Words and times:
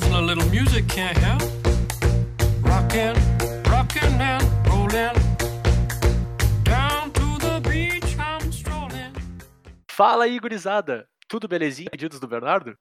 A 0.00 0.20
little 0.20 0.44
music 0.50 0.86
can't 0.86 1.18
help. 1.18 1.42
Rockin', 2.62 3.14
rockin' 3.68 4.20
and 4.20 4.44
rollin'. 4.68 5.12
Down 6.62 7.10
to 7.10 7.38
the 7.40 7.60
beach 7.68 8.16
I'm 8.16 8.48
strolling. 8.52 9.12
Fala 9.90 10.24
aí, 10.24 10.38
gurizada! 10.38 11.08
Tudo 11.28 11.48
belezinha? 11.48 11.90
Pedidos 11.90 12.20
do 12.20 12.28
Bernardo? 12.28 12.76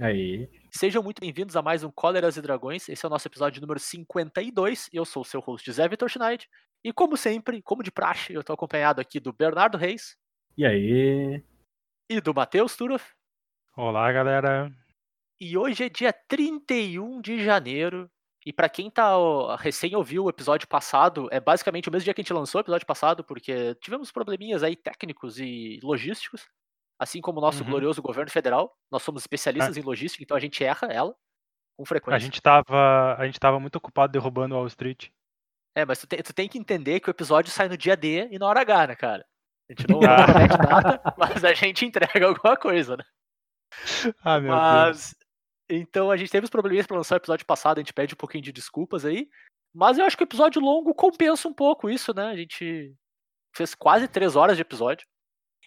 Aí. 0.00 0.48
Sejam 0.72 1.00
muito 1.02 1.20
bem-vindos 1.20 1.54
a 1.56 1.62
mais 1.62 1.84
um 1.84 1.90
Cóleras 1.92 2.36
e 2.36 2.42
Dragões. 2.42 2.88
Esse 2.88 3.04
é 3.04 3.08
o 3.08 3.10
nosso 3.10 3.28
episódio 3.28 3.60
número 3.60 3.78
52 3.78 4.88
e 4.92 4.96
eu 4.96 5.04
sou 5.04 5.22
o 5.22 5.24
seu 5.24 5.40
host, 5.40 5.70
Zé 5.72 5.86
Vitor 5.88 6.08
Schneid. 6.08 6.48
E 6.84 6.92
como 6.92 7.16
sempre, 7.16 7.62
como 7.62 7.84
de 7.84 7.92
praxe, 7.92 8.32
eu 8.34 8.42
tô 8.42 8.52
acompanhado 8.52 9.00
aqui 9.00 9.20
do 9.20 9.32
Bernardo 9.32 9.78
Reis 9.78 10.16
E 10.56 10.66
aí? 10.66 11.42
e 12.10 12.20
do 12.20 12.34
Matheus 12.34 12.74
Turoff. 12.76 13.12
Olá, 13.76 14.10
galera. 14.12 14.72
E 15.40 15.56
hoje 15.56 15.84
é 15.84 15.88
dia 15.88 16.12
31 16.12 17.20
de 17.20 17.42
janeiro. 17.44 18.10
E 18.46 18.52
pra 18.52 18.68
quem 18.68 18.90
tá 18.90 19.16
ó, 19.18 19.56
recém 19.56 19.94
ouviu 19.94 20.24
o 20.24 20.30
episódio 20.30 20.66
passado, 20.66 21.28
é 21.30 21.38
basicamente 21.38 21.88
o 21.88 21.92
mesmo 21.92 22.04
dia 22.04 22.14
que 22.14 22.20
a 22.20 22.24
gente 22.24 22.32
lançou 22.32 22.60
o 22.60 22.62
episódio 22.62 22.86
passado, 22.86 23.22
porque 23.22 23.74
tivemos 23.76 24.10
probleminhas 24.10 24.62
aí 24.62 24.74
técnicos 24.74 25.38
e 25.38 25.78
logísticos, 25.82 26.46
assim 26.98 27.20
como 27.20 27.38
o 27.38 27.40
nosso 27.42 27.62
Uhum. 27.62 27.70
glorioso 27.70 28.00
governo 28.00 28.30
federal. 28.30 28.74
Nós 28.90 29.02
somos 29.02 29.22
especialistas 29.22 29.76
em 29.76 29.82
logística, 29.82 30.22
então 30.22 30.36
a 30.36 30.40
gente 30.40 30.64
erra 30.64 30.86
ela 30.90 31.14
com 31.76 31.84
frequência. 31.84 32.16
A 32.16 32.20
gente 32.20 32.40
tava, 32.40 33.16
a 33.18 33.26
gente 33.26 33.38
tava 33.38 33.60
muito 33.60 33.76
ocupado 33.76 34.12
derrubando 34.12 34.54
Wall 34.54 34.66
Street. 34.68 35.08
É, 35.76 35.84
mas 35.84 36.00
tu 36.00 36.06
tem, 36.06 36.22
tu 36.22 36.32
tem 36.32 36.48
que 36.48 36.58
entender 36.58 37.00
que 37.00 37.10
o 37.10 37.12
episódio 37.12 37.52
sai 37.52 37.68
no 37.68 37.76
dia 37.76 37.96
D 37.96 38.28
e 38.30 38.38
na 38.38 38.46
hora 38.46 38.60
H, 38.62 38.86
né, 38.86 38.96
cara? 38.96 39.26
A 39.68 39.72
gente 39.72 39.86
não, 39.90 40.00
não 40.00 40.16
promete 40.24 40.56
nada, 40.58 41.02
mas 41.18 41.44
a 41.44 41.52
gente 41.52 41.84
entrega 41.84 42.26
alguma 42.26 42.56
coisa, 42.56 42.96
né? 42.96 43.04
Ah, 44.24 44.40
meu 44.40 44.54
Deus. 44.86 45.14
Então 45.68 46.10
a 46.10 46.16
gente 46.16 46.30
teve 46.30 46.44
os 46.44 46.50
probleminhas 46.50 46.86
pra 46.86 46.96
lançar 46.96 47.16
o 47.16 47.18
episódio 47.18 47.44
passado, 47.44 47.78
a 47.78 47.80
gente 47.80 47.92
pede 47.92 48.14
um 48.14 48.16
pouquinho 48.16 48.42
de 48.42 48.52
desculpas 48.52 49.04
aí. 49.04 49.28
Mas 49.74 49.98
eu 49.98 50.04
acho 50.04 50.16
que 50.16 50.22
o 50.22 50.24
episódio 50.24 50.60
longo 50.62 50.94
compensa 50.94 51.46
um 51.46 51.52
pouco 51.52 51.90
isso, 51.90 52.14
né? 52.14 52.26
A 52.28 52.36
gente 52.36 52.94
fez 53.54 53.74
quase 53.74 54.08
três 54.08 54.34
horas 54.34 54.56
de 54.56 54.62
episódio. 54.62 55.06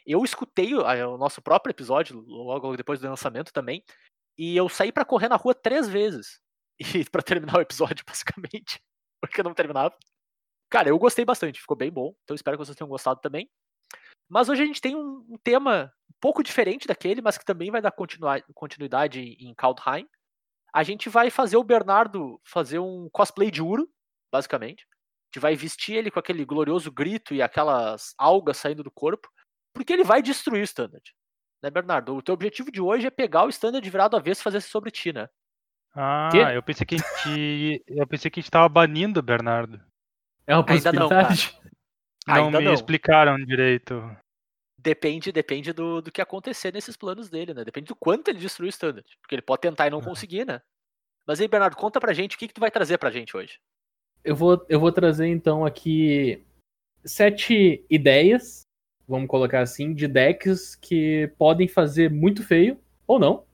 Eu 0.05 0.23
escutei 0.23 0.73
o, 0.73 1.17
nosso 1.17 1.41
próprio 1.41 1.71
episódio 1.71 2.19
logo 2.19 2.75
depois 2.75 2.99
do 2.99 3.07
lançamento 3.07 3.53
também. 3.53 3.83
E 4.37 4.57
eu 4.57 4.67
saí 4.67 4.91
pra 4.91 5.05
correr 5.05 5.29
na 5.29 5.35
rua 5.35 5.53
três 5.53 5.87
vezes. 5.87 6.39
E 6.97 7.07
para 7.07 7.21
terminar 7.21 7.57
o 7.57 7.61
episódio, 7.61 8.03
basicamente. 8.07 8.81
Porque 9.21 9.39
eu 9.39 9.43
não 9.43 9.53
terminava. 9.53 9.95
Cara, 10.67 10.89
eu 10.89 10.97
gostei 10.97 11.23
bastante, 11.23 11.61
ficou 11.61 11.77
bem 11.77 11.91
bom. 11.91 12.15
Então 12.23 12.33
espero 12.33 12.57
que 12.57 12.65
vocês 12.65 12.75
tenham 12.75 12.89
gostado 12.89 13.19
também. 13.21 13.47
Mas 14.31 14.47
hoje 14.47 14.63
a 14.63 14.65
gente 14.65 14.79
tem 14.79 14.95
um, 14.95 15.25
um 15.29 15.37
tema 15.43 15.91
um 16.09 16.13
pouco 16.21 16.41
diferente 16.41 16.87
daquele, 16.87 17.21
mas 17.21 17.37
que 17.37 17.43
também 17.43 17.69
vai 17.69 17.81
dar 17.81 17.91
continua- 17.91 18.41
continuidade 18.53 19.19
em 19.19 19.53
Kaldheim. 19.53 20.07
A 20.73 20.83
gente 20.83 21.09
vai 21.09 21.29
fazer 21.29 21.57
o 21.57 21.63
Bernardo 21.65 22.39
fazer 22.45 22.79
um 22.79 23.09
cosplay 23.11 23.51
de 23.51 23.61
Uro, 23.61 23.89
basicamente. 24.31 24.83
A 24.83 25.25
gente 25.27 25.41
vai 25.41 25.53
vestir 25.55 25.95
ele 25.97 26.09
com 26.09 26.17
aquele 26.17 26.45
glorioso 26.45 26.89
grito 26.89 27.33
e 27.33 27.41
aquelas 27.41 28.13
algas 28.17 28.55
saindo 28.55 28.83
do 28.83 28.91
corpo, 28.91 29.27
porque 29.73 29.91
ele 29.91 30.05
vai 30.05 30.21
destruir 30.21 30.61
o 30.61 30.63
Standard. 30.63 31.03
Né, 31.61 31.69
Bernardo? 31.69 32.15
O 32.15 32.21
teu 32.21 32.33
objetivo 32.33 32.71
de 32.71 32.79
hoje 32.81 33.07
é 33.07 33.11
pegar 33.11 33.43
o 33.43 33.49
Standard 33.49 33.87
virado 33.89 34.15
avesso 34.15 34.39
e 34.39 34.43
fazer 34.43 34.59
isso 34.59 34.69
sobre 34.69 34.91
ti, 34.91 35.11
né? 35.11 35.27
Ah, 35.93 36.29
Quê? 36.31 36.37
eu 36.39 36.63
pensei 36.63 36.85
que 36.85 36.95
a 36.95 36.97
gente, 36.97 37.83
eu 37.85 38.07
pensei 38.07 38.31
que 38.31 38.39
a 38.39 38.41
gente 38.41 38.49
tava 38.51 38.69
banindo 38.69 39.19
o 39.19 39.23
Bernardo. 39.23 39.75
É 40.47 40.55
uma 40.55 40.61
Ainda 40.61 40.91
possibilidade? 40.91 41.59
Não 41.63 41.71
Ainda 42.27 42.59
me 42.59 42.65
não. 42.65 42.73
explicaram 42.73 43.35
direito. 43.37 43.93
Depende, 44.77 45.31
depende 45.31 45.73
do, 45.73 46.01
do 46.01 46.11
que 46.11 46.21
acontecer 46.21 46.73
nesses 46.73 46.97
planos 46.97 47.29
dele, 47.29 47.53
né? 47.53 47.63
Depende 47.63 47.87
do 47.87 47.95
quanto 47.95 48.29
ele 48.29 48.39
destruir 48.39 48.67
o 48.67 48.69
Standard. 48.69 49.07
Porque 49.21 49.35
ele 49.35 49.41
pode 49.41 49.61
tentar 49.61 49.87
e 49.87 49.91
não 49.91 50.01
conseguir, 50.01 50.45
né? 50.45 50.61
Mas 51.25 51.39
aí, 51.39 51.47
Bernardo, 51.47 51.75
conta 51.75 51.99
pra 51.99 52.13
gente 52.13 52.35
o 52.35 52.39
que, 52.39 52.47
que 52.47 52.53
tu 52.53 52.61
vai 52.61 52.71
trazer 52.71 52.97
pra 52.97 53.11
gente 53.11 53.37
hoje. 53.37 53.59
Eu 54.23 54.35
vou, 54.35 54.65
eu 54.67 54.79
vou 54.79 54.91
trazer 54.91 55.27
então 55.27 55.65
aqui 55.65 56.43
sete 57.03 57.85
ideias, 57.89 58.63
vamos 59.07 59.27
colocar 59.27 59.61
assim, 59.61 59.93
de 59.93 60.07
decks 60.07 60.75
que 60.75 61.27
podem 61.37 61.67
fazer 61.67 62.09
muito 62.09 62.43
feio 62.43 62.79
ou 63.05 63.19
não. 63.19 63.45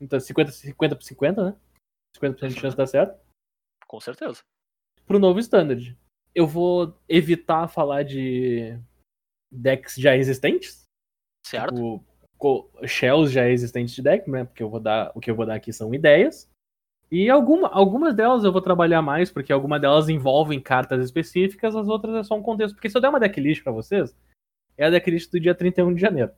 Então 0.00 0.18
50, 0.18 0.50
50 0.52 0.96
por 0.96 1.02
50, 1.02 1.44
né? 1.44 1.56
50% 2.16 2.48
de 2.48 2.54
chance 2.54 2.70
de 2.70 2.76
dar 2.76 2.86
certo. 2.86 3.18
Com 3.86 4.00
certeza. 4.00 4.42
Pro 5.06 5.18
novo 5.18 5.38
standard. 5.38 5.96
Eu 6.34 6.46
vou 6.46 6.98
evitar 7.08 7.68
falar 7.68 8.02
de 8.02 8.78
decks 9.50 9.96
já 9.96 10.16
existentes. 10.16 10.84
Certo? 11.44 11.74
Tipo, 11.74 12.70
shells 12.86 13.32
já 13.32 13.48
existentes 13.48 13.94
de 13.94 14.02
deck, 14.02 14.30
né? 14.30 14.44
Porque 14.44 14.62
eu 14.62 14.70
vou 14.70 14.80
dar, 14.80 15.12
o 15.14 15.20
que 15.20 15.30
eu 15.30 15.34
vou 15.34 15.46
dar 15.46 15.54
aqui 15.54 15.72
são 15.72 15.94
ideias. 15.94 16.50
E 17.10 17.28
alguma, 17.28 17.68
algumas 17.68 18.14
delas 18.14 18.42
eu 18.42 18.50
vou 18.50 18.62
trabalhar 18.62 19.02
mais, 19.02 19.30
porque 19.30 19.52
algumas 19.52 19.80
delas 19.80 20.08
envolvem 20.08 20.58
cartas 20.58 21.04
específicas, 21.04 21.76
as 21.76 21.86
outras 21.86 22.14
é 22.14 22.22
só 22.22 22.34
um 22.34 22.42
contexto. 22.42 22.74
Porque 22.74 22.88
se 22.88 22.96
eu 22.96 23.02
der 23.02 23.10
uma 23.10 23.20
decklist 23.20 23.62
pra 23.62 23.70
vocês, 23.70 24.16
é 24.78 24.86
a 24.86 24.90
decklist 24.90 25.30
do 25.30 25.38
dia 25.38 25.54
31 25.54 25.94
de 25.94 26.00
janeiro. 26.00 26.32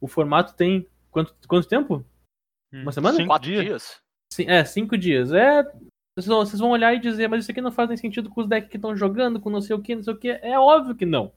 O 0.00 0.08
formato 0.08 0.54
tem. 0.54 0.88
Quanto, 1.10 1.36
quanto 1.46 1.68
tempo? 1.68 2.04
Uma 2.72 2.90
semana? 2.90 3.16
Cinco 3.16 3.28
Quatro 3.28 3.48
dias? 3.48 3.64
dias? 3.64 4.02
Sim, 4.32 4.46
é, 4.48 4.64
cinco 4.64 4.98
dias. 4.98 5.30
É. 5.30 5.62
Vocês 6.16 6.60
vão, 6.60 6.70
olhar 6.70 6.94
e 6.94 7.00
dizer, 7.00 7.28
mas 7.28 7.42
isso 7.42 7.50
aqui 7.50 7.60
não 7.60 7.72
faz 7.72 7.88
nem 7.88 7.96
sentido 7.96 8.30
com 8.30 8.40
os 8.40 8.48
decks 8.48 8.70
que 8.70 8.76
estão 8.76 8.96
jogando, 8.96 9.40
com 9.40 9.50
não 9.50 9.60
sei 9.60 9.74
o 9.74 9.82
que, 9.82 9.96
não 9.96 10.02
sei 10.02 10.14
o 10.14 10.16
que. 10.16 10.28
É 10.28 10.58
óbvio 10.58 10.94
que 10.94 11.04
não. 11.04 11.32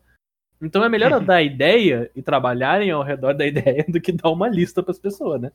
Então 0.62 0.84
é 0.84 0.90
melhor 0.90 1.10
dar 1.26 1.36
a 1.38 1.42
ideia 1.42 2.12
e 2.16 2.22
trabalharem 2.22 2.92
ao 2.92 3.02
redor 3.02 3.34
da 3.34 3.46
ideia 3.48 3.84
do 3.88 4.00
que 4.00 4.12
dar 4.12 4.30
uma 4.30 4.48
lista 4.48 4.84
pras 4.84 5.00
pessoas, 5.00 5.42
né? 5.42 5.52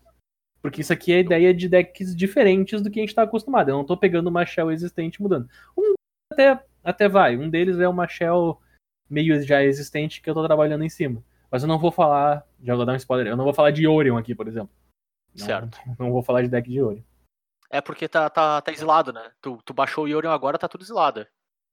Porque 0.60 0.80
isso 0.80 0.92
aqui 0.92 1.12
é 1.12 1.20
ideia 1.20 1.52
de 1.54 1.68
decks 1.68 2.14
diferentes 2.14 2.80
do 2.80 2.90
que 2.90 2.98
a 3.00 3.02
gente 3.02 3.14
tá 3.14 3.22
acostumado. 3.22 3.68
Eu 3.68 3.76
não 3.76 3.84
tô 3.84 3.96
pegando 3.96 4.28
uma 4.28 4.44
shell 4.46 4.70
existente 4.70 5.16
e 5.16 5.22
mudando. 5.22 5.48
Um 5.76 5.94
até, 6.32 6.60
até 6.84 7.08
vai. 7.08 7.36
Um 7.36 7.48
deles 7.50 7.78
é 7.80 7.88
uma 7.88 8.06
shell 8.08 8.60
meio 9.10 9.40
já 9.42 9.62
existente 9.62 10.20
que 10.22 10.30
eu 10.30 10.34
tô 10.34 10.44
trabalhando 10.46 10.84
em 10.84 10.88
cima. 10.88 11.22
Mas 11.50 11.62
eu 11.62 11.68
não 11.68 11.78
vou 11.78 11.90
falar. 11.90 12.46
Já 12.62 12.74
vou 12.76 12.86
dar 12.86 12.92
um 12.92 12.96
spoiler. 12.96 13.26
Eu 13.26 13.36
não 13.36 13.44
vou 13.44 13.52
falar 13.52 13.72
de 13.72 13.86
Orion 13.86 14.16
aqui, 14.16 14.34
por 14.34 14.46
exemplo. 14.48 14.70
Não- 15.36 15.46
Certo. 15.46 15.78
Não 15.98 16.12
vou 16.12 16.22
falar 16.22 16.42
de 16.42 16.48
deck 16.48 16.70
de 16.70 16.80
Orion. 16.80 17.02
É 17.72 17.80
porque 17.80 18.06
tá, 18.06 18.28
tá, 18.28 18.60
tá 18.60 18.70
exilado, 18.70 19.14
né? 19.14 19.32
Tu, 19.40 19.56
tu 19.64 19.72
baixou 19.72 20.04
o 20.04 20.08
Yorion 20.08 20.30
agora, 20.30 20.58
tá 20.58 20.68
tudo 20.68 20.84
exilado. 20.84 21.26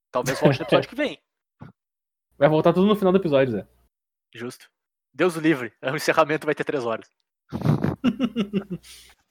Talvez 0.10 0.40
volte 0.40 0.60
no 0.60 0.66
episódio 0.66 0.88
que 0.90 0.96
vem. 0.96 1.22
Vai 2.38 2.48
voltar 2.48 2.72
tudo 2.72 2.88
no 2.88 2.96
final 2.96 3.12
do 3.12 3.20
episódio, 3.20 3.52
Zé. 3.52 3.68
Justo. 4.34 4.72
Deus 5.14 5.36
o 5.36 5.42
livre. 5.42 5.74
O 5.84 5.96
encerramento 5.98 6.46
vai 6.46 6.56
ter 6.56 6.64
três 6.64 6.86
horas. 6.86 7.12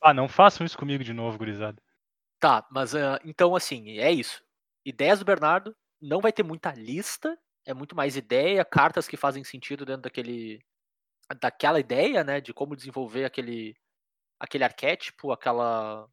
Ah, 0.00 0.14
não 0.14 0.28
façam 0.28 0.64
isso 0.64 0.78
comigo 0.78 1.02
de 1.02 1.12
novo, 1.12 1.36
gurizada. 1.38 1.82
Tá, 2.38 2.64
mas 2.70 2.94
ah, 2.94 3.18
então 3.24 3.56
assim, 3.56 3.98
é 3.98 4.12
isso. 4.12 4.44
Ideias 4.84 5.18
do 5.18 5.24
Bernardo, 5.24 5.74
não 6.00 6.20
vai 6.20 6.32
ter 6.32 6.44
muita 6.44 6.70
lista, 6.70 7.36
é 7.66 7.74
muito 7.74 7.96
mais 7.96 8.16
ideia, 8.16 8.64
cartas 8.64 9.08
que 9.08 9.16
fazem 9.16 9.42
sentido 9.42 9.84
dentro 9.84 10.02
daquele 10.02 10.64
daquela 11.40 11.80
ideia, 11.80 12.22
né, 12.22 12.40
de 12.40 12.54
como 12.54 12.76
desenvolver 12.76 13.24
aquele 13.24 13.76
aquele 14.38 14.62
arquétipo, 14.62 15.32
aquela 15.32 16.08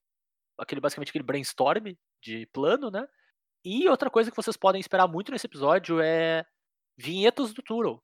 aquele 0.58 0.82
basicamente 0.82 1.10
aquele 1.10 1.24
brainstorm 1.24 1.94
de 2.22 2.46
plano, 2.48 2.90
né? 2.92 3.08
E 3.64 3.90
outra 3.90 4.10
coisa 4.10 4.30
que 4.30 4.38
vocês 4.38 4.56
podem 4.58 4.80
esperar 4.80 5.08
muito 5.08 5.32
nesse 5.32 5.48
episódio 5.48 6.00
é 6.02 6.46
vinhetas 6.98 7.54
do 7.54 7.62
Turo. 7.64 8.02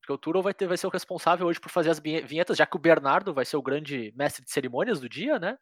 Porque 0.00 0.12
o 0.12 0.18
Turo 0.18 0.42
vai, 0.42 0.54
vai 0.66 0.76
ser 0.76 0.86
o 0.86 0.90
responsável 0.90 1.46
hoje 1.46 1.60
por 1.60 1.70
fazer 1.70 1.90
as 1.90 1.98
vinhe- 1.98 2.22
vinhetas, 2.22 2.56
já 2.58 2.66
que 2.66 2.76
o 2.76 2.80
Bernardo 2.80 3.32
vai 3.34 3.44
ser 3.44 3.56
o 3.56 3.62
grande 3.62 4.12
mestre 4.16 4.44
de 4.44 4.50
cerimônias 4.50 5.00
do 5.00 5.08
dia, 5.08 5.38
né? 5.38 5.58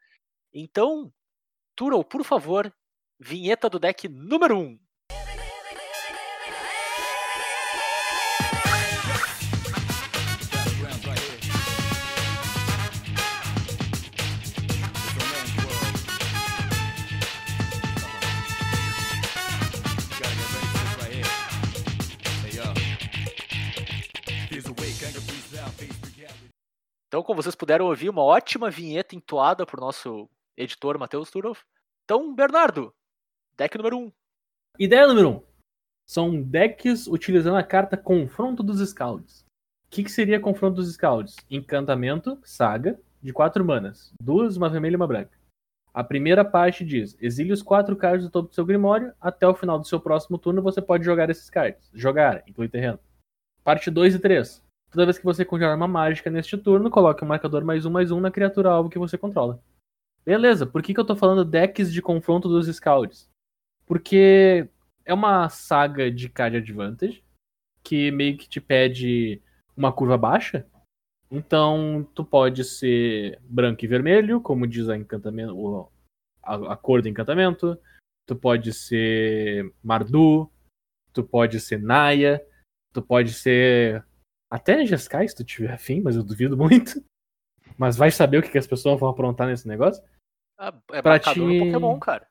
Então, 0.52 1.12
Turo, 1.76 2.04
por 2.04 2.24
favor, 2.24 2.72
vinheta 3.20 3.70
do 3.70 3.78
deck 3.78 4.08
número 4.08 4.58
1. 4.58 4.78
Então, 27.12 27.22
como 27.22 27.42
vocês 27.42 27.54
puderam 27.54 27.84
ouvir, 27.84 28.08
uma 28.08 28.22
ótima 28.22 28.70
vinheta 28.70 29.14
entoada 29.14 29.66
por 29.66 29.78
nosso 29.78 30.30
editor 30.56 30.98
Matheus 30.98 31.30
Turoff. 31.30 31.62
Então, 32.06 32.34
Bernardo, 32.34 32.90
deck 33.54 33.76
número 33.76 33.98
1. 33.98 34.12
Ideia 34.78 35.06
número 35.06 35.28
1. 35.28 35.32
Um. 35.32 35.42
São 36.08 36.42
decks 36.42 37.06
utilizando 37.06 37.58
a 37.58 37.62
carta 37.62 37.98
Confronto 37.98 38.62
dos 38.62 38.80
Scalds. 38.88 39.40
O 39.84 39.90
que, 39.90 40.04
que 40.04 40.10
seria 40.10 40.40
Confronto 40.40 40.76
dos 40.76 40.90
Scalds? 40.90 41.36
Encantamento, 41.50 42.40
saga, 42.42 42.98
de 43.22 43.30
4 43.30 43.62
manas. 43.62 44.14
Duas, 44.18 44.56
uma 44.56 44.70
vermelha 44.70 44.94
e 44.94 44.96
uma 44.96 45.06
branca. 45.06 45.38
A 45.92 46.02
primeira 46.02 46.46
parte 46.46 46.82
diz: 46.82 47.14
exile 47.20 47.52
os 47.52 47.62
quatro 47.62 47.94
cards 47.94 48.24
do 48.24 48.30
topo 48.30 48.48
do 48.48 48.54
seu 48.54 48.64
Grimório. 48.64 49.12
Até 49.20 49.46
o 49.46 49.54
final 49.54 49.78
do 49.78 49.86
seu 49.86 50.00
próximo 50.00 50.38
turno 50.38 50.62
você 50.62 50.80
pode 50.80 51.04
jogar 51.04 51.28
esses 51.28 51.50
cards. 51.50 51.90
Jogar, 51.92 52.42
inclui 52.48 52.70
terreno. 52.70 52.98
Parte 53.62 53.90
2 53.90 54.14
e 54.14 54.18
3. 54.18 54.71
Toda 54.92 55.06
vez 55.06 55.18
que 55.18 55.24
você 55.24 55.42
conjurar 55.42 55.74
uma 55.74 55.88
mágica 55.88 56.30
neste 56.30 56.58
turno, 56.58 56.90
coloque 56.90 57.24
um 57.24 57.28
marcador 57.28 57.64
mais 57.64 57.86
um 57.86 57.90
mais 57.90 58.10
um 58.10 58.20
na 58.20 58.30
criatura 58.30 58.70
alvo 58.70 58.90
que 58.90 58.98
você 58.98 59.16
controla. 59.16 59.58
Beleza, 60.22 60.66
por 60.66 60.82
que, 60.82 60.92
que 60.92 61.00
eu 61.00 61.04
tô 61.04 61.16
falando 61.16 61.46
decks 61.46 61.90
de 61.90 62.02
confronto 62.02 62.46
dos 62.46 62.66
Scouts? 62.66 63.26
Porque 63.86 64.68
é 65.02 65.14
uma 65.14 65.48
saga 65.48 66.10
de 66.10 66.28
card 66.28 66.58
advantage 66.58 67.24
que 67.82 68.10
meio 68.10 68.36
que 68.36 68.46
te 68.46 68.60
pede 68.60 69.40
uma 69.74 69.90
curva 69.90 70.18
baixa. 70.18 70.66
Então, 71.30 72.06
tu 72.14 72.22
pode 72.22 72.62
ser 72.62 73.40
branco 73.42 73.82
e 73.82 73.88
vermelho, 73.88 74.42
como 74.42 74.66
diz 74.66 74.90
a 74.90 74.96
encantamento, 74.96 75.90
a, 76.42 76.74
a 76.74 76.76
cor 76.76 77.00
do 77.00 77.08
encantamento. 77.08 77.78
Tu 78.26 78.36
pode 78.36 78.74
ser 78.74 79.72
Mardu, 79.82 80.50
tu 81.14 81.24
pode 81.24 81.58
ser 81.60 81.80
Naya, 81.80 82.44
tu 82.92 83.00
pode 83.00 83.32
ser 83.32 84.04
até 84.54 84.84
Jeskai, 84.84 85.26
se 85.28 85.34
tu 85.34 85.44
tiver 85.44 85.72
afim, 85.72 86.00
mas 86.00 86.16
eu 86.16 86.22
duvido 86.22 86.56
muito. 86.56 87.02
Mas 87.78 87.96
vai 87.96 88.10
saber 88.10 88.38
o 88.38 88.42
que, 88.42 88.50
que 88.50 88.58
as 88.58 88.66
pessoas 88.66 89.00
vão 89.00 89.08
aprontar 89.08 89.46
nesse 89.46 89.66
negócio. 89.66 90.02
Ah, 90.58 90.72
É 90.92 91.00
Pra 91.02 91.18
ti- 91.18 91.40
Pokémon, 91.40 91.98
cara. 91.98 92.26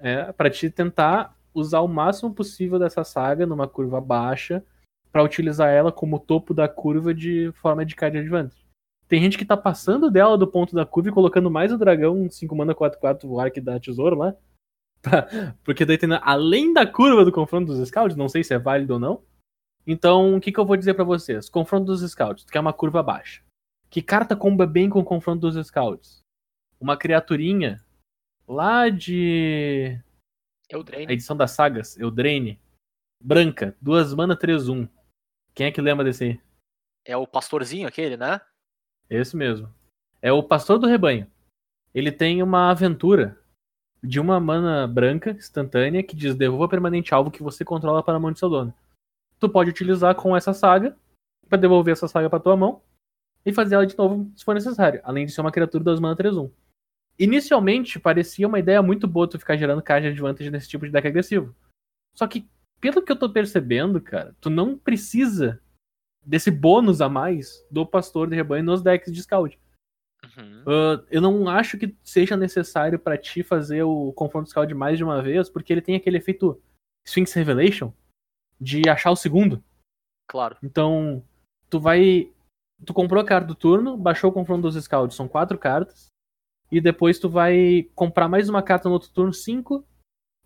É, 0.00 0.32
pra 0.32 0.48
te 0.50 0.70
tentar 0.70 1.36
usar 1.52 1.80
o 1.80 1.88
máximo 1.88 2.32
possível 2.34 2.78
dessa 2.78 3.04
saga 3.04 3.44
numa 3.46 3.66
curva 3.68 4.00
baixa 4.00 4.64
pra 5.12 5.22
utilizar 5.22 5.68
ela 5.70 5.90
como 5.90 6.18
topo 6.20 6.54
da 6.54 6.68
curva 6.68 7.12
de 7.12 7.50
forma 7.54 7.84
de 7.84 7.94
card 7.96 8.16
advantage. 8.18 8.64
Tem 9.08 9.20
gente 9.22 9.36
que 9.38 9.44
tá 9.44 9.56
passando 9.56 10.10
dela 10.10 10.36
do 10.38 10.46
ponto 10.46 10.74
da 10.74 10.84
curva 10.86 11.08
e 11.08 11.12
colocando 11.12 11.50
mais 11.50 11.72
o 11.72 11.78
dragão 11.78 12.30
5 12.30 12.54
mana 12.54 12.74
4-4 12.74 13.24
o 13.24 13.40
Arc 13.40 13.56
da 13.60 13.78
Tesouro 13.80 14.16
lá. 14.16 14.34
Pra- 15.02 15.28
porque 15.64 15.84
daí 15.84 15.96
tem 15.98 16.08
além 16.22 16.72
da 16.72 16.86
curva 16.86 17.24
do 17.24 17.32
confronto 17.32 17.66
dos 17.72 17.88
scouts, 17.88 18.16
não 18.16 18.28
sei 18.28 18.42
se 18.44 18.52
é 18.54 18.58
válido 18.58 18.94
ou 18.94 19.00
não. 19.00 19.22
Então, 19.90 20.36
o 20.36 20.40
que, 20.40 20.52
que 20.52 20.60
eu 20.60 20.66
vou 20.66 20.76
dizer 20.76 20.92
pra 20.92 21.02
vocês? 21.02 21.48
Confronto 21.48 21.86
dos 21.86 22.02
scouts, 22.02 22.44
tu 22.44 22.52
quer 22.52 22.60
uma 22.60 22.74
curva 22.74 23.02
baixa. 23.02 23.42
Que 23.88 24.02
carta 24.02 24.36
comba 24.36 24.66
bem 24.66 24.90
com 24.90 24.98
o 24.98 25.04
confronto 25.04 25.50
dos 25.50 25.66
scouts? 25.66 26.20
Uma 26.78 26.94
criaturinha 26.94 27.82
lá 28.46 28.90
de 28.90 29.98
Eu 30.68 30.84
a 30.92 31.10
edição 31.10 31.34
das 31.34 31.52
sagas, 31.52 31.98
Eldraine, 31.98 32.60
branca, 33.18 33.74
duas 33.80 34.12
mana 34.12 34.36
3-1. 34.36 34.86
Quem 35.54 35.68
é 35.68 35.72
que 35.72 35.80
lembra 35.80 36.04
desse 36.04 36.24
aí? 36.24 36.40
É 37.02 37.16
o 37.16 37.26
pastorzinho 37.26 37.88
aquele, 37.88 38.18
né? 38.18 38.42
Esse 39.08 39.34
mesmo. 39.34 39.72
É 40.20 40.30
o 40.30 40.42
Pastor 40.42 40.78
do 40.78 40.86
Rebanho. 40.86 41.26
Ele 41.94 42.12
tem 42.12 42.42
uma 42.42 42.70
aventura 42.70 43.40
de 44.02 44.20
uma 44.20 44.38
mana 44.38 44.86
branca 44.86 45.30
instantânea 45.30 46.02
que 46.02 46.14
diz 46.14 46.34
devolva 46.34 46.68
permanente 46.68 47.14
alvo 47.14 47.30
que 47.30 47.42
você 47.42 47.64
controla 47.64 48.02
para 48.02 48.16
a 48.16 48.20
mão 48.20 48.30
de 48.30 48.38
seu 48.38 48.50
dono. 48.50 48.74
Tu 49.38 49.48
pode 49.48 49.70
utilizar 49.70 50.14
com 50.14 50.36
essa 50.36 50.52
saga 50.52 50.96
para 51.48 51.58
devolver 51.58 51.92
essa 51.92 52.08
saga 52.08 52.28
para 52.28 52.40
tua 52.40 52.56
mão 52.56 52.82
e 53.44 53.52
fazer 53.52 53.76
ela 53.76 53.86
de 53.86 53.96
novo 53.96 54.30
se 54.36 54.44
for 54.44 54.54
necessário, 54.54 55.00
além 55.04 55.24
de 55.24 55.32
ser 55.32 55.40
uma 55.40 55.52
criatura 55.52 55.84
das 55.84 56.00
mana 56.00 56.16
3-1. 56.16 56.50
Inicialmente 57.18 57.98
parecia 57.98 58.46
uma 58.46 58.58
ideia 58.58 58.82
muito 58.82 59.08
boa 59.08 59.28
tu 59.28 59.38
ficar 59.38 59.56
gerando 59.56 59.82
card 59.82 60.06
advantage 60.06 60.50
nesse 60.50 60.68
tipo 60.68 60.86
de 60.86 60.92
deck 60.92 61.06
agressivo. 61.06 61.54
Só 62.14 62.26
que, 62.26 62.48
pelo 62.80 63.02
que 63.02 63.10
eu 63.10 63.16
tô 63.16 63.30
percebendo, 63.30 64.00
cara, 64.00 64.36
tu 64.40 64.50
não 64.50 64.76
precisa 64.76 65.60
desse 66.24 66.50
bônus 66.50 67.00
a 67.00 67.08
mais 67.08 67.66
do 67.70 67.86
pastor 67.86 68.28
de 68.28 68.36
rebanho 68.36 68.64
nos 68.64 68.82
decks 68.82 69.12
de 69.12 69.22
scout. 69.22 69.58
Uhum. 70.24 70.64
Ah, 70.66 71.04
eu 71.10 71.20
não 71.20 71.48
acho 71.48 71.78
que 71.78 71.96
seja 72.02 72.36
necessário 72.36 72.98
pra 72.98 73.16
ti 73.16 73.42
fazer 73.42 73.82
o 73.82 74.12
confronto 74.12 74.50
scout 74.50 74.72
mais 74.74 74.98
de 74.98 75.04
uma 75.04 75.22
vez, 75.22 75.48
porque 75.48 75.72
ele 75.72 75.80
tem 75.80 75.96
aquele 75.96 76.18
efeito 76.18 76.60
Sphinx 77.06 77.32
Revelation 77.32 77.92
de 78.60 78.88
achar 78.88 79.10
o 79.10 79.16
segundo. 79.16 79.62
Claro. 80.28 80.56
Então, 80.62 81.22
tu 81.70 81.80
vai. 81.80 82.30
Tu 82.84 82.94
comprou 82.94 83.20
a 83.20 83.26
carta 83.26 83.48
do 83.48 83.54
turno, 83.54 83.96
baixou 83.96 84.30
o 84.30 84.32
confronto 84.32 84.62
dos 84.62 84.82
scouts, 84.82 85.16
são 85.16 85.26
quatro 85.26 85.58
cartas. 85.58 86.06
E 86.70 86.80
depois 86.80 87.18
tu 87.18 87.28
vai 87.28 87.88
comprar 87.94 88.28
mais 88.28 88.48
uma 88.48 88.62
carta 88.62 88.88
no 88.88 88.94
outro 88.94 89.10
turno, 89.10 89.32
cinco. 89.32 89.84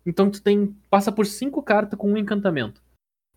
Então 0.05 0.31
tu 0.31 0.41
tem. 0.41 0.75
Passa 0.89 1.11
por 1.11 1.25
cinco 1.25 1.61
cartas 1.61 1.99
com 1.99 2.11
um 2.11 2.17
encantamento. 2.17 2.81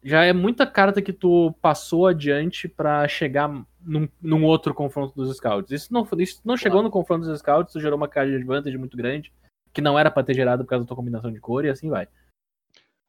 Já 0.02 0.24
é 0.24 0.32
muita 0.32 0.66
carta 0.66 1.02
que 1.02 1.12
tu 1.12 1.52
passou 1.60 2.06
adiante 2.06 2.68
pra 2.68 3.08
chegar 3.08 3.48
num, 3.80 4.08
num 4.22 4.44
outro 4.44 4.72
confronto 4.72 5.14
dos 5.16 5.36
scouts. 5.36 5.72
Isso 5.72 5.92
não, 5.92 6.06
isso 6.18 6.40
não 6.44 6.56
chegou 6.56 6.82
no 6.82 6.90
confronto 6.90 7.26
dos 7.26 7.40
scouts, 7.40 7.72
tu 7.72 7.80
gerou 7.80 7.96
uma 7.96 8.06
carta 8.06 8.30
de 8.30 8.36
advantage 8.36 8.78
muito 8.78 8.96
grande, 8.96 9.32
que 9.72 9.80
não 9.80 9.98
era 9.98 10.10
pra 10.10 10.22
ter 10.22 10.34
gerado 10.34 10.64
por 10.64 10.70
causa 10.70 10.84
da 10.84 10.88
tua 10.88 10.96
combinação 10.96 11.32
de 11.32 11.40
cor, 11.40 11.64
e 11.64 11.70
assim 11.70 11.90
vai. 11.90 12.06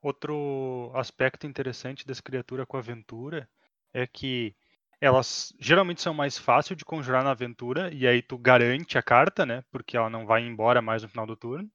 Outro 0.07 0.91
aspecto 0.95 1.45
interessante 1.47 2.05
dessa 2.07 2.21
criatura 2.23 2.65
com 2.65 2.77
aventura 2.77 3.49
é 3.93 4.07
que 4.07 4.55
elas 5.01 5.53
geralmente 5.59 6.01
são 6.01 6.13
mais 6.13 6.37
fáceis 6.37 6.77
de 6.77 6.85
conjurar 6.85 7.23
na 7.23 7.31
aventura, 7.31 7.93
e 7.93 8.07
aí 8.07 8.21
tu 8.21 8.37
garante 8.37 8.97
a 8.97 9.03
carta, 9.03 9.45
né? 9.45 9.63
Porque 9.71 9.97
ela 9.97 10.09
não 10.09 10.25
vai 10.25 10.41
embora 10.43 10.81
mais 10.81 11.03
no 11.03 11.09
final 11.09 11.25
do 11.27 11.35
turno. 11.35 11.69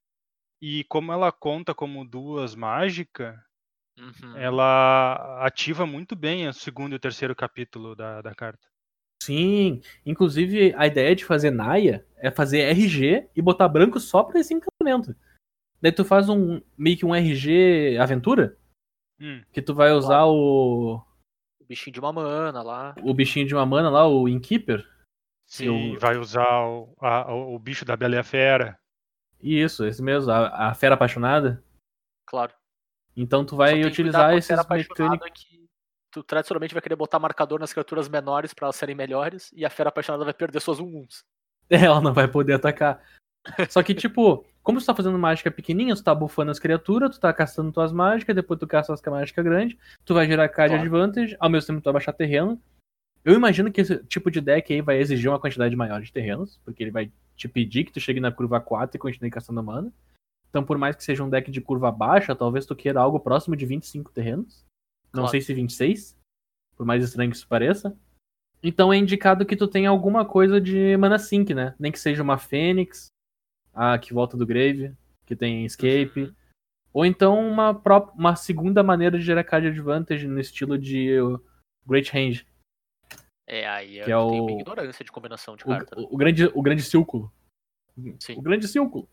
E 0.61 0.83
como 0.85 1.11
ela 1.13 1.31
conta 1.31 1.75
como 1.75 2.05
duas 2.05 2.55
mágica, 2.55 3.43
Uhum. 3.97 4.47
ela 4.47 5.45
ativa 5.45 5.85
muito 5.85 6.15
bem 6.15 6.47
o 6.47 6.53
segundo 6.53 6.93
e 6.93 6.97
o 6.97 6.99
terceiro 6.99 7.35
capítulo 7.35 7.95
da, 7.95 8.21
da 8.21 8.35
carta. 8.35 8.67
Sim, 9.21 9.81
inclusive 10.05 10.73
a 10.77 10.85
ideia 10.85 11.15
de 11.15 11.23
fazer 11.23 11.49
Naya 11.49 12.05
é 12.17 12.29
fazer 12.29 12.59
RG 12.59 13.29
e 13.35 13.41
botar 13.41 13.69
branco 13.69 13.99
só 13.99 14.21
pra 14.23 14.39
esse 14.39 14.53
encantamento. 14.53 15.15
Daí 15.83 15.91
tu 15.91 16.05
faz 16.05 16.29
um 16.29 16.61
meio 16.77 16.95
que 16.97 17.05
um 17.05 17.13
RG 17.13 17.97
aventura, 17.99 18.57
Hum, 19.19 19.43
que 19.51 19.61
tu 19.61 19.75
vai 19.75 19.91
usar 19.91 20.23
o, 20.25 20.95
O 21.59 21.65
bichinho 21.65 21.93
de 21.93 21.99
uma 21.99 22.13
mana 22.13 22.61
lá. 22.63 22.95
o 23.03 23.13
bichinho 23.13 23.45
de 23.45 23.53
uma 23.53 23.65
mana 23.65 23.89
lá, 23.89 24.07
o 24.07 24.27
Innkeeper. 24.29 24.87
sim, 25.45 25.93
Eu- 25.93 25.99
vai 25.99 26.17
usar 26.17 26.65
o, 26.65 26.95
a- 27.01 27.33
o 27.33 27.59
bicho 27.59 27.83
da 27.83 27.97
Bela 27.97 28.15
e 28.15 28.17
a 28.17 28.23
Fera. 28.23 28.79
Isso, 29.41 29.85
esse 29.85 30.01
mesmo, 30.01 30.31
a, 30.31 30.69
a 30.69 30.73
Fera 30.73 30.95
Apaixonada. 30.95 31.61
Claro. 32.25 32.53
Então 33.15 33.45
tu 33.45 33.57
vai 33.57 33.83
utilizar 33.83 34.33
esses 34.37 34.57
mecânicos. 34.69 35.43
que 35.43 35.67
tu 36.11 36.23
tradicionalmente 36.23 36.73
vai 36.73 36.81
querer 36.81 36.95
botar 36.95 37.19
marcador 37.19 37.59
nas 37.59 37.73
criaturas 37.73 38.07
menores 38.07 38.53
pra 38.53 38.67
elas 38.67 38.75
serem 38.77 38.95
melhores, 38.95 39.51
e 39.53 39.65
a 39.65 39.69
fera 39.69 39.89
apaixonada 39.89 40.23
vai 40.23 40.33
perder 40.33 40.59
suas 40.61 40.79
1-1s. 40.79 41.23
Ela 41.69 41.99
não 42.01 42.13
vai 42.13 42.27
poder 42.27 42.53
atacar. 42.53 43.03
Só 43.69 43.83
que, 43.83 43.93
tipo, 43.93 44.45
como 44.63 44.79
tu 44.79 44.85
tá 44.85 44.95
fazendo 44.95 45.19
mágica 45.19 45.51
pequenininha, 45.51 45.95
tu 45.95 46.03
tá 46.03 46.15
bufando 46.15 46.49
as 46.49 46.57
criaturas, 46.59 47.11
tu 47.15 47.19
tá 47.19 47.31
castando 47.33 47.71
tuas 47.71 47.91
mágicas, 47.91 48.35
depois 48.35 48.59
tu 48.59 48.65
casta 48.65 48.93
as 48.93 49.01
mágicas 49.01 49.43
grandes, 49.43 49.77
tu 50.05 50.13
vai 50.13 50.25
gerar 50.25 50.47
card 50.49 50.73
Claro. 50.73 50.83
advantage, 50.83 51.35
ao 51.39 51.49
mesmo 51.49 51.67
tempo 51.67 51.81
tu 51.81 51.85
vai 51.85 51.93
baixar 51.93 52.13
terreno. 52.13 52.59
Eu 53.25 53.33
imagino 53.35 53.71
que 53.71 53.81
esse 53.81 53.97
tipo 54.05 54.31
de 54.31 54.41
deck 54.41 54.73
aí 54.73 54.81
vai 54.81 54.97
exigir 54.97 55.29
uma 55.29 55.39
quantidade 55.39 55.75
maior 55.75 56.01
de 56.01 56.11
terrenos, 56.11 56.59
porque 56.65 56.83
ele 56.83 56.91
vai 56.91 57.11
te 57.35 57.47
pedir 57.47 57.83
que 57.83 57.91
tu 57.91 57.99
chegue 57.99 58.19
na 58.19 58.31
curva 58.31 58.59
4 58.59 58.95
e 58.97 58.99
continue 58.99 59.29
castando 59.29 59.61
mana. 59.63 59.91
Então, 60.49 60.63
por 60.63 60.77
mais 60.77 60.95
que 60.95 61.03
seja 61.03 61.23
um 61.23 61.29
deck 61.29 61.49
de 61.49 61.61
curva 61.61 61.91
baixa, 61.91 62.35
talvez 62.35 62.65
tu 62.65 62.75
queira 62.75 62.99
algo 62.99 63.19
próximo 63.19 63.55
de 63.55 63.65
25 63.65 64.11
terrenos. 64.11 64.65
Não 65.13 65.21
Claro. 65.23 65.29
sei 65.29 65.41
se 65.41 65.53
26, 65.53 66.15
por 66.75 66.85
mais 66.85 67.03
estranho 67.03 67.31
que 67.31 67.37
isso 67.37 67.47
pareça. 67.47 67.95
Então 68.61 68.93
é 68.93 68.97
indicado 68.97 69.45
que 69.45 69.55
tu 69.55 69.67
tenha 69.67 69.89
alguma 69.89 70.23
coisa 70.25 70.59
de 70.61 70.95
mana 70.97 71.17
sync, 71.19 71.53
né? 71.53 71.75
Nem 71.79 71.91
que 71.91 71.99
seja 71.99 72.23
uma 72.23 72.37
Fênix, 72.37 73.07
a 73.73 73.97
que 73.97 74.13
volta 74.13 74.37
do 74.37 74.45
Grave, 74.45 74.95
que 75.25 75.35
tem 75.35 75.65
Escape. 75.65 76.23
Uhum. 76.23 76.35
Ou 76.93 77.05
então 77.05 77.39
uma, 77.39 77.71
uma 78.15 78.35
segunda 78.35 78.83
maneira 78.83 79.17
de 79.17 79.25
gerar 79.25 79.43
card 79.43 79.67
advantage 79.67 80.27
no 80.27 80.39
estilo 80.39 80.77
de 80.77 81.17
Great 81.85 82.11
Range. 82.11 82.45
É, 83.47 83.67
aí 83.67 83.97
eu 83.97 84.05
Que 84.05 84.11
é 84.11 84.15
tenho 84.15 84.45
o- 84.45 84.49
ignorância 84.61 85.03
de 85.03 85.11
combinação 85.11 85.55
de 85.55 85.63
O, 85.63 85.67
carta. 85.67 85.95
né? 85.95 86.03
o- 86.03 86.13
o 86.13 86.17
grande, 86.17 86.45
o 86.45 86.61
grande 86.61 86.81
círculo. 86.83 87.31
Sim. 88.19 88.37
O 88.37 88.41
grande 88.41 88.67
círculo. 88.67 89.09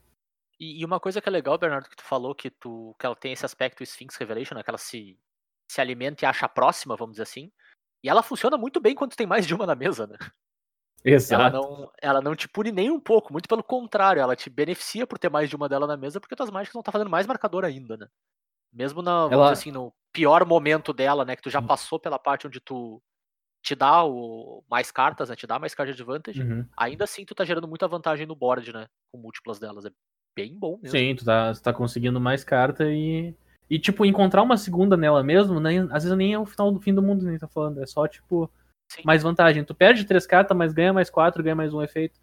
E, 0.58 0.80
e 0.80 0.84
uma 0.84 1.00
coisa 1.00 1.20
que 1.20 1.28
é 1.28 1.32
legal, 1.32 1.56
Bernardo, 1.58 1.88
que 1.88 1.96
tu 1.96 2.02
falou 2.04 2.34
que, 2.34 2.50
tu, 2.50 2.94
que 2.98 3.06
ela 3.06 3.16
tem 3.16 3.32
esse 3.32 3.44
aspecto 3.46 3.82
Sphinx 3.82 4.16
Revelation, 4.16 4.54
né? 4.54 4.62
Que 4.62 4.70
ela 4.70 4.78
se, 4.78 5.18
se 5.70 5.80
alimenta 5.80 6.24
e 6.24 6.26
acha 6.28 6.48
próxima, 6.48 6.96
vamos 6.96 7.14
dizer 7.14 7.22
assim. 7.24 7.50
E 8.04 8.08
ela 8.08 8.22
funciona 8.22 8.56
muito 8.58 8.78
bem 8.80 8.94
quando 8.94 9.16
tem 9.16 9.26
mais 9.26 9.46
de 9.46 9.54
uma 9.54 9.66
na 9.66 9.74
mesa, 9.74 10.06
né? 10.06 10.16
Ela 11.04 11.14
Exato. 11.14 11.56
não, 11.56 11.90
ela 12.02 12.20
não 12.20 12.34
te 12.34 12.48
pune 12.48 12.72
nem 12.72 12.90
um 12.90 13.00
pouco, 13.00 13.32
muito 13.32 13.48
pelo 13.48 13.62
contrário, 13.62 14.20
ela 14.20 14.34
te 14.36 14.50
beneficia 14.50 15.06
por 15.06 15.18
ter 15.18 15.30
mais 15.30 15.48
de 15.48 15.56
uma 15.56 15.68
dela 15.68 15.86
na 15.86 15.96
mesa, 15.96 16.20
porque 16.20 16.34
tuas 16.36 16.50
mágicas 16.50 16.72
vão 16.74 16.80
estar 16.80 16.92
fazendo 16.92 17.10
mais 17.10 17.26
marcador 17.26 17.64
ainda, 17.64 17.96
né? 17.96 18.08
Mesmo 18.72 19.00
na, 19.02 19.28
Ela- 19.30 19.52
assim, 19.52 19.70
no 19.70 19.92
pior 20.12 20.44
momento 20.46 20.92
dela, 20.92 21.24
né? 21.24 21.36
Que 21.36 21.42
tu 21.42 21.50
já 21.50 21.60
Hum. 21.60 21.66
passou 21.66 21.98
pela 21.98 22.18
parte 22.18 22.46
onde 22.46 22.60
tu 22.60 23.02
te 23.62 23.74
dá 23.74 24.04
o, 24.04 24.64
mais 24.68 24.90
cartas, 24.90 25.28
né? 25.28 25.36
Te 25.36 25.46
dá 25.46 25.58
mais 25.58 25.74
card 25.74 25.92
advantage. 25.92 26.40
Uhum. 26.42 26.66
Ainda 26.76 27.04
assim, 27.04 27.24
tu 27.24 27.34
tá 27.34 27.44
gerando 27.44 27.68
muita 27.68 27.86
vantagem 27.88 28.26
no 28.26 28.34
board, 28.34 28.72
né? 28.72 28.86
Com 29.12 29.18
múltiplas 29.18 29.58
delas. 29.58 29.84
É 29.84 29.90
bem 30.34 30.58
bom 30.58 30.78
mesmo. 30.82 30.98
Sim, 30.98 31.14
tu 31.14 31.24
tá, 31.24 31.52
tu 31.52 31.62
tá 31.62 31.72
conseguindo 31.72 32.20
mais 32.20 32.44
carta 32.44 32.84
e. 32.90 33.34
E, 33.68 33.78
tipo, 33.78 34.04
encontrar 34.04 34.42
uma 34.42 34.56
segunda 34.56 34.96
nela 34.96 35.22
mesmo, 35.22 35.60
nem, 35.60 35.78
às 35.92 36.02
vezes 36.02 36.18
nem 36.18 36.32
é 36.34 36.38
o 36.38 36.44
final 36.44 36.72
do 36.72 36.80
fim 36.80 36.92
do 36.92 37.00
mundo, 37.00 37.24
nem 37.24 37.38
tá 37.38 37.46
falando. 37.46 37.80
É 37.80 37.86
só, 37.86 38.08
tipo, 38.08 38.50
Sim. 38.90 39.02
mais 39.04 39.22
vantagem. 39.22 39.64
Tu 39.64 39.74
perde 39.74 40.04
três 40.04 40.26
cartas, 40.26 40.56
mas 40.56 40.72
ganha 40.72 40.92
mais 40.92 41.08
quatro, 41.08 41.42
ganha 41.42 41.54
mais 41.54 41.72
um 41.72 41.80
efeito. 41.82 42.18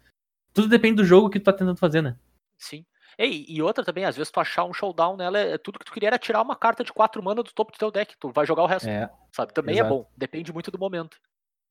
Tudo 0.52 0.68
depende 0.68 0.96
do 0.96 1.04
jogo 1.04 1.30
que 1.30 1.40
tu 1.40 1.44
tá 1.44 1.52
tentando 1.52 1.76
fazer, 1.78 2.02
né? 2.02 2.16
Sim. 2.58 2.84
Ei, 3.16 3.46
e 3.48 3.60
outra 3.62 3.84
também, 3.84 4.04
às 4.04 4.16
vezes 4.16 4.30
tu 4.30 4.38
achar 4.38 4.64
um 4.64 4.72
showdown 4.72 5.16
nela, 5.16 5.38
é 5.38 5.58
tudo 5.58 5.78
que 5.78 5.84
tu 5.84 5.92
queria 5.92 6.08
era 6.10 6.18
tirar 6.18 6.42
uma 6.42 6.54
carta 6.54 6.84
de 6.84 6.92
quatro 6.92 7.22
mana 7.22 7.42
do 7.42 7.52
topo 7.52 7.72
do 7.72 7.78
teu 7.78 7.90
deck. 7.90 8.16
Tu 8.18 8.30
vai 8.30 8.46
jogar 8.46 8.62
o 8.62 8.66
resto, 8.66 8.88
É. 8.88 9.10
sabe? 9.32 9.52
Também 9.52 9.76
exato. 9.76 9.86
é 9.86 9.96
bom. 9.96 10.10
Depende 10.16 10.52
muito 10.52 10.70
do 10.70 10.78
momento. 10.78 11.16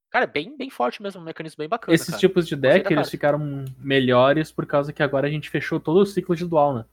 Cara, 0.10 0.24
é 0.24 0.28
bem, 0.28 0.58
bem 0.58 0.70
forte 0.70 1.02
mesmo, 1.02 1.22
um 1.22 1.24
mecanismo 1.26 1.58
bem 1.60 1.70
bacana. 1.70 1.94
Esses 1.94 2.08
cara. 2.10 2.20
tipos 2.20 2.48
de 2.48 2.56
deck, 2.56 2.86
eles 2.88 2.96
carta. 2.96 3.12
ficaram 3.12 3.66
melhores 3.78 4.52
por 4.52 4.66
causa 4.66 4.92
que 4.92 5.04
agora 5.04 5.28
a 5.28 5.30
gente 5.30 5.50
fechou 5.50 5.80
todo 5.80 5.98
o 6.00 6.06
ciclo 6.06 6.36
de 6.36 6.46
dual, 6.46 6.74
né? 6.74 6.86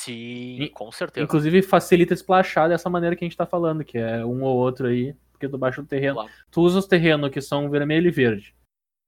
Sim, 0.00 0.70
com 0.74 0.90
certeza. 0.92 1.24
Inclusive 1.24 1.62
facilita 1.62 2.14
splashar 2.14 2.68
dessa 2.68 2.90
maneira 2.90 3.16
que 3.16 3.24
a 3.24 3.28
gente 3.28 3.36
tá 3.36 3.46
falando, 3.46 3.84
que 3.84 3.96
é 3.98 4.24
um 4.24 4.42
ou 4.42 4.56
outro 4.56 4.86
aí, 4.88 5.16
porque 5.34 5.48
tu 5.48 5.58
baixa 5.58 5.80
o 5.80 5.86
terreno. 5.86 6.14
Claro. 6.14 6.30
Tu 6.50 6.60
usa 6.60 6.78
os 6.78 6.86
terrenos 6.86 7.30
que 7.30 7.40
são 7.40 7.68
vermelho 7.68 8.08
e 8.08 8.10
verde. 8.10 8.54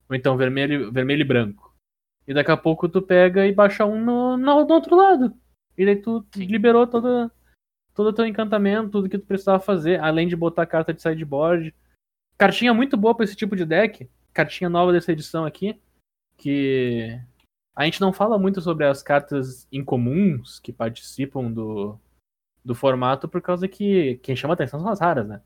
Ou 0.09 0.16
então 0.16 0.37
vermelho, 0.37 0.92
vermelho 0.92 1.21
e 1.21 1.25
branco. 1.25 1.75
E 2.26 2.35
daqui 2.35 2.50
a 2.50 2.56
pouco 2.56 2.88
tu 2.88 3.00
pega 3.00 3.47
e 3.47 3.52
baixa 3.52 3.87
um 3.87 4.04
no, 4.04 4.37
no, 4.37 4.64
do 4.64 4.75
outro 4.75 4.97
lado. 4.97 5.33
E 5.78 5.85
daí 5.85 5.97
tu 5.97 6.26
Sim. 6.35 6.47
liberou 6.47 6.87
toda, 6.87 7.30
todo 7.95 8.09
o 8.09 8.12
teu 8.12 8.26
encantamento, 8.26 8.90
tudo 8.90 9.09
que 9.09 9.18
tu 9.18 9.26
precisava 9.26 9.61
fazer, 9.61 10.00
além 10.00 10.26
de 10.26 10.35
botar 10.35 10.66
carta 10.66 10.92
de 10.92 11.00
sideboard. 11.00 11.75
Cartinha 12.37 12.75
muito 12.75 12.97
boa 12.97 13.14
pra 13.14 13.25
esse 13.25 13.37
tipo 13.37 13.54
de 13.54 13.64
deck. 13.64 14.11
Cartinha 14.33 14.68
nova 14.68 14.92
dessa 14.92 15.12
edição 15.12 15.45
aqui. 15.45 15.80
Que 16.37 17.18
a 17.75 17.85
gente 17.85 18.00
não 18.00 18.12
fala 18.12 18.38
muito 18.38 18.61
sobre 18.61 18.85
as 18.85 19.02
cartas 19.02 19.68
incomuns 19.71 20.59
que 20.59 20.73
participam 20.73 21.50
do, 21.50 21.99
do 22.64 22.75
formato, 22.75 23.28
por 23.28 23.40
causa 23.40 23.68
que 23.68 24.16
quem 24.23 24.35
chama 24.35 24.54
atenção 24.54 24.80
são 24.80 24.88
as 24.88 25.00
raras, 25.00 25.26
né? 25.26 25.40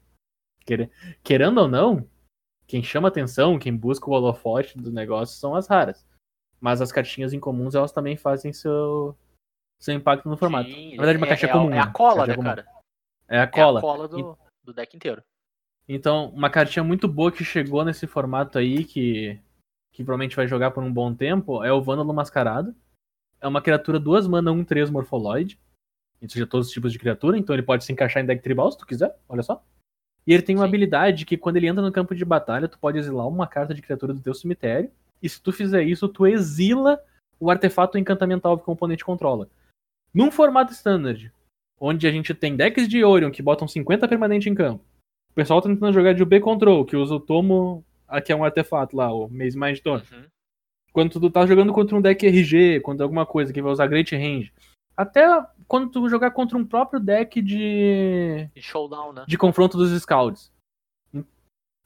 Quer- 0.65 0.91
Querendo 1.23 1.59
ou 1.61 1.69
não, 1.69 2.07
quem 2.67 2.83
chama 2.83 3.09
atenção, 3.09 3.59
quem 3.59 3.77
busca 3.77 4.09
o 4.09 4.13
holofote 4.13 4.79
do 4.79 4.93
negócio 4.93 5.37
são 5.39 5.55
as 5.55 5.67
raras. 5.67 6.07
Mas 6.61 6.81
as 6.81 6.93
cartinhas 6.93 7.33
incomuns, 7.33 7.75
elas 7.75 7.93
também 7.93 8.17
fazem 8.17 8.53
seu, 8.53 9.17
seu 9.81 9.95
impacto 9.95 10.29
no 10.29 10.37
formato. 10.37 10.69
Sim, 10.69 10.91
Na 10.91 10.99
verdade, 10.99 11.17
uma 11.19 11.27
é, 11.27 11.29
caixa 11.31 11.47
é, 11.47 11.53
comum. 11.53 11.73
É 11.73 11.79
a 11.79 11.87
cola, 11.91 12.27
né, 12.27 12.35
comum. 12.35 12.49
cara? 12.49 12.67
É 13.29 13.39
a 13.39 13.43
É 13.43 13.47
cola. 13.47 13.79
a 13.79 13.83
cola 13.83 14.07
do, 14.09 14.39
do 14.63 14.73
deck 14.73 14.95
inteiro. 14.97 15.23
Então, 15.89 16.27
uma 16.31 16.51
cartinha 16.51 16.85
muito 16.85 17.09
boa 17.09 17.33
que 17.33 17.43
chegou 17.45 17.85
nesse 17.85 18.07
formato 18.07 18.59
aí, 18.59 18.85
que, 18.85 19.41
que 19.93 20.05
provavelmente 20.05 20.37
vai 20.37 20.47
jogar 20.47 20.71
por 20.71 20.85
um 20.85 20.93
bom 20.93 21.13
tempo, 21.15 21.65
é 21.65 21.73
o 21.73 21.83
Vândalo 21.83 22.13
Mascarado. 22.15 22.75
É 23.41 23.49
uma 23.49 23.63
criatura 23.63 23.99
2 23.99 24.27
mana 24.29 24.53
1-3 24.53 24.91
Morpholoid. 24.91 25.59
Isso 26.21 26.39
já 26.39 26.47
todos 26.47 26.67
os 26.69 26.73
tipos 26.73 26.93
de 26.93 26.99
criatura, 26.99 27.39
então 27.39 27.57
ele 27.57 27.63
pode 27.63 27.83
se 27.85 27.91
encaixar 27.93 28.23
em 28.23 28.27
deck 28.27 28.43
tribal 28.43 28.71
se 28.71 28.77
tu 28.77 28.87
quiser, 28.87 29.19
olha 29.27 29.43
só. 29.43 29.65
E 30.27 30.33
ele 30.33 30.43
tem 30.43 30.57
uma 30.57 30.65
Sim. 30.65 30.69
habilidade 30.69 31.25
que 31.25 31.37
quando 31.37 31.57
ele 31.57 31.67
entra 31.67 31.83
no 31.83 31.93
campo 31.93 32.15
de 32.15 32.25
batalha, 32.25 32.69
tu 32.69 32.79
pode 32.79 32.99
exilar 32.99 33.27
uma 33.27 33.47
carta 33.47 33.75
de 33.75 33.83
criatura 33.83 34.13
do 34.13 34.21
teu 34.21 34.35
cemitério. 34.35 34.91
E 35.23 35.29
se 35.29 35.41
tu 35.43 35.53
fizer 35.53 35.83
isso, 35.83 36.09
tu 36.09 36.27
exila 36.27 37.01
o 37.39 37.51
artefato 37.51 37.99
encantamental 37.99 38.57
que 38.57 38.63
o 38.63 38.67
componente 38.67 39.05
controla. 39.05 39.49
Num 40.13 40.31
formato 40.31 40.73
standard, 40.73 41.33
onde 41.79 42.07
a 42.07 42.13
gente 42.13 42.35
tem 42.35 42.57
decks 42.57 42.87
de 42.87 43.03
Orion 43.03 43.31
que 43.31 43.43
botam 43.43 43.67
50 43.67 44.07
permanente 44.07 44.49
em 44.49 44.55
campo. 44.55 44.85
O 45.31 45.35
pessoal 45.35 45.63
tá 45.63 45.69
tentando 45.69 45.93
jogar 45.93 46.13
de 46.13 46.23
UB 46.23 46.41
Control, 46.41 46.85
que 46.85 46.97
usa 46.97 47.15
o 47.15 47.21
tomo, 47.21 47.85
aqui 48.07 48.33
é 48.33 48.37
um 48.37 48.45
artefato 48.45 48.97
lá, 48.97 49.13
o 49.13 49.29
Maze 49.29 49.59
Mind 49.59 49.77
Stone. 49.77 50.03
Uhum. 50.13 50.25
Quando 50.93 51.21
tu 51.21 51.31
tá 51.31 51.47
jogando 51.47 51.73
contra 51.73 51.97
um 51.97 52.03
deck 52.03 52.27
RG, 52.27 52.81
contra 52.81 53.05
alguma 53.05 53.25
coisa 53.25 53.53
que 53.53 53.63
vai 53.63 53.73
usar 53.73 53.87
Great 53.87 54.15
Range. 54.15 54.53
Até 55.01 55.27
quando 55.67 55.91
tu 55.91 56.07
jogar 56.11 56.31
contra 56.33 56.59
um 56.59 56.67
próprio 56.67 57.01
deck 57.01 57.41
de 57.41 58.51
E 58.55 58.61
showdown, 58.61 59.15
né? 59.15 59.25
de 59.27 59.39
confronto 59.39 59.79
dos 59.79 59.99
scouts. 60.03 60.53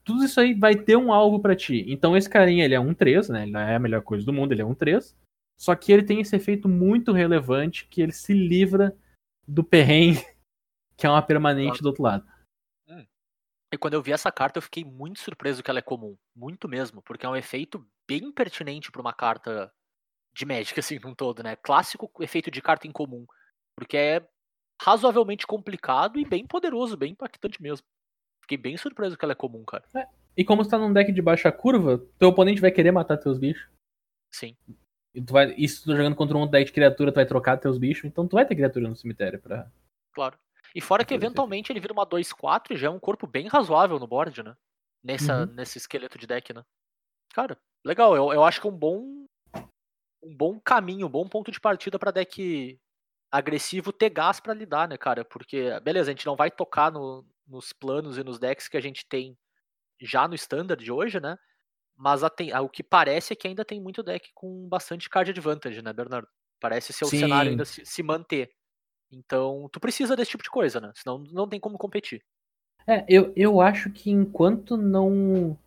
Tudo 0.03 0.25
isso 0.25 0.37
aí 0.41 0.53
vai 0.53 0.75
ter 0.75 0.97
um 0.97 1.13
alvo 1.13 1.39
pra 1.39 1.55
ti. 1.55 1.85
Então 1.87 2.17
esse 2.17 2.29
carinha, 2.29 2.65
ele 2.65 2.75
é 2.75 2.79
um 2.79 2.93
3, 2.93 3.29
né? 3.29 3.43
Ele 3.43 3.53
não 3.53 3.59
é 3.61 3.75
a 3.77 3.79
melhor 3.79 4.01
coisa 4.01 4.25
do 4.25 4.33
mundo, 4.33 4.51
ele 4.51 4.61
é 4.61 4.65
um 4.65 4.75
3. 4.75 5.17
Só 5.57 5.73
que 5.75 5.93
ele 5.93 6.03
tem 6.03 6.19
esse 6.19 6.35
efeito 6.35 6.67
muito 6.67 7.13
relevante 7.13 7.87
que 7.87 8.01
ele 8.01 8.11
se 8.11 8.33
livra 8.33 8.93
do 9.47 9.63
perrengue, 9.63 10.19
que 10.97 11.07
é 11.07 11.09
uma 11.09 11.21
permanente 11.21 11.81
do 11.81 11.85
outro 11.85 12.03
lado. 12.03 12.27
E 13.71 13.77
quando 13.77 13.93
eu 13.93 14.01
vi 14.01 14.11
essa 14.11 14.29
carta, 14.29 14.57
eu 14.57 14.61
fiquei 14.61 14.83
muito 14.83 15.19
surpreso 15.21 15.63
que 15.63 15.69
ela 15.69 15.79
é 15.79 15.81
comum. 15.81 16.17
Muito 16.35 16.67
mesmo, 16.67 17.01
porque 17.01 17.25
é 17.25 17.29
um 17.29 17.35
efeito 17.35 17.87
bem 18.05 18.29
pertinente 18.29 18.91
pra 18.91 19.01
uma 19.01 19.13
carta 19.13 19.71
de 20.35 20.45
Magic, 20.45 20.77
assim, 20.79 20.99
num 20.99 21.15
todo, 21.15 21.41
né? 21.41 21.55
Clássico 21.55 22.11
efeito 22.19 22.51
de 22.51 22.61
carta 22.61 22.87
incomum. 22.87 23.25
Porque 23.77 23.95
é 23.95 24.27
razoavelmente 24.81 25.47
complicado 25.47 26.19
e 26.19 26.25
bem 26.25 26.45
poderoso, 26.45 26.97
bem 26.97 27.13
impactante 27.13 27.61
mesmo. 27.61 27.85
Fiquei 28.41 28.57
bem 28.57 28.77
surpreso 28.77 29.17
que 29.17 29.23
ela 29.23 29.31
é 29.31 29.35
comum, 29.35 29.63
cara. 29.63 29.83
E 30.37 30.43
como 30.43 30.63
você 30.63 30.69
tá 30.69 30.77
num 30.77 30.91
deck 30.91 31.11
de 31.11 31.21
baixa 31.21 31.51
curva, 31.51 31.97
teu 32.19 32.29
oponente 32.29 32.61
vai 32.61 32.71
querer 32.71 32.91
matar 32.91 33.17
teus 33.17 33.39
bichos. 33.39 33.67
Sim. 34.31 34.55
E, 35.13 35.21
tu 35.21 35.31
vai, 35.31 35.55
e 35.57 35.67
se 35.67 35.81
tu 35.81 35.89
tá 35.89 35.95
jogando 35.95 36.15
contra 36.15 36.37
um 36.37 36.45
deck 36.45 36.65
de 36.65 36.73
criatura, 36.73 37.11
tu 37.11 37.15
vai 37.15 37.25
trocar 37.25 37.57
teus 37.57 37.77
bichos, 37.77 38.03
então 38.03 38.27
tu 38.27 38.33
vai 38.33 38.45
ter 38.45 38.55
criatura 38.55 38.89
no 38.89 38.95
cemitério 38.95 39.41
pra. 39.41 39.71
Claro. 40.13 40.37
E 40.75 40.81
fora 40.81 41.05
que 41.05 41.13
eventualmente 41.13 41.71
ele 41.71 41.79
vira 41.79 41.93
uma 41.93 42.05
2-4 42.05 42.71
e 42.71 42.75
já 42.75 42.87
é 42.87 42.89
um 42.89 42.99
corpo 42.99 43.25
bem 43.25 43.47
razoável 43.47 43.97
no 43.97 44.05
board, 44.05 44.43
né? 44.43 44.55
Nessa, 45.01 45.45
Uhum. 45.45 45.53
Nesse 45.53 45.77
esqueleto 45.77 46.17
de 46.17 46.27
deck, 46.27 46.53
né? 46.53 46.63
Cara, 47.33 47.57
legal. 47.85 48.13
Eu, 48.15 48.33
eu 48.33 48.43
acho 48.43 48.59
que 48.59 48.67
é 48.67 48.69
um 48.69 48.77
bom. 48.77 49.25
Um 50.25 50.35
bom 50.35 50.59
caminho, 50.59 51.07
um 51.07 51.09
bom 51.09 51.27
ponto 51.27 51.51
de 51.51 51.59
partida 51.59 51.99
pra 51.99 52.11
deck 52.11 52.79
agressivo 53.31 53.93
ter 53.93 54.09
gás 54.09 54.39
pra 54.39 54.53
lidar, 54.53 54.87
né, 54.87 54.97
cara? 54.97 55.23
Porque, 55.23 55.69
beleza, 55.81 56.09
a 56.09 56.13
gente 56.13 56.25
não 56.25 56.35
vai 56.35 56.49
tocar 56.49 56.91
no- 56.91 57.25
nos 57.47 57.71
planos 57.71 58.17
e 58.17 58.23
nos 58.23 58.39
decks 58.39 58.67
que 58.67 58.77
a 58.77 58.81
gente 58.81 59.05
tem 59.07 59.37
já 60.01 60.27
no 60.27 60.33
standard 60.35 60.83
de 60.83 60.91
hoje, 60.91 61.19
né? 61.19 61.37
Mas 61.95 62.23
a 62.23 62.29
tem- 62.29 62.51
a- 62.51 62.61
o 62.61 62.69
que 62.69 62.83
parece 62.83 63.33
é 63.33 63.35
que 63.35 63.47
ainda 63.47 63.63
tem 63.63 63.79
muito 63.79 64.01
deck 64.01 64.31
com 64.33 64.67
bastante 64.67 65.09
card 65.09 65.29
advantage, 65.31 65.81
né, 65.81 65.93
Bernardo? 65.93 66.27
Parece 66.59 66.91
ser 66.91 67.05
o 67.05 67.09
Sim. 67.09 67.19
cenário 67.19 67.51
ainda 67.51 67.65
se, 67.65 67.85
se 67.85 68.01
manter. 68.03 68.51
Então, 69.11 69.69
tu 69.71 69.79
precisa 69.79 70.15
desse 70.15 70.31
tipo 70.31 70.43
de 70.43 70.49
coisa, 70.49 70.81
né? 70.81 70.91
Senão 70.95 71.19
não 71.31 71.47
tem 71.47 71.59
como 71.59 71.77
competir. 71.77 72.23
É, 72.87 73.05
eu, 73.07 73.31
eu 73.35 73.61
acho 73.61 73.91
que 73.91 74.09
enquanto 74.11 74.75
não 74.77 75.57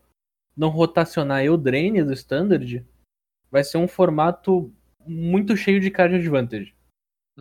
não 0.56 0.70
rotacionar 0.70 1.44
Eldraine 1.44 2.02
do 2.02 2.12
Standard, 2.12 2.84
vai 3.50 3.64
ser 3.64 3.78
um 3.78 3.88
formato 3.88 4.73
muito 5.07 5.57
cheio 5.57 5.81
de 5.81 5.90
card 5.90 6.14
advantage. 6.17 6.75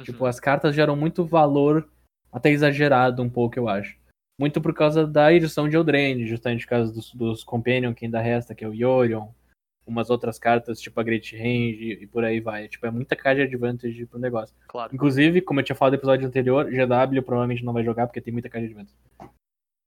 Tipo, 0.04 0.24
Uhum. 0.24 0.30
as 0.30 0.40
cartas 0.40 0.76
geram 0.76 0.96
muito 0.96 1.26
valor, 1.26 1.90
até 2.32 2.50
exagerado 2.52 3.22
um 3.24 3.30
pouco, 3.30 3.58
eu 3.58 3.68
acho. 3.68 3.98
Muito 4.40 4.62
por 4.62 4.74
causa 4.74 5.08
da 5.08 5.34
edição 5.34 5.68
de 5.68 5.76
Eldraine, 5.76 6.28
justamente 6.28 6.66
por 6.66 6.70
causa 6.70 6.94
dos, 6.94 7.14
dos 7.14 7.44
Companion 7.44 7.94
que 7.94 8.06
ainda 8.06 8.22
resta, 8.22 8.54
que 8.54 8.64
é 8.64 8.68
o 8.68 8.74
Yorion, 8.74 9.30
umas 9.88 10.10
outras 10.10 10.38
cartas, 10.38 10.80
tipo 10.80 11.00
a 11.00 11.04
Great 11.04 11.36
Range 11.36 11.94
e 12.02 12.06
por 12.08 12.24
aí 12.24 12.40
vai. 12.40 12.68
Tipo, 12.68 12.86
é 12.86 12.92
muita 12.92 13.16
card 13.16 13.42
advantage 13.42 14.06
pro 14.06 14.20
negócio. 14.20 14.56
Claro. 14.68 14.94
Inclusive, 14.94 15.42
como 15.42 15.60
eu 15.60 15.64
tinha 15.64 15.76
falado 15.76 15.94
no 15.94 15.98
episódio 16.00 16.28
anterior, 16.28 16.70
GW 16.70 17.22
provavelmente 17.24 17.64
não 17.66 17.74
vai 17.74 17.84
jogar 17.84 18.06
porque 18.06 18.22
tem 18.22 18.32
muita 18.34 18.50
card 18.50 18.68
advantage. 18.68 18.98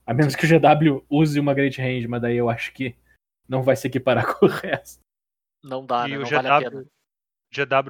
A 0.05 0.13
menos 0.15 0.35
que 0.35 0.45
o 0.45 0.49
GW 0.49 1.05
use 1.09 1.39
uma 1.39 1.55
Great 1.55 1.81
Range, 1.81 2.09
mas 2.09 2.23
daí 2.23 2.37
eu 2.37 2.51
acho 2.51 2.73
que 2.73 2.97
não 3.49 3.63
vai 3.63 3.77
se 3.77 3.87
equiparar 3.87 4.27
com 4.35 4.47
o 4.47 4.49
resto. 4.49 4.99
Não 5.63 5.85
dá, 5.85 6.07
e 6.09 6.13
né? 6.13 6.19
o 6.19 6.21
Não 6.23 6.29
vale 6.31 6.49
a 6.49 6.59
pena. 6.59 6.71
GW, 6.83 6.91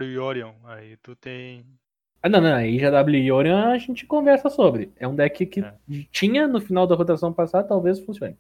GW 0.00 0.05
e 0.05 0.19
Orion, 0.19 0.55
aí 0.65 0.97
tu 0.99 1.15
tem. 1.15 1.65
Ah, 2.23 2.29
não, 2.29 2.41
não. 2.41 2.55
Aí 2.55 2.79
GW 2.79 3.17
e 3.17 3.33
Orion 3.33 3.71
a 3.71 3.79
gente 3.79 4.07
conversa 4.07 4.50
sobre. 4.50 4.93
É 4.97 5.07
um 5.09 5.15
deck 5.15 5.47
que 5.47 5.61
É. 5.61 5.75
tinha 6.11 6.47
no 6.47 6.61
final 6.61 6.87
da 6.87 6.95
rotação 6.95 7.33
passada, 7.33 7.67
talvez 7.69 7.99
funcione. 8.00 8.39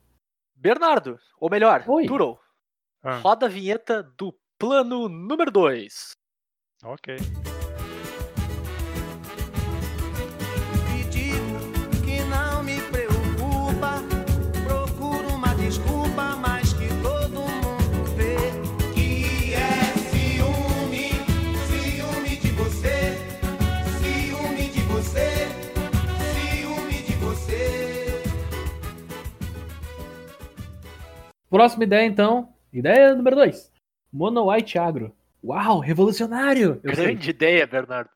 Bernardo, 0.54 1.18
ou 1.38 1.48
melhor, 1.50 1.84
Oi. 1.88 2.06
Turo, 2.06 2.38
Ah, 3.02 3.16
roda 3.18 3.46
a 3.46 3.48
vinheta 3.48 4.02
do 4.02 4.38
plano 4.58 5.08
número 5.08 5.50
2. 5.50 6.10
ok. 6.84 7.16
Próxima 31.50 31.84
ideia, 31.84 32.06
então. 32.06 32.54
Ideia 32.72 33.14
número 33.14 33.36
2. 33.36 33.72
Mono 34.12 34.50
White 34.50 34.78
Agro. 34.78 35.14
Uau, 35.42 35.80
revolucionário! 35.80 36.80
Eu, 36.82 36.94
sei. 36.94 37.06
Grande 37.06 37.30
ideia, 37.30 37.66
Bernardo. 37.66 38.10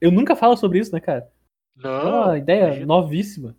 Eu 0.00 0.10
nunca 0.10 0.36
falo 0.36 0.56
sobre 0.56 0.78
isso, 0.78 0.92
né, 0.92 1.00
cara? 1.00 1.30
Não. 1.74 2.24
uma 2.24 2.38
ideia 2.38 2.66
imagina. 2.66 2.86
novíssima. 2.86 3.56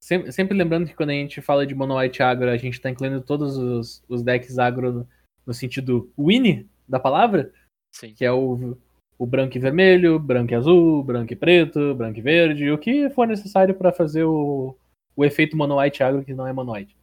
Sempre, 0.00 0.32
sempre 0.32 0.56
lembrando 0.56 0.86
que 0.86 0.94
quando 0.94 1.10
a 1.10 1.14
gente 1.14 1.40
fala 1.42 1.66
de 1.66 1.74
Mono 1.74 1.98
White 1.98 2.22
Agro, 2.22 2.48
a 2.48 2.56
gente 2.56 2.80
tá 2.80 2.90
incluindo 2.90 3.20
todos 3.20 3.56
os, 3.56 4.04
os 4.08 4.22
decks 4.22 4.58
agro 4.58 4.92
no, 4.92 5.08
no 5.44 5.54
sentido 5.54 6.12
Winnie 6.18 6.68
da 6.88 7.00
palavra, 7.00 7.52
Sim. 7.92 8.14
que 8.14 8.24
é 8.24 8.30
o, 8.30 8.78
o 9.18 9.26
branco 9.26 9.56
e 9.56 9.60
vermelho, 9.60 10.18
branco 10.18 10.52
e 10.52 10.54
azul, 10.54 11.02
branco 11.02 11.32
e 11.32 11.36
preto, 11.36 11.94
branco 11.94 12.18
e 12.18 12.22
verde, 12.22 12.70
o 12.70 12.78
que 12.78 13.10
for 13.10 13.26
necessário 13.26 13.74
pra 13.74 13.92
fazer 13.92 14.24
o, 14.24 14.76
o 15.16 15.24
efeito 15.24 15.56
Mono 15.56 15.78
White 15.78 16.02
Agro 16.02 16.24
que 16.24 16.34
não 16.34 16.46
é 16.46 16.52
Mono 16.52 16.72
White. 16.72 16.95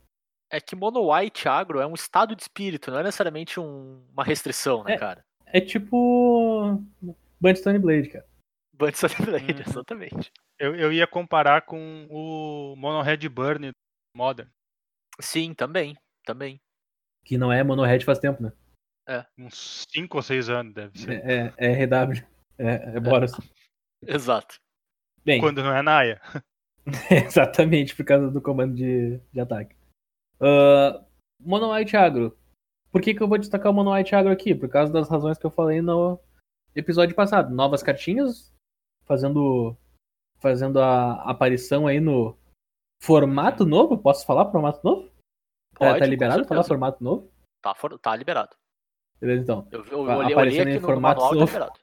É 0.53 0.61
que 0.61 0.75
Mono 0.75 1.11
White 1.11 1.47
Agro 1.47 1.79
é 1.79 1.87
um 1.87 1.95
estado 1.95 2.35
de 2.35 2.43
espírito, 2.43 2.91
não 2.91 2.99
é 2.99 3.03
necessariamente 3.03 3.59
um- 3.59 4.05
uma 4.11 4.23
restrição, 4.23 4.83
né, 4.83 4.93
É. 4.93 4.97
cara? 4.99 5.25
É 5.47 5.59
tipo. 5.59 6.79
Bandstone 7.41 7.79
Blade, 7.79 8.09
cara. 8.09 8.25
Bunch 8.73 9.01
Blade, 9.25 9.53
Uhum. 9.53 9.59
exatamente. 9.67 10.31
Eu, 10.59 10.75
eu 10.75 10.91
ia 10.93 11.07
comparar 11.07 11.61
com 11.63 12.07
o 12.09 12.75
Mono 12.77 13.01
Red 13.01 13.27
Burn 13.29 13.71
Modern. 14.15 14.49
Sim, 15.19 15.53
também. 15.53 15.95
Também. 16.25 16.59
Que 17.25 17.37
não 17.37 17.51
é 17.51 17.63
monohead 17.63 18.03
faz 18.05 18.19
tempo, 18.19 18.41
né? 18.43 18.51
Uns 19.37 19.85
5 19.91 20.17
ou 20.17 20.23
6 20.23 20.49
anos, 20.49 20.73
deve 20.73 20.97
ser. 20.99 21.23
É, 21.25 21.53
é, 21.57 21.71
é 21.71 21.83
RW. 21.85 22.23
É, 22.57 22.95
é 22.95 22.99
Boros. 22.99 23.31
Exato. 24.05 24.55
Bem, 25.25 25.39
Quando 25.39 25.63
não 25.63 25.75
é 25.75 25.81
Naya. 25.81 26.21
exatamente 27.11 27.95
por 27.95 28.05
causa 28.05 28.29
do 28.29 28.41
comando 28.41 28.75
de, 28.75 29.19
de 29.31 29.39
ataque. 29.39 29.75
Ah, 30.39 31.03
Mono 31.39 31.73
White 31.73 31.95
Agro. 31.97 32.37
Por 32.91 33.01
que, 33.01 33.13
que 33.13 33.21
eu 33.23 33.27
vou 33.27 33.37
destacar 33.37 33.71
o 33.71 33.75
Mono 33.75 33.91
White 33.93 34.13
Agro 34.15 34.31
aqui? 34.31 34.53
Por 34.53 34.69
causa 34.69 34.91
das 34.93 35.09
razões 35.09 35.37
que 35.37 35.45
eu 35.45 35.51
falei 35.51 35.81
no 35.81 36.19
episódio 36.75 37.15
passado. 37.15 37.53
Novas 37.53 37.81
cartinhas, 37.81 38.53
fazendo, 39.05 39.75
fazendo 40.39 40.79
a 40.79 41.23
aparição 41.29 41.87
aí 41.87 41.99
no 41.99 42.37
formato 43.01 43.65
novo. 43.65 43.97
Posso 43.97 44.25
falar 44.25 44.51
formato 44.51 44.79
novo? 44.83 45.03
Tá- 45.73 45.79
Pode, 45.79 45.99
tá 45.99 46.05
com 46.05 46.09
liberado 46.11 46.45
falar 46.45 46.63
formato 46.63 47.03
novo? 47.03 47.31
Tá, 47.61 47.73
for- 47.73 47.97
tá 47.97 48.15
liberado. 48.15 48.55
Beleza, 49.19 49.41
então. 49.41 49.67
Eu, 49.71 49.79
eu, 49.85 49.85
Tá 49.85 49.95
olhei, 49.97 50.15
olhei 50.17 50.33
aparecendo 50.33 50.67
aqui 50.67 50.77
em 50.77 50.81
formato 50.81 51.21
tá 51.21 51.31
novo. 51.31 51.45
liberado. 51.45 51.79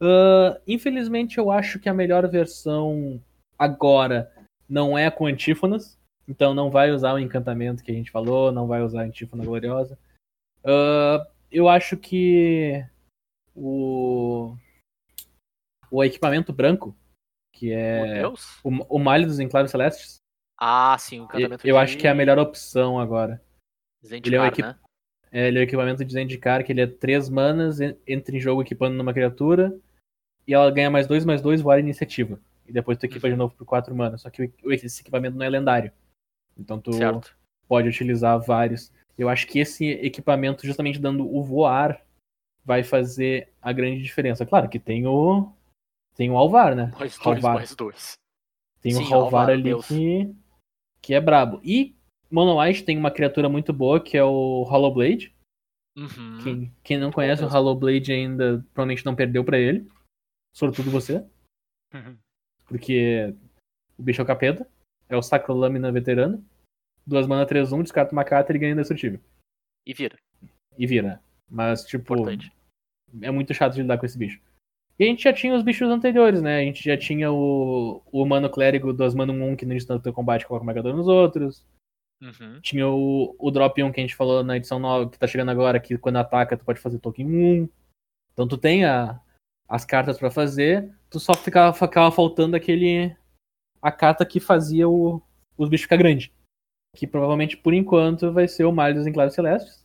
Ah, 0.00 0.60
infelizmente, 0.66 1.36
eu 1.38 1.50
acho 1.50 1.78
que 1.78 1.88
a 1.88 1.94
melhor 1.94 2.26
versão 2.28 3.20
agora 3.58 4.32
não 4.68 4.96
é 4.96 5.10
com 5.10 5.26
antífonas. 5.26 5.97
Então 6.28 6.52
não 6.52 6.70
vai 6.70 6.90
usar 6.90 7.14
o 7.14 7.18
encantamento 7.18 7.82
que 7.82 7.90
a 7.90 7.94
gente 7.94 8.10
falou, 8.10 8.52
não 8.52 8.66
vai 8.66 8.82
usar 8.82 9.00
a 9.02 9.04
antífona 9.04 9.44
gloriosa. 9.44 9.98
Ah, 10.64 11.26
eu 11.50 11.68
acho 11.68 11.96
que 11.96 12.84
o, 13.54 14.54
o 15.90 16.04
equipamento 16.04 16.52
branco, 16.52 16.94
que 17.54 17.72
é 17.72 18.22
o, 18.26 18.34
o 18.96 18.98
Malho 18.98 19.26
dos 19.26 19.40
Enclaves 19.40 19.70
Celestes, 19.70 20.18
Ah, 20.60 20.96
sim, 20.98 21.20
o 21.20 21.22
eu, 21.22 21.24
encantamento 21.24 21.66
eu 21.66 21.74
de 21.76 21.80
acho 21.80 21.96
que 21.98 22.06
é 22.06 22.10
a 22.10 22.14
melhor 22.14 22.38
opção 22.38 22.98
agora. 23.00 23.42
Zendikar, 24.04 24.26
ele 24.28 24.36
é 24.36 24.40
um 24.42 24.46
equi- 24.46 24.62
né? 24.62 24.78
É, 25.30 25.48
ele 25.48 25.58
é 25.58 25.60
o 25.60 25.64
equipamento 25.64 26.04
de 26.04 26.12
Zendikar, 26.12 26.64
que 26.64 26.72
ele 26.72 26.80
é 26.80 26.86
3 26.86 27.28
manas, 27.28 27.80
en- 27.80 27.96
entra 28.06 28.34
em 28.36 28.40
jogo 28.40 28.62
equipando 28.62 28.96
numa 28.96 29.12
criatura, 29.12 29.78
e 30.46 30.54
ela 30.54 30.70
ganha 30.70 30.90
mais 30.90 31.06
2, 31.06 31.24
mais 31.24 31.42
2, 31.42 31.60
voar 31.60 31.78
iniciativa. 31.80 32.40
E 32.66 32.72
depois 32.72 32.96
tu 32.98 33.04
equipa 33.04 33.26
Uhum. 33.26 33.32
de 33.34 33.38
novo 33.38 33.54
por 33.54 33.66
4 33.66 33.94
manas. 33.94 34.22
Só 34.22 34.30
que 34.30 34.50
esse 34.64 35.00
equipamento 35.02 35.36
não 35.36 35.44
é 35.44 35.48
lendário. 35.50 35.92
Então 36.58 36.80
tu 36.80 36.92
Certo. 36.92 37.36
pode 37.66 37.88
utilizar 37.88 38.38
vários. 38.40 38.92
Eu 39.16 39.28
acho 39.28 39.46
que 39.46 39.58
esse 39.58 39.84
equipamento, 39.86 40.66
justamente 40.66 40.98
dando 40.98 41.26
o 41.26 41.42
voar, 41.42 42.04
vai 42.64 42.82
fazer 42.84 43.52
a 43.62 43.72
grande 43.72 44.02
diferença. 44.02 44.44
Claro 44.46 44.68
que 44.68 44.78
tem 44.78 45.06
o. 45.06 45.52
Tem 46.14 46.30
o 46.30 46.36
Alvar, 46.36 46.74
né? 46.74 46.90
Mais 46.98 47.16
dois, 47.16 47.36
Halvar. 47.36 47.54
mais 47.54 47.74
dois. 47.76 48.12
Tem 48.80 48.92
Sim, 48.92 49.02
o 49.02 49.14
Halvar 49.14 49.22
Halvar, 49.42 49.50
ali 49.50 49.62
Deus. 49.62 49.86
que, 49.86 50.34
que 51.00 51.14
é 51.14 51.20
brabo. 51.20 51.60
E 51.62 51.94
Mono 52.30 52.60
White 52.60 52.84
tem 52.84 52.98
uma 52.98 53.10
criatura 53.10 53.48
muito 53.48 53.72
boa 53.72 54.00
que 54.00 54.16
é 54.16 54.24
o 54.24 54.62
Hollow 54.64 54.92
Blade. 54.92 55.32
Uhum. 55.96 56.40
Quem, 56.42 56.74
quem 56.82 56.98
não 56.98 57.10
conhece 57.12 57.42
o. 57.44 57.48
Hollow 57.48 57.74
Blade 57.76 58.12
ainda 58.12 58.64
provavelmente 58.74 59.04
não 59.06 59.14
perdeu 59.16 59.44
pra 59.44 59.58
ele. 59.58 59.88
Sobretudo 60.54 60.90
você, 60.90 61.24
porque 62.66 63.34
o 63.96 64.02
bicho 64.02 64.20
é 64.20 64.24
o 64.24 64.26
capeta. 64.26 64.68
É 65.08 65.16
o 65.16 65.22
Sacro 65.22 65.54
Lâmina 65.54 65.90
veterano. 65.90 66.44
Duas 67.06 67.26
mana 67.26 67.46
3-1, 67.46 67.82
descarta 67.82 68.12
uma 68.12 68.24
carta 68.24 68.50
e 68.50 68.52
ele 68.52 68.58
ganha 68.58 68.72
indestrutível. 68.72 69.20
E 69.86 69.94
vira. 69.94 70.18
E 70.76 70.86
vira. 70.86 71.22
Mas, 71.48 71.84
tipo, 71.84 72.14
Importante. 72.14 72.52
é 73.22 73.30
muito 73.30 73.54
chato 73.54 73.74
de 73.74 73.82
lidar 73.82 73.96
com 73.98 74.04
esse 74.04 74.18
bicho. 74.18 74.40
E 74.98 75.04
a 75.04 75.06
gente 75.06 75.22
já 75.22 75.32
tinha 75.32 75.54
os 75.54 75.62
bichos 75.62 75.88
anteriores, 75.88 76.42
né? 76.42 76.58
A 76.58 76.64
gente 76.64 76.84
já 76.84 76.96
tinha 76.96 77.30
o, 77.32 78.02
o 78.10 78.22
Humano 78.22 78.50
Clérigo 78.50 78.92
do 78.92 79.04
Asmano 79.04 79.32
1, 79.32 79.56
que 79.56 79.64
no 79.64 79.72
início 79.72 79.88
do 79.88 80.02
teu 80.02 80.12
combate 80.12 80.46
coloca 80.46 80.64
o 80.64 80.66
marcador 80.66 80.94
nos 80.94 81.06
outros. 81.06 81.64
Uhum. 82.20 82.60
Tinha 82.60 82.88
o, 82.88 83.34
o 83.38 83.50
Drop 83.50 83.80
1 83.80 83.92
que 83.92 84.00
a 84.00 84.02
gente 84.02 84.16
falou 84.16 84.42
na 84.42 84.56
edição 84.56 84.80
9, 84.80 85.10
que 85.10 85.18
tá 85.18 85.26
chegando 85.26 85.50
agora, 85.52 85.78
que 85.78 85.96
quando 85.96 86.16
ataca 86.16 86.56
tu 86.56 86.64
pode 86.64 86.80
fazer 86.80 86.98
token 86.98 87.26
1. 87.26 87.68
Então 88.32 88.48
tu 88.48 88.58
tem 88.58 88.84
a, 88.84 89.20
as 89.68 89.84
cartas 89.84 90.18
pra 90.18 90.30
fazer, 90.30 90.92
tu 91.08 91.20
só 91.20 91.32
ficava, 91.32 91.72
ficava 91.72 92.10
faltando 92.10 92.56
aquele. 92.56 93.16
A 93.80 93.90
carta 93.92 94.24
que 94.24 94.40
fazia 94.40 94.88
o, 94.88 95.22
os 95.56 95.68
bichos 95.68 95.82
ficar 95.82 95.96
grande. 95.96 96.32
Que 96.96 97.06
provavelmente 97.06 97.56
por 97.56 97.74
enquanto 97.74 98.32
vai 98.32 98.48
ser 98.48 98.64
o 98.64 98.72
Malho 98.72 98.96
dos 98.96 99.06
Enclaves 99.06 99.34
Celestes. 99.34 99.84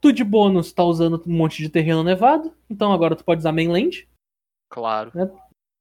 Tu 0.00 0.12
de 0.12 0.24
bônus 0.24 0.72
tá 0.72 0.82
usando 0.82 1.22
um 1.26 1.32
monte 1.32 1.62
de 1.62 1.68
terreno 1.68 2.02
nevado, 2.02 2.52
então 2.68 2.92
agora 2.92 3.14
tu 3.14 3.24
pode 3.24 3.38
usar 3.38 3.52
mainland. 3.52 4.08
Claro. 4.68 5.12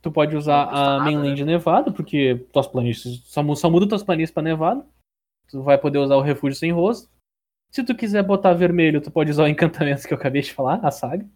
Tu 0.02 0.12
pode 0.12 0.36
usar 0.36 0.64
a 0.66 1.00
nada, 1.00 1.04
mainland 1.04 1.44
nevado, 1.44 1.92
porque 1.92 2.46
tuas 2.52 2.68
planícies 2.68 3.24
só, 3.26 3.44
só 3.56 3.70
muda 3.70 3.88
tuas 3.88 4.04
planícies 4.04 4.34
pra 4.34 4.44
nevado. 4.44 4.86
Tu 5.50 5.62
vai 5.62 5.78
poder 5.78 5.98
usar 5.98 6.16
o 6.16 6.22
refúgio 6.22 6.58
sem 6.58 6.72
rosto. 6.72 7.10
Se 7.72 7.84
tu 7.84 7.96
quiser 7.96 8.24
botar 8.24 8.54
vermelho, 8.54 9.02
tu 9.02 9.10
pode 9.10 9.32
usar 9.32 9.44
o 9.44 9.48
encantamento 9.48 10.08
que 10.08 10.14
eu 10.14 10.18
acabei 10.18 10.42
de 10.42 10.54
falar, 10.54 10.80
a 10.86 10.92
saga. 10.92 11.28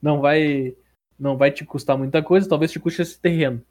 Não 0.00 0.20
vai 0.20 0.76
não 1.18 1.36
vai 1.36 1.50
te 1.50 1.64
custar 1.64 1.98
muita 1.98 2.22
coisa, 2.22 2.48
talvez 2.48 2.70
te 2.70 2.78
custe 2.78 3.02
esse 3.02 3.20
terreno. 3.20 3.62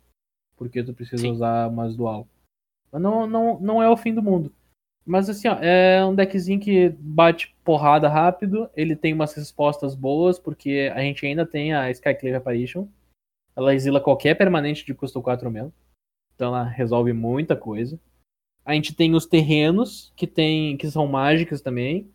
Porque 0.57 0.83
tu 0.83 0.93
precisa 0.93 1.21
Sim. 1.21 1.31
usar 1.31 1.69
umas 1.69 1.95
dual. 1.95 2.27
Mas 2.91 3.01
não, 3.01 3.27
não, 3.27 3.59
não 3.59 3.81
é 3.81 3.89
o 3.89 3.95
fim 3.95 4.13
do 4.13 4.23
mundo. 4.23 4.51
Mas 5.05 5.29
assim, 5.29 5.47
ó, 5.47 5.53
é 5.61 6.05
um 6.05 6.13
deckzinho 6.13 6.59
que 6.59 6.89
bate 6.99 7.55
porrada 7.63 8.09
rápido, 8.09 8.69
ele 8.75 8.93
tem 8.93 9.13
umas 9.13 9.33
respostas 9.33 9.95
boas, 9.95 10.37
porque 10.37 10.91
a 10.93 10.99
gente 10.99 11.25
ainda 11.25 11.45
tem 11.45 11.73
a 11.73 11.89
Skyclave 11.89 12.35
Apparition. 12.35 12.87
Ela 13.55 13.73
exila 13.73 14.01
qualquer 14.01 14.35
permanente 14.35 14.85
de 14.85 14.93
custo 14.93 15.21
4 15.21 15.47
ou 15.47 15.51
menos. 15.51 15.71
Então 16.35 16.49
ela 16.49 16.63
resolve 16.63 17.13
muita 17.13 17.55
coisa. 17.55 17.97
A 18.65 18.73
gente 18.73 18.93
tem 18.93 19.15
os 19.15 19.25
terrenos, 19.25 20.11
que 20.13 20.27
tem 20.27 20.75
que 20.75 20.91
são 20.91 21.07
mágicas 21.07 21.61
também. 21.61 22.11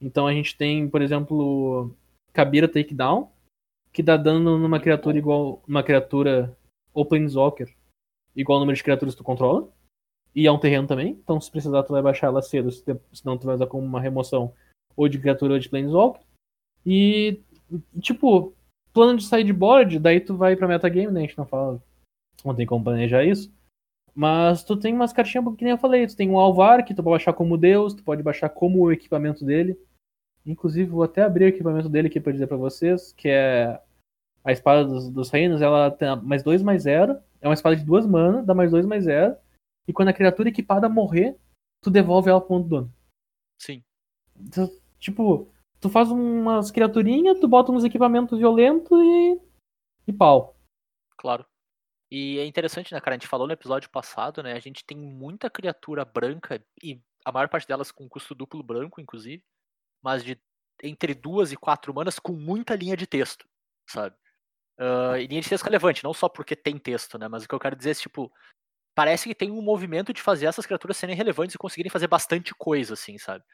Então 0.00 0.26
a 0.26 0.32
gente 0.32 0.56
tem, 0.56 0.88
por 0.88 1.02
exemplo, 1.02 1.94
Kabira 2.32 2.66
Takedown, 2.66 3.30
que 3.92 4.02
dá 4.02 4.16
dano 4.16 4.56
numa 4.56 4.80
criatura 4.80 5.18
igual. 5.18 5.62
Uma 5.68 5.82
criatura 5.82 6.56
ou 6.94 7.04
Planeswalker, 7.04 7.70
igual 8.40 8.56
ao 8.56 8.60
número 8.60 8.76
de 8.76 8.82
criaturas 8.82 9.14
que 9.14 9.18
tu 9.18 9.24
controla. 9.24 9.68
E 10.34 10.46
é 10.46 10.52
um 10.52 10.58
terreno 10.58 10.86
também, 10.86 11.10
então 11.10 11.40
se 11.40 11.50
precisar 11.50 11.82
tu 11.82 11.92
vai 11.92 12.02
baixar 12.02 12.28
ela 12.28 12.40
cedo, 12.40 12.70
senão 13.12 13.36
tu 13.36 13.46
vai 13.46 13.56
usar 13.56 13.66
como 13.66 13.84
uma 13.84 14.00
remoção 14.00 14.52
ou 14.96 15.08
de 15.08 15.18
criatura 15.18 15.54
ou 15.54 15.58
de 15.58 15.68
Planeswalker. 15.68 16.22
E, 16.86 17.40
tipo, 18.00 18.54
plano 18.92 19.18
de 19.18 19.24
sideboard, 19.24 19.98
daí 19.98 20.20
tu 20.20 20.36
vai 20.36 20.56
pra 20.56 20.68
metagame, 20.68 21.12
né? 21.12 21.20
A 21.20 21.22
gente 21.22 21.38
não 21.38 21.46
fala, 21.46 21.82
não 22.44 22.54
tem 22.54 22.66
como 22.66 22.84
planejar 22.84 23.24
isso. 23.24 23.52
Mas 24.14 24.64
tu 24.64 24.76
tem 24.76 24.94
umas 24.94 25.12
cartinhas, 25.12 25.44
que 25.56 25.64
nem 25.64 25.72
eu 25.72 25.78
falei, 25.78 26.06
tu 26.06 26.16
tem 26.16 26.28
um 26.28 26.38
Alvar, 26.38 26.84
que 26.84 26.94
tu 26.94 27.02
pode 27.02 27.18
baixar 27.18 27.32
como 27.32 27.56
Deus, 27.56 27.94
tu 27.94 28.02
pode 28.02 28.22
baixar 28.22 28.48
como 28.48 28.80
o 28.80 28.92
equipamento 28.92 29.44
dele. 29.44 29.78
Inclusive, 30.44 30.90
vou 30.90 31.02
até 31.02 31.22
abrir 31.22 31.44
o 31.44 31.48
equipamento 31.48 31.88
dele 31.88 32.08
aqui 32.08 32.20
pra 32.20 32.32
dizer 32.32 32.46
pra 32.46 32.56
vocês, 32.56 33.12
que 33.12 33.28
é 33.28 33.80
a 34.42 34.52
espada 34.52 34.84
dos, 34.84 35.10
dos 35.10 35.30
reinos, 35.30 35.60
ela 35.60 35.90
tem 35.90 36.08
mais 36.22 36.42
2 36.42 36.62
mais 36.62 36.82
0. 36.82 37.18
É 37.40 37.48
uma 37.48 37.54
espada 37.54 37.76
de 37.76 37.84
duas 37.84 38.06
mana, 38.06 38.42
dá 38.42 38.54
mais 38.54 38.70
2 38.70 38.84
mais 38.86 39.04
0. 39.04 39.36
E 39.88 39.92
quando 39.92 40.08
a 40.08 40.12
criatura 40.12 40.48
equipada 40.48 40.88
morrer, 40.88 41.36
tu 41.82 41.90
devolve 41.90 42.28
ela 42.28 42.40
pro 42.40 42.48
ponto 42.48 42.64
do 42.64 42.68
dono. 42.68 42.94
Sim. 43.58 43.82
Tu- 44.52 44.80
tipo, 44.98 45.48
tu 45.80 45.88
faz 45.88 46.10
umas 46.10 46.70
criaturinhas, 46.70 47.40
tu 47.40 47.48
bota 47.48 47.72
uns 47.72 47.84
equipamentos 47.84 48.38
violentos 48.38 48.98
e. 49.00 49.40
e 50.08 50.12
pau. 50.12 50.56
Claro. 51.16 51.44
E 52.10 52.38
é 52.38 52.44
interessante, 52.44 52.92
né, 52.92 53.00
cara? 53.00 53.14
A 53.14 53.18
gente 53.18 53.28
falou 53.28 53.46
no 53.46 53.52
episódio 53.52 53.88
passado, 53.88 54.42
né? 54.42 54.52
A 54.52 54.58
gente 54.58 54.84
tem 54.84 54.96
muita 54.96 55.48
criatura 55.48 56.04
branca, 56.04 56.62
e 56.82 57.00
a 57.24 57.30
maior 57.30 57.48
parte 57.48 57.68
delas 57.68 57.92
com 57.92 58.08
custo 58.08 58.34
duplo 58.34 58.62
branco, 58.62 59.00
inclusive, 59.00 59.42
mas 60.02 60.24
de 60.24 60.38
entre 60.82 61.14
duas 61.14 61.52
e 61.52 61.56
quatro 61.56 61.92
manas 61.94 62.18
com 62.18 62.32
muita 62.32 62.74
linha 62.74 62.96
de 62.96 63.06
texto, 63.06 63.46
sabe? 63.88 64.16
Ah, 64.80 65.18
e 65.20 65.26
linha 65.26 65.42
de 65.42 65.48
texto 65.48 65.64
relevante, 65.64 66.02
não 66.02 66.14
só 66.14 66.26
porque 66.28 66.56
tem 66.56 66.78
texto, 66.78 67.18
né? 67.18 67.28
Mas 67.28 67.44
o 67.44 67.48
que 67.48 67.54
eu 67.54 67.60
quero 67.60 67.76
dizer 67.76 67.90
é, 67.90 67.94
tipo, 67.94 68.32
parece 68.94 69.28
que 69.28 69.34
tem 69.34 69.50
um 69.50 69.62
movimento 69.62 70.12
de 70.12 70.22
fazer 70.22 70.46
essas 70.46 70.66
criaturas 70.66 70.96
serem 70.96 71.16
relevantes 71.16 71.54
e 71.54 71.58
conseguirem 71.58 71.90
fazer 71.90 72.08
bastante 72.08 72.54
coisa, 72.54 72.94
assim, 72.94 73.18
sabe? 73.18 73.44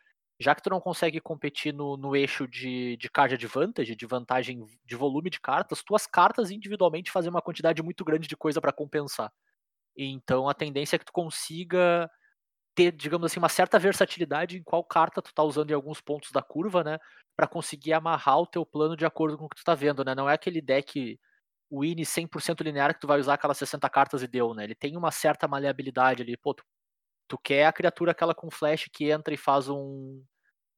Já 0.40 0.54
que 0.54 0.62
tu 0.62 0.70
não 0.70 0.80
consegue 0.80 1.20
competir 1.20 1.74
no, 1.74 1.96
no 1.96 2.16
eixo 2.16 2.48
de, 2.48 2.96
de 2.98 3.10
card 3.10 3.34
advantage, 3.34 3.96
de 3.96 4.06
vantagem 4.06 4.64
de 4.84 4.96
volume 4.96 5.30
de 5.30 5.40
cartas, 5.40 5.82
tuas 5.82 6.06
cartas 6.06 6.50
individualmente 6.50 7.10
fazem 7.10 7.30
uma 7.30 7.42
quantidade 7.42 7.82
muito 7.82 8.04
grande 8.04 8.28
de 8.28 8.36
coisa 8.36 8.60
pra 8.60 8.72
compensar. 8.72 9.32
Então 9.96 10.48
a 10.48 10.54
tendência 10.54 10.96
é 10.96 10.98
que 10.98 11.06
tu 11.06 11.12
consiga 11.12 12.10
ter, 12.76 12.92
digamos 12.92 13.26
assim, 13.26 13.40
uma 13.40 13.48
certa 13.50 13.78
versatilidade 13.78 14.58
em 14.58 14.64
qual 14.64 14.84
carta 14.84 15.22
tu 15.22 15.34
tá 15.34 15.42
usando 15.44 15.70
em 15.72 15.74
alguns 15.74 16.00
pontos 16.02 16.32
da 16.32 16.42
curva, 16.42 16.84
né? 16.84 16.98
Pra 17.36 17.48
conseguir 17.48 17.94
amarrar 17.94 18.38
o 18.40 18.46
teu 18.46 18.66
plano 18.66 18.96
de 18.96 19.06
acordo 19.06 19.38
com 19.38 19.46
o 19.46 19.50
que 19.50 19.56
tu 19.56 19.64
tá 19.64 19.74
vendo, 19.74 20.04
né? 20.04 20.14
Não 20.14 20.30
é 20.30 20.34
aquele 20.34 20.60
deck 20.62 21.18
win 21.72 22.04
100% 22.04 22.62
linear 22.62 22.94
que 22.94 23.00
tu 23.00 23.06
vai 23.08 23.20
usar 23.20 23.34
aquelas 23.34 23.58
60 23.58 23.88
cartas 23.90 24.22
e 24.22 24.28
deu, 24.28 24.54
né? 24.54 24.64
Ele 24.64 24.74
tem 24.76 24.96
uma 24.96 25.10
certa 25.12 25.48
maleabilidade 25.48 26.22
ali. 26.22 26.36
Pô, 26.36 26.54
tu, 26.54 26.64
tu 27.28 27.38
quer 27.38 27.66
a 27.66 27.72
criatura 27.72 28.12
aquela 28.12 28.34
com 28.34 28.50
flash 28.50 28.88
que 28.92 29.10
entra 29.10 29.34
e 29.34 29.36
faz 29.36 29.68
um, 29.68 30.22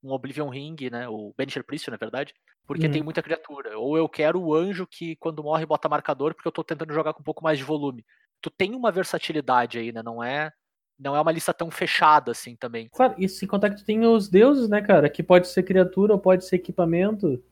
um 0.02 0.12
Oblivion 0.12 0.48
Ring, 0.50 0.76
né? 0.90 1.08
O 1.08 1.34
Banisher 1.36 1.64
Priest, 1.64 1.90
na 1.90 1.96
verdade. 1.96 2.34
Porque 2.66 2.86
Uhum. 2.86 2.92
tem 2.92 3.02
muita 3.02 3.22
criatura. 3.22 3.78
Ou 3.78 3.96
eu 3.96 4.08
quero 4.08 4.40
o 4.42 4.54
anjo 4.54 4.86
que 4.86 5.16
quando 5.16 5.42
morre 5.42 5.66
bota 5.66 5.88
marcador 5.88 6.34
porque 6.34 6.48
eu 6.48 6.52
tô 6.52 6.64
tentando 6.64 6.92
jogar 6.94 7.14
com 7.14 7.20
um 7.20 7.24
pouco 7.24 7.42
mais 7.44 7.58
de 7.58 7.64
volume. 7.64 8.04
Tu 8.42 8.50
tem 8.50 8.74
uma 8.74 8.92
versatilidade 8.92 9.78
aí, 9.78 9.92
né? 9.92 10.02
Não 10.02 10.22
é 10.22 10.52
não 10.98 11.14
é 11.14 11.20
uma 11.20 11.32
lista 11.32 11.54
tão 11.54 11.70
fechada 11.70 12.32
assim 12.32 12.56
também. 12.56 12.88
Claro, 12.88 13.14
e 13.16 13.28
sem 13.28 13.46
contar 13.48 13.70
que 13.70 13.76
tu 13.76 13.84
tem 13.84 14.04
os 14.04 14.28
deuses, 14.28 14.68
né, 14.68 14.82
cara? 14.82 15.08
Que 15.08 15.22
pode 15.22 15.48
ser 15.48 15.62
criatura 15.62 16.14
ou 16.14 16.18
pode 16.18 16.44
ser 16.44 16.56
equipamento. 16.56 17.42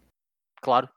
Claro. 0.60 0.88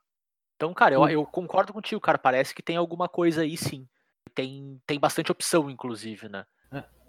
Então, 0.56 0.74
cara, 0.74 0.94
eu, 0.94 1.08
eu 1.08 1.24
concordo 1.24 1.72
contigo, 1.72 2.00
cara. 2.00 2.18
Parece 2.18 2.54
que 2.54 2.62
tem 2.62 2.76
alguma 2.76 3.08
coisa 3.08 3.42
aí 3.42 3.56
sim. 3.56 3.88
Tem, 4.34 4.80
tem 4.86 4.98
bastante 4.98 5.32
opção, 5.32 5.70
inclusive, 5.70 6.28
né? 6.28 6.44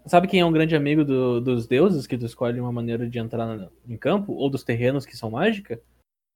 Sabe 0.06 0.26
quem 0.26 0.40
é 0.40 0.44
um 0.44 0.50
grande 0.50 0.74
amigo 0.74 1.04
do- 1.04 1.40
dos 1.40 1.66
deuses, 1.68 2.08
que 2.08 2.18
tu 2.18 2.24
escolhe 2.26 2.58
uma 2.58 2.72
maneira 2.72 3.08
de 3.08 3.18
entrar 3.20 3.46
na- 3.46 3.70
em 3.86 3.96
campo, 3.96 4.32
ou 4.32 4.50
dos 4.50 4.64
terrenos 4.64 5.06
que 5.06 5.16
são 5.16 5.30
mágica? 5.30 5.80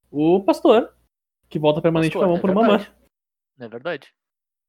O 0.09 0.41
pastor, 0.45 0.95
que 1.49 1.59
volta 1.59 1.83
permanente 1.83 2.13
Pastor, 2.13 2.21
com 2.21 2.25
a 2.27 2.29
mão 2.29 2.37
é 2.37 2.41
por 2.41 2.51
uma 2.51 2.69
verdade. 2.69 2.95
É 3.59 3.69
verdade. 3.69 4.15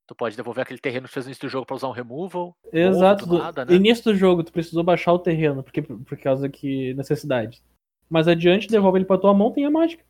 Tu 0.07 0.15
pode 0.15 0.37
devolver 0.37 0.63
aquele 0.63 0.79
terreno 0.79 1.05
que 1.05 1.11
tu 1.11 1.13
fez 1.13 1.25
no 1.25 1.29
início 1.29 1.47
do 1.47 1.51
jogo 1.51 1.65
pra 1.65 1.75
usar 1.75 1.89
um 1.89 1.91
removal. 1.91 2.57
Exato. 2.71 3.25
do 3.25 3.37
nada, 3.39 3.65
no 3.65 3.71
né? 3.71 3.77
início 3.77 4.05
do 4.05 4.15
jogo, 4.15 4.41
tu 4.41 4.53
precisou 4.53 4.83
baixar 4.83 5.11
o 5.11 5.19
terreno, 5.19 5.61
porque, 5.61 5.81
por 5.81 6.17
causa 6.17 6.47
que 6.47 6.93
necessidade. 6.93 7.61
Mas 8.09 8.27
adiante, 8.27 8.69
devolve 8.69 8.99
ele 8.99 9.05
pra 9.05 9.17
tua 9.17 9.33
mão, 9.33 9.51
tem 9.51 9.65
a 9.65 9.71
mágica. 9.71 10.05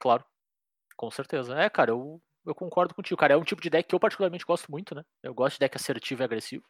Claro. 0.00 0.24
Com 0.96 1.10
certeza. 1.10 1.54
É, 1.54 1.68
cara, 1.68 1.90
eu, 1.90 2.18
eu 2.46 2.54
concordo 2.54 2.94
contigo, 2.94 3.18
cara. 3.18 3.34
É 3.34 3.36
um 3.36 3.44
tipo 3.44 3.60
de 3.60 3.68
deck 3.68 3.86
que 3.86 3.94
eu 3.94 4.00
particularmente 4.00 4.46
gosto 4.46 4.70
muito, 4.70 4.94
né? 4.94 5.04
Eu 5.22 5.34
gosto 5.34 5.56
de 5.56 5.60
deck 5.60 5.76
assertivo 5.76 6.22
e 6.22 6.24
agressivo. 6.24 6.64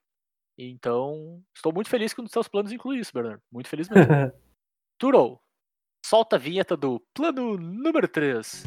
Então, 0.58 1.40
estou 1.54 1.72
muito 1.72 1.88
feliz 1.88 2.12
que 2.12 2.20
um 2.20 2.24
dos 2.24 2.32
seus 2.32 2.48
planos 2.48 2.72
inclui 2.72 2.98
isso, 2.98 3.12
Bernardo. 3.12 3.42
Muito 3.52 3.68
feliz 3.68 3.88
mesmo. 3.88 4.10
Turo, 4.98 5.38
solta 6.04 6.36
a 6.36 6.38
vinheta 6.38 6.76
do 6.76 6.98
plano 7.14 7.56
número 7.56 8.08
3. 8.08 8.64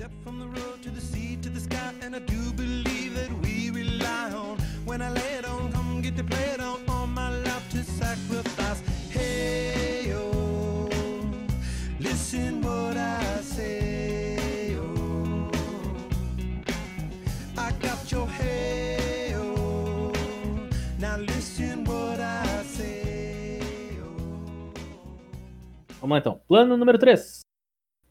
Vamos 26.10 26.16
lá 26.16 26.18
então. 26.20 26.42
Plano 26.48 26.76
número 26.76 26.98
3. 26.98 27.42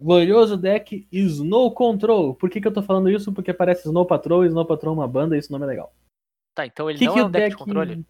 Glorioso 0.00 0.56
deck 0.56 1.08
Snow 1.10 1.74
Control. 1.74 2.32
Por 2.36 2.48
que, 2.48 2.60
que 2.60 2.68
eu 2.68 2.72
tô 2.72 2.80
falando 2.80 3.10
isso? 3.10 3.32
Porque 3.32 3.52
parece 3.52 3.88
Snow 3.88 4.06
Patrol 4.06 4.44
e 4.44 4.48
Snow 4.48 4.64
Patrol 4.64 4.94
é 4.94 4.98
uma 4.98 5.08
banda 5.08 5.34
e 5.34 5.40
esse 5.40 5.50
nome 5.50 5.64
é 5.64 5.68
legal. 5.68 5.92
Tá, 6.54 6.64
então 6.64 6.88
ele 6.88 6.98
que 7.00 7.06
não 7.06 7.14
que 7.14 7.20
é 7.20 7.24
um 7.24 7.30
deck 7.30 7.50
de 7.50 7.56
controle. 7.56 8.06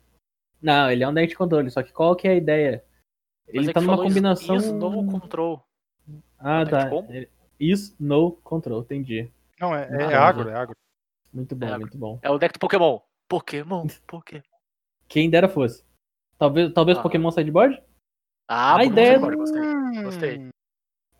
Não, 0.60 0.90
ele 0.90 1.02
é 1.02 1.08
um 1.08 1.14
deck 1.14 1.28
de 1.28 1.36
controle, 1.36 1.70
só 1.70 1.82
que 1.82 1.92
qual 1.92 2.14
que 2.14 2.28
é 2.28 2.32
a 2.32 2.36
ideia? 2.36 2.84
Mas 3.46 3.54
Ele 3.56 3.70
é 3.70 3.72
tá 3.72 3.80
numa 3.80 3.94
is- 3.94 4.00
combinação. 4.02 4.56
Snow 4.56 5.06
Control. 5.06 5.64
Ah, 6.38 6.64
deck 6.64 6.70
tá. 6.70 6.90
combo? 6.90 7.10
É- 7.10 7.28
Snow 7.58 8.32
Control, 8.44 8.82
entendi. 8.82 9.30
Não, 9.58 9.74
é, 9.74 9.88
é 9.90 10.14
Ah, 10.14 10.28
agro, 10.28 10.50
é 10.50 10.54
agro. 10.54 10.76
Muito 11.32 11.56
bom, 11.56 11.66
É, 11.66 11.78
muito 11.78 11.96
bom. 11.96 12.18
É 12.22 12.30
o 12.30 12.36
deck 12.38 12.52
do 12.52 12.58
Pokémon. 12.58 13.00
Pokémon, 13.28 13.86
Pokémon. 14.06 14.42
Quem 15.08 15.30
dera 15.30 15.48
fosse. 15.48 15.82
Talvez, 16.38 16.72
talvez 16.74 16.98
Ah. 16.98 17.02
Pokémon 17.02 17.30
sideboard? 17.30 17.82
Ah, 18.46 18.74
A 18.74 18.76
Pokémon 18.78 18.92
ideia- 18.92 19.18
Sideboard, 19.18 19.36
gostei. 20.02 20.48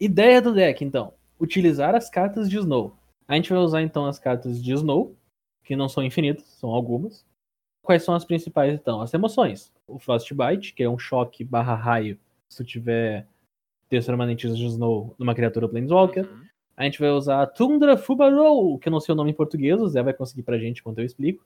Ideia 0.00 0.40
do 0.40 0.54
deck, 0.54 0.84
então. 0.84 1.12
Utilizar 1.40 1.94
as 1.94 2.08
cartas 2.08 2.48
de 2.48 2.58
Snow. 2.58 2.96
A 3.26 3.34
gente 3.34 3.52
vai 3.52 3.58
usar 3.58 3.82
então 3.82 4.06
as 4.06 4.18
cartas 4.18 4.62
de 4.62 4.72
Snow, 4.72 5.14
que 5.64 5.76
não 5.76 5.88
são 5.88 6.02
infinitas, 6.02 6.44
são 6.44 6.70
algumas. 6.70 7.26
Quais 7.82 8.02
são 8.02 8.14
as 8.14 8.24
principais, 8.24 8.74
então? 8.74 9.00
As 9.00 9.12
emoções. 9.14 9.72
O 9.86 9.98
Frostbite, 9.98 10.74
que 10.74 10.82
é 10.82 10.88
um 10.88 10.98
choque 10.98 11.44
barra 11.44 11.74
raio, 11.74 12.18
se 12.48 12.58
tu 12.58 12.64
tiver 12.64 13.26
textos 13.88 14.06
permanentes 14.06 14.56
de 14.56 14.66
Snow 14.66 15.14
numa 15.18 15.34
criatura 15.34 15.68
Planeswalker. 15.68 16.26
Uhum. 16.30 16.44
A 16.76 16.84
gente 16.84 17.00
vai 17.00 17.10
usar 17.10 17.42
a 17.42 17.46
Tundra 17.46 17.96
Fubarou, 17.96 18.78
que 18.78 18.88
eu 18.88 18.92
não 18.92 19.00
sei 19.00 19.12
o 19.12 19.16
nome 19.16 19.30
em 19.30 19.34
português, 19.34 19.80
o 19.80 19.88
Zé 19.88 20.02
vai 20.02 20.14
conseguir 20.14 20.42
pra 20.42 20.58
gente 20.58 20.80
enquanto 20.80 20.98
eu 20.98 21.04
explico. 21.04 21.44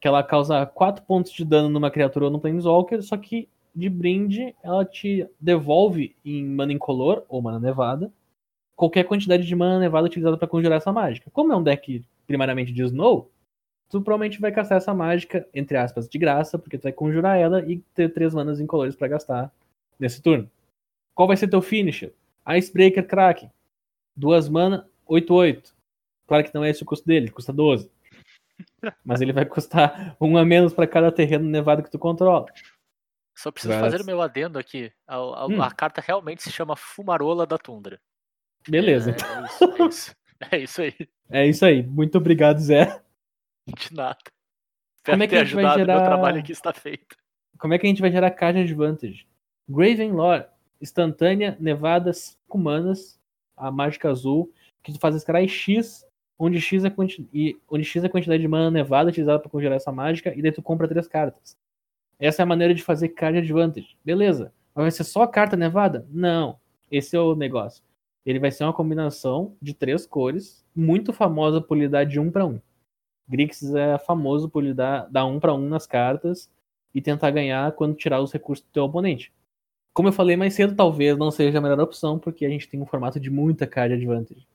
Que 0.00 0.06
ela 0.06 0.22
causa 0.22 0.66
4 0.66 1.04
pontos 1.04 1.32
de 1.32 1.44
dano 1.44 1.68
numa 1.68 1.90
criatura 1.90 2.26
ou 2.26 2.30
no 2.30 2.40
Planeswalker, 2.40 3.02
só 3.02 3.16
que 3.16 3.48
de 3.74 3.88
brinde 3.88 4.54
ela 4.62 4.84
te 4.84 5.26
devolve 5.40 6.14
em 6.24 6.44
mana 6.44 6.72
incolor 6.72 7.24
ou 7.28 7.42
mana 7.42 7.58
nevada 7.58 8.12
qualquer 8.78 9.02
quantidade 9.02 9.44
de 9.44 9.56
mana 9.56 9.80
nevada 9.80 10.06
utilizada 10.06 10.38
pra 10.38 10.46
conjurar 10.46 10.78
essa 10.78 10.92
mágica. 10.92 11.28
Como 11.32 11.52
é 11.52 11.56
um 11.56 11.62
deck 11.62 12.04
primariamente 12.28 12.72
de 12.72 12.82
Snow, 12.84 13.28
tu 13.88 14.00
provavelmente 14.00 14.40
vai 14.40 14.52
castar 14.52 14.78
essa 14.78 14.94
mágica, 14.94 15.48
entre 15.52 15.76
aspas, 15.76 16.08
de 16.08 16.16
graça, 16.16 16.56
porque 16.56 16.78
tu 16.78 16.84
vai 16.84 16.92
conjurar 16.92 17.36
ela 17.36 17.60
e 17.68 17.78
ter 17.92 18.12
3 18.12 18.32
manas 18.34 18.60
incolores 18.60 18.94
pra 18.94 19.08
gastar 19.08 19.52
nesse 19.98 20.22
turno. 20.22 20.48
Qual 21.12 21.26
vai 21.26 21.36
ser 21.36 21.48
teu 21.48 21.60
finisher? 21.60 22.12
Icebreaker 22.46 23.04
Kraken. 23.04 23.50
Duas 24.14 24.48
mana, 24.48 24.88
8-8. 25.08 25.72
Claro 26.28 26.44
que 26.44 26.54
não 26.54 26.62
é 26.62 26.70
esse 26.70 26.82
o 26.84 26.86
custo 26.86 27.04
dele, 27.04 27.32
custa 27.32 27.52
12. 27.52 27.90
Mas 29.04 29.20
ele 29.20 29.32
vai 29.32 29.44
custar 29.44 30.16
um 30.20 30.36
a 30.36 30.44
menos 30.44 30.72
pra 30.72 30.86
cada 30.86 31.10
terreno 31.10 31.48
nevado 31.48 31.82
que 31.82 31.90
tu 31.90 31.98
controla. 31.98 32.46
Só 33.38 33.52
preciso 33.52 33.72
Vai. 33.74 33.82
fazer 33.82 34.02
o 34.02 34.04
meu 34.04 34.20
adendo 34.20 34.58
aqui. 34.58 34.90
A, 35.06 35.14
a- 35.14 35.46
Hum. 35.46 35.62
a 35.62 35.70
carta 35.70 36.00
realmente 36.04 36.42
se 36.42 36.50
chama 36.50 36.74
Fumarola 36.74 37.46
da 37.46 37.56
Tundra. 37.56 38.00
Beleza. 38.68 39.12
É, 39.12 39.14
é 39.14 39.46
isso, 39.46 39.64
é 39.64 39.86
isso. 39.88 40.16
É 40.50 40.58
isso 40.58 40.82
aí. 40.82 40.94
É 41.30 41.46
isso 41.46 41.64
aí. 41.64 41.82
Muito 41.86 42.18
obrigado, 42.18 42.58
Zé. 42.58 43.00
De 43.66 43.94
nada. 43.94 44.18
Como 45.04 45.22
Espero 45.22 45.22
é 45.22 45.26
que 45.26 45.34
ter 45.34 45.40
a 45.40 45.44
gente 45.44 45.54
vai 45.54 45.64
ajudado, 45.64 45.86
meu 45.86 45.96
gerar- 45.96 46.06
trabalho 46.06 46.40
aqui 46.40 46.52
está 46.52 46.72
feito. 46.72 47.16
Como 47.58 47.74
é 47.74 47.78
que 47.78 47.86
a 47.86 47.88
gente 47.88 48.00
vai 48.00 48.10
gerar 48.10 48.30
card 48.32 48.58
advantage? 48.60 49.26
Gravenlore, 49.68 50.46
instantânea, 50.80 51.56
nevada, 51.60 52.12
5 52.12 52.58
manas, 52.58 53.20
a 53.56 53.70
mágica 53.70 54.10
azul, 54.10 54.52
que 54.82 54.92
tu 54.92 54.98
faz 54.98 55.14
scry 55.20 55.48
X, 55.48 56.04
onde 56.38 56.60
X, 56.60 56.84
é 56.84 56.90
quanti- 56.90 57.28
e- 57.32 57.56
onde 57.68 57.84
X 57.84 58.02
é 58.02 58.06
a 58.06 58.10
quantidade 58.10 58.40
de 58.42 58.48
mana 58.48 58.70
nevada 58.70 59.10
utilizada 59.10 59.38
para 59.40 59.50
congelar 59.50 59.76
essa 59.76 59.92
mágica, 59.92 60.32
e 60.34 60.42
daí 60.42 60.52
tu 60.52 60.62
compra 60.62 60.88
três 60.88 61.06
cartas. 61.08 61.56
Essa 62.18 62.42
é 62.42 62.44
a 62.44 62.46
maneira 62.46 62.74
de 62.74 62.82
fazer 62.82 63.10
card 63.10 63.38
advantage. 63.38 63.96
Beleza. 64.04 64.52
Mas 64.74 64.84
vai 64.84 64.90
ser 64.90 65.04
só 65.04 65.26
carta 65.26 65.56
nevada? 65.56 66.06
Não. 66.10 66.58
Esse 66.90 67.16
é 67.16 67.20
o 67.20 67.34
negócio. 67.34 67.82
Ele 68.24 68.38
vai 68.38 68.50
ser 68.50 68.64
uma 68.64 68.72
combinação 68.72 69.56
de 69.60 69.72
três 69.74 70.06
cores, 70.06 70.64
muito 70.74 71.12
famosa 71.12 71.60
por 71.60 71.76
lhe 71.76 71.88
dar 71.88 72.04
de 72.04 72.20
um 72.20 72.30
para 72.30 72.44
um. 72.46 72.60
Grixis 73.28 73.74
é 73.74 73.98
famoso 73.98 74.48
por 74.48 74.62
lhe 74.62 74.74
dar, 74.74 75.08
dar 75.10 75.26
um 75.26 75.38
para 75.38 75.54
um 75.54 75.68
nas 75.68 75.86
cartas 75.86 76.50
e 76.94 77.00
tentar 77.00 77.30
ganhar 77.30 77.72
quando 77.72 77.94
tirar 77.94 78.20
os 78.20 78.32
recursos 78.32 78.64
do 78.64 78.72
teu 78.72 78.84
oponente. 78.84 79.32
Como 79.92 80.08
eu 80.08 80.12
falei 80.12 80.36
mais 80.36 80.54
cedo, 80.54 80.74
talvez 80.74 81.16
não 81.16 81.30
seja 81.30 81.58
a 81.58 81.60
melhor 81.60 81.80
opção, 81.80 82.18
porque 82.18 82.46
a 82.46 82.48
gente 82.48 82.68
tem 82.68 82.80
um 82.80 82.86
formato 82.86 83.18
de 83.18 83.30
muita 83.30 83.66
card 83.66 83.94
advantage. 83.94 84.46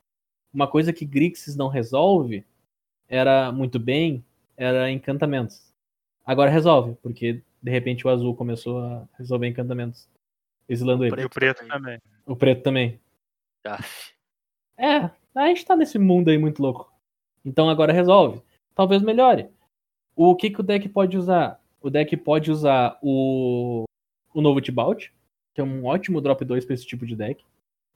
Uma 0.52 0.66
coisa 0.66 0.92
que 0.92 1.04
Grixis 1.04 1.56
não 1.56 1.68
resolve 1.68 2.44
era 3.08 3.52
muito 3.52 3.78
bem, 3.78 4.24
era 4.56 4.90
encantamentos. 4.90 5.72
Agora 6.24 6.50
resolve, 6.50 6.96
porque 7.02 7.42
de 7.64 7.70
repente 7.70 8.06
o 8.06 8.10
azul 8.10 8.36
começou 8.36 8.78
a 8.78 9.08
resolver 9.18 9.48
encantamentos, 9.48 10.06
exilando 10.68 11.02
ele. 11.02 11.22
E 11.22 11.24
o 11.24 11.30
preto 11.30 11.66
também. 11.66 11.98
O 12.26 12.36
preto 12.36 12.62
também. 12.62 13.00
É, 14.76 15.10
a 15.34 15.46
gente 15.46 15.64
tá 15.64 15.74
nesse 15.74 15.98
mundo 15.98 16.28
aí 16.28 16.36
muito 16.36 16.60
louco. 16.60 16.92
Então 17.42 17.70
agora 17.70 17.90
resolve. 17.90 18.42
Talvez 18.74 19.00
melhore. 19.00 19.48
O 20.14 20.36
que, 20.36 20.50
que 20.50 20.60
o 20.60 20.62
deck 20.62 20.86
pode 20.90 21.16
usar? 21.16 21.58
O 21.80 21.88
deck 21.88 22.14
pode 22.18 22.50
usar 22.50 22.98
o, 23.02 23.84
o 24.34 24.42
novo 24.42 24.60
Tibalt, 24.60 25.08
que 25.54 25.60
é 25.62 25.64
um 25.64 25.86
ótimo 25.86 26.20
drop 26.20 26.44
2 26.44 26.66
para 26.66 26.74
esse 26.74 26.86
tipo 26.86 27.06
de 27.06 27.16
deck. 27.16 27.42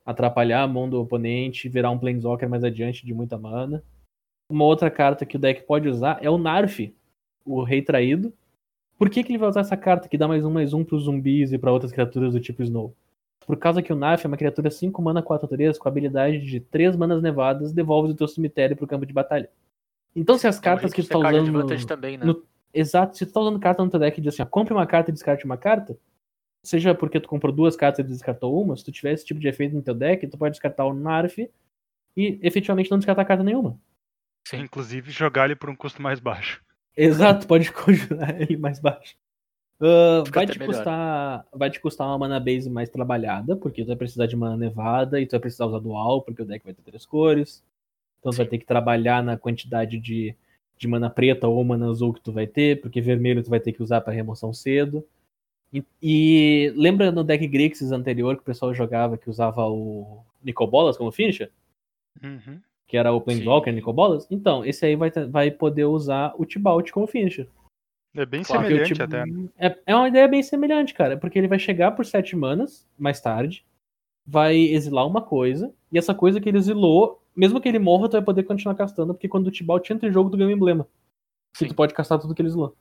Atrapalhar 0.06 0.62
a 0.62 0.66
mão 0.66 0.88
do 0.88 0.98
oponente, 0.98 1.68
virar 1.68 1.90
um 1.90 1.98
Planeswalker 1.98 2.48
mais 2.48 2.64
adiante 2.64 3.04
de 3.04 3.12
muita 3.12 3.36
mana. 3.36 3.84
Uma 4.48 4.64
outra 4.64 4.90
carta 4.90 5.26
que 5.26 5.36
o 5.36 5.38
deck 5.38 5.66
pode 5.66 5.86
usar 5.90 6.24
é 6.24 6.30
o 6.30 6.38
Narf, 6.38 6.94
o 7.44 7.62
Rei 7.62 7.82
Traído. 7.82 8.32
Por 8.98 9.08
que, 9.08 9.22
que 9.22 9.30
ele 9.30 9.38
vai 9.38 9.48
usar 9.48 9.60
essa 9.60 9.76
carta 9.76 10.08
que 10.08 10.18
dá 10.18 10.26
mais 10.26 10.44
um, 10.44 10.50
mais 10.50 10.74
um 10.74 10.84
pros 10.84 11.04
zumbis 11.04 11.52
e 11.52 11.58
para 11.58 11.70
outras 11.72 11.92
criaturas 11.92 12.32
do 12.32 12.40
tipo 12.40 12.62
Snow? 12.62 12.94
Por 13.46 13.56
causa 13.56 13.80
que 13.80 13.92
o 13.92 13.96
Narf 13.96 14.24
é 14.24 14.28
uma 14.28 14.36
criatura 14.36 14.70
5 14.70 15.00
mana 15.00 15.22
4 15.22 15.46
3 15.48 15.78
com 15.78 15.88
a 15.88 15.90
habilidade 15.90 16.40
de 16.40 16.60
3 16.60 16.96
manas 16.96 17.22
nevadas, 17.22 17.72
devolve 17.72 18.08
do 18.08 18.14
teu 18.14 18.28
cemitério 18.28 18.76
pro 18.76 18.86
campo 18.86 19.06
de 19.06 19.12
batalha. 19.12 19.48
Então 20.14 20.36
se 20.36 20.46
as 20.46 20.58
cartas 20.58 20.92
que 20.92 21.02
tu 21.02 21.08
tá 21.08 21.18
usando. 21.18 21.36
advantage 21.48 21.86
também, 21.86 22.18
né? 22.18 22.26
no- 22.26 22.42
Exato, 22.74 23.16
se 23.16 23.24
tu 23.24 23.32
tá 23.32 23.40
usando 23.40 23.58
carta 23.58 23.82
no 23.82 23.90
teu 23.90 23.98
deck 23.98 24.18
e 24.18 24.20
diz 24.22 24.34
assim, 24.34 24.42
ó, 24.42 24.46
compre 24.46 24.74
uma 24.74 24.86
carta 24.86 25.10
e 25.10 25.14
descarte 25.14 25.44
uma 25.46 25.56
carta, 25.56 25.96
seja 26.62 26.94
porque 26.94 27.18
tu 27.18 27.28
comprou 27.28 27.52
duas 27.52 27.74
cartas 27.76 28.04
e 28.04 28.08
descartou 28.08 28.60
uma, 28.62 28.76
se 28.76 28.84
tu 28.84 28.92
tiver 28.92 29.12
esse 29.12 29.24
tipo 29.24 29.40
de 29.40 29.48
efeito 29.48 29.74
no 29.74 29.80
teu 29.82 29.94
deck, 29.94 30.26
tu 30.26 30.36
pode 30.36 30.52
descartar 30.52 30.84
o 30.84 30.92
Narf 30.92 31.38
e 32.16 32.38
efetivamente 32.42 32.90
não 32.90 32.98
descartar 32.98 33.24
carta 33.24 33.42
nenhuma. 33.42 33.78
Sim. 34.46 34.58
Inclusive 34.58 35.10
jogar 35.10 35.46
ele 35.46 35.56
por 35.56 35.70
um 35.70 35.76
custo 35.76 36.02
mais 36.02 36.20
baixo. 36.20 36.62
Exato, 36.98 37.46
pode 37.46 37.70
conjurar 37.72 38.40
ele 38.40 38.56
mais 38.56 38.80
baixo. 38.80 39.16
Fica 40.26 40.40
vai, 40.40 40.46
te 40.46 40.58
melhor. 40.58 40.74
custar, 40.74 41.46
vai 41.52 41.70
te 41.70 41.80
custar 41.80 42.08
uma 42.08 42.18
mana 42.18 42.40
base 42.40 42.68
mais 42.68 42.88
trabalhada, 42.88 43.54
porque 43.54 43.84
tu 43.84 43.86
vai 43.86 43.96
precisar 43.96 44.26
de 44.26 44.34
mana 44.34 44.56
nevada 44.56 45.20
e 45.20 45.26
tu 45.26 45.30
vai 45.30 45.40
precisar 45.40 45.66
usar 45.66 45.78
dual, 45.78 46.22
porque 46.22 46.42
o 46.42 46.44
deck 46.44 46.64
vai 46.64 46.74
ter 46.74 46.82
três 46.82 47.06
cores. 47.06 47.62
Então 48.18 48.32
tu 48.32 48.36
vai 48.36 48.46
ter 48.46 48.58
que 48.58 48.66
trabalhar 48.66 49.22
na 49.22 49.36
quantidade 49.36 49.96
de, 50.00 50.34
de 50.76 50.88
mana 50.88 51.08
preta 51.08 51.46
ou 51.46 51.62
mana 51.62 51.88
azul 51.88 52.12
que 52.12 52.20
tu 52.20 52.32
vai 52.32 52.48
ter, 52.48 52.80
porque 52.80 53.00
vermelho 53.00 53.44
tu 53.44 53.50
vai 53.50 53.60
ter 53.60 53.72
que 53.72 53.82
usar 53.82 54.00
para 54.00 54.12
remoção 54.12 54.52
cedo. 54.52 55.06
E, 55.72 55.84
e 56.02 56.72
lembra 56.74 57.12
no 57.12 57.22
deck 57.22 57.46
Grixis 57.46 57.92
anterior 57.92 58.34
que 58.34 58.42
o 58.42 58.46
pessoal 58.46 58.74
jogava 58.74 59.16
que 59.16 59.30
usava 59.30 59.64
o 59.68 60.24
Nicobolas 60.42 60.96
como 60.96 61.12
finisher? 61.12 61.52
Uhum. 62.20 62.60
Que 62.88 62.96
era 62.96 63.12
o 63.12 63.20
Planeswalker 63.20 63.70
Sim. 63.72 63.76
Nicobolas? 63.76 64.26
Então, 64.30 64.64
esse 64.64 64.84
aí 64.84 64.96
vai, 64.96 65.10
vai 65.10 65.50
poder 65.50 65.84
usar 65.84 66.34
o 66.38 66.46
Tibalt 66.46 66.90
como 66.90 67.06
finisher. 67.06 67.46
É 68.16 68.24
bem 68.24 68.42
Claro, 68.42 68.66
semelhante 68.66 69.02
até. 69.02 69.26
né? 69.26 69.48
É, 69.58 69.78
é 69.86 69.94
uma 69.94 70.08
ideia 70.08 70.26
bem 70.26 70.42
semelhante, 70.42 70.94
cara. 70.94 71.16
Porque 71.16 71.38
ele 71.38 71.46
vai 71.46 71.58
chegar 71.58 71.92
por 71.92 72.06
7 72.06 72.34
manas 72.34 72.88
mais 72.98 73.20
tarde, 73.20 73.64
vai 74.26 74.56
exilar 74.56 75.06
uma 75.06 75.20
coisa, 75.20 75.72
e 75.92 75.98
essa 75.98 76.14
coisa 76.14 76.40
que 76.40 76.48
ele 76.48 76.58
exilou, 76.58 77.22
mesmo 77.36 77.60
que 77.60 77.68
ele 77.68 77.78
morra, 77.78 78.08
tu 78.08 78.12
vai 78.12 78.22
poder 78.22 78.42
continuar 78.44 78.74
castando, 78.74 79.12
porque 79.12 79.28
quando 79.28 79.46
o 79.46 79.50
Tibalt 79.50 79.88
entra 79.90 80.08
em 80.08 80.12
jogo, 80.12 80.30
tu 80.30 80.36
ganha 80.38 80.48
um 80.48 80.52
emblema. 80.52 80.88
Que 81.52 81.60
Sim. 81.60 81.68
tu 81.68 81.74
pode 81.74 81.92
castar 81.92 82.18
tudo 82.18 82.34
que 82.34 82.40
ele 82.40 82.48
exilou. 82.48 82.74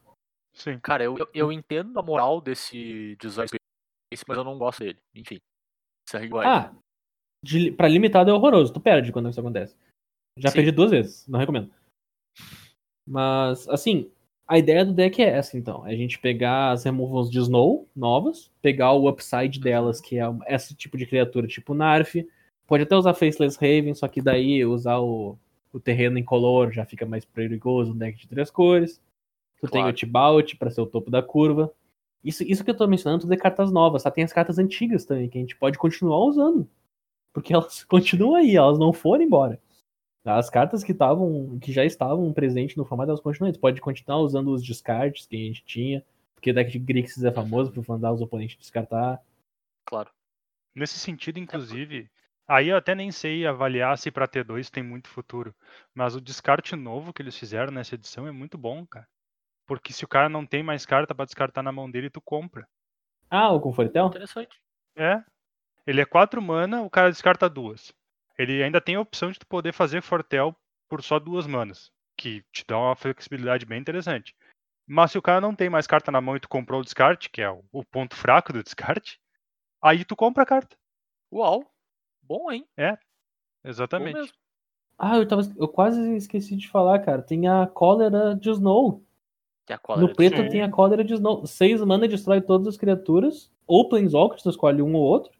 Sim. 0.53 0.79
Cara, 0.79 1.03
eu, 1.03 1.17
eu, 1.17 1.27
eu 1.33 1.51
entendo 1.51 1.99
a 1.99 2.01
moral 2.01 2.39
desse 2.39 3.15
design 3.19 3.47
space, 3.47 4.23
mas 4.27 4.37
eu 4.37 4.43
não 4.43 4.57
gosto 4.57 4.79
dele. 4.79 4.97
Enfim. 5.13 5.37
Segue 6.09 6.33
o 6.33 6.39
Ah, 6.39 6.73
de, 7.43 7.71
pra 7.71 7.87
limitado 7.89 8.31
é 8.31 8.33
horroroso, 8.33 8.73
tu 8.73 8.79
perde 8.79 9.11
quando 9.11 9.29
isso 9.29 9.39
acontece. 9.39 9.75
Já 10.37 10.49
Sim. 10.49 10.55
perdi 10.55 10.71
duas 10.71 10.91
vezes, 10.91 11.27
não 11.27 11.39
recomendo. 11.39 11.69
Mas, 13.05 13.67
assim, 13.69 14.09
a 14.47 14.57
ideia 14.57 14.85
do 14.85 14.93
deck 14.93 15.21
é 15.21 15.29
essa, 15.29 15.57
então. 15.57 15.85
É 15.85 15.91
a 15.91 15.95
gente 15.95 16.19
pegar 16.19 16.71
as 16.71 16.83
removals 16.83 17.29
de 17.29 17.39
Snow 17.39 17.87
novas, 17.95 18.51
pegar 18.61 18.93
o 18.93 19.07
upside 19.09 19.59
delas, 19.59 20.01
que 20.01 20.17
é 20.17 20.27
um- 20.29 20.39
esse 20.47 20.75
tipo 20.75 20.97
de 20.97 21.05
criatura, 21.05 21.47
tipo 21.47 21.73
Narf. 21.73 22.15
Pode 22.67 22.83
até 22.83 22.95
usar 22.95 23.13
Faceless 23.13 23.55
Raven, 23.57 23.93
só 23.93 24.07
que 24.07 24.21
daí 24.21 24.65
usar 24.65 24.99
o, 24.99 25.37
o 25.71 25.79
terreno 25.79 26.19
incolor 26.19 26.71
já 26.71 26.85
fica 26.85 27.05
mais 27.05 27.23
perigoso 27.23 27.93
no 27.93 27.99
deck 27.99 28.17
de 28.17 28.27
três 28.27 28.51
cores. 28.51 29.01
Tu 29.61 29.67
tem 29.69 29.81
o 29.81 29.83
Claro. 29.85 29.95
Tibalt 29.95 30.55
pra 30.57 30.69
ser 30.69 30.81
o 30.81 30.85
topo 30.85 31.09
da 31.09 31.23
curva. 31.23 31.71
Isso, 32.23 32.43
isso 32.43 32.63
que 32.63 32.69
eu 32.69 32.75
tô 32.77 32.85
mencionando 32.87 33.21
tudo 33.21 33.33
é 33.33 33.37
cartas 33.37 33.71
novas, 33.71 34.03
tá? 34.03 34.11
Tem 34.11 34.23
as 34.23 34.33
cartas 34.33 34.59
antigas 34.59 35.05
também, 35.05 35.29
que 35.29 35.37
a 35.37 35.41
gente 35.41 35.55
pode 35.55 35.77
continuar 35.77 36.19
usando. 36.25 36.67
Porque 37.33 37.53
elas 37.53 37.83
continuam 37.85 38.35
aí, 38.35 38.55
elas 38.55 38.77
não 38.77 38.91
foram 38.91 39.23
embora. 39.23 39.59
As 40.27 40.49
cartas 40.49 40.83
que 40.83 40.91
estavam, 40.91 41.57
que 41.59 41.71
já 41.71 41.85
estavam 41.85 42.33
presentes 42.33 42.75
no 42.75 42.83
formato, 42.83 43.11
elas 43.11 43.21
continuam. 43.21 43.53
Tu 43.53 43.59
pode 43.59 43.79
continuar 43.79 44.19
usando 44.19 44.49
os 44.51 44.61
descartes 44.61 45.25
que 45.25 45.37
a 45.37 45.39
gente 45.39 45.63
tinha. 45.63 46.03
Porque 46.35 46.51
o 46.51 46.53
deck 46.53 46.69
de 46.69 46.79
Grixis 46.79 47.23
é 47.23 47.31
famoso 47.31 47.71
por 47.71 47.85
mandar 47.87 48.11
os 48.11 48.21
oponentes 48.21 48.57
descartar. 48.57 49.21
Claro. 49.85 50.11
Nesse 50.75 50.99
sentido, 50.99 51.39
inclusive, 51.39 52.09
aí 52.45 52.67
eu 52.67 52.75
até 52.77 52.93
nem 52.93 53.09
sei 53.09 53.47
avaliar 53.47 53.97
se 53.97 54.11
pra 54.11 54.27
T2 54.27 54.69
tem 54.69 54.83
muito 54.83 55.07
futuro. 55.07 55.55
Mas 55.95 56.13
o 56.13 56.21
descarte 56.21 56.75
novo 56.75 57.13
que 57.13 57.21
eles 57.21 57.37
fizeram 57.37 57.71
nessa 57.71 57.95
edição 57.95 58.27
é 58.27 58.31
muito 58.31 58.57
bom, 58.57 58.85
cara. 58.85 59.07
Porque 59.65 59.93
se 59.93 60.03
o 60.03 60.07
cara 60.09 60.27
não 60.27 60.45
tem 60.45 60.61
mais 60.61 60.85
carta 60.85 61.15
pra 61.15 61.25
descartar 61.25 61.63
na 61.63 61.71
mão 61.71 61.89
dele, 61.89 62.09
tu 62.09 62.19
compra. 62.19 62.67
Ah, 63.29 63.51
o 63.53 63.61
Confortel? 63.61 64.07
Interessante. 64.07 64.61
É. 64.95 65.23
Ele 65.85 66.01
é 66.01 66.05
4 66.05 66.41
mana, 66.41 66.81
o 66.81 66.89
cara 66.89 67.09
descarta 67.09 67.49
duas. 67.49 67.93
Ele 68.37 68.63
ainda 68.63 68.79
tem 68.79 68.95
a 68.95 69.01
opção 69.01 69.31
de 69.31 69.39
tu 69.39 69.47
poder 69.47 69.73
fazer 69.73 70.01
Fortel 70.01 70.55
por 70.89 71.01
só 71.03 71.19
duas 71.19 71.47
manas. 71.47 71.91
Que 72.17 72.43
te 72.51 72.63
dá 72.67 72.77
uma 72.77 72.95
flexibilidade 72.95 73.65
bem 73.65 73.79
interessante. 73.79 74.35
Mas 74.87 75.11
se 75.11 75.17
o 75.17 75.21
cara 75.21 75.41
não 75.41 75.53
tem 75.53 75.69
mais 75.69 75.85
carta 75.85 76.11
na 76.11 76.21
mão 76.21 76.35
e 76.35 76.39
tu 76.39 76.47
comprou 76.47 76.79
o 76.79 76.83
descarte, 76.83 77.29
que 77.29 77.41
é 77.41 77.49
o, 77.49 77.63
o 77.71 77.83
ponto 77.83 78.15
fraco 78.15 78.53
do 78.53 78.63
descarte, 78.63 79.19
aí 79.81 80.05
tu 80.05 80.15
compra 80.15 80.43
a 80.43 80.45
carta. 80.45 80.77
Uau. 81.31 81.69
Bom, 82.21 82.51
hein? 82.51 82.61
Bom 82.61 82.83
Exatamente. 83.63 84.33
Ah, 84.97 85.17
eu, 85.17 85.27
tava, 85.27 85.41
eu 85.57 85.67
quase 85.67 86.15
esqueci 86.15 86.55
de 86.55 86.67
falar, 86.67 86.99
cara. 86.99 87.21
Tem 87.21 87.47
a 87.47 87.67
cólera 87.67 88.35
de 88.35 88.49
Snow. 88.49 89.03
Que 89.65 89.73
é 89.73 89.75
a 89.75 89.79
cólera 89.79 90.07
No 90.07 90.15
preto 90.15 90.49
tem 90.49 90.61
a 90.61 90.71
cólera 90.71 91.03
de 91.03 91.13
Snow. 91.13 91.45
Seis 91.45 91.81
mana 91.81 92.07
destrói 92.07 92.41
todas 92.41 92.67
as 92.67 92.77
criaturas. 92.77 93.51
Ou 93.67 93.87
Planeswalker, 93.87 94.41
tu 94.41 94.49
escolhe 94.49 94.81
um 94.81 94.95
ou 94.95 95.03
outro. 95.03 95.36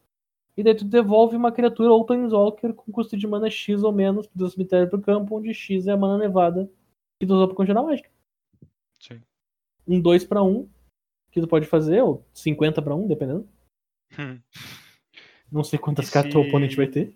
E 0.58 0.62
daí 0.64 0.74
tu 0.74 0.84
devolve 0.84 1.36
uma 1.36 1.52
criatura 1.52 1.92
ou 1.92 2.04
Planeswalker 2.04 2.74
com 2.74 2.90
custo 2.90 3.16
de 3.16 3.28
mana 3.28 3.48
X 3.48 3.84
ou 3.84 3.92
menos 3.92 4.26
do 4.34 4.50
cemitério 4.50 4.90
pro 4.90 5.00
campo, 5.00 5.38
onde 5.38 5.54
X 5.54 5.86
é 5.86 5.92
a 5.92 5.96
mana 5.96 6.18
nevada 6.18 6.68
que 7.20 7.24
tu 7.24 7.32
usou 7.32 7.46
pra 7.46 7.56
conjurar 7.56 7.84
mágica. 7.84 8.10
Sim. 8.98 9.22
Um 9.86 10.00
2 10.00 10.24
pra 10.24 10.42
1 10.42 10.48
um, 10.48 10.68
que 11.30 11.40
tu 11.40 11.46
pode 11.46 11.64
fazer, 11.64 12.02
ou 12.02 12.26
50 12.34 12.82
pra 12.82 12.92
1, 12.92 13.04
um, 13.04 13.06
dependendo. 13.06 13.48
Hum. 14.18 14.40
Não 15.52 15.62
sei 15.62 15.78
quantas 15.78 16.10
cartas 16.10 16.34
o 16.34 16.42
se- 16.42 16.48
oponente 16.48 16.74
vai 16.74 16.88
ter. 16.88 17.14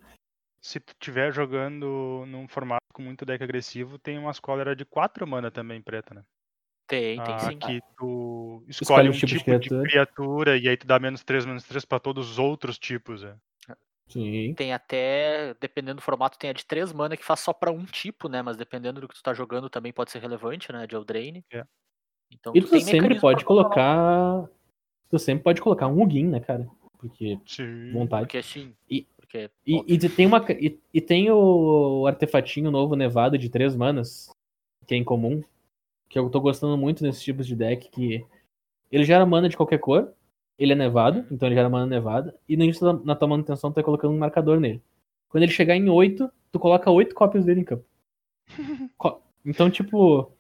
Se 0.65 0.79
tu 0.79 0.93
estiver 0.93 1.33
jogando 1.33 2.25
num 2.29 2.47
formato 2.47 2.87
com 2.95 3.03
muito 3.03 3.27
deck 3.27 3.43
agressivo, 3.43 3.99
tem 3.99 4.21
umas 4.21 4.39
cólera 4.39 4.77
de 4.77 4.85
4 4.85 5.27
mana 5.27 5.51
também 5.51 5.83
preta, 5.83 6.15
né? 6.15 6.23
Tem, 6.93 7.17
tem 7.25 7.35
Ah, 7.35 7.39
sim. 7.39 7.57
que 7.59 7.81
tu 7.97 8.63
Escolhe 8.69 9.09
escolhe 9.09 9.09
um 9.09 9.13
um 9.13 9.15
tipo 9.15 9.27
de 9.27 9.39
tipo 9.39 9.51
de 9.59 9.69
criatura. 9.69 9.83
criatura. 9.89 10.59
e 10.59 10.69
aí 10.69 10.77
tu 10.77 10.87
dá 10.87 10.99
menos 10.99 11.25
3, 11.25 11.47
menos 11.47 11.65
3 11.65 11.87
pra 11.87 11.99
todos 11.99 12.33
os 12.33 12.39
outros 12.39 12.79
tipos. 12.79 13.25
É. 13.25 13.35
Sim. 14.09 14.53
Tem 14.55 14.75
até, 14.75 15.55
dependendo 15.59 15.97
do 15.97 16.03
formato, 16.03 16.37
tem 16.39 16.51
a 16.51 16.53
de 16.53 16.67
3 16.67 16.93
mana 16.93 17.17
que 17.17 17.25
faz 17.25 17.41
só 17.41 17.51
pra 17.55 17.73
um 17.73 17.83
tipo, 17.87 18.29
né? 18.29 18.43
Mas 18.43 18.59
dependendo 18.59 19.01
do 19.01 19.09
que 19.09 19.15
tu 19.15 19.23
tá 19.23 19.33
jogando 19.33 19.71
também 19.71 19.91
pode 19.91 20.11
ser 20.11 20.19
relevante, 20.19 20.71
né? 20.71 20.87
De 20.87 20.95
Eldraine. 20.95 21.43
É. 21.51 21.65
Então 22.31 22.53
E 22.55 22.61
tu 22.61 22.67
tu 22.67 22.71
tem 22.73 22.81
sempre 22.83 23.19
pode 23.19 23.43
colocar. 23.43 24.47
Tu 25.09 25.19
sempre 25.19 25.45
pode 25.45 25.63
colocar 25.63 25.87
um 25.87 26.03
Ugin, 26.03 26.27
né, 26.27 26.41
cara? 26.41 26.69
Porque 26.99 27.39
Sim. 27.47 27.91
vontade. 27.91 28.25
Porque 28.27 28.43
sim. 28.43 28.75
E- 28.91 29.07
Porque, 29.19 29.51
E, 29.67 29.95
e 29.95 29.99
te- 29.99 30.11
tem 30.11 30.27
uma, 30.27 30.45
e, 30.51 30.79
e 30.93 31.01
tem 31.01 31.31
o 31.31 32.07
artefatinho 32.07 32.71
novo 32.71 32.95
nevado 32.95 33.39
de 33.39 33.49
três 33.49 33.75
manas, 33.75 34.29
que 34.87 34.95
é 34.95 34.99
incomum, 34.99 35.43
que 36.13 36.19
eu 36.19 36.29
tô 36.29 36.41
gostando 36.41 36.77
muito 36.77 37.03
nesses 37.03 37.23
tipos 37.23 37.47
de 37.47 37.57
deck, 37.57 37.91
que 37.91 38.25
ele 38.91 39.05
gera 39.05 39.25
mana 39.25 39.49
de 39.49 39.57
qualquer 39.57 39.79
cor, 39.79 40.13
ele 40.59 40.73
é 40.73 40.77
nevado, 40.77 41.25
então 41.31 41.49
ele 41.49 41.57
gera 41.57 41.71
mana 41.71 41.87
nevada, 41.87 42.37
e 42.47 42.55
no 42.57 42.65
início 42.65 42.85
da, 42.85 42.93
na 43.05 43.17
tua 43.17 43.29
manutenção 43.29 43.73
tu 43.73 43.77
tá 43.77 43.83
colocando 43.83 44.13
um 44.15 44.19
marcador 44.19 44.61
nele. 44.61 44.83
Quando 45.31 45.45
ele 45.45 45.53
chegar 45.53 45.75
em 45.75 45.89
8, 45.89 46.31
tu 46.53 46.59
coloca 46.61 46.91
8 46.91 47.15
cópias 47.15 47.47
dele 47.47 47.63
em 47.63 47.65
campo. 47.65 47.85
Co- 48.99 49.23
Então, 49.45 49.71
tipo, 49.71 50.31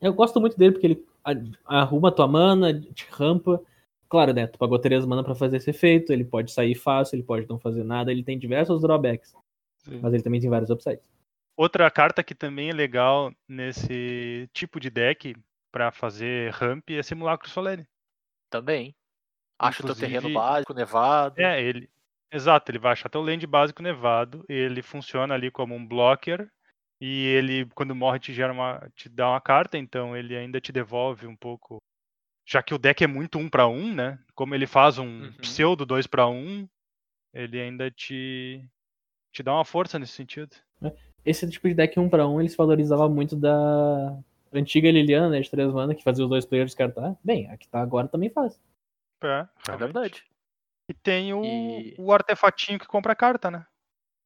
eu 0.00 0.12
gosto 0.14 0.40
muito 0.40 0.58
dele 0.58 0.72
porque 0.72 0.86
ele 0.86 1.04
a- 1.24 1.80
arruma 1.82 2.08
a 2.08 2.12
tua 2.12 2.28
mana, 2.28 2.78
te 2.80 3.06
rampa. 3.10 3.60
Claro, 4.08 4.34
né? 4.34 4.46
Tu 4.46 4.58
pagou 4.58 4.78
3 4.78 5.04
mana 5.06 5.24
pra 5.24 5.34
fazer 5.34 5.56
esse 5.56 5.70
efeito, 5.70 6.12
ele 6.12 6.24
pode 6.24 6.52
sair 6.52 6.74
fácil, 6.74 7.16
ele 7.16 7.24
pode 7.24 7.48
não 7.48 7.58
fazer 7.58 7.84
nada, 7.84 8.12
ele 8.12 8.22
tem 8.22 8.38
diversos 8.38 8.82
drawbacks. 8.82 9.34
Sim. 9.78 10.00
Mas 10.02 10.14
ele 10.14 10.22
também 10.22 10.40
tem 10.40 10.50
vários 10.50 10.70
upsides. 10.70 11.02
Outra 11.56 11.90
carta 11.90 12.22
que 12.22 12.34
também 12.34 12.68
é 12.68 12.72
legal 12.72 13.32
nesse 13.48 14.48
tipo 14.52 14.78
de 14.78 14.90
deck 14.90 15.34
pra 15.72 15.90
fazer 15.90 16.52
ramp 16.52 16.90
é 16.90 17.02
Simulacro 17.02 17.48
Solene. 17.48 17.86
Também. 18.50 18.94
Acha 19.58 19.82
o 19.82 19.86
teu 19.86 19.94
terreno 19.94 20.28
básico, 20.34 20.74
nevado. 20.74 21.40
É, 21.40 21.62
ele. 21.62 21.88
Exato, 22.30 22.70
ele 22.70 22.78
vai 22.78 22.92
achar 22.92 23.08
teu 23.08 23.22
land 23.22 23.46
básico 23.46 23.82
nevado, 23.82 24.44
ele 24.48 24.82
funciona 24.82 25.32
ali 25.32 25.50
como 25.50 25.74
um 25.74 25.86
blocker 25.86 26.50
e 27.00 27.24
ele 27.26 27.66
quando 27.66 27.94
morre 27.94 28.18
te 28.18 28.34
gera 28.34 28.52
uma 28.52 28.90
te 28.94 29.08
dá 29.08 29.30
uma 29.30 29.40
carta, 29.40 29.78
então 29.78 30.16
ele 30.16 30.36
ainda 30.36 30.60
te 30.60 30.72
devolve 30.72 31.26
um 31.26 31.36
pouco. 31.36 31.78
Já 32.44 32.62
que 32.62 32.74
o 32.74 32.78
deck 32.78 33.02
é 33.02 33.06
muito 33.06 33.38
um 33.38 33.48
para 33.48 33.66
um, 33.66 33.94
né? 33.94 34.18
Como 34.34 34.54
ele 34.54 34.66
faz 34.66 34.98
um 34.98 35.22
Uhum. 35.22 35.32
pseudo 35.40 35.86
2 35.86 36.06
para 36.06 36.26
1, 36.26 36.68
ele 37.32 37.60
ainda 37.60 37.90
te 37.90 38.68
te 39.32 39.42
dá 39.42 39.54
uma 39.54 39.64
força 39.64 39.98
nesse 39.98 40.12
sentido. 40.12 40.56
Esse 41.26 41.48
tipo 41.50 41.66
de 41.68 41.74
deck 41.74 41.98
1 41.98 42.08
pra 42.08 42.26
1 42.26 42.40
ele 42.40 42.48
se 42.48 42.56
valorizava 42.56 43.08
muito 43.08 43.34
da 43.34 44.16
antiga 44.52 44.90
Liliana, 44.90 45.28
né, 45.28 45.40
de 45.40 45.50
3 45.50 45.72
mana, 45.72 45.94
que 45.94 46.02
fazia 46.04 46.24
os 46.24 46.30
dois 46.30 46.46
players 46.46 46.70
descartar. 46.70 47.16
Bem, 47.22 47.50
a 47.50 47.56
que 47.56 47.68
tá 47.68 47.80
agora 47.80 48.06
também 48.08 48.30
faz. 48.30 48.58
É, 49.22 49.46
É 49.68 49.76
verdade. 49.76 50.24
E 50.88 50.94
tem 50.94 51.34
o, 51.34 51.44
E- 51.44 51.96
o 51.98 52.12
artefatinho 52.12 52.78
que 52.78 52.86
compra 52.86 53.14
carta, 53.16 53.50
né? 53.50 53.66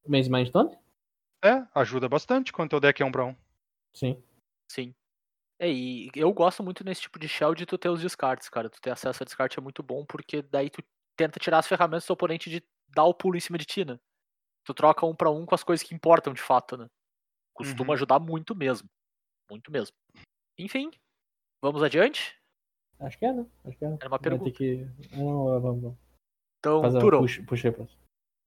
Maze 0.07 0.29
Mindstone? 0.29 0.77
É, 1.43 1.65
ajuda 1.73 2.07
bastante 2.07 2.53
quando 2.53 2.69
teu 2.69 2.79
deck 2.79 3.01
é 3.01 3.05
um 3.05 3.11
para 3.11 3.25
um. 3.25 3.35
Sim. 3.95 4.21
Sim. 4.71 4.93
É, 5.59 5.69
e 5.71 6.11
eu 6.15 6.31
gosto 6.31 6.61
muito 6.63 6.83
nesse 6.83 7.01
tipo 7.01 7.17
de 7.17 7.27
shell 7.27 7.55
de 7.55 7.65
tu 7.65 7.77
ter 7.79 7.89
os 7.89 8.01
descartes, 8.01 8.47
cara. 8.47 8.69
Tu 8.69 8.79
ter 8.79 8.91
acesso 8.91 9.23
a 9.23 9.25
descarte 9.25 9.57
é 9.57 9.61
muito 9.61 9.81
bom, 9.81 10.05
porque 10.05 10.43
daí 10.43 10.69
tu 10.69 10.83
tenta 11.17 11.39
tirar 11.39 11.57
as 11.59 11.67
ferramentas 11.67 12.05
do 12.05 12.13
oponente 12.13 12.49
de 12.49 12.63
dar 12.89 13.05
o 13.05 13.13
pulo 13.13 13.35
em 13.35 13.39
cima 13.39 13.57
de 13.57 13.65
ti, 13.65 13.83
né? 13.85 13.99
Tu 14.63 14.73
troca 14.73 15.05
um 15.05 15.15
pra 15.15 15.29
um 15.29 15.45
com 15.45 15.55
as 15.55 15.63
coisas 15.63 15.85
que 15.85 15.95
importam 15.95 16.33
de 16.33 16.41
fato, 16.41 16.77
né? 16.77 16.87
Costuma 17.53 17.89
Uhum. 17.89 17.93
ajudar 17.93 18.19
muito 18.19 18.55
mesmo. 18.55 18.87
Muito 19.49 19.71
mesmo. 19.71 19.95
Enfim, 20.57 20.91
vamos 21.61 21.83
adiante? 21.83 22.37
Acho 22.99 23.17
que 23.17 23.25
é, 23.25 23.33
né? 23.33 23.45
Acho 23.65 23.77
que 23.77 23.85
é. 23.85 23.87
Era 23.87 24.07
uma 24.07 24.19
pergunta. 24.19 24.51
que. 24.51 24.87
Não, 25.11 25.59
vamos, 25.61 25.81
vamos. 25.81 25.97
Então, 26.59 26.81
Faz 26.81 26.95
a 26.95 26.99
Turão, 26.99 27.21
puxa, 27.21 27.43
puxa 27.43 27.71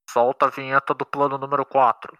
solta 0.09 0.47
a 0.47 0.51
vinheta 0.51 0.95
do 0.95 1.05
plano 1.05 1.37
número 1.37 1.67
4. 1.67 2.17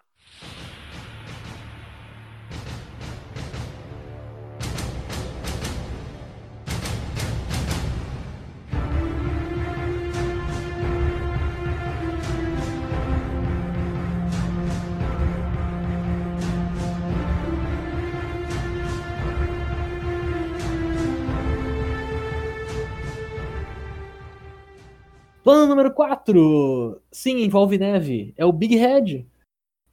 Plano 25.45 25.67
número 25.67 25.93
4. 25.93 26.99
Sim, 27.11 27.43
envolve 27.43 27.77
neve. 27.77 28.33
É 28.35 28.43
o 28.43 28.51
Big 28.51 28.75
Head. 28.77 29.29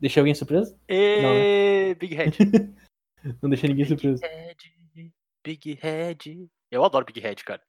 Deixei 0.00 0.18
alguém 0.18 0.34
surpreso? 0.34 0.74
E... 0.88 1.94
Big 1.96 2.14
Head. 2.14 2.38
Não 3.42 3.50
deixei 3.50 3.68
ninguém 3.68 3.84
surpreso. 3.84 4.22
Head. 4.22 4.72
Big 5.44 5.74
Head. 5.74 6.48
Eu 6.70 6.82
adoro 6.82 7.04
Big 7.04 7.20
Head, 7.20 7.44
cara. 7.44 7.60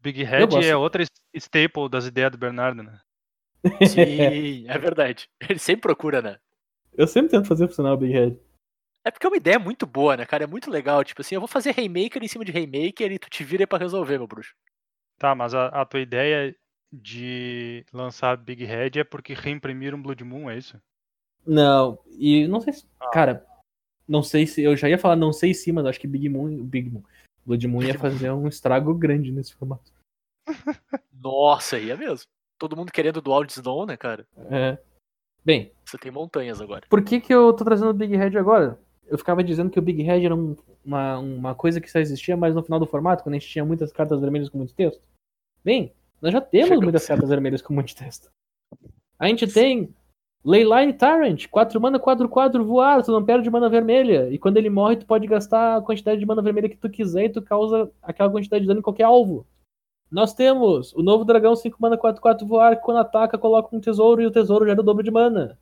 Big 0.00 0.24
Head 0.24 0.66
é 0.66 0.74
outra 0.74 1.04
staple 1.32 1.88
das 1.88 2.04
ideias 2.04 2.32
do 2.32 2.38
Bernardo, 2.38 2.82
né? 2.82 3.00
Sim, 3.88 4.68
é 4.68 4.76
verdade. 4.76 5.28
Ele 5.48 5.60
sempre 5.60 5.82
procura, 5.82 6.20
né? 6.20 6.36
Eu 6.94 7.06
sempre 7.06 7.30
tento 7.30 7.46
fazer 7.46 7.68
funcionar 7.68 7.92
o 7.92 7.96
Big 7.96 8.12
Head. 8.12 8.40
É 9.04 9.10
porque 9.12 9.24
é 9.24 9.30
uma 9.30 9.36
ideia 9.36 9.58
muito 9.60 9.86
boa, 9.86 10.16
né, 10.16 10.26
cara? 10.26 10.42
É 10.42 10.48
muito 10.48 10.68
legal. 10.68 11.04
Tipo 11.04 11.20
assim, 11.20 11.36
eu 11.36 11.40
vou 11.40 11.46
fazer 11.46 11.70
Raymaker 11.70 12.24
em 12.24 12.28
cima 12.28 12.44
de 12.44 12.50
Raymaker 12.50 13.12
e 13.12 13.20
tu 13.20 13.30
te 13.30 13.44
vira 13.44 13.62
aí 13.62 13.68
pra 13.68 13.78
resolver, 13.78 14.18
meu 14.18 14.26
bruxo. 14.26 14.52
Tá, 15.16 15.32
mas 15.32 15.54
a, 15.54 15.68
a 15.68 15.84
tua 15.84 16.00
ideia 16.00 16.56
de 16.92 17.84
lançar 17.92 18.36
Big 18.36 18.64
Head 18.64 18.98
é 19.00 19.04
porque 19.04 19.34
reimprimiram 19.34 20.00
Blood 20.00 20.24
Moon, 20.24 20.50
é 20.50 20.58
isso? 20.58 20.80
Não, 21.46 21.98
e 22.18 22.46
não 22.48 22.60
sei 22.60 22.72
se. 22.72 22.86
Ah. 22.98 23.10
Cara, 23.10 23.46
não 24.06 24.22
sei 24.22 24.46
se. 24.46 24.62
Eu 24.62 24.76
já 24.76 24.88
ia 24.88 24.98
falar 24.98 25.16
não 25.16 25.32
sei 25.32 25.54
se, 25.54 25.72
mas 25.72 25.86
acho 25.86 26.00
que 26.00 26.06
Big 26.06 26.28
Moon. 26.28 26.64
Big 26.64 26.90
Moon. 26.90 27.02
Blood 27.46 27.66
Moon 27.68 27.82
ia 27.82 27.98
fazer 27.98 28.30
um 28.30 28.46
estrago 28.48 28.94
grande 28.94 29.32
nesse 29.32 29.54
formato. 29.54 29.90
Nossa, 31.12 31.76
aí 31.76 31.90
é 31.90 31.96
mesmo. 31.96 32.26
Todo 32.58 32.76
mundo 32.76 32.92
querendo 32.92 33.20
dual 33.22 33.44
de 33.44 33.52
Snow, 33.52 33.86
né, 33.86 33.96
cara? 33.96 34.26
É. 34.50 34.78
Bem, 35.42 35.72
Você 35.84 35.96
tem 35.96 36.12
montanhas 36.12 36.60
agora. 36.60 36.86
por 36.90 37.02
que, 37.02 37.18
que 37.20 37.32
eu 37.32 37.52
tô 37.54 37.64
trazendo 37.64 37.90
o 37.90 37.94
Big 37.94 38.14
Head 38.14 38.36
agora? 38.36 38.78
Eu 39.06 39.16
ficava 39.16 39.42
dizendo 39.42 39.70
que 39.70 39.78
o 39.78 39.82
Big 39.82 40.02
Head 40.02 40.24
era 40.26 40.34
um- 40.36 40.54
uma, 40.84 41.18
uma 41.18 41.54
coisa 41.54 41.80
que 41.80 41.90
só 41.90 41.98
existia 41.98 42.36
mais 42.36 42.54
no 42.54 42.62
final 42.62 42.78
do 42.78 42.86
formato, 42.86 43.22
quando 43.22 43.34
a 43.36 43.38
gente 43.38 43.48
tinha 43.48 43.64
muitas 43.64 43.90
cartas 43.90 44.20
vermelhas 44.20 44.50
com 44.50 44.58
muito 44.58 44.74
texto. 44.74 45.00
Bem, 45.64 45.94
nós 46.20 46.32
já 46.32 46.40
temos 46.40 46.68
Chegamos. 46.68 46.84
muitas 46.84 47.06
cartas 47.06 47.28
vermelhas 47.28 47.62
com 47.62 47.72
muito 47.72 47.94
texto. 47.94 48.30
A 49.18 49.26
gente 49.28 49.46
tem 49.46 49.94
Leyline 50.44 50.94
Tyrant, 50.94 51.46
4 51.48 51.80
mana, 51.80 51.98
4, 51.98 52.28
4, 52.28 52.64
voar, 52.64 53.02
tu 53.02 53.12
não 53.12 53.24
perde 53.24 53.50
mana 53.50 53.68
vermelha. 53.68 54.30
E 54.30 54.38
quando 54.38 54.56
ele 54.56 54.70
morre, 54.70 54.96
tu 54.96 55.06
pode 55.06 55.26
gastar 55.26 55.76
a 55.76 55.82
quantidade 55.82 56.18
de 56.18 56.26
mana 56.26 56.40
vermelha 56.40 56.68
que 56.68 56.76
tu 56.76 56.88
quiser 56.88 57.26
e 57.26 57.30
tu 57.30 57.42
causa 57.42 57.90
aquela 58.02 58.30
quantidade 58.30 58.62
de 58.62 58.68
dano 58.68 58.80
em 58.80 58.82
qualquer 58.82 59.04
alvo. 59.04 59.46
Nós 60.10 60.34
temos 60.34 60.92
o 60.94 61.02
novo 61.02 61.24
dragão 61.24 61.54
5 61.54 61.76
mana 61.80 61.96
4 61.96 62.20
4 62.20 62.46
voar, 62.46 62.76
que 62.76 62.82
quando 62.82 62.98
ataca 62.98 63.38
coloca 63.38 63.74
um 63.74 63.80
tesouro 63.80 64.20
e 64.20 64.26
o 64.26 64.30
tesouro 64.30 64.66
gera 64.66 64.80
o 64.80 64.84
dobro 64.84 65.04
de 65.04 65.10
mana. 65.10 65.58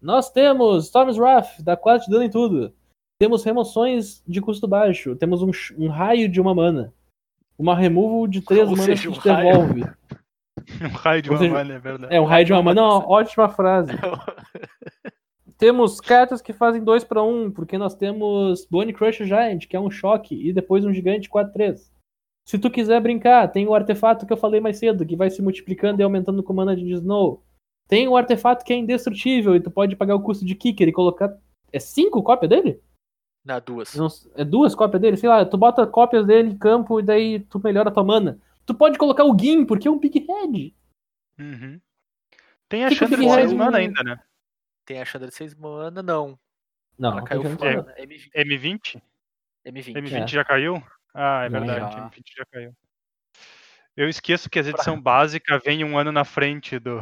Nós 0.00 0.30
temos 0.30 0.84
Storm's 0.84 1.18
Wrath, 1.18 1.60
dá 1.60 1.76
4 1.76 2.06
de 2.06 2.12
dano 2.12 2.24
em 2.24 2.30
tudo. 2.30 2.72
Temos 3.18 3.42
remoções 3.42 4.22
de 4.26 4.40
custo 4.40 4.68
baixo, 4.68 5.16
temos 5.16 5.42
um, 5.42 5.50
um 5.78 5.88
raio 5.88 6.28
de 6.28 6.40
uma 6.40 6.54
mana. 6.54 6.92
Uma 7.60 7.76
removal 7.76 8.26
de 8.26 8.40
3 8.40 8.62
Ou 8.62 8.70
manas 8.70 8.86
seja, 8.86 9.02
que 9.02 9.08
um 9.08 9.12
te 9.12 9.22
devolve. 9.22 9.84
Um 10.80 10.88
raio 10.88 11.22
de 11.22 11.30
Ou 11.30 11.34
uma 11.34 11.42
seja, 11.42 11.54
mana, 11.54 11.74
é 11.74 11.78
verdade. 11.78 12.14
É, 12.14 12.20
um 12.20 12.24
raio 12.24 12.44
de 12.44 12.52
uma 12.52 12.62
mana 12.62 12.80
é 12.80 12.84
uma 12.84 13.08
ótima 13.08 13.48
frase. 13.48 13.92
Temos 15.58 16.00
cartas 16.00 16.40
que 16.40 16.52
fazem 16.52 16.82
2 16.82 17.04
para 17.04 17.22
1, 17.22 17.50
porque 17.50 17.76
nós 17.76 17.94
temos 17.94 18.66
Bone 18.70 18.92
Crusher 18.92 19.26
Giant, 19.26 19.66
que 19.66 19.76
é 19.76 19.80
um 19.80 19.90
choque, 19.90 20.34
e 20.34 20.52
depois 20.52 20.84
um 20.84 20.92
gigante 20.92 21.28
4-3. 21.28 21.76
Se 22.46 22.58
tu 22.58 22.70
quiser 22.70 23.00
brincar, 23.00 23.48
tem 23.48 23.66
o 23.66 23.74
artefato 23.74 24.26
que 24.26 24.32
eu 24.32 24.36
falei 24.36 24.60
mais 24.60 24.78
cedo, 24.78 25.04
que 25.04 25.16
vai 25.16 25.28
se 25.28 25.42
multiplicando 25.42 26.00
e 26.00 26.04
aumentando 26.04 26.42
com 26.42 26.54
mana 26.54 26.74
de 26.74 26.90
Snow. 26.92 27.42
Tem 27.88 28.06
o 28.08 28.16
artefato 28.16 28.64
que 28.64 28.72
é 28.72 28.76
indestrutível 28.76 29.54
e 29.54 29.60
tu 29.60 29.70
pode 29.70 29.96
pagar 29.96 30.14
o 30.14 30.22
custo 30.22 30.44
de 30.44 30.54
Kicker 30.54 30.88
e 30.88 30.92
colocar. 30.92 31.36
É 31.72 31.78
5 31.78 32.22
cópias 32.22 32.48
dele? 32.48 32.80
Na 33.44 33.58
duas. 33.58 33.94
Não 33.94 34.08
É 34.34 34.44
duas 34.44 34.74
cópias 34.74 35.00
dele? 35.00 35.16
Sei 35.16 35.28
lá, 35.28 35.44
tu 35.44 35.56
bota 35.56 35.86
cópias 35.86 36.26
dele 36.26 36.50
em 36.50 36.58
campo 36.58 37.00
e 37.00 37.02
daí 37.02 37.40
tu 37.40 37.58
melhora 37.62 37.88
a 37.88 37.92
tua 37.92 38.04
mana. 38.04 38.38
Tu 38.66 38.74
pode 38.74 38.98
colocar 38.98 39.24
o 39.24 39.36
Gin, 39.38 39.64
porque 39.64 39.88
é 39.88 39.90
um 39.90 39.98
Big 39.98 40.18
Head. 40.28 40.74
Uhum. 41.38 41.80
Tem 42.68 42.84
a 42.84 42.88
Fica 42.90 43.06
Chandra 43.06 43.16
de 43.18 43.24
Head 43.26 43.40
6 43.48 43.52
mana 43.54 43.78
ainda, 43.78 44.02
né? 44.04 44.20
Tem 44.84 45.00
a 45.00 45.04
Chandra 45.04 45.28
de 45.28 45.34
6 45.34 45.54
mana, 45.54 46.02
não. 46.02 46.38
Não, 46.98 47.10
Ela 47.12 47.20
não 47.20 47.24
caiu 47.24 47.42
fora. 47.56 47.82
falar. 47.82 47.82
né? 47.86 47.94
M20. 48.04 48.30
M20? 48.36 49.02
M20. 49.66 49.94
M20 49.94 50.22
É. 50.22 50.26
já 50.28 50.44
caiu? 50.44 50.82
Ah, 51.14 51.44
é 51.44 51.48
verdade, 51.48 51.80
já. 51.94 52.10
M20 52.10 52.22
já 52.36 52.44
caiu. 52.52 52.72
Eu 53.96 54.08
esqueço 54.08 54.48
que 54.48 54.58
as 54.58 54.66
edição 54.66 55.00
básica 55.00 55.58
vem 55.58 55.82
um 55.82 55.98
ano 55.98 56.12
na 56.12 56.24
frente 56.24 56.78
do. 56.78 57.00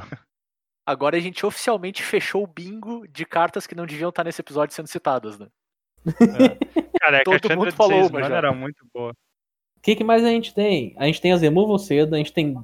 Agora 0.86 1.16
a 1.16 1.20
gente 1.20 1.44
oficialmente 1.44 2.02
fechou 2.02 2.44
o 2.44 2.46
bingo 2.46 3.06
de 3.08 3.26
cartas 3.26 3.66
que 3.66 3.74
não 3.74 3.84
deviam 3.84 4.08
estar 4.08 4.24
nesse 4.24 4.40
episódio 4.40 4.74
sendo 4.74 4.86
citadas, 4.86 5.38
né? 5.38 5.48
Cara, 7.00 7.18
é 7.18 7.24
que 7.24 7.30
a 7.30 7.32
Todo 7.32 7.42
Chandra 7.42 7.56
mundo 7.56 7.70
de 7.70 7.76
falou 7.76 7.98
6 7.98 8.10
uma 8.10 8.20
mana 8.20 8.28
já. 8.28 8.36
era 8.36 8.52
muito 8.52 8.86
boa. 8.92 9.10
O 9.10 9.80
que, 9.80 9.96
que 9.96 10.04
mais 10.04 10.24
a 10.24 10.28
gente 10.28 10.54
tem? 10.54 10.94
A 10.96 11.06
gente 11.06 11.20
tem 11.20 11.32
as 11.32 11.40
removal 11.40 11.78
cedo, 11.78 12.14
a 12.14 12.18
gente 12.18 12.32
tem 12.32 12.56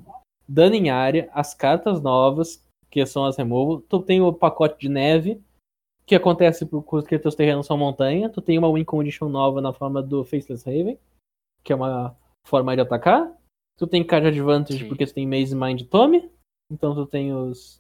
dano 0.49 0.75
em 0.75 0.91
área, 0.91 1.29
as 1.33 1.55
cartas 1.55 2.01
novas, 2.03 2.63
que 2.91 3.05
são 3.07 3.25
as 3.25 3.37
removal. 3.37 3.81
Tu 3.83 4.01
tem 4.03 4.21
o 4.21 4.33
pacote 4.33 4.79
de 4.79 4.89
neve, 4.89 5.41
que 6.07 6.15
acontece 6.15 6.67
porque 6.67 7.19
teus 7.19 7.35
terrenos 7.35 7.67
são 7.67 7.77
montanha. 7.77 8.29
Tu 8.29 8.41
tem 8.43 8.59
uma 8.59 8.73
win 8.73 8.85
condition 8.85 9.29
nova 9.29 9.61
na 9.61 9.73
forma 9.73 10.03
do 10.03 10.25
Faceless 10.25 10.65
Raven, 10.65 10.99
que 11.63 11.73
é 11.73 11.77
uma 11.77 12.17
forma 12.47 12.75
de 12.75 12.83
atacar. 12.83 13.33
Tu 13.79 13.87
tem 13.87 14.05
card 14.05 14.27
advantage 14.29 14.81
Sim. 14.81 14.89
porque 14.89 15.07
tu 15.07 15.15
tem 15.15 15.27
Maze 15.27 15.55
Mind 15.55 15.83
Tome. 15.83 16.31
Então 16.71 16.95
tu 16.95 17.07
tem 17.07 17.33
os, 17.33 17.79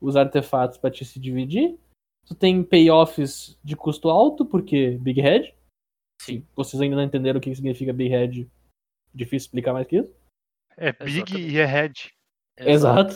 os 0.00 0.16
artefatos 0.16 0.78
pra 0.78 0.90
te 0.90 1.04
se 1.04 1.18
dividir. 1.18 1.78
Tu 2.26 2.34
tem 2.34 2.62
payoffs 2.64 3.58
de 3.62 3.76
custo 3.76 4.08
alto, 4.08 4.44
porque 4.46 4.92
Big 4.98 5.20
Head. 5.20 5.54
Sim. 6.22 6.46
Vocês 6.54 6.80
ainda 6.80 6.96
não 6.96 7.02
entenderam 7.02 7.38
o 7.38 7.40
que 7.40 7.54
significa 7.54 7.92
Big 7.92 8.10
Head. 8.10 8.50
Difícil 9.14 9.46
explicar 9.46 9.72
mais 9.72 9.86
que 9.86 9.98
isso. 9.98 10.14
É 10.76 10.92
Big 10.92 11.18
Exatamente. 11.18 11.48
e 11.52 11.58
é 11.58 11.64
Head. 11.64 12.12
Exato. 12.58 13.14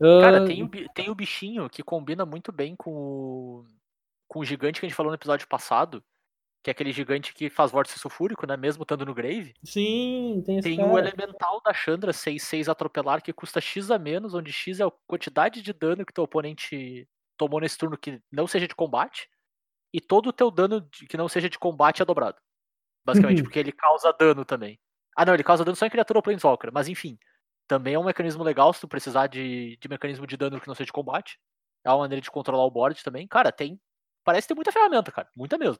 Cara, 0.00 0.42
Ah, 0.42 0.46
tem 0.46 0.62
o, 0.62 0.68
tem 0.92 1.10
o 1.10 1.14
bichinho 1.14 1.70
que 1.70 1.82
combina 1.82 2.26
muito 2.26 2.50
bem 2.50 2.74
com 2.76 2.92
o, 2.92 3.64
com 4.28 4.40
o 4.40 4.44
gigante 4.44 4.80
que 4.80 4.86
a 4.86 4.88
gente 4.88 4.96
falou 4.96 5.12
no 5.12 5.16
episódio 5.16 5.46
passado, 5.46 6.02
que 6.62 6.68
é 6.68 6.72
aquele 6.72 6.92
gigante 6.92 7.32
que 7.32 7.48
faz 7.48 7.70
vórtice 7.70 7.98
sulfúrico, 7.98 8.46
né? 8.46 8.56
Mesmo 8.56 8.82
estando 8.82 9.06
no 9.06 9.14
Grave. 9.14 9.54
Sim, 9.62 10.42
tem 10.44 10.58
esse 10.58 10.68
Tem 10.68 10.78
cara. 10.78 10.92
o 10.92 10.98
elemental 10.98 11.60
da 11.64 11.72
Chandra 11.72 12.10
6-6 12.10 12.68
atropelar, 12.68 13.22
que 13.22 13.32
custa 13.32 13.60
X 13.60 13.90
a 13.90 13.98
menos, 13.98 14.34
onde 14.34 14.52
X 14.52 14.80
é 14.80 14.84
a 14.84 14.92
quantidade 15.06 15.62
de 15.62 15.72
dano 15.72 16.04
que 16.04 16.12
teu 16.12 16.24
oponente 16.24 17.06
tomou 17.36 17.60
nesse 17.60 17.78
turno 17.78 17.96
que 17.98 18.20
não 18.30 18.46
seja 18.46 18.66
de 18.68 18.74
combate, 18.74 19.28
e 19.92 20.00
todo 20.00 20.28
o 20.28 20.32
teu 20.32 20.50
dano 20.50 20.80
de- 20.80 21.06
que 21.06 21.16
não 21.16 21.28
seja 21.28 21.48
de 21.48 21.58
combate 21.58 22.02
é 22.02 22.04
dobrado. 22.04 22.36
Basicamente, 23.04 23.42
porque 23.42 23.58
ele 23.58 23.72
causa 23.72 24.12
dano 24.12 24.44
também. 24.44 24.78
Ah, 25.16 25.24
não, 25.24 25.34
ele 25.34 25.44
causa 25.44 25.64
dano 25.64 25.76
só 25.76 25.86
em 25.86 25.90
criatura 25.90 26.18
ou 26.18 26.22
Planeswalker, 26.22 26.72
mas 26.72 26.88
enfim. 26.88 27.18
Também 27.68 27.94
é 27.94 27.98
um 27.98 28.04
mecanismo 28.04 28.42
legal 28.42 28.72
se 28.72 28.80
tu 28.80 28.88
precisar 28.88 29.26
de, 29.26 29.76
de 29.80 29.88
mecanismo 29.88 30.26
de 30.26 30.36
dano 30.36 30.60
que 30.60 30.66
não 30.68 30.74
seja 30.74 30.86
de 30.86 30.92
combate. 30.92 31.38
É 31.84 31.90
uma 31.90 31.98
maneira 31.98 32.20
de 32.20 32.30
controlar 32.30 32.64
o 32.64 32.70
board 32.70 33.02
também. 33.04 33.26
Cara, 33.26 33.52
tem. 33.52 33.80
Parece 34.24 34.48
ter 34.48 34.54
muita 34.54 34.72
ferramenta, 34.72 35.12
cara. 35.12 35.28
Muita 35.36 35.56
mesmo. 35.56 35.78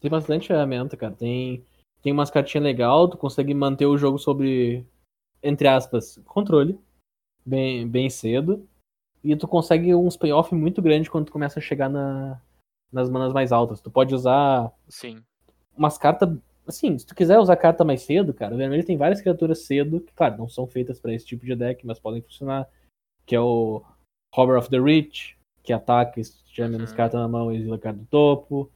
Tem 0.00 0.10
bastante 0.10 0.48
ferramenta, 0.48 0.96
cara. 0.96 1.14
Tem, 1.14 1.66
tem 2.00 2.12
umas 2.12 2.30
cartinhas 2.30 2.64
legais, 2.64 3.10
tu 3.10 3.16
consegue 3.16 3.54
manter 3.54 3.86
o 3.86 3.98
jogo 3.98 4.18
sobre, 4.18 4.86
entre 5.42 5.68
aspas, 5.68 6.18
controle. 6.24 6.78
Bem, 7.44 7.88
bem 7.88 8.08
cedo. 8.08 8.68
E 9.24 9.36
tu 9.36 9.46
consegue 9.46 9.94
uns 9.94 10.16
payoff 10.16 10.54
muito 10.54 10.82
grandes 10.82 11.08
quando 11.08 11.26
tu 11.26 11.32
começa 11.32 11.58
a 11.58 11.62
chegar 11.62 11.88
na, 11.88 12.40
nas 12.92 13.08
manas 13.08 13.32
mais 13.32 13.52
altas. 13.52 13.80
Tu 13.80 13.90
pode 13.90 14.14
usar 14.14 14.72
Sim. 14.88 15.22
umas 15.76 15.96
cartas. 15.96 16.36
Assim, 16.66 16.96
se 16.98 17.06
tu 17.06 17.14
quiser 17.14 17.38
usar 17.38 17.56
carta 17.56 17.84
mais 17.84 18.02
cedo, 18.02 18.32
cara, 18.34 18.54
o 18.54 18.58
vermelho 18.58 18.84
tem 18.84 18.96
várias 18.96 19.20
criaturas 19.20 19.60
cedo, 19.60 20.00
que, 20.00 20.12
claro, 20.12 20.38
não 20.38 20.48
são 20.48 20.66
feitas 20.66 21.00
pra 21.00 21.12
esse 21.12 21.26
tipo 21.26 21.44
de 21.44 21.54
deck, 21.54 21.84
mas 21.86 21.98
podem 21.98 22.22
funcionar. 22.22 22.68
Que 23.26 23.34
é 23.36 23.40
o 23.40 23.82
Robber 24.34 24.58
of 24.58 24.68
the 24.70 24.78
Rich, 24.78 25.36
que 25.62 25.72
ataca, 25.72 26.22
se 26.22 26.44
tiver 26.46 26.68
menos 26.68 26.90
Uhum. 26.90 26.96
carta 26.96 27.18
na 27.18 27.28
mão, 27.28 27.52
exila 27.52 27.76
a 27.76 27.78
carta 27.78 27.98
do 28.00 28.06
topo. 28.06 28.70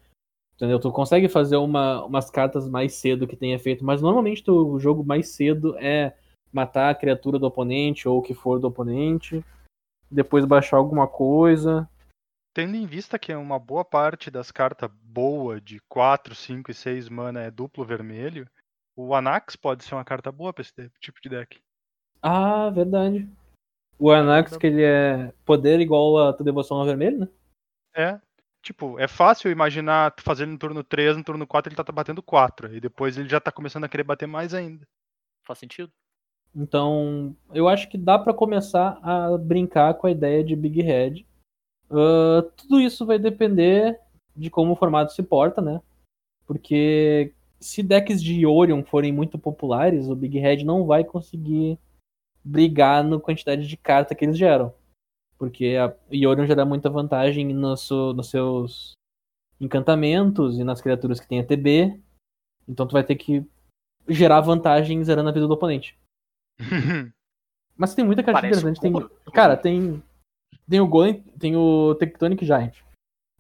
Entendeu? 0.55 0.79
Tu 0.81 0.91
consegue 0.91 1.29
fazer 1.29 1.57
uma, 1.57 2.05
umas 2.05 2.31
cartas 2.31 2.69
mais 2.69 2.95
cedo 2.95 3.27
que 3.27 3.37
tem 3.37 3.53
efeito, 3.53 3.85
mas 3.85 4.01
normalmente 4.01 4.43
tu- 4.43 4.69
o 4.69 4.79
jogo 4.81 5.05
mais 5.05 5.29
cedo 5.29 5.77
é 5.79 6.15
matar 6.53 6.91
a 6.91 6.95
criatura 6.95 7.39
do 7.39 7.47
oponente 7.47 8.09
ou 8.09 8.19
o 8.19 8.23
que 8.23 8.33
for 8.33 8.59
do 8.59 8.67
oponente, 8.69 9.45
depois 10.11 10.45
baixar 10.45 10.77
alguma 10.77 11.07
coisa. 11.07 11.89
Tendo 12.55 12.75
em 12.75 12.87
vista 12.87 13.19
que 13.19 13.35
uma 13.35 13.59
boa 13.59 13.85
parte 13.85 14.31
das 14.31 14.51
cartas 14.51 14.91
boa 15.03 15.61
de 15.61 15.79
4, 15.89 16.35
5 16.35 16.71
e 16.71 16.75
6 16.75 17.09
mana 17.09 17.43
é 17.43 17.51
duplo 17.51 17.85
vermelho, 17.85 18.49
o 18.97 19.15
Anax 19.15 19.57
pode 19.57 19.85
ser 19.85 19.95
uma 19.95 20.05
carta 20.05 20.33
boa 20.33 20.53
pra 20.53 20.63
esse 20.63 20.91
tipo 21.01 21.21
de 21.21 21.29
deck. 21.29 21.61
Ah, 22.23 22.71
verdade. 22.71 23.29
O 23.99 24.11
Anax, 24.11 24.57
que 24.57 24.67
ele 24.67 24.83
é 24.83 25.33
poder 25.45 25.81
igual 25.81 26.29
a 26.29 26.33
tua 26.33 26.45
devoção 26.45 26.79
ao 26.79 26.87
vermelho, 26.87 27.19
né? 27.21 27.29
É. 27.95 28.21
Tipo, 28.63 28.99
é 28.99 29.07
fácil 29.07 29.51
imaginar 29.51 30.11
tu 30.11 30.23
fazendo 30.23 30.51
no 30.53 30.59
turno 30.59 30.83
3, 30.83 31.17
no 31.17 31.23
turno 31.23 31.47
4 31.47 31.69
ele 31.69 31.77
tá 31.77 31.93
batendo 31.93 32.23
4. 32.23 32.75
E 32.75 32.81
depois 32.81 33.17
ele 33.17 33.29
já 33.29 33.39
tá 33.39 33.53
começando 33.53 33.85
a 33.85 33.89
querer 33.89 34.03
bater 34.03 34.27
mais 34.27 34.53
ainda. 34.55 34.87
Faz 35.47 35.59
sentido? 35.59 35.93
Então, 36.57 37.37
eu 37.53 37.69
acho 37.69 37.87
que 37.91 37.99
dá 37.99 38.19
pra 38.19 38.33
começar 38.33 38.99
a 39.03 39.37
brincar 39.37 39.93
com 39.95 40.07
a 40.07 40.11
ideia 40.11 40.43
de 40.43 40.57
Big 40.57 40.81
Head. 40.81 41.27
Ah, 41.91 42.43
tudo 42.57 42.81
isso 42.81 43.05
vai 43.05 43.19
depender 43.19 44.01
de 44.35 44.49
como 44.49 44.73
o 44.73 44.77
formato 44.77 45.13
se 45.13 45.23
porta, 45.23 45.61
né? 45.61 45.83
Porque 46.47 47.35
se 47.61 47.83
decks 47.83 48.23
de 48.23 48.47
Orion 48.47 48.83
forem 48.83 49.13
muito 49.13 49.39
populares, 49.39 50.09
o 50.09 50.17
Big 50.17 50.39
Head 50.39 50.65
não 50.65 50.87
vai 50.87 51.05
conseguir 51.05 51.79
brigar 52.43 53.05
na 53.05 53.19
quantidade 53.19 53.67
de 53.67 53.77
carta 53.77 54.15
que 54.15 54.25
eles 54.25 54.39
geram. 54.39 54.73
Porque 55.39 55.77
a 55.77 55.95
Yorion 56.11 56.47
já 56.47 56.55
dá 56.55 56.65
muita 56.65 56.89
vantagem 56.89 57.53
nos 57.53 57.91
seus 58.31 58.93
encantamentos 59.61 60.59
e 60.59 60.65
nas 60.65 60.81
criaturas 60.81 61.21
que 61.21 61.29
tem 61.29 61.41
ATB. 61.41 62.01
Então 62.67 62.87
tu 62.87 62.93
vai 62.93 63.05
ter 63.05 63.17
que 63.17 63.45
gerar 64.09 64.41
vantagem 64.41 65.03
zerando 65.05 65.29
a 65.29 65.33
vida 65.33 65.47
do 65.47 65.53
oponente. 65.53 65.99
Mas 67.77 67.95
tem 67.95 68.05
muita 68.05 68.23
carta 68.23 68.41
Parece 68.41 68.61
interessante. 68.61 68.87
um 68.95 69.01
Tem, 69.01 69.33
cara, 69.33 69.57
tem. 69.57 70.03
Tem 70.69 70.81
o 70.81 70.87
Golem, 70.89 71.23
tem 71.39 71.55
o 71.57 71.95
Tectonic 71.95 72.45
Giant. 72.45 72.75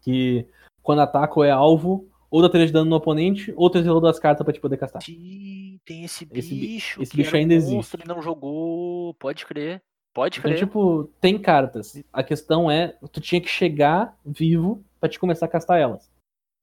Que 0.03 0.47
quando 0.83 1.01
ataca 1.01 1.35
ou 1.37 1.45
é 1.45 1.51
alvo, 1.51 2.09
ou 2.31 2.43
dá 2.43 2.49
3 2.49 2.69
de 2.69 2.73
dano 2.73 2.89
no 2.91 2.97
oponente, 2.97 3.53
ou 3.57 3.69
tu 3.71 3.79
exilou 3.79 4.01
duas 4.01 4.19
cartas 4.21 4.45
pra 4.45 4.53
te 4.53 4.61
poder 4.61 4.77
castar. 4.77 5.03
Sim, 5.03 5.81
tem 5.85 6.05
esse 6.05 6.29
Esse 6.33 6.55
bi- 6.55 6.61
bicho. 6.61 7.03
esse 7.03 7.11
que 7.11 7.17
bicho 7.17 7.31
era 7.31 7.39
um 7.39 7.41
ainda 7.41 7.55
existe. 7.55 7.75
monstro, 7.75 8.01
Ele 8.03 8.09
não 8.09 8.23
jogou. 8.23 9.15
Pode 9.15 9.45
crer. 9.47 9.83
Pode 10.15 10.39
Então, 10.39 10.51
crer. 10.51 10.61
tipo, 10.61 11.11
tem 11.21 11.39
cartas. 11.39 12.01
A 12.13 12.23
questão 12.23 12.71
é, 12.71 12.97
tu 13.13 13.21
tinha 13.21 13.41
que 13.41 13.49
chegar 13.49 14.17
vivo 14.25 14.85
pra 15.01 15.09
te 15.09 15.19
começar 15.19 15.47
a 15.47 15.49
castar 15.49 15.79
elas. 15.81 16.11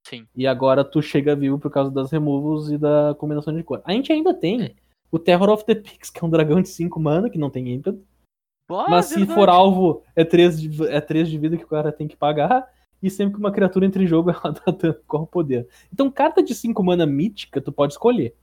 Sim. 0.06 0.26
E 0.34 0.46
agora 0.46 0.84
tu 0.84 1.00
chega 1.02 1.36
vivo 1.36 1.58
por 1.58 1.70
causa 1.70 1.90
das 1.90 2.10
removals 2.10 2.70
e 2.70 2.78
da 2.78 3.14
combinação 3.18 3.54
de 3.54 3.62
cor. 3.62 3.82
A 3.84 3.92
gente 3.92 4.12
ainda 4.12 4.32
tem 4.34 4.62
É. 4.62 4.74
o 5.14 5.18
Terror 5.18 5.48
of 5.50 5.64
the 5.64 5.74
Pix, 5.74 6.10
que 6.10 6.22
é 6.22 6.26
um 6.26 6.30
dragão 6.30 6.60
de 6.60 6.68
5 6.68 6.98
mana, 7.00 7.30
que 7.30 7.38
não 7.38 7.50
tem 7.50 7.68
ímpeto. 7.72 8.04
Ah, 8.70 8.86
Mas 8.88 9.06
se 9.06 9.16
verdade. 9.16 9.34
for 9.38 9.48
alvo, 9.48 10.02
é 10.16 10.24
3 10.24 10.60
de, 10.60 10.86
é 10.88 11.00
três 11.00 11.28
de 11.28 11.38
vida 11.38 11.56
que 11.56 11.64
o 11.64 11.68
cara 11.68 11.92
tem 11.92 12.08
que 12.08 12.16
pagar. 12.16 12.68
E 13.02 13.10
sempre 13.10 13.34
que 13.34 13.38
uma 13.40 13.52
criatura 13.52 13.84
entra 13.84 14.02
em 14.02 14.06
jogo, 14.06 14.30
ela 14.32 14.50
dá 14.52 14.72
dano 14.72 14.94
com 15.06 15.18
o 15.18 15.26
poder. 15.26 15.68
Então, 15.92 16.10
carta 16.10 16.42
de 16.42 16.54
5 16.54 16.82
mana 16.82 17.04
mítica, 17.06 17.60
tu 17.60 17.70
pode 17.70 17.92
escolher. 17.92 18.34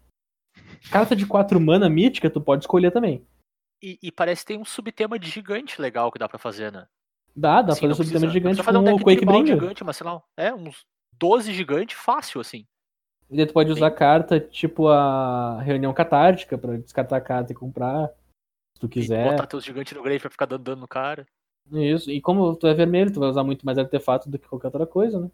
Carta 0.92 1.16
de 1.16 1.26
4 1.26 1.60
mana 1.60 1.90
mítica, 1.90 2.30
tu 2.30 2.40
pode 2.40 2.64
escolher 2.64 2.92
também. 2.92 3.26
E, 3.82 3.98
e 4.02 4.12
parece 4.12 4.44
que 4.44 4.48
tem 4.54 4.60
um 4.62 4.66
subtema 4.66 5.18
de 5.18 5.28
gigante 5.30 5.82
legal 5.82 6.12
que 6.12 6.20
dá 6.20 6.30
pra 6.30 6.38
fazer, 6.38 6.72
né? 6.72 6.88
Dá, 7.36 7.62
dá 7.62 7.74
Assim, 7.74 7.82
pra 7.88 7.96
fazer 7.96 8.12
precisa- 8.12 8.20
subtema 8.20 8.26
não 8.28 8.34
gigante 8.34 8.56
precisa 8.56 8.64
fazer 8.64 8.78
com 8.78 8.82
um 8.84 8.86
deck 8.86 9.02
o 9.02 9.04
Quake 9.04 9.26
Bringer. 9.26 9.60
gigante, 9.60 9.84
mas 9.84 9.98
sei 9.98 10.06
lá, 10.06 10.22
é 10.38 10.54
uns 10.54 10.86
12 11.18 11.52
gigante 11.54 11.96
fácil, 11.96 12.40
assim. 12.42 12.66
E 13.32 13.38
daí 13.38 13.46
tu 13.46 13.54
pode 13.54 13.72
usar 13.72 13.90
Bem- 13.90 13.98
carta 14.00 14.40
tipo 14.40 14.90
a 14.90 15.62
reunião 15.62 15.94
catártica 15.94 16.58
pra 16.58 16.76
descartar 16.78 17.18
a 17.18 17.22
carta 17.22 17.54
e 17.54 17.56
comprar. 17.56 18.10
Se 18.76 18.82
tu 18.82 18.88
E 18.88 18.90
quiser. 18.90 19.30
botar 19.32 19.48
teus 19.48 19.64
gigantes 19.64 19.94
no 19.96 20.04
grave 20.04 20.20
pra 20.20 20.30
ficar 20.30 20.46
dando 20.46 20.64
dano 20.64 20.82
no 20.82 20.88
cara. 20.88 21.26
Isso. 21.72 22.12
E 22.12 22.20
como 22.20 22.56
tu 22.56 22.68
é 22.68 22.74
vermelho, 22.74 23.14
tu 23.14 23.20
vai 23.20 23.30
usar 23.30 23.44
muito 23.44 23.66
mais 23.66 23.78
artefato 23.78 24.30
do 24.30 24.38
que 24.38 24.48
qualquer 24.48 24.68
outra 24.68 24.86
coisa, 24.86 25.20
né? 25.20 25.32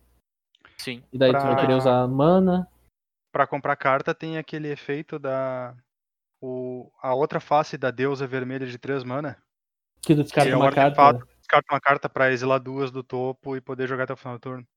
Sim. 0.77 1.01
E 1.11 1.17
daí 1.17 1.31
tu 1.31 1.39
Pra- 1.39 1.53
vai 1.53 1.61
querer 1.61 1.73
usar 1.73 2.07
mana. 2.07 2.67
Pra 3.31 3.47
comprar 3.47 3.75
carta 3.75 4.13
tem 4.13 4.37
aquele 4.37 4.67
efeito 4.69 5.17
da. 5.17 5.75
O, 6.41 6.91
a 7.01 7.15
outra 7.15 7.39
face 7.39 7.77
da 7.77 7.89
deusa 7.89 8.27
vermelha 8.27 8.67
de 8.67 8.77
3 8.77 9.03
mana. 9.03 9.37
Que 10.01 10.13
tu 10.15 10.21
descarta 10.21 10.49
Que 10.49 10.53
é 10.53 10.57
um 10.57 10.61
uma 10.61 10.71
carta. 10.71 11.01
artefato. 11.01 11.37
Descarta 11.39 11.73
uma 11.73 11.79
carta 11.81 12.07
pra 12.09 12.31
exilar 12.31 12.59
duas 12.59 12.91
do 12.91 13.01
topo 13.03 13.55
e 13.55 13.61
poder 13.61 13.87
jogar 13.87 14.03
até 14.03 14.13
o 14.13 14.17
final 14.17 14.35
do 14.37 14.41
turno. 14.41 14.67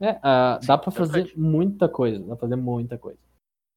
É, 0.00 0.18
ah, 0.22 0.58
Sim, 0.60 0.66
dá 0.68 0.78
pra 0.78 0.92
é 0.92 0.96
fazer 0.96 1.32
muita 1.36 1.88
coisa. 1.88 2.18
Dá 2.20 2.26
pra 2.26 2.36
fazer 2.36 2.56
muita 2.56 2.98
coisa. 2.98 3.18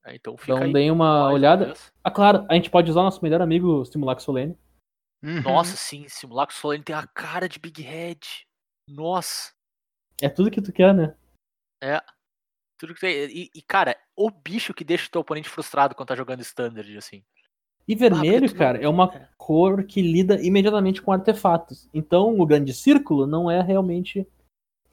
É, 0.05 0.15
então 0.15 0.37
fica 0.37 0.53
Então 0.53 0.63
aí. 0.65 0.73
deem 0.73 0.91
uma 0.91 1.29
olhada. 1.31 1.65
vez. 1.67 1.91
Ah, 2.03 2.11
claro, 2.11 2.45
a 2.49 2.53
gente 2.55 2.69
pode 2.69 2.89
usar 2.89 3.01
o 3.01 3.03
nosso 3.03 3.23
melhor 3.23 3.41
amigo 3.41 3.85
Simulacro 3.85 4.23
Solene. 4.23 4.57
Uhum. 5.23 5.41
Nossa, 5.41 5.75
sim, 5.75 6.07
Simulacro 6.07 6.55
Solene 6.55 6.83
tem 6.83 6.95
a 6.95 7.05
cara 7.07 7.47
de 7.47 7.59
Big 7.59 7.81
Head. 7.81 8.45
Nossa. 8.87 9.51
É 10.21 10.29
tudo 10.29 10.51
que 10.51 10.61
tu 10.61 10.71
quer, 10.73 10.93
né? 10.93 11.15
É. 11.81 12.01
Tudo 12.77 12.93
que 12.93 13.01
tem. 13.01 13.13
E, 13.29 13.49
e, 13.53 13.61
cara, 13.61 13.95
o 14.15 14.29
bicho 14.31 14.73
que 14.73 14.83
deixa 14.85 15.07
o 15.07 15.11
teu 15.11 15.21
oponente 15.21 15.49
frustrado 15.49 15.93
quando 15.95 16.07
tá 16.07 16.15
jogando 16.15 16.41
standard, 16.41 16.97
assim. 16.97 17.23
E 17.87 17.95
vermelho, 17.95 18.47
tu 18.47 18.51
não- 18.53 18.57
cara, 18.59 18.77
é 18.81 18.87
uma 18.87 19.11
é. 19.13 19.27
cor 19.37 19.83
que 19.83 20.01
lida 20.01 20.41
imediatamente 20.41 21.01
com 21.01 21.11
artefatos. 21.11 21.89
Então 21.93 22.39
o 22.39 22.45
grande 22.45 22.73
círculo 22.73 23.25
não 23.27 23.49
é 23.51 23.61
realmente. 23.61 24.25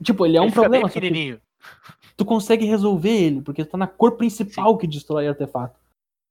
Tipo, 0.03 0.27
ele 0.27 0.37
é 0.37 0.41
um 0.41 0.45
Ele 0.45 0.51
fica 0.51 0.63
problema, 0.63 0.89
pequenininho. 0.89 1.41
tu 2.17 2.25
consegue 2.25 2.65
resolver 2.67 3.11
ele, 3.11 3.43
porque 3.43 3.65
tá 3.65 3.77
na 3.79 3.87
cor 3.87 4.17
principal 4.17 4.77
que 4.77 4.87
destrói 4.87 5.27
artefato. 5.29 5.79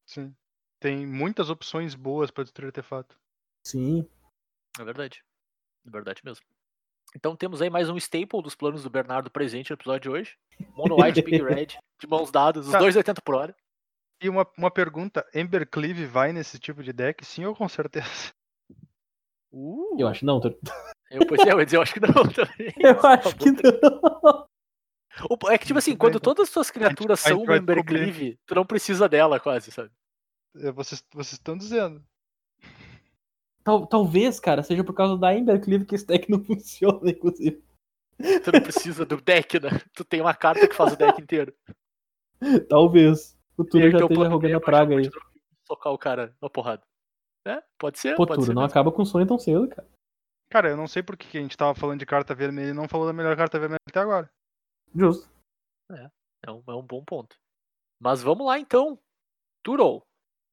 Sim. 0.08 0.34
Tem 0.80 1.06
muitas 1.06 1.50
opções 1.50 1.96
boas 1.96 2.30
pra 2.30 2.44
destruir 2.44 2.68
artefato. 2.68 3.18
Sim. 3.66 4.08
É 4.80 4.84
verdade. 4.84 5.24
É 5.88 5.90
verdade 5.90 6.22
mesmo. 6.24 6.46
Então 7.16 7.36
temos 7.36 7.62
aí 7.62 7.70
mais 7.70 7.90
um 7.90 7.98
staple 7.98 8.42
dos 8.42 8.56
planos 8.56 8.84
do 8.84 8.90
Bernardo 8.90 9.32
presente 9.32 9.70
no 9.72 9.76
episódio 9.76 10.02
de 10.02 10.10
hoje. 10.10 10.38
Mono 10.76 11.02
White, 11.02 11.22
Big 11.22 11.42
Red, 11.44 11.68
de 12.00 12.08
mãos 12.08 12.30
dadas, 12.30 12.66
os 12.68 12.72
Tá. 12.72 12.80
2,80 12.80 13.22
por 13.24 13.36
hora. 13.36 13.56
E 14.22 14.30
uma, 14.30 14.46
uma 14.58 14.70
pergunta: 14.72 15.26
Embercleave 15.34 16.06
vai 16.06 16.32
nesse 16.34 16.60
tipo 16.60 16.84
de 16.84 16.92
deck? 16.94 17.26
Sim 17.26 17.46
ou 17.46 17.56
com 17.56 17.68
certeza? 17.70 18.32
Uh, 19.52 19.96
Eu 20.00 20.08
acho 20.08 20.26
não, 20.26 20.40
Tur- 20.40 20.58
eu, 21.12 21.26
pois 21.28 21.42
é, 21.42 21.52
eu 21.52 21.60
ia 21.60 21.66
dizer, 21.66 21.78
eu 21.78 21.82
acho 21.82 21.94
que 21.94 22.00
não 22.00 22.08
também. 22.34 22.74
Eu 22.80 23.00
acho 23.06 23.36
que 23.38 23.52
não. 23.52 24.48
É 25.50 25.58
que, 25.58 25.66
tipo 25.68 25.80
assim, 25.80 25.96
quando 25.96 26.20
todas 26.20 26.48
as 26.50 26.54
tuas 26.54 26.70
criaturas 26.70 27.20
são 27.22 27.42
um 27.42 27.54
Embercleave, 27.54 28.38
tu 28.46 28.54
não 28.56 28.66
precisa 28.66 29.08
dela 29.08 29.40
quase, 29.40 29.72
sabe? 29.72 29.90
É, 30.58 30.72
Vocês, 30.72 31.04
vocês 31.14 31.34
estão 31.34 31.58
dizendo. 31.58 32.04
Tal- 33.64 33.88
talvez, 33.88 34.40
cara, 34.40 34.62
seja 34.62 34.84
por 34.84 34.94
causa 34.94 35.18
da 35.18 35.34
Embercleave 35.34 35.86
que 35.86 35.96
esse 35.96 36.06
deck 36.06 36.30
não 36.30 36.40
funciona, 36.44 37.10
inclusive. 37.10 37.64
Tu 38.18 38.52
não 38.52 38.62
precisa 38.62 39.06
do 39.06 39.18
deck, 39.22 39.60
né? 39.60 39.70
Tu 39.94 40.04
tem 40.06 40.22
uma 40.22 40.34
carta 40.34 40.68
que 40.68 40.74
faz 40.76 40.94
o 40.94 40.98
deck 40.98 41.22
inteiro. 41.22 41.54
Talvez. 42.70 43.38
O 43.58 43.64
Turo 43.64 43.90
já 43.90 43.98
esteja 44.00 44.28
rogando 44.28 44.58
a 44.58 44.62
praga 44.62 44.98
aí. 44.98 45.10
Socar 45.66 45.92
o 45.94 45.98
cara 45.98 46.36
na 46.42 46.50
porrada. 46.50 46.84
É, 47.48 47.62
pode 47.78 48.00
ser, 48.00 48.16
Pô, 48.16 48.26
pode 48.26 48.40
Turo, 48.40 48.48
ser. 48.48 48.54
não 48.54 48.62
mesmo. 48.64 48.72
acaba 48.72 48.92
com 48.92 49.02
o 49.02 49.06
sonho 49.06 49.26
tão 49.26 49.38
cedo, 49.40 49.68
cara. 49.68 49.88
Cara, 50.56 50.70
eu 50.70 50.78
não 50.78 50.88
sei 50.88 51.04
por 51.04 51.18
que 51.18 51.38
a 51.38 51.42
gente 51.42 51.58
tava 51.58 51.76
falando 51.76 52.00
de 52.00 52.06
carta 52.06 52.34
vermelha 52.34 52.70
e 52.70 52.74
não 52.74 52.88
falou 52.88 53.06
da 53.06 53.12
melhor 53.12 53.36
carta 53.36 53.60
vermelha 53.60 53.82
até 53.90 54.00
agora. 54.00 54.32
Justo. 54.96 55.30
É 55.92 56.10
um, 56.50 56.64
é 56.66 56.74
um 56.74 56.82
bom 56.82 57.04
ponto. 57.04 57.36
Mas 58.02 58.24
vamos 58.24 58.48
lá 58.48 58.58
então. 58.58 58.98
Turo, 59.62 60.02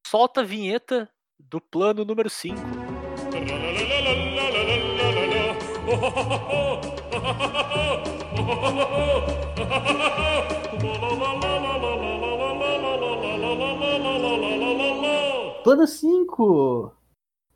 solta 0.05 0.41
a 0.41 0.45
vinheta 0.45 1.09
do 1.39 1.61
plano 1.61 2.05
número 2.05 2.29
5. 2.29 2.57
Plano 15.63 15.87
5! 15.87 17.02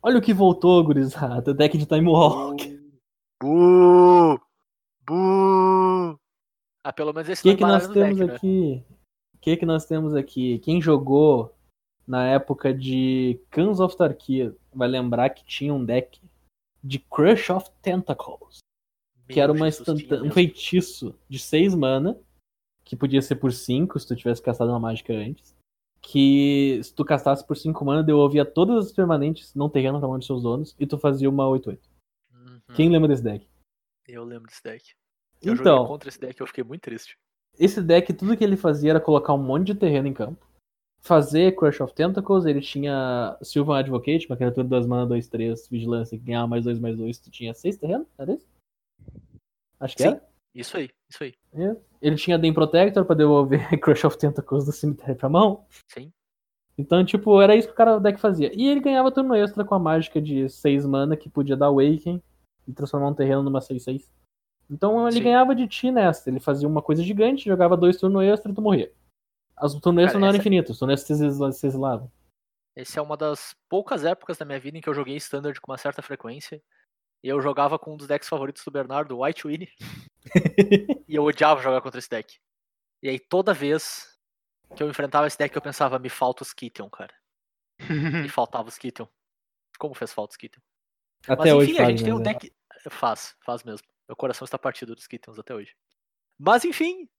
Olha 0.01 0.19
o 0.19 0.21
que 0.21 0.33
voltou, 0.33 0.83
gurizada. 0.83 1.53
Deck 1.53 1.77
de 1.77 1.85
Time 1.85 2.07
Walk. 2.09 2.79
Bu! 3.41 4.39
Bu! 5.05 6.19
Ah, 6.83 6.93
pelo 6.93 7.13
menos 7.13 7.29
esse 7.29 7.41
O 7.41 7.43
que, 7.43 7.49
não 7.49 7.57
que 7.57 7.63
nós 7.63 7.87
temos 7.87 8.17
deck, 8.17 8.29
né? 8.29 8.35
aqui? 8.35 8.83
O 9.35 9.39
que, 9.39 9.57
que 9.57 9.65
nós 9.65 9.85
temos 9.85 10.15
aqui? 10.15 10.59
Quem 10.59 10.81
jogou 10.81 11.53
na 12.07 12.25
época 12.27 12.73
de 12.73 13.39
Cans 13.49 13.79
of 13.79 13.95
Tarkia 13.97 14.55
vai 14.73 14.87
lembrar 14.87 15.29
que 15.29 15.43
tinha 15.45 15.73
um 15.73 15.83
deck 15.83 16.21
de 16.83 16.99
Crush 16.99 17.49
of 17.51 17.69
Tentacles. 17.81 18.59
Que 19.27 19.35
Meu 19.35 19.43
era 19.43 19.51
uma 19.51 19.67
instantânea- 19.67 20.23
um 20.23 20.31
feitiço 20.31 21.13
de 21.27 21.37
6 21.37 21.75
mana, 21.75 22.17
que 22.85 22.95
podia 22.95 23.21
ser 23.21 23.35
por 23.35 23.51
5 23.51 23.99
se 23.99 24.07
tu 24.07 24.15
tivesse 24.15 24.41
castado 24.41 24.69
uma 24.69 24.79
mágica 24.79 25.11
antes. 25.13 25.53
Que 26.09 26.79
se 26.83 26.93
tu 26.93 27.03
castasse 27.03 27.45
por 27.45 27.57
5 27.57 27.83
mana, 27.83 28.01
devolvia 28.01 28.45
todas 28.45 28.85
as 28.85 28.91
permanentes 28.93 29.53
não 29.53 29.69
terreno 29.69 29.99
pra 29.99 30.07
mão 30.07 30.17
de 30.17 30.25
seus 30.25 30.41
donos 30.41 30.73
e 30.79 30.87
tu 30.87 30.97
fazia 30.97 31.29
uma 31.29 31.43
8-8. 31.45 31.79
Uhum, 32.33 32.59
Quem 32.73 32.89
lembra 32.89 33.09
desse 33.09 33.23
deck? 33.23 33.45
Eu 34.07 34.23
lembro 34.23 34.47
desse 34.47 34.63
deck. 34.63 34.93
Eu 35.41 35.53
Então, 35.53 35.85
contra 35.85 36.07
esse 36.07 36.19
deck 36.19 36.39
eu 36.39 36.47
fiquei 36.47 36.63
muito 36.63 36.81
triste. 36.81 37.17
esse 37.59 37.81
deck, 37.81 38.13
tudo 38.13 38.37
que 38.37 38.43
ele 38.43 38.55
fazia 38.55 38.91
era 38.91 39.01
colocar 39.01 39.33
um 39.33 39.43
monte 39.43 39.67
de 39.67 39.75
terreno 39.75 40.07
em 40.07 40.13
campo. 40.13 40.47
Fazer 41.01 41.55
Crush 41.55 41.81
of 41.81 41.93
Tentacles, 41.93 42.45
ele 42.45 42.61
tinha 42.61 43.37
Sylvan 43.41 43.79
Advocate, 43.79 44.27
uma 44.27 44.37
criatura 44.37 44.65
2 44.65 44.87
mana, 44.87 45.05
2, 45.05 45.27
3, 45.27 45.67
vigilância, 45.67 46.17
que 46.17 46.23
ganhava 46.23 46.47
mais 46.47 46.63
2, 46.63 46.79
mais 46.79 46.95
2, 46.97 47.19
tu 47.19 47.29
tinha 47.29 47.53
6 47.53 47.77
terreno, 47.77 48.07
era 48.17 48.33
isso? 48.33 48.47
Acho 49.79 49.95
que 49.95 50.03
Sim. 50.03 50.09
era. 50.09 50.27
Isso 50.57 50.75
aí, 50.75 50.89
isso 51.09 51.23
aí. 51.23 51.33
Ele 52.01 52.15
tinha 52.15 52.37
Den 52.37 52.53
Protector 52.53 53.05
pra 53.05 53.15
devolver 53.15 53.59
Crush 53.79 54.05
of 54.05 54.17
Tentacles 54.17 54.65
do 54.65 54.71
cemitério 54.71 55.15
pra 55.15 55.29
mão. 55.29 55.65
Sim. 55.87 56.11
Então, 56.77 57.03
tipo, 57.05 57.39
era 57.41 57.55
isso 57.55 57.67
que 57.67 57.73
o 57.73 57.77
cara 57.77 57.97
o 57.97 57.99
deck 57.99 58.19
fazia. 58.19 58.51
E 58.55 58.67
ele 58.67 58.79
ganhava 58.79 59.11
turno 59.11 59.35
extra 59.35 59.63
com 59.63 59.75
a 59.75 59.79
mágica 59.79 60.21
de 60.21 60.49
6 60.49 60.85
mana 60.85 61.15
que 61.17 61.29
podia 61.29 61.55
dar 61.55 61.67
Awaken 61.67 62.21
e 62.67 62.73
transformar 62.73 63.09
um 63.09 63.13
terreno 63.13 63.43
numa 63.43 63.59
6-6. 63.59 64.09
Então 64.69 65.07
ele 65.07 65.17
Sim. 65.17 65.23
ganhava 65.23 65.55
de 65.55 65.67
ti 65.67 65.91
nessa. 65.91 66.29
Ele 66.29 66.39
fazia 66.39 66.67
uma 66.67 66.81
coisa 66.81 67.01
gigante, 67.03 67.45
jogava 67.45 67.77
dois 67.77 67.97
turnos 67.97 68.23
extra 68.23 68.51
e 68.51 68.55
tu 68.55 68.61
morria. 68.61 68.91
As 69.55 69.73
turnos 69.75 70.03
extra 70.03 70.19
não 70.19 70.27
eram 70.27 70.35
essa- 70.35 70.41
infinitos, 70.41 70.71
os 70.71 70.79
turnos 70.79 71.09
exila- 71.09 71.51
se 71.51 71.65
exilavam. 71.65 72.11
Essa 72.75 72.99
é 72.99 73.01
uma 73.01 73.17
das 73.17 73.55
poucas 73.67 74.03
épocas 74.05 74.37
da 74.37 74.45
minha 74.45 74.59
vida 74.59 74.77
em 74.77 74.81
que 74.81 74.89
eu 74.89 74.93
joguei 74.93 75.15
Standard 75.15 75.59
com 75.61 75.71
uma 75.71 75.77
certa 75.79 76.01
frequência. 76.03 76.61
E 77.27 77.29
eu 77.29 77.41
jogava 77.41 77.77
com 77.77 77.93
um 77.93 77.97
dos 77.97 78.07
decks 78.07 78.29
favoritos 78.29 78.63
do 78.63 78.71
Bernardo, 78.71 79.17
o 79.17 79.25
White 79.25 79.45
Winnie. 79.45 79.69
e 81.05 81.13
eu 81.13 81.25
odiava 81.25 81.61
jogar 81.61 81.81
contra 81.81 81.99
esse 81.99 82.09
deck. 82.09 82.39
E 83.03 83.09
aí 83.09 83.19
toda 83.19 83.53
vez 83.53 84.17
que 84.73 84.81
eu 84.81 84.89
enfrentava 84.89 85.27
esse 85.27 85.37
deck 85.37 85.53
eu 85.53 85.61
pensava, 85.61 85.99
me 85.99 86.07
falta 86.07 86.43
os 86.43 86.53
Kithion, 86.53 86.89
cara. 86.89 87.13
Me 88.23 88.29
faltava 88.29 88.69
os 88.69 88.77
Kithion. 88.77 89.07
Como 89.77 89.93
fez 89.93 90.13
falta 90.13 90.31
o 90.31 90.35
Skittle. 90.35 90.63
Até 91.27 91.35
Mas 91.35 91.53
hoje 91.53 91.71
enfim, 91.71 91.81
a 91.81 91.89
gente 91.89 92.03
tem 92.05 92.13
né, 92.13 92.17
um 92.17 92.23
deck. 92.23 92.49
Faz, 92.89 93.35
faz 93.43 93.61
mesmo. 93.61 93.85
Meu 94.07 94.15
coração 94.15 94.45
está 94.45 94.57
partido 94.57 94.95
dos 94.95 95.05
Kittens 95.05 95.37
até 95.37 95.53
hoje. 95.53 95.75
Mas 96.39 96.63
enfim, 96.63 97.09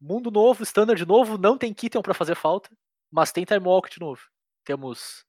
mundo 0.00 0.32
novo, 0.32 0.64
standard 0.64 1.06
novo, 1.06 1.38
não 1.38 1.56
tem 1.56 1.72
Kitten 1.72 2.02
pra 2.02 2.12
fazer 2.12 2.34
falta, 2.34 2.76
mas 3.08 3.30
tem 3.30 3.44
Time 3.44 3.64
Walk 3.64 3.88
de 3.88 4.00
novo. 4.00 4.20
Temos 4.64 5.24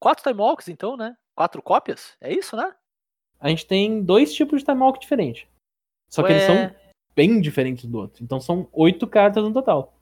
quatro 0.00 0.24
Time 0.24 0.40
Walks, 0.40 0.66
então, 0.66 0.96
né? 0.96 1.16
Quatro 1.36 1.62
cópias? 1.62 2.16
É 2.20 2.32
isso, 2.32 2.56
né? 2.56 2.74
A 3.40 3.48
gente 3.48 3.66
tem 3.66 4.02
dois 4.02 4.34
tipos 4.34 4.60
de 4.60 4.66
time 4.66 4.80
walk 4.80 5.00
diferentes. 5.00 5.46
Só 6.10 6.22
que 6.22 6.32
eles 6.32 6.44
são 6.44 6.56
Ué, 6.56 6.76
bem 7.14 7.40
diferentes 7.40 7.84
do 7.84 7.98
outro. 7.98 8.24
Então 8.24 8.40
são 8.40 8.68
oito 8.72 9.06
cartas 9.06 9.44
no 9.44 9.52
total. 9.52 9.94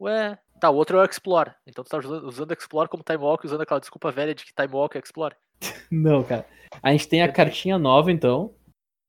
Ué. 0.00 0.38
Tá, 0.60 0.70
o 0.70 0.76
outro 0.76 0.98
é 0.98 1.02
o 1.02 1.04
Explore. 1.04 1.52
Então 1.66 1.84
tu 1.84 1.90
tá 1.90 1.98
usando, 1.98 2.26
usando 2.26 2.52
Explore 2.52 2.88
como 2.88 3.02
Time 3.02 3.18
Walk, 3.22 3.44
usando 3.44 3.60
aquela 3.60 3.80
desculpa 3.80 4.10
velha 4.10 4.34
de 4.34 4.44
que 4.44 4.54
Time 4.54 4.72
Walk 4.72 4.96
é 4.96 5.00
Explore. 5.00 5.36
Não, 5.90 6.22
cara. 6.22 6.46
A 6.82 6.92
gente 6.92 7.08
tem 7.08 7.22
a 7.22 7.30
cartinha 7.30 7.78
nova, 7.78 8.10
então, 8.10 8.54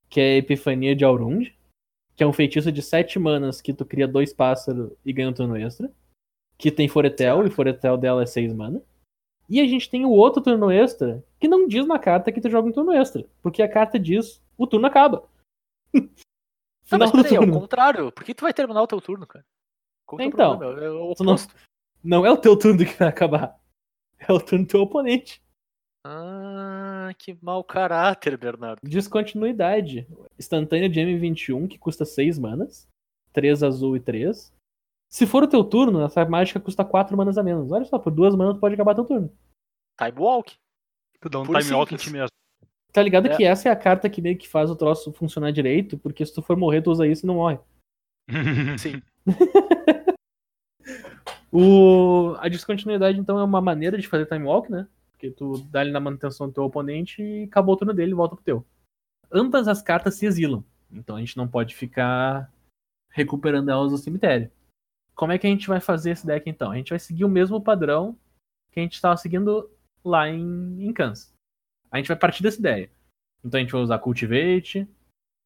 que 0.08 0.20
é 0.20 0.34
a 0.34 0.36
Epifania 0.36 0.94
de 0.94 1.04
Aurund, 1.04 1.56
que 2.14 2.22
é 2.22 2.26
um 2.26 2.32
feitiço 2.32 2.70
de 2.70 2.82
sete 2.82 3.18
manas 3.18 3.60
que 3.60 3.72
tu 3.72 3.84
cria 3.84 4.06
dois 4.06 4.32
pássaros 4.32 4.92
e 5.04 5.12
ganha 5.12 5.28
um 5.28 5.32
turno 5.32 5.56
extra. 5.56 5.90
Que 6.58 6.70
tem 6.70 6.88
Foretel, 6.88 7.46
e 7.46 7.50
Foretel 7.50 7.96
dela 7.96 8.22
é 8.22 8.26
seis 8.26 8.52
mana. 8.52 8.82
E 9.48 9.60
a 9.60 9.66
gente 9.66 9.88
tem 9.88 10.04
o 10.04 10.10
outro 10.10 10.42
turno 10.42 10.70
extra, 10.70 11.24
que 11.38 11.46
não 11.46 11.68
diz 11.68 11.86
na 11.86 11.98
carta 11.98 12.32
que 12.32 12.40
tu 12.40 12.50
joga 12.50 12.68
um 12.68 12.72
turno 12.72 12.92
extra. 12.92 13.24
Porque 13.40 13.62
a 13.62 13.70
carta 13.70 13.98
diz, 13.98 14.42
o 14.58 14.66
turno 14.66 14.86
acaba. 14.86 15.28
Não, 16.88 17.00
Final 17.00 17.08
mas 17.12 17.22
peraí, 17.22 17.34
é 17.34 17.40
o 17.40 17.52
contrário. 17.52 18.12
Por 18.12 18.22
que 18.22 18.32
tu 18.32 18.42
vai 18.42 18.54
terminar 18.54 18.80
o 18.80 18.86
teu 18.86 19.00
turno, 19.00 19.26
cara? 19.26 19.44
Qual 20.06 20.20
Então? 20.20 20.62
É 20.62 20.88
o 20.88 21.14
não-. 21.18 21.36
Não 22.00 22.24
é 22.24 22.30
o 22.30 22.36
teu 22.36 22.56
turno 22.56 22.78
que 22.78 22.96
vai 22.96 23.08
acabar. 23.08 23.58
É 24.16 24.32
o 24.32 24.40
turno 24.40 24.64
do 24.64 24.68
teu 24.68 24.82
oponente. 24.82 25.42
Ah, 26.04 27.10
que 27.18 27.36
mau 27.42 27.64
caráter, 27.64 28.38
Bernardo. 28.38 28.78
Descontinuidade. 28.84 30.06
Instantânea 30.38 30.88
de 30.88 31.00
M21, 31.00 31.66
que 31.66 31.76
custa 31.76 32.04
6 32.04 32.38
manas. 32.38 32.88
3 33.32 33.64
azul 33.64 33.96
e 33.96 34.00
3. 34.00 34.54
Se 35.08 35.26
for 35.26 35.42
o 35.42 35.48
teu 35.48 35.64
turno, 35.64 36.02
essa 36.02 36.24
mágica 36.24 36.60
custa 36.60 36.84
4 36.84 37.16
manas 37.16 37.38
a 37.38 37.42
menos. 37.42 37.70
Olha 37.70 37.84
só, 37.84 37.98
por 37.98 38.12
2 38.12 38.34
manas 38.34 38.54
tu 38.54 38.60
pode 38.60 38.74
acabar 38.74 38.94
teu 38.94 39.04
turno. 39.04 39.30
Time 39.98 40.18
Walk. 40.18 40.56
Tu 41.20 41.28
dá 41.28 41.40
um 41.40 41.44
time 41.44 41.72
walk 41.72 41.94
em 41.94 41.96
ti 41.96 42.10
mesmo. 42.10 42.28
Tá 42.92 43.02
ligado 43.02 43.26
É. 43.26 43.36
que 43.36 43.44
essa 43.44 43.68
é 43.68 43.72
a 43.72 43.76
carta 43.76 44.08
que 44.08 44.20
meio 44.22 44.36
que 44.36 44.48
faz 44.48 44.70
o 44.70 44.76
troço 44.76 45.12
funcionar 45.12 45.50
direito, 45.50 45.98
porque 45.98 46.24
se 46.24 46.34
tu 46.34 46.42
for 46.42 46.56
morrer, 46.56 46.82
tu 46.82 46.90
usa 46.90 47.06
isso 47.06 47.24
e 47.24 47.26
não 47.26 47.36
morre. 47.36 47.58
Sim. 48.78 49.02
O... 51.52 52.34
A 52.38 52.48
descontinuidade, 52.48 53.18
então, 53.18 53.38
é 53.38 53.44
uma 53.44 53.60
maneira 53.60 53.96
de 53.96 54.06
fazer 54.06 54.26
time 54.26 54.44
walk, 54.44 54.70
né? 54.70 54.86
Porque 55.12 55.30
tu 55.30 55.58
dá 55.70 55.80
ele 55.80 55.90
na 55.92 56.00
manutenção 56.00 56.48
do 56.48 56.52
teu 56.52 56.64
oponente 56.64 57.22
e 57.22 57.44
acabou 57.44 57.74
o 57.74 57.78
turno 57.78 57.94
dele 57.94 58.12
e 58.12 58.14
volta 58.14 58.34
pro 58.34 58.44
teu. 58.44 58.66
Ambas 59.32 59.66
as 59.66 59.80
cartas 59.80 60.16
se 60.16 60.26
exilam. 60.26 60.62
Então 60.92 61.16
a 61.16 61.20
gente 61.20 61.36
não 61.36 61.48
pode 61.48 61.74
ficar 61.74 62.52
recuperando 63.10 63.70
elas 63.70 63.90
do 63.90 63.96
cemitério. 63.96 64.50
Como 65.16 65.32
é 65.32 65.38
que 65.38 65.46
a 65.46 65.50
gente 65.50 65.66
vai 65.66 65.80
fazer 65.80 66.10
esse 66.10 66.26
deck 66.26 66.48
então? 66.48 66.70
A 66.70 66.76
gente 66.76 66.90
vai 66.90 66.98
seguir 66.98 67.24
o 67.24 67.28
mesmo 67.28 67.60
padrão 67.60 68.16
que 68.70 68.78
a 68.78 68.82
gente 68.82 68.92
estava 68.92 69.16
seguindo 69.16 69.68
lá 70.04 70.28
em, 70.28 70.86
em 70.86 70.92
Kansas. 70.92 71.32
A 71.90 71.96
gente 71.96 72.08
vai 72.08 72.16
partir 72.16 72.42
dessa 72.42 72.60
ideia. 72.60 72.90
Então 73.42 73.58
a 73.58 73.62
gente 73.62 73.72
vai 73.72 73.80
usar 73.80 73.98
Cultivate, 73.98 74.86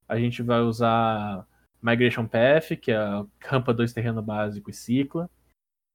a 0.09 0.19
gente 0.19 0.43
vai 0.43 0.61
usar 0.61 1.47
Migration 1.81 2.27
Path, 2.27 2.77
que 2.81 2.91
é 2.91 2.97
a 2.97 3.25
rampa 3.41 3.73
2 3.73 3.93
terreno 3.93 4.21
básico 4.21 4.71
e 4.71 4.75
cicla. 4.75 5.31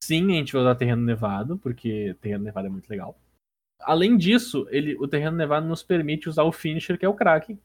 Sim, 0.02 0.32
a 0.32 0.36
gente 0.36 0.54
vai 0.54 0.62
usar 0.62 0.76
terreno 0.76 1.02
nevado, 1.02 1.58
porque 1.58 2.16
terreno 2.22 2.44
nevado 2.44 2.68
é 2.68 2.70
muito 2.70 2.90
legal. 2.90 3.20
Além 3.82 4.18
disso, 4.18 4.68
ele, 4.70 4.96
o 4.96 5.08
terreno 5.08 5.36
nevado 5.36 5.68
nos 5.68 5.84
permite 5.84 6.30
usar 6.30 6.44
o 6.44 6.52
finisher, 6.52 6.98
que 6.98 7.06
é 7.06 7.10
o 7.10 7.14
Kraken. 7.14 7.60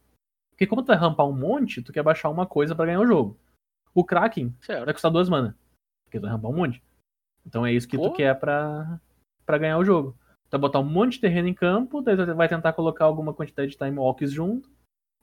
Porque 0.51 0.67
como 0.67 0.83
tu 0.83 0.89
vai 0.89 0.97
rampar 0.97 1.27
um 1.27 1.37
monte, 1.37 1.83
tu 1.83 1.93
quer 1.93 2.03
baixar 2.03 2.29
uma 2.29 2.47
coisa 2.47 2.75
pra 2.75 2.87
ganhar 2.87 3.01
o 3.01 3.07
jogo. 3.07 3.39
O 3.95 4.05
Kraken 4.05 4.55
Certo. 4.61 4.85
vai 4.85 4.93
custar 4.93 5.11
duas 5.11 5.29
mana. 5.29 5.57
Porque 6.11 6.19
tu 6.19 6.23
vai 6.23 6.33
rampar 6.33 6.51
um 6.51 6.57
monte. 6.57 6.83
Então 7.47 7.65
é 7.65 7.73
isso 7.73 7.87
que 7.87 7.97
tu 7.97 8.13
quer 8.13 8.35
pra, 8.35 9.01
pra 9.47 9.59
ganhar 9.59 9.79
o 9.79 9.85
jogo. 9.85 10.19
Tu 10.49 10.51
vai 10.51 10.61
botar 10.61 10.81
um 10.81 10.85
monte 10.85 11.13
de 11.13 11.21
terreno 11.21 11.47
em 11.47 11.55
campo, 11.55 12.03
daí 12.03 12.17
tu 12.17 12.35
vai 12.35 12.49
tentar 12.49 12.73
colocar 12.73 13.05
alguma 13.05 13.33
quantidade 13.33 13.71
de 13.71 13.79
time 13.79 13.97
walks 13.97 14.33
junto 14.33 14.69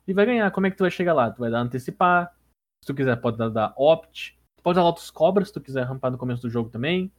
e 0.06 0.14
vai 0.14 0.24
ganhar. 0.24 0.50
Como 0.50 0.66
é 0.66 0.70
que 0.70 0.76
tu 0.76 0.84
vai 0.84 0.90
chegar 0.90 1.12
lá? 1.12 1.30
Tu 1.30 1.38
vai 1.40 1.50
dar 1.50 1.60
antecipar. 1.60 2.34
Se 2.82 2.86
tu 2.86 2.94
quiser, 2.94 3.16
pode 3.16 3.36
dar, 3.36 3.50
dar 3.50 3.74
opt. 3.76 4.34
Tu 4.56 4.62
pode 4.62 4.76
dar 4.76 4.82
Lotus 4.82 5.10
Cobra 5.10 5.44
se 5.44 5.52
tu 5.52 5.60
quiser 5.60 5.84
rampar 5.84 6.10
no 6.10 6.16
começo 6.16 6.40
do 6.40 6.48
jogo 6.48 6.70
também. 6.70 7.12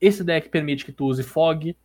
Esse 0.00 0.24
deck 0.24 0.48
permite 0.48 0.86
que 0.86 0.92
tu 0.92 1.04
use 1.04 1.22
Fog. 1.22 1.76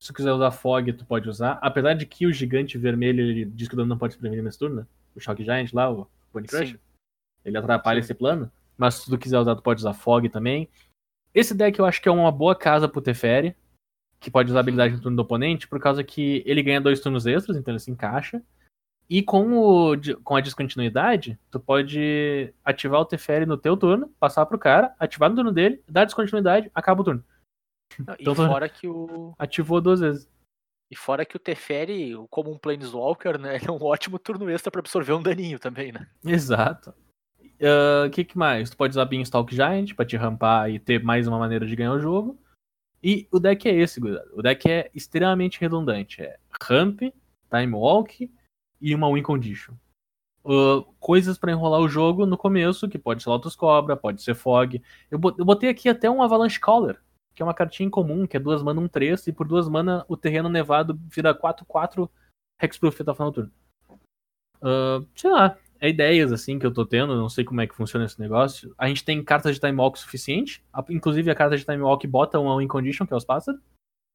Se 0.00 0.08
tu 0.08 0.14
quiser 0.14 0.32
usar 0.32 0.50
Fog, 0.50 0.90
tu 0.94 1.04
pode 1.04 1.28
usar. 1.28 1.58
Apesar 1.60 1.92
de 1.92 2.06
que 2.06 2.26
o 2.26 2.32
gigante 2.32 2.78
vermelho 2.78 3.20
ele 3.20 3.44
diz 3.44 3.68
que 3.68 3.74
o 3.74 3.76
dano 3.76 3.90
não 3.90 3.98
pode 3.98 4.14
se 4.14 4.18
prevenir 4.18 4.42
nesse 4.42 4.58
turno, 4.58 4.76
né? 4.76 4.86
O 5.14 5.20
Shock 5.20 5.44
Giant 5.44 5.72
lá, 5.74 5.90
o 5.92 6.08
Bunny 6.32 6.48
Crush. 6.48 6.78
Ele 7.44 7.58
atrapalha 7.58 8.00
Sim. 8.00 8.06
esse 8.06 8.14
plano. 8.14 8.50
Mas 8.76 8.94
se 8.94 9.10
tu 9.10 9.18
quiser 9.18 9.38
usar, 9.38 9.54
tu 9.56 9.62
pode 9.62 9.80
usar 9.80 9.92
Fog 9.94 10.28
também. 10.28 10.68
Esse 11.34 11.54
deck 11.54 11.78
eu 11.78 11.84
acho 11.86 12.00
que 12.02 12.08
é 12.08 12.12
uma 12.12 12.30
boa 12.32 12.54
casa 12.54 12.88
pro 12.88 13.00
Teferi. 13.02 13.54
Que 14.20 14.30
pode 14.30 14.50
usar 14.50 14.60
habilidade 14.60 14.94
no 14.94 15.00
turno 15.00 15.16
do 15.16 15.22
oponente, 15.22 15.66
por 15.66 15.80
causa 15.80 16.04
que 16.04 16.44
ele 16.46 16.62
ganha 16.62 16.80
dois 16.80 17.00
turnos 17.00 17.26
extras, 17.26 17.56
então 17.56 17.72
ele 17.72 17.80
se 17.80 17.90
encaixa. 17.90 18.40
E 19.10 19.20
com, 19.20 19.52
o, 19.58 19.92
com 20.22 20.36
a 20.36 20.40
descontinuidade, 20.40 21.36
tu 21.50 21.58
pode 21.58 22.54
ativar 22.64 23.00
o 23.00 23.04
Teferi 23.04 23.44
no 23.44 23.58
teu 23.58 23.76
turno, 23.76 24.08
passar 24.20 24.46
pro 24.46 24.58
cara, 24.58 24.94
ativar 24.98 25.28
no 25.28 25.34
turno 25.36 25.50
dele, 25.52 25.82
dar 25.88 26.04
descontinuidade, 26.04 26.70
acaba 26.72 27.00
o 27.00 27.04
turno. 27.04 27.24
Não, 27.98 28.14
E 28.14 28.22
Então 28.22 28.34
tu- 28.34 28.46
fora 28.46 28.68
que 28.68 28.86
o. 28.86 29.34
Ativou 29.38 29.80
duas 29.80 29.98
vezes. 30.00 30.30
E 30.90 30.96
fora 30.96 31.26
que 31.26 31.36
o 31.36 31.40
Teferi, 31.40 32.12
como 32.30 32.50
um 32.52 32.58
Planeswalker, 32.58 33.38
né? 33.38 33.56
Ele 33.56 33.66
é 33.68 33.72
um 33.72 33.82
ótimo 33.82 34.18
turno 34.20 34.48
extra 34.48 34.70
pra 34.70 34.78
absorver 34.80 35.14
um 35.14 35.22
daninho 35.22 35.58
também, 35.58 35.90
né? 35.90 36.06
Exato. 36.24 36.94
O 37.62 38.10
que, 38.10 38.24
que 38.24 38.36
mais? 38.36 38.70
Tu 38.70 38.76
pode 38.76 38.90
usar 38.90 39.04
Beanstalk 39.04 39.54
Giant 39.54 39.94
pra 39.94 40.04
te 40.04 40.16
rampar 40.16 40.70
e 40.70 40.78
ter 40.78 41.02
mais 41.02 41.28
uma 41.28 41.38
maneira 41.38 41.64
de 41.64 41.76
ganhar 41.76 41.92
o 41.92 42.00
jogo. 42.00 42.38
E 43.02 43.26
o 43.32 43.40
deck 43.40 43.68
é 43.68 43.74
esse, 43.74 44.00
gurizada. 44.00 44.30
O 44.34 44.42
deck 44.42 44.70
é 44.70 44.90
extremamente 44.94 45.60
redundante. 45.60 46.22
É 46.22 46.38
ramp, 46.60 47.00
time 47.00 47.74
walk 47.74 48.30
e 48.80 48.94
uma 48.94 49.12
win 49.12 49.22
condition. 49.22 49.74
Uh, 50.44 50.82
coisas 50.98 51.38
pra 51.38 51.52
enrolar 51.52 51.80
o 51.80 51.88
jogo 51.88 52.26
no 52.26 52.36
começo, 52.36 52.88
que 52.88 52.98
pode 52.98 53.22
ser 53.22 53.28
Lotus 53.28 53.54
Cobra, 53.54 53.96
pode 53.96 54.22
ser 54.22 54.34
Fog. 54.34 54.82
Eu 55.10 55.18
botei 55.18 55.68
aqui 55.68 55.88
até 55.88 56.10
um 56.10 56.22
Avalanche 56.22 56.58
Caller, 56.58 57.00
que 57.34 57.42
é 57.42 57.44
uma 57.44 57.54
cartinha 57.54 57.86
incomum, 57.86 58.26
que 58.26 58.36
é 58.36 58.40
duas 58.40 58.62
mana, 58.62 58.80
um 58.80 58.88
3, 58.88 59.28
e 59.28 59.32
por 59.32 59.46
duas 59.46 59.68
mana 59.68 60.04
o 60.08 60.16
terreno 60.16 60.48
nevado 60.48 60.98
vira 61.08 61.32
4-4 61.32 62.08
Hexproof 62.60 63.02
até 63.02 63.10
o 63.10 63.14
final 63.14 63.30
do 63.30 63.34
turno. 63.34 63.52
Uh, 64.60 65.06
sei 65.14 65.30
lá, 65.30 65.56
é 65.82 65.88
ideias 65.88 66.30
assim 66.32 66.58
que 66.58 66.64
eu 66.64 66.72
tô 66.72 66.86
tendo, 66.86 67.16
não 67.16 67.28
sei 67.28 67.44
como 67.44 67.60
é 67.60 67.66
que 67.66 67.74
funciona 67.74 68.04
esse 68.06 68.18
negócio. 68.20 68.72
A 68.78 68.86
gente 68.86 69.04
tem 69.04 69.22
cartas 69.22 69.54
de 69.56 69.60
time 69.60 69.76
walk 69.78 69.98
suficiente, 69.98 70.62
a- 70.72 70.84
inclusive 70.88 71.28
a 71.30 71.34
carta 71.34 71.56
de 71.56 71.64
time 71.64 71.82
walk 71.82 72.06
bota 72.06 72.38
uma 72.38 72.56
win 72.56 72.68
condition, 72.68 73.04
que 73.06 73.12
é 73.12 73.16
os 73.16 73.24
pássaros. 73.24 73.60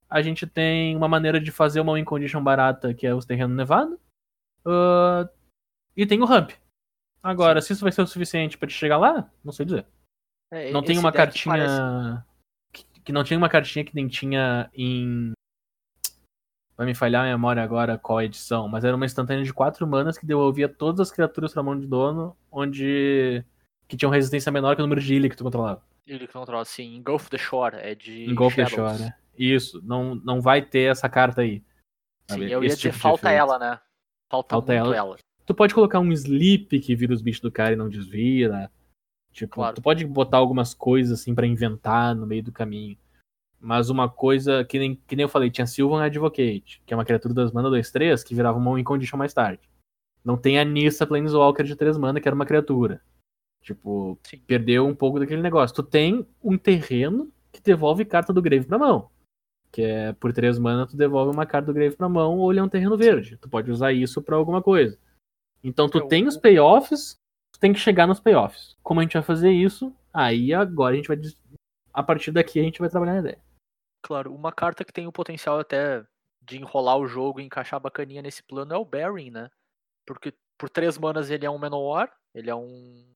A 0.09 0.21
gente 0.21 0.47
tem 0.47 0.95
uma 0.95 1.09
maneira 1.09 1.39
de 1.41 1.51
fazer 1.51 1.81
uma 1.81 1.93
win 1.93 2.05
condition 2.05 2.41
barata, 2.41 2.93
que 2.93 3.05
é 3.05 3.13
os 3.13 3.25
terrenos 3.25 3.55
nevados. 3.57 3.95
Uh, 4.65 5.27
e 5.95 6.05
tem 6.05 6.21
o 6.21 6.25
ramp. 6.25 6.51
Agora, 7.21 7.61
se 7.61 7.73
isso 7.73 7.81
vai 7.83 7.91
ser 7.91 8.01
o 8.03 8.07
suficiente 8.07 8.57
pra 8.57 8.67
te 8.67 8.73
chegar 8.73 8.97
lá, 8.97 9.29
não 9.43 9.51
sei 9.51 9.65
dizer. 9.65 9.85
É, 10.49 10.71
Não 10.71 10.81
tem 10.81 10.97
uma 10.97 11.11
cartinha. 11.11 11.55
parece- 11.57 12.23
Que, 12.71 13.01
que 13.01 13.11
não 13.11 13.23
tinha 13.25 13.37
uma 13.37 13.49
cartinha 13.49 13.83
que 13.83 13.93
nem 13.93 14.07
tinha 14.07 14.69
em. 14.73 15.33
Vai 16.77 16.85
me 16.85 16.93
falhar 16.93 17.25
a 17.25 17.29
memória 17.29 17.63
agora 17.63 17.97
qual 17.97 18.19
a 18.19 18.25
edição, 18.25 18.67
mas 18.67 18.83
era 18.85 18.95
uma 18.95 19.05
instantânea 19.05 19.43
de 19.43 19.51
4 19.51 19.85
manas 19.87 20.17
que 20.17 20.25
devolvia 20.27 20.69
todas 20.69 20.99
as 20.99 21.11
criaturas 21.11 21.51
pra 21.51 21.63
mão 21.63 21.77
de 21.77 21.87
dono, 21.87 22.37
onde. 22.51 23.43
que 23.87 23.97
tinham 23.97 24.11
resistência 24.11 24.51
menor 24.51 24.75
que 24.75 24.81
o 24.81 24.85
número 24.85 25.01
de 25.01 25.15
ilha 25.15 25.29
que 25.29 25.35
tu 25.35 25.43
controlava. 25.43 25.81
Ele 26.05 26.27
que 26.27 26.31
controla 26.33 26.61
assim, 26.61 26.95
Engulf 26.95 27.29
the 27.29 27.37
Shore, 27.37 27.75
é 27.77 27.95
de. 27.95 28.25
Em 28.29 28.35
Golf 28.35 28.55
the. 28.55 28.65
Shore, 28.67 28.99
né? 28.99 29.13
Isso, 29.37 29.81
não, 29.83 30.15
não 30.15 30.39
vai 30.39 30.61
ter 30.61 30.91
essa 30.91 31.09
carta 31.09 31.41
aí. 31.41 31.63
Sim, 32.29 32.41
eu 32.43 32.61
ia 32.61 32.67
Esse 32.67 32.77
dizer, 32.77 32.89
tipo 32.91 33.01
falta 33.01 33.31
ela, 33.31 33.57
né? 33.57 33.79
Falta, 34.29 34.55
Falta 34.55 34.73
ela. 34.73 34.95
ela. 34.95 35.17
Tu 35.45 35.53
pode 35.55 35.73
colocar 35.73 35.99
um 35.99 36.11
sleep 36.11 36.79
que 36.79 36.95
vira 36.95 37.13
os 37.13 37.21
bichos 37.21 37.41
do 37.41 37.51
cara 37.51 37.73
e 37.73 37.75
não 37.77 37.87
desvira. 37.89 38.69
Tipo, 39.31 39.55
Claro. 39.55 39.75
tu 39.75 39.81
pode 39.81 40.05
botar 40.05 40.37
algumas 40.37 40.73
coisas 40.73 41.19
assim 41.21 41.33
pra 41.33 41.45
inventar 41.47 42.13
no 42.15 42.25
meio 42.27 42.43
do 42.43 42.51
caminho. 42.51 42.97
Mas 43.59 43.89
uma 43.89 44.07
coisa 44.07 44.63
que 44.63 44.77
nem, 44.77 44.95
que 44.95 45.15
nem 45.15 45.23
eu 45.23 45.29
falei, 45.29 45.49
tinha 45.49 45.65
Sylvan 45.65 46.03
Advocate, 46.03 46.81
que 46.85 46.93
é 46.93 46.97
uma 46.97 47.05
criatura 47.05 47.33
das 47.33 47.51
mana 47.51 47.69
2-3 47.69 48.23
que 48.23 48.35
virava 48.35 48.57
uma 48.57 48.75
win 48.75 48.83
condition 48.83 49.17
mais 49.17 49.33
tarde. 49.33 49.67
Não 50.23 50.37
tem 50.37 50.59
a 50.59 50.65
Nissa 50.65 51.07
Planeswalker 51.07 51.65
de 51.65 51.75
3 51.75 51.97
mana, 51.97 52.19
que 52.19 52.27
era 52.27 52.35
uma 52.35 52.45
criatura. 52.45 53.01
Tipo, 53.63 54.19
Sim. 54.23 54.39
perdeu 54.45 54.85
um 54.85 54.95
pouco 54.95 55.19
daquele 55.19 55.41
negócio. 55.41 55.75
Tu 55.75 55.83
tem 55.83 56.27
um 56.43 56.57
terreno 56.57 57.31
que 57.51 57.61
devolve 57.61 58.05
carta 58.05 58.31
do 58.31 58.41
Grave 58.41 58.65
pra 58.65 58.77
mão. 58.77 59.09
Que 59.71 59.81
é 59.81 60.13
por 60.13 60.31
3 60.31 60.59
mana, 60.59 60.85
tu 60.85 60.95
devolve 60.95 61.31
uma 61.31 61.45
carta 61.45 61.67
do 61.67 61.73
Grave 61.73 61.95
pra 61.95 62.07
mão 62.07 62.37
ou 62.37 62.51
ele 62.51 62.59
é 62.59 62.63
um 62.63 62.69
terreno 62.69 62.97
verde. 62.97 63.37
Tu 63.37 63.49
pode 63.49 63.71
usar 63.71 63.91
isso 63.91 64.21
pra 64.21 64.35
alguma 64.35 64.61
coisa. 64.61 64.97
Então 65.63 65.89
tu 65.89 66.07
tem 66.07 66.27
os 66.27 66.37
payoffs, 66.37 67.15
tu 67.53 67.59
tem 67.59 67.73
que 67.73 67.79
chegar 67.79 68.07
nos 68.07 68.19
payoffs. 68.19 68.77
Como 68.83 68.99
a 68.99 69.03
gente 69.03 69.13
vai 69.13 69.23
fazer 69.23 69.51
isso? 69.51 69.93
Aí 70.13 70.53
agora 70.53 70.93
a 70.93 70.95
gente 70.97 71.07
vai. 71.07 71.17
A 71.97 72.03
partir 72.03 72.31
daqui 72.31 72.59
a 72.59 72.63
gente 72.63 72.79
vai 72.79 72.87
trabalhar 72.89 73.13
na 73.13 73.21
ideia. 73.21 73.43
Claro, 74.03 74.31
uma 74.31 74.51
carta 74.51 74.85
que 74.85 74.93
tem 74.93 75.07
o 75.07 75.11
potencial 75.11 75.57
até 75.57 76.05
de 76.43 76.57
enrolar 76.59 76.95
o 76.95 77.07
jogo 77.07 77.39
e 77.39 77.43
encaixar 77.43 77.79
bacaninha 77.79 78.21
nesse 78.21 78.43
plano 78.43 78.71
é 78.71 78.77
o 78.77 78.85
Baron, 78.85 79.31
né? 79.31 79.49
Porque 80.05 80.31
por 80.59 80.69
três 80.69 80.95
manas 80.95 81.31
ele 81.31 81.43
é 81.43 81.49
um 81.49 81.57
Menor, 81.57 82.07
ele 82.35 82.51
é 82.51 82.55
um 82.55 83.11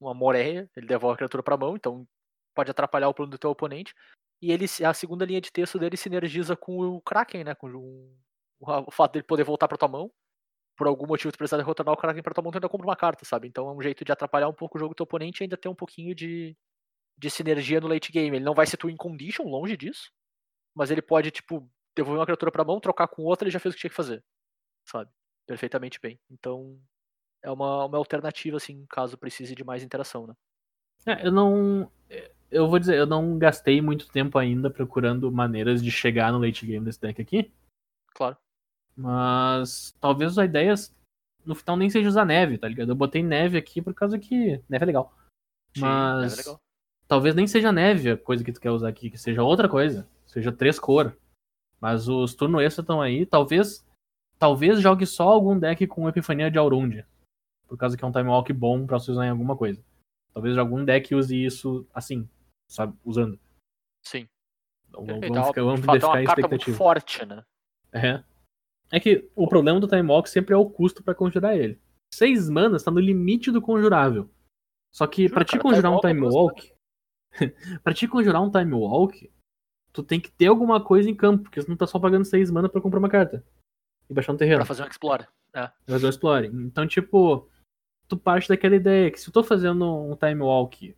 uma 0.00 0.12
Moreia, 0.12 0.68
ele 0.74 0.88
devolve 0.88 1.14
a 1.14 1.16
criatura 1.18 1.40
pra 1.40 1.56
mão, 1.56 1.76
então 1.76 2.04
pode 2.52 2.68
atrapalhar 2.68 3.08
o 3.08 3.14
plano 3.14 3.30
do 3.30 3.38
teu 3.38 3.50
oponente. 3.50 3.94
E 4.42 4.50
ele 4.50 4.66
a 4.84 4.92
segunda 4.92 5.24
linha 5.24 5.40
de 5.40 5.52
texto 5.52 5.78
dele 5.78 5.96
sinergiza 5.96 6.56
com 6.56 6.80
o 6.80 7.00
Kraken, 7.02 7.44
né? 7.44 7.54
Com 7.54 7.68
o, 7.68 8.12
o 8.58 8.90
fato 8.90 9.12
dele 9.12 9.22
poder 9.22 9.44
voltar 9.44 9.68
pra 9.68 9.78
tua 9.78 9.86
mão. 9.86 10.10
Por 10.76 10.88
algum 10.88 11.06
motivo 11.06 11.30
tu 11.30 11.38
precisar 11.38 11.62
retornar 11.62 11.94
o 11.94 11.96
Kraken 11.96 12.24
pra 12.24 12.34
tua 12.34 12.42
mão, 12.42 12.50
tu 12.50 12.56
ainda 12.56 12.68
compra 12.68 12.88
uma 12.88 12.96
carta, 12.96 13.24
sabe? 13.24 13.46
Então 13.46 13.68
é 13.68 13.72
um 13.72 13.80
jeito 13.80 14.04
de 14.04 14.10
atrapalhar 14.10 14.48
um 14.48 14.52
pouco 14.52 14.76
o 14.76 14.80
jogo 14.80 14.94
do 14.94 14.96
teu 14.96 15.04
oponente 15.04 15.40
e 15.40 15.44
ainda 15.44 15.56
ter 15.56 15.68
um 15.68 15.76
pouquinho 15.76 16.12
de, 16.12 16.56
de 17.18 17.30
sinergia 17.30 17.80
no 17.80 17.88
late 17.88 18.12
game. 18.12 18.36
Ele 18.36 18.44
não 18.44 18.54
vai 18.54 18.66
ser 18.66 18.76
twin 18.76 18.96
condition, 18.96 19.44
longe 19.44 19.76
disso. 19.76 20.10
Mas 20.74 20.90
ele 20.90 21.02
pode, 21.02 21.30
tipo, 21.30 21.68
devolver 21.94 22.20
uma 22.20 22.26
criatura 22.26 22.52
pra 22.52 22.64
mão, 22.64 22.80
trocar 22.80 23.08
com 23.08 23.22
outra, 23.22 23.46
ele 23.46 23.52
já 23.52 23.58
fez 23.58 23.74
o 23.74 23.76
que 23.76 23.80
tinha 23.80 23.90
que 23.90 23.96
fazer. 23.96 24.22
Sabe? 24.84 25.10
Perfeitamente 25.46 25.98
bem. 26.00 26.20
Então, 26.30 26.78
é 27.42 27.50
uma, 27.50 27.86
uma 27.86 27.98
alternativa, 27.98 28.56
assim, 28.56 28.84
caso 28.86 29.16
precise 29.16 29.54
de 29.54 29.64
mais 29.64 29.82
interação, 29.82 30.26
né? 30.26 30.34
É, 31.06 31.26
eu 31.26 31.32
não. 31.32 31.90
Eu 32.50 32.68
vou 32.68 32.78
dizer, 32.78 32.96
eu 32.96 33.06
não 33.06 33.38
gastei 33.38 33.80
muito 33.80 34.08
tempo 34.08 34.38
ainda 34.38 34.70
procurando 34.70 35.30
maneiras 35.32 35.82
de 35.82 35.90
chegar 35.90 36.32
no 36.32 36.38
late 36.38 36.64
game 36.66 36.84
desse 36.84 37.00
deck 37.00 37.20
aqui. 37.20 37.52
Claro. 38.14 38.36
Mas 38.96 39.94
talvez 40.00 40.38
a 40.38 40.44
ideia 40.44 40.74
no 41.44 41.54
final 41.54 41.76
nem 41.76 41.90
seja 41.90 42.08
usar 42.08 42.24
neve, 42.24 42.58
tá 42.58 42.68
ligado? 42.68 42.90
Eu 42.90 42.96
botei 42.96 43.22
neve 43.22 43.58
aqui 43.58 43.80
por 43.80 43.94
causa 43.94 44.18
que. 44.18 44.60
Neve 44.68 44.84
é 44.84 44.86
legal. 44.86 45.14
Sim, 45.74 45.82
Mas 45.82 46.32
é 46.34 46.36
legal. 46.36 46.60
Talvez 47.08 47.34
nem 47.34 47.46
seja 47.46 47.72
neve 47.72 48.10
a 48.10 48.16
coisa 48.16 48.44
que 48.44 48.52
tu 48.52 48.60
quer 48.60 48.70
usar 48.70 48.88
aqui, 48.88 49.10
que 49.10 49.18
seja 49.18 49.42
outra 49.42 49.68
coisa. 49.68 50.08
Seja 50.26 50.52
três 50.52 50.78
cor. 50.78 51.16
Mas 51.80 52.08
os 52.08 52.34
turno 52.34 52.60
extra 52.60 52.82
estão 52.82 53.00
aí. 53.00 53.26
Talvez. 53.26 53.86
Talvez 54.38 54.80
jogue 54.80 55.06
só 55.06 55.28
algum 55.28 55.58
deck 55.58 55.86
com 55.86 56.08
Epifania 56.08 56.50
de 56.50 56.58
Aurundia. 56.58 57.06
Por 57.66 57.78
causa 57.78 57.96
que 57.96 58.04
é 58.04 58.06
um 58.06 58.12
time 58.12 58.28
walk 58.28 58.52
bom 58.52 58.86
pra 58.86 58.98
você 58.98 59.10
usar 59.10 59.26
em 59.26 59.30
alguma 59.30 59.56
coisa. 59.56 59.82
Talvez 60.32 60.58
algum 60.58 60.84
deck 60.84 61.14
use 61.14 61.44
isso 61.44 61.86
assim, 61.94 62.28
sabe? 62.68 62.94
Usando. 63.02 63.38
Sim. 64.04 64.28
Então, 64.88 65.06
vamos, 65.06 65.46
ficar, 65.48 65.62
vamos 65.62 65.80
de 65.80 65.86
fato, 65.86 65.96
é 65.96 66.00
ficar 66.00 66.08
uma 66.12 66.22
em 66.22 66.24
carta 66.26 66.40
muito 66.42 66.52
expectativa. 66.52 66.76
forte, 66.76 67.24
né? 67.24 67.44
É. 67.92 68.22
É 68.92 69.00
que 69.00 69.28
o 69.34 69.48
problema 69.48 69.80
do 69.80 69.88
Time 69.88 70.08
Walk 70.08 70.28
sempre 70.28 70.54
é 70.54 70.56
o 70.56 70.68
custo 70.68 71.02
pra 71.02 71.14
conjurar 71.14 71.56
ele. 71.56 71.80
Seis 72.12 72.48
manas 72.48 72.82
tá 72.82 72.90
no 72.90 73.00
limite 73.00 73.50
do 73.50 73.60
conjurável. 73.60 74.30
Só 74.92 75.06
que 75.06 75.28
pra 75.28 75.44
te 75.44 75.58
conjurar 75.58 75.92
um 75.92 76.00
Time 76.00 76.14
Time 76.14 76.26
é 76.26 76.30
Walk. 76.30 76.75
pra 77.82 77.94
te 77.94 78.06
conjurar 78.08 78.42
um 78.42 78.50
Time 78.50 78.72
Walk, 78.74 79.30
tu 79.92 80.02
tem 80.02 80.20
que 80.20 80.30
ter 80.30 80.46
alguma 80.46 80.80
coisa 80.82 81.08
em 81.10 81.14
campo, 81.14 81.44
porque 81.44 81.60
senão 81.62 81.76
tá 81.76 81.86
só 81.86 81.98
pagando 81.98 82.24
seis 82.24 82.50
manas 82.50 82.70
pra 82.70 82.80
comprar 82.80 82.98
uma 82.98 83.08
carta. 83.08 83.44
E 84.08 84.14
baixar 84.14 84.32
um 84.32 84.36
terreno. 84.36 84.58
Pra 84.58 84.64
fazer 84.66 84.82
um 84.84 84.86
Explore. 84.88 85.26
Pra 85.52 85.72
fazer 85.88 86.06
um 86.06 86.10
explore. 86.10 86.46
Então, 86.48 86.86
tipo, 86.86 87.48
tu 88.06 88.16
parte 88.16 88.48
daquela 88.48 88.76
ideia 88.76 89.10
que 89.10 89.18
se 89.18 89.28
eu 89.28 89.32
tô 89.32 89.42
fazendo 89.42 89.84
um 90.10 90.14
Time 90.14 90.42
Walk 90.42 90.94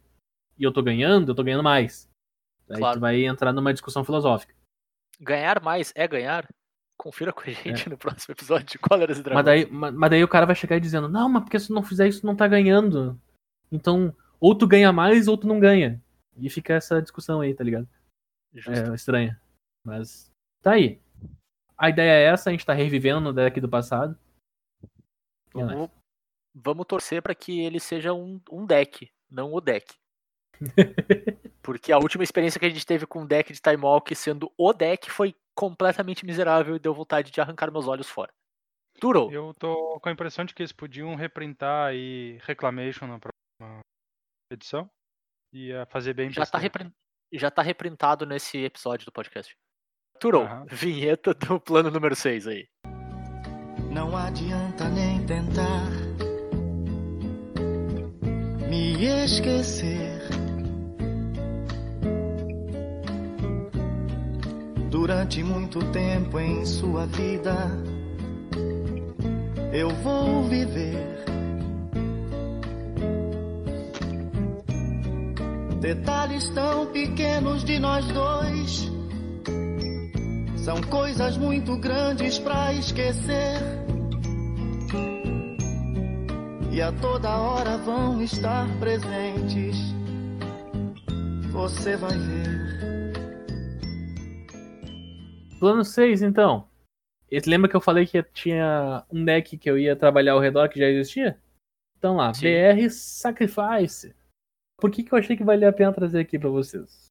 e 0.58 0.62
eu 0.64 0.72
tô 0.72 0.82
ganhando, 0.82 1.30
eu 1.30 1.34
tô 1.34 1.44
ganhando 1.44 1.62
mais. 1.62 2.10
Aí 2.68 2.76
Claro. 2.78 2.98
tu 2.98 3.00
vai 3.00 3.24
entrar 3.24 3.52
numa 3.52 3.72
discussão 3.72 4.04
filosófica. 4.04 4.52
Ganhar 5.20 5.62
mais 5.62 5.92
é 5.94 6.06
ganhar? 6.08 6.46
Confira 6.98 7.32
com 7.32 7.42
a 7.42 7.50
gente 7.50 7.88
no 7.88 7.96
próximo 7.96 8.32
episódio 8.32 8.66
de 8.66 8.78
Cóleras 8.78 9.18
e 9.18 9.22
Dragões. 9.22 9.46
É. 9.46 9.50
Mas 9.60 9.64
daí, 9.64 9.72
ma- 9.72 9.92
mas 9.92 10.10
daí 10.10 10.24
o 10.24 10.28
cara 10.28 10.44
vai 10.44 10.56
chegar 10.56 10.78
dizendo, 10.80 11.08
não, 11.08 11.28
mas 11.28 11.44
porque 11.44 11.58
se 11.60 11.68
tu 11.68 11.72
não 11.74 11.82
fizer 11.82 12.08
isso, 12.08 12.22
tu 12.22 12.26
não 12.26 12.34
tá 12.36 12.48
ganhando. 12.48 13.18
Então, 13.70 14.12
ou 14.40 14.54
tu 14.56 14.66
ganha 14.66 14.92
mais, 14.92 15.28
ou 15.28 15.38
tu 15.38 15.46
não 15.46 15.60
ganha. 15.60 16.02
E 16.40 16.48
fica 16.50 16.74
essa 16.74 17.00
discussão 17.02 17.40
aí, 17.40 17.54
tá 17.54 17.64
ligado? 17.64 17.88
Justo. 18.52 18.70
É 18.70 18.94
estranha. 18.94 19.40
Mas 19.84 20.30
tá 20.62 20.72
aí. 20.72 21.00
A 21.76 21.88
ideia 21.88 22.10
é 22.10 22.24
essa, 22.24 22.50
a 22.50 22.52
gente 22.52 22.66
tá 22.66 22.72
revivendo 22.72 23.20
no 23.20 23.32
deck 23.32 23.60
do 23.60 23.68
passado. 23.68 24.18
E 25.54 25.60
é. 25.60 25.64
Vamos, 25.64 25.90
vamos 26.54 26.86
torcer 26.86 27.22
pra 27.22 27.34
que 27.34 27.60
ele 27.60 27.78
seja 27.78 28.12
um, 28.12 28.40
um 28.50 28.66
deck, 28.66 29.10
não 29.30 29.52
o 29.52 29.60
deck. 29.60 29.94
Porque 31.62 31.92
a 31.92 31.98
última 31.98 32.24
experiência 32.24 32.58
que 32.58 32.66
a 32.66 32.70
gente 32.70 32.86
teve 32.86 33.06
com 33.06 33.22
o 33.22 33.26
deck 33.26 33.52
de 33.52 33.60
Time 33.60 33.82
Walk 33.82 34.14
sendo 34.14 34.52
o 34.56 34.72
deck 34.72 35.10
foi 35.10 35.34
completamente 35.54 36.24
miserável 36.24 36.76
e 36.76 36.80
deu 36.80 36.94
vontade 36.94 37.30
de 37.30 37.40
arrancar 37.40 37.70
meus 37.70 37.86
olhos 37.86 38.08
fora. 38.08 38.32
Turo, 39.00 39.30
Eu 39.30 39.54
tô 39.54 40.00
com 40.00 40.08
a 40.08 40.12
impressão 40.12 40.44
de 40.44 40.52
que 40.52 40.62
eles 40.62 40.72
podiam 40.72 41.14
reprintar 41.14 41.88
aí 41.88 42.38
Reclamation 42.42 43.06
na 43.06 43.20
próxima 43.20 43.80
edição. 44.52 44.90
Ia 45.52 45.86
fazer 45.86 46.12
bem 46.14 46.30
já 46.30 46.44
tá, 46.44 46.58
reprin- 46.58 46.92
já 47.32 47.50
tá 47.50 47.62
reprintado 47.62 48.26
nesse 48.26 48.58
episódio 48.58 49.06
do 49.06 49.12
podcast. 49.12 49.56
Turo, 50.20 50.42
Aham. 50.42 50.66
vinheta 50.70 51.32
do 51.32 51.60
plano 51.60 51.90
número 51.90 52.14
6 52.14 52.46
aí. 52.46 52.66
Não 53.90 54.16
adianta 54.16 54.88
nem 54.88 55.24
tentar 55.24 55.88
me 58.68 59.04
esquecer. 59.24 60.18
Durante 64.90 65.42
muito 65.42 65.78
tempo 65.92 66.38
em 66.38 66.64
sua 66.66 67.06
vida, 67.06 67.54
eu 69.72 69.90
vou 70.02 70.44
viver. 70.44 71.24
Detalhes 75.80 76.48
tão 76.50 76.86
pequenos 76.86 77.64
de 77.64 77.78
nós 77.78 78.04
dois. 78.08 78.90
São 80.56 80.80
coisas 80.82 81.36
muito 81.36 81.76
grandes 81.78 82.38
pra 82.38 82.72
esquecer. 82.72 83.62
E 86.72 86.82
a 86.82 86.92
toda 86.92 87.30
hora 87.36 87.76
vão 87.78 88.20
estar 88.20 88.66
presentes. 88.78 89.76
Você 91.52 91.96
vai 91.96 92.18
ver. 92.18 92.58
Plano 95.60 95.84
6, 95.84 96.22
então. 96.22 96.68
Lembra 97.46 97.68
que 97.70 97.76
eu 97.76 97.80
falei 97.80 98.04
que 98.04 98.22
tinha 98.32 99.04
um 99.12 99.24
deck 99.24 99.56
que 99.56 99.70
eu 99.70 99.78
ia 99.78 99.94
trabalhar 99.94 100.32
ao 100.32 100.40
redor 100.40 100.68
que 100.68 100.78
já 100.80 100.86
existia? 100.86 101.38
Então 101.98 102.16
lá, 102.16 102.34
Sim. 102.34 102.46
BR 102.46 102.90
Sacrifice. 102.90 104.17
Por 104.78 104.90
que, 104.90 105.02
que 105.02 105.12
eu 105.12 105.18
achei 105.18 105.36
que 105.36 105.44
valia 105.44 105.68
a 105.68 105.72
pena 105.72 105.92
trazer 105.92 106.20
aqui 106.20 106.38
pra 106.38 106.48
vocês? 106.48 107.06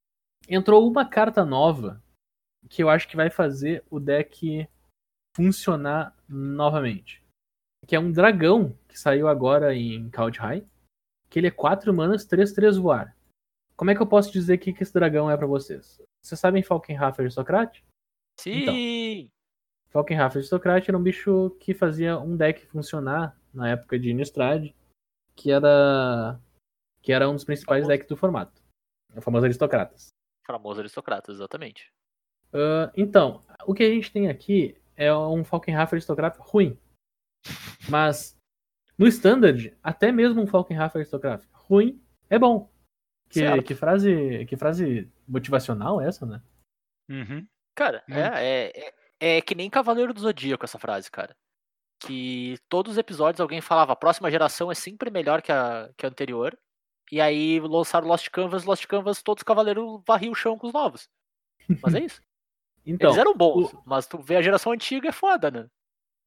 Entrou 0.48 0.90
uma 0.90 1.08
carta 1.08 1.44
nova 1.44 2.02
que 2.70 2.82
eu 2.82 2.90
acho 2.90 3.08
que 3.08 3.16
vai 3.16 3.30
fazer 3.30 3.84
o 3.90 4.00
deck 4.00 4.68
funcionar 5.36 6.16
novamente. 6.28 7.22
Que 7.86 7.96
é 7.96 8.00
um 8.00 8.12
dragão 8.12 8.78
que 8.88 8.98
saiu 8.98 9.28
agora 9.28 9.76
em 9.76 10.10
High. 10.10 10.66
Que 11.30 11.40
ele 11.40 11.48
é 11.48 11.52
4 11.52 11.94
manas, 11.94 12.26
3, 12.26 12.54
3 12.54 12.78
voar. 12.78 13.16
Como 13.76 13.92
é 13.92 13.96
que 13.96 14.02
eu 14.02 14.08
posso 14.08 14.32
dizer 14.32 14.56
o 14.56 14.60
que, 14.60 14.74
que 14.74 14.82
esse 14.82 14.94
dragão 14.94 15.30
é 15.30 15.38
pra 15.38 15.46
vocês? 15.46 16.02
Vocês 16.24 16.40
sabem 16.40 16.64
Falkenhafer 16.64 17.26
Aristocrat? 17.26 17.84
Sim! 18.40 19.30
Falkenhafer 19.90 20.40
Aristocrat 20.40 20.88
era 20.88 20.98
um 20.98 21.04
bicho 21.04 21.52
que 21.60 21.74
fazia 21.74 22.18
um 22.18 22.36
deck 22.36 22.66
funcionar 22.68 23.38
na 23.54 23.70
época 23.70 24.00
de 24.00 24.10
Innistrad, 24.10 24.74
que 25.36 25.52
era 25.52 26.40
que 27.02 27.12
era 27.12 27.30
um 27.30 27.34
dos 27.34 27.44
principais 27.44 27.82
Famoso. 27.82 27.98
decks 27.98 28.08
do 28.08 28.18
formato. 28.18 28.62
O 29.16 29.22
famoso 29.22 29.46
Aristocratas. 29.46 30.10
Famoso 30.46 30.80
aristocrata, 30.80 31.32
exatamente. 31.32 31.92
Ah, 32.54 32.92
então, 32.96 33.44
o 33.66 33.74
que 33.74 33.84
a 33.84 33.90
gente 33.90 34.12
tem 34.12 34.30
aqui 34.30 34.78
é 34.96 35.14
um 35.14 35.44
Falkenhafer 35.44 35.96
Aristocrata 35.98 36.40
ruim. 36.42 36.80
Mas 37.90 38.38
no 38.98 39.08
Standard, 39.08 39.76
até 39.84 40.12
mesmo 40.12 40.42
um 40.42 40.48
Falkenhafer 40.48 41.00
Aristocrata 41.02 41.48
ruim 41.54 42.02
é 42.30 42.40
bom. 42.40 42.70
Que, 43.30 43.40
Certo. 43.40 43.64
que 43.64 43.76
frase 43.76 44.46
que 44.46 44.56
frase 44.56 45.12
motivacional 45.28 46.00
é 46.00 46.08
essa, 46.08 46.26
né? 46.26 46.42
Uhum. 47.10 47.46
Cara, 47.76 48.04
é, 48.10 48.72
é, 48.72 48.94
é, 49.20 49.38
é 49.38 49.42
que 49.42 49.54
nem 49.54 49.70
Cavaleiro 49.70 50.14
do 50.14 50.22
Zodíaco 50.22 50.64
essa 50.64 50.80
frase, 50.80 51.12
cara. 51.12 51.36
Que 52.00 52.58
todos 52.70 52.94
os 52.94 52.98
episódios 52.98 53.42
alguém 53.42 53.60
falava, 53.60 53.92
a 53.92 53.98
próxima 53.98 54.32
geração 54.32 54.72
é 54.72 54.76
sempre 54.76 55.12
melhor 55.12 55.42
que 55.42 55.52
a, 55.52 55.90
que 55.98 56.06
a 56.06 56.10
anterior. 56.10 56.58
E 57.12 57.22
aí 57.22 57.60
lançaram 57.60 58.08
Lost 58.08 58.30
Canvas, 58.30 58.66
Lost 58.66 58.86
Canvas, 58.86 59.22
todos 59.24 59.42
os 59.42 59.46
cavaleiros 59.46 60.02
varriam 60.06 60.32
o 60.32 60.36
chão 60.36 60.58
com 60.58 60.68
os 60.68 60.74
novos. 60.74 61.08
Mas 61.82 61.94
é 61.96 62.00
isso. 62.06 62.22
Então, 62.86 63.10
Eles 63.10 63.20
eram 63.20 63.36
bons, 63.36 63.76
mas 63.86 64.08
tu 64.08 64.18
vê 64.18 64.36
a 64.38 64.42
geração 64.42 64.72
antiga 64.72 65.10
é 65.10 65.12
foda, 65.12 65.52
né? 65.52 65.68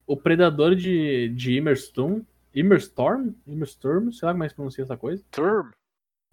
o 0.06 0.16
predador 0.16 0.74
de, 0.74 1.28
de 1.28 1.56
Immerstorm, 1.56 2.22
Immerstorm, 2.54 3.30
Immerstorm, 3.46 4.10
sei 4.10 4.26
lá 4.26 4.32
como 4.32 4.42
é 4.42 4.46
que 4.46 4.50
se 4.50 4.56
pronuncia 4.56 4.82
essa 4.82 4.96
coisa. 4.96 5.24
Turm. 5.30 5.70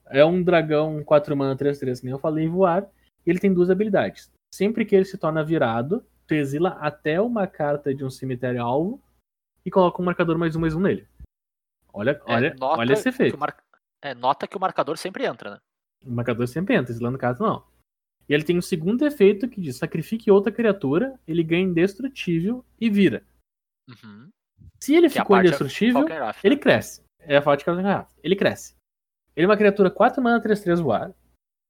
É 0.07 0.25
um 0.25 0.41
dragão 0.41 1.03
4 1.03 1.37
mana 1.37 1.55
3 1.55 1.77
3, 1.77 1.99
que 1.99 2.05
nem 2.05 2.11
eu 2.13 2.17
falei, 2.19 2.47
voar. 2.47 2.87
E 3.25 3.29
ele 3.29 3.39
tem 3.39 3.53
duas 3.53 3.69
habilidades. 3.69 4.31
Sempre 4.51 4.83
que 4.83 4.95
ele 4.95 5.05
se 5.05 5.15
torna 5.17 5.43
virado, 5.43 6.03
tu 6.25 6.33
exila 6.33 6.69
até 6.81 7.21
uma 7.21 7.45
carta 7.45 7.93
de 7.93 8.03
um 8.03 8.09
cemitério 8.09 8.63
alvo 8.63 8.99
e 9.63 9.69
coloca 9.69 10.01
um 10.01 10.05
marcador 10.05 10.39
mais 10.39 10.55
um 10.55 10.59
mais 10.59 10.73
um 10.73 10.79
nele. 10.79 11.07
Olha, 11.93 12.19
É, 12.25 12.33
olha, 12.33 12.55
olha 12.59 12.93
esse 12.93 13.09
efeito. 13.09 13.35
o 13.35 13.39
mar- 13.39 13.57
é, 14.01 14.13
nota 14.13 14.47
que 14.47 14.57
o 14.57 14.59
marcador 14.59 14.97
sempre 14.97 15.25
entra, 15.25 15.51
né? 15.51 15.57
O 16.05 16.11
marcador 16.11 16.47
sempre 16.47 16.75
entra, 16.75 16.91
exilando 16.91 17.17
carta 17.17 17.43
não. 17.43 17.65
E 18.29 18.33
ele 18.33 18.43
tem 18.43 18.57
um 18.57 18.61
segundo 18.61 19.05
efeito 19.05 19.47
que 19.47 19.61
diz: 19.61 19.77
sacrifique 19.77 20.29
outra 20.29 20.51
criatura, 20.51 21.19
ele 21.27 21.43
ganha 21.43 21.63
indestrutível 21.63 22.65
e 22.79 22.89
vira. 22.89 23.25
Uhum. 23.89 24.29
Se 24.79 24.93
ele 24.93 25.09
Que 25.09 25.17
é 25.17 25.21
ficou 25.21 25.37
indestrutível, 25.39 26.01
Falkenrath, 26.01 26.37
ele 26.43 26.55
né? 26.55 26.61
cresce. 26.61 27.03
É 27.19 27.37
a 27.37 27.41
falta 27.41 27.59
de 27.59 27.65
Carlos 27.65 27.83
Garrafa. 27.83 28.13
Ele 28.23 28.35
cresce. 28.35 28.75
Ele 29.35 29.45
é 29.45 29.49
uma 29.49 29.57
criatura 29.57 29.89
4 29.89 30.21
mana 30.21 30.41
3-3 30.41 30.81
voar. 30.81 31.13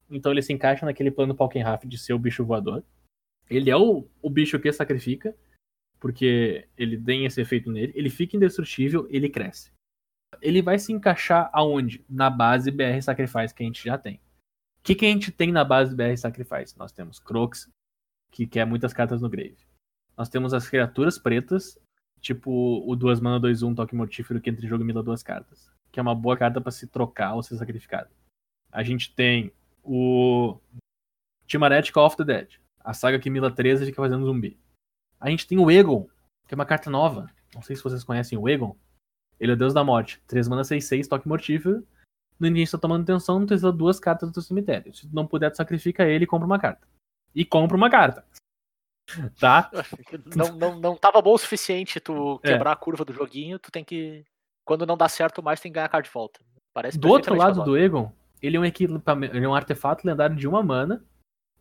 Então 0.10 0.32
ele 0.32 0.42
se 0.42 0.54
encaixa 0.54 0.86
naquele 0.86 1.12
plano 1.12 1.36
Palkenrath 1.36 1.86
de 1.86 1.98
ser 1.98 2.14
o 2.14 2.20
bicho 2.20 2.46
voador. 2.46 2.84
Ele 3.50 3.70
é 3.70 3.76
o, 3.76 4.08
o 4.22 4.30
bicho 4.30 4.60
que 4.60 4.72
sacrifica, 4.72 5.36
porque 6.00 6.68
ele 6.78 7.02
tem 7.02 7.26
esse 7.26 7.42
efeito 7.42 7.72
nele. 7.72 7.94
Ele 7.96 8.10
fica 8.10 8.36
indestrutível, 8.36 9.08
ele 9.10 9.30
cresce. 9.30 9.72
Ele 10.42 10.62
vai 10.62 10.78
se 10.78 10.92
encaixar 10.92 11.50
aonde? 11.54 12.04
Na 12.10 12.30
base 12.30 12.72
BR 12.72 13.02
Sacrifice 13.02 13.54
que 13.54 13.64
a 13.64 13.66
gente 13.66 13.84
já 13.84 13.98
tem. 13.98 14.16
O 14.16 14.20
que, 14.84 14.96
que 14.96 15.06
a 15.06 15.10
gente 15.10 15.32
tem 15.32 15.52
na 15.52 15.64
base 15.64 15.96
BR 15.96 16.16
Sacrifice? 16.18 16.78
Nós 16.78 16.92
temos 16.92 17.20
Crocs, 17.20 17.70
que 18.32 18.46
quer 18.46 18.66
muitas 18.66 18.94
cartas 18.94 19.22
no 19.22 19.30
grave. 19.30 19.58
Nós 20.18 20.30
temos 20.30 20.54
as 20.54 20.68
criaturas 20.70 21.18
pretas, 21.18 21.78
tipo 22.20 22.84
o 22.86 22.96
2 22.96 23.20
mana 23.20 23.40
2 23.40 23.64
1 23.64 23.76
toque 23.76 23.96
mortífero 23.96 24.42
que 24.42 24.50
entre 24.50 24.68
jogo 24.68 24.84
mila 24.84 25.04
duas 25.04 25.22
cartas, 25.22 25.70
que 25.92 26.00
é 26.00 26.02
uma 26.02 26.16
boa 26.16 26.36
carta 26.36 26.60
pra 26.60 26.72
se 26.72 26.88
trocar 26.88 27.34
ou 27.36 27.44
ser 27.44 27.58
sacrificada. 27.58 28.10
A 28.72 28.84
gente 28.84 29.14
tem 29.14 29.52
o 29.84 30.60
Timaret 31.46 31.92
Call 31.92 32.06
of 32.06 32.18
the 32.18 32.24
Dead, 32.24 32.60
a 32.80 32.94
saga 32.94 33.20
que 33.20 33.30
mila 33.30 33.54
13 33.54 33.84
e 33.84 33.86
fica 33.88 34.02
fazendo 34.02 34.26
zumbi. 34.26 34.58
A 35.20 35.30
gente 35.30 35.48
tem 35.48 35.58
o 35.58 35.70
Egon, 35.70 36.08
que 36.48 36.54
é 36.54 36.56
uma 36.56 36.66
carta 36.66 36.90
nova. 36.90 37.30
Não 37.54 37.62
sei 37.62 37.76
se 37.76 37.84
vocês 37.84 38.04
conhecem 38.04 38.38
o 38.38 38.48
Egon. 38.48 38.76
Ele 39.40 39.52
é 39.52 39.56
o 39.56 39.58
deus 39.58 39.74
da 39.74 39.84
morte. 39.84 40.22
3 40.28 40.48
mana 40.48 40.64
6 40.64 40.86
6 40.86 41.08
toque 41.08 41.28
mortífero. 41.28 41.86
No 42.40 42.48
início 42.48 42.78
tá 42.78 42.82
tomando 42.82 43.04
atenção, 43.04 43.46
tu 43.46 43.54
exila 43.54 43.72
duas 43.72 44.00
cartas 44.00 44.30
do 44.30 44.34
teu 44.34 44.42
cemitério. 44.42 44.94
Se 44.94 45.08
tu 45.08 45.16
não 45.16 45.26
puder, 45.26 45.50
tu 45.50 45.58
sacrifica 45.58 46.04
ele 46.04 46.26
e 46.26 46.28
compra 46.28 46.46
uma 46.46 46.60
carta. 46.60 46.88
E 47.34 47.44
compra 47.44 47.76
uma 47.76 47.90
carta. 47.90 48.24
Tá? 49.40 49.72
Não, 50.36 50.54
não, 50.58 50.80
não 50.80 50.96
tava 50.98 51.22
bom 51.22 51.34
o 51.34 51.38
suficiente 51.38 51.98
tu 51.98 52.42
É. 52.44 52.50
quebrar 52.50 52.74
a 52.74 52.76
curva 52.76 53.06
do 53.06 53.14
joguinho, 53.14 53.58
tu 53.58 53.72
tem 53.72 53.84
que. 53.84 54.26
Quando 54.66 54.86
não 54.86 54.98
dá 54.98 55.08
certo 55.08 55.42
mais, 55.42 55.62
tem 55.62 55.72
que 55.72 55.76
ganhar 55.76 55.86
a 55.86 55.90
carta 55.90 56.10
de 56.10 56.14
volta. 56.14 56.42
Parece 56.74 56.98
Do 56.98 57.08
outro 57.08 57.34
lado 57.34 57.64
do 57.64 57.78
Egon, 57.78 58.12
ele 58.42 58.58
é 58.58 58.60
um 58.60 58.66
equipamento, 58.66 59.36
ele 59.36 59.46
é 59.46 59.50
um 59.50 59.56
artefato 59.56 60.06
lendário 60.06 60.36
de 60.36 60.48
uma 60.48 60.62
mana 60.62 61.04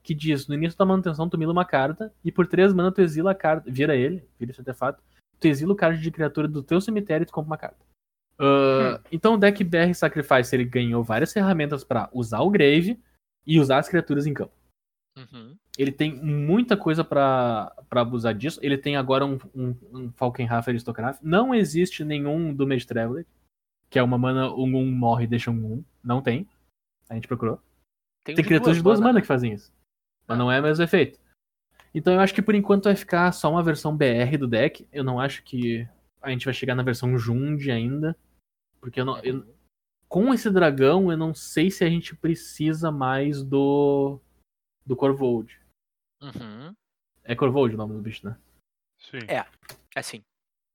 que 0.02 0.14
diz, 0.14 0.46
no 0.46 0.54
início 0.54 0.78
da 0.78 0.84
manutenção 0.84 1.28
tu 1.28 1.38
mila 1.38 1.52
uma 1.52 1.64
carta 1.64 2.12
e 2.24 2.30
por 2.30 2.46
três 2.46 2.72
mana 2.72 2.92
tu 2.92 3.00
exila 3.00 3.30
a 3.30 3.34
carta, 3.34 3.70
vira 3.70 3.96
ele, 3.96 4.28
vira 4.38 4.50
esse 4.52 4.60
artefato, 4.60 5.02
tu 5.38 5.46
exila 5.46 5.72
o 5.72 5.76
card 5.76 6.00
de 6.00 6.10
criatura 6.10 6.48
do 6.48 6.62
teu 6.62 6.80
cemitério 6.80 7.24
e 7.24 7.26
tu 7.26 7.32
compra 7.32 7.50
uma 7.50 7.58
carta. 7.58 7.86
Ah, 8.38 9.00
Então 9.10 9.34
o 9.34 9.38
deck 9.38 9.62
BR 9.64 9.92
Sacrifice 9.94 10.54
ele 10.54 10.64
ganhou 10.64 11.02
várias 11.02 11.32
ferramentas 11.32 11.84
pra 11.84 12.08
usar 12.12 12.40
o 12.40 12.50
Grave 12.50 13.00
e 13.46 13.58
usar 13.58 13.78
as 13.78 13.88
criaturas 13.88 14.26
em 14.26 14.34
campo. 14.34 14.52
Uhum. 15.16 15.56
Ele 15.78 15.92
tem 15.92 16.14
muita 16.14 16.76
coisa 16.76 17.02
pra 17.02 17.74
pra 17.88 18.02
abusar 18.02 18.34
disso. 18.34 18.60
Ele 18.62 18.76
tem 18.76 18.96
agora 18.96 19.24
um, 19.24 19.38
um, 19.54 19.74
um 19.92 20.12
Falkenrath 20.12 20.68
Aristocrat. 20.68 21.18
Não 21.22 21.54
existe 21.54 22.04
nenhum 22.04 22.52
do 22.52 22.66
Mage 22.66 22.86
Traveler, 22.86 23.26
que 23.88 23.98
é 23.98 24.02
uma 24.02 24.18
mana, 24.18 24.52
um, 24.52 24.76
um 24.76 24.90
morre 24.90 25.24
e 25.24 25.28
deixa 25.28 25.50
um 25.50 25.78
1. 25.78 25.84
Não 26.04 26.20
tem. 26.20 26.46
A 27.08 27.14
gente 27.14 27.28
procurou. 27.28 27.60
Tem, 28.24 28.34
Tem 28.34 28.44
criaturas 28.44 28.76
de 28.76 28.82
duas 28.82 28.98
mana, 28.98 29.12
mana 29.12 29.20
que 29.20 29.26
fazem 29.26 29.52
isso. 29.52 29.72
Mas 30.26 30.36
não 30.36 30.50
é 30.50 30.60
o 30.60 30.62
mesmo 30.62 30.82
efeito. 30.82 31.18
Então 31.96 32.12
eu 32.12 32.20
acho 32.20 32.34
que 32.34 32.42
por 32.42 32.54
enquanto 32.54 32.84
vai 32.84 32.94
ficar 32.94 33.32
só 33.32 33.50
uma 33.50 33.62
versão 33.62 33.96
BR 33.96 34.36
do 34.38 34.46
deck. 34.46 34.86
Eu 34.92 35.02
não 35.02 35.18
acho 35.18 35.42
que 35.42 35.88
a 36.20 36.28
gente 36.30 36.44
vai 36.44 36.52
chegar 36.52 36.74
na 36.74 36.82
versão 36.82 37.16
Jund 37.16 37.70
ainda. 37.70 38.14
Porque 38.82 39.00
eu 39.00 39.04
não. 39.06 39.18
eu- 39.24 39.56
com 40.06 40.32
esse 40.34 40.50
dragão, 40.50 41.10
eu 41.10 41.16
não 41.16 41.34
sei 41.34 41.70
se 41.70 41.82
a 41.82 41.88
gente 41.88 42.14
precisa 42.14 42.92
mais 42.92 43.42
do. 43.42 44.20
Do 44.84 44.94
Corvold. 44.94 45.58
Uhum. 46.22 46.76
É 47.24 47.34
Corvold 47.34 47.74
o 47.74 47.78
nome 47.78 47.94
do 47.94 48.02
bicho, 48.02 48.28
né? 48.28 48.38
Sim. 48.98 49.18
É. 49.26 49.46
É 49.96 50.02
sim. 50.02 50.22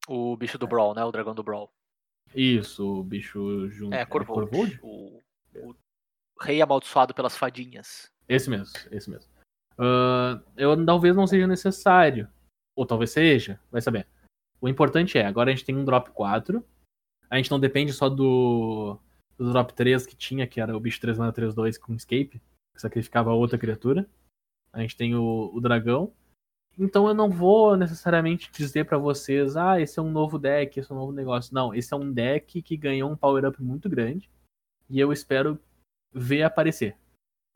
O 0.07 0.35
bicho 0.35 0.57
do 0.57 0.67
Brawl, 0.67 0.95
né? 0.95 1.05
O 1.05 1.11
dragão 1.11 1.35
do 1.35 1.43
Brawl. 1.43 1.71
Isso, 2.33 2.99
o 2.99 3.03
bicho 3.03 3.69
junto. 3.69 3.93
É, 3.93 4.03
Corvold. 4.05 4.49
Corvold? 4.49 4.79
O, 4.81 5.21
o 5.55 5.75
rei 6.41 6.61
amaldiçoado 6.63 7.13
pelas 7.13 7.37
fadinhas. 7.37 8.11
Esse 8.27 8.49
mesmo, 8.49 8.73
esse 8.89 9.07
mesmo. 9.09 9.31
Ah, 9.77 10.41
eu 10.55 10.85
talvez 10.85 11.15
não 11.15 11.27
seja 11.27 11.47
necessário. 11.47 12.27
Ou 12.75 12.85
talvez 12.85 13.11
seja, 13.11 13.59
vai 13.71 13.81
saber. 13.81 14.07
O 14.59 14.69
importante 14.69 15.17
é, 15.17 15.25
agora 15.25 15.49
a 15.49 15.55
gente 15.55 15.65
tem 15.65 15.75
um 15.75 15.85
drop 15.85 16.11
4. 16.11 16.63
A 17.29 17.37
gente 17.37 17.51
não 17.51 17.59
depende 17.59 17.91
só 17.93 18.09
do, 18.09 18.99
do 19.37 19.51
drop 19.51 19.73
3 19.73 20.05
que 20.05 20.15
tinha, 20.15 20.47
que 20.47 20.61
era 20.61 20.75
o 20.75 20.79
bicho 20.79 21.01
3 21.01 21.17
mana 21.17 21.33
3 21.33 21.53
2 21.53 21.77
com 21.77 21.95
escape, 21.95 22.41
que 22.73 22.81
sacrificava 22.81 23.33
outra 23.33 23.57
criatura. 23.57 24.07
A 24.71 24.81
gente 24.81 24.95
tem 24.95 25.15
o, 25.15 25.51
o 25.53 25.59
dragão. 25.59 26.13
Então 26.79 27.07
eu 27.07 27.13
não 27.13 27.29
vou 27.29 27.75
necessariamente 27.75 28.49
dizer 28.51 28.85
pra 28.85 28.97
vocês, 28.97 29.57
ah, 29.57 29.79
esse 29.79 29.99
é 29.99 30.01
um 30.01 30.09
novo 30.09 30.39
deck, 30.39 30.79
esse 30.79 30.91
é 30.91 30.95
um 30.95 30.99
novo 30.99 31.11
negócio. 31.11 31.53
Não, 31.53 31.73
esse 31.73 31.93
é 31.93 31.97
um 31.97 32.11
deck 32.11 32.61
que 32.61 32.77
ganhou 32.77 33.11
um 33.11 33.17
power 33.17 33.45
up 33.45 33.61
muito 33.61 33.89
grande. 33.89 34.29
E 34.89 34.99
eu 34.99 35.11
espero 35.11 35.59
ver 36.13 36.43
aparecer 36.43 36.95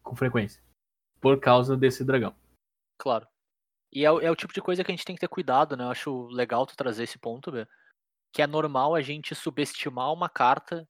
com 0.03 0.15
frequência. 0.15 0.61
Por 1.25 1.39
causa 1.39 1.75
desse 1.75 2.03
dragão. 2.03 2.35
Claro. 2.99 3.27
E 3.91 4.05
é, 4.05 4.11
o- 4.11 4.21
é 4.21 4.29
o 4.29 4.35
tipo 4.35 4.53
de 4.53 4.61
coisa 4.61 4.83
que 4.83 4.91
a 4.91 4.95
gente 4.95 5.03
tem 5.03 5.15
que 5.15 5.19
ter 5.21 5.27
cuidado, 5.27 5.75
né? 5.75 5.83
Eu 5.83 5.89
acho 5.89 6.27
legal 6.27 6.67
tu 6.67 6.77
trazer 6.77 7.01
esse 7.01 7.17
ponto, 7.17 7.51
Bê. 7.51 7.67
Que 8.31 8.43
é 8.43 8.47
normal 8.47 8.93
a 8.93 9.01
gente 9.01 9.33
subestimar 9.33 10.13
uma 10.13 10.29
carta 10.29 10.87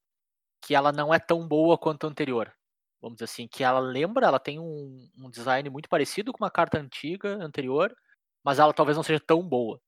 que 0.61 0.75
ela 0.75 0.91
não 0.91 1.13
é 1.13 1.19
tão 1.19 1.47
boa 1.47 1.77
quanto 1.77 2.05
a 2.05 2.09
anterior. 2.09 2.53
Vamos 3.01 3.15
dizer 3.15 3.23
assim, 3.31 3.47
que 3.47 3.63
ela 3.63 3.79
lembra, 3.79 4.25
ela 4.27 4.37
tem 4.37 4.59
um, 4.59 5.09
um 5.17 5.29
design 5.29 5.69
muito 5.69 5.87
parecido 5.87 6.33
com 6.33 6.43
uma 6.43 6.51
carta 6.51 6.77
antiga, 6.79 7.41
anterior, 7.41 7.95
mas 8.43 8.59
ela 8.59 8.73
talvez 8.73 8.97
não 8.97 9.03
seja 9.03 9.21
tão 9.21 9.41
boa. 9.41 9.79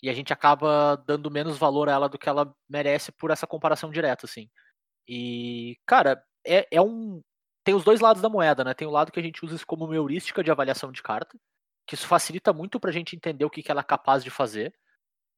E 0.00 0.08
a 0.08 0.12
gente 0.12 0.32
acaba 0.32 0.94
dando 1.08 1.28
menos 1.28 1.58
valor 1.58 1.88
a 1.88 1.92
ela 1.92 2.08
do 2.08 2.16
que 2.16 2.28
ela 2.28 2.54
merece 2.68 3.10
por 3.10 3.32
essa 3.32 3.48
comparação 3.48 3.90
direta, 3.90 4.26
assim. 4.26 4.48
E, 5.08 5.76
cara, 5.84 6.24
é, 6.46 6.68
é 6.70 6.80
um. 6.80 7.20
Tem 7.68 7.74
os 7.74 7.84
dois 7.84 8.00
lados 8.00 8.22
da 8.22 8.30
moeda, 8.30 8.64
né? 8.64 8.72
Tem 8.72 8.88
o 8.88 8.90
lado 8.90 9.12
que 9.12 9.20
a 9.20 9.22
gente 9.22 9.44
usa 9.44 9.54
isso 9.54 9.66
como 9.66 9.84
uma 9.84 9.94
heurística 9.94 10.42
de 10.42 10.50
avaliação 10.50 10.90
de 10.90 11.02
carta, 11.02 11.38
que 11.86 11.94
isso 11.94 12.06
facilita 12.06 12.50
muito 12.50 12.80
pra 12.80 12.90
gente 12.90 13.14
entender 13.14 13.44
o 13.44 13.50
que, 13.50 13.62
que 13.62 13.70
ela 13.70 13.82
é 13.82 13.84
capaz 13.84 14.24
de 14.24 14.30
fazer. 14.30 14.74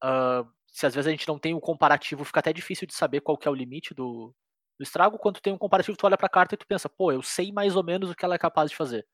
Ah, 0.01 0.45
se 0.65 0.85
às 0.85 0.95
vezes 0.95 1.09
a 1.09 1.11
gente 1.11 1.27
não 1.27 1.37
tem 1.37 1.53
um 1.53 1.59
comparativo, 1.59 2.23
fica 2.23 2.39
até 2.39 2.53
difícil 2.53 2.87
de 2.87 2.93
saber 2.93 3.19
qual 3.19 3.37
que 3.37 3.49
é 3.49 3.51
o 3.51 3.53
limite 3.53 3.93
do, 3.93 4.33
do 4.79 4.81
estrago. 4.81 5.17
Quando 5.17 5.41
tem 5.41 5.51
um 5.51 5.57
comparativo, 5.57 5.97
tu 5.97 6.05
olha 6.05 6.17
pra 6.17 6.29
carta 6.29 6.55
e 6.55 6.57
tu 6.57 6.65
pensa, 6.65 6.87
pô, 6.87 7.11
eu 7.11 7.21
sei 7.21 7.51
mais 7.51 7.75
ou 7.75 7.83
menos 7.83 8.09
o 8.09 8.15
que 8.15 8.23
ela 8.23 8.35
é 8.35 8.39
capaz 8.39 8.71
de 8.71 8.77
fazer. 8.77 9.05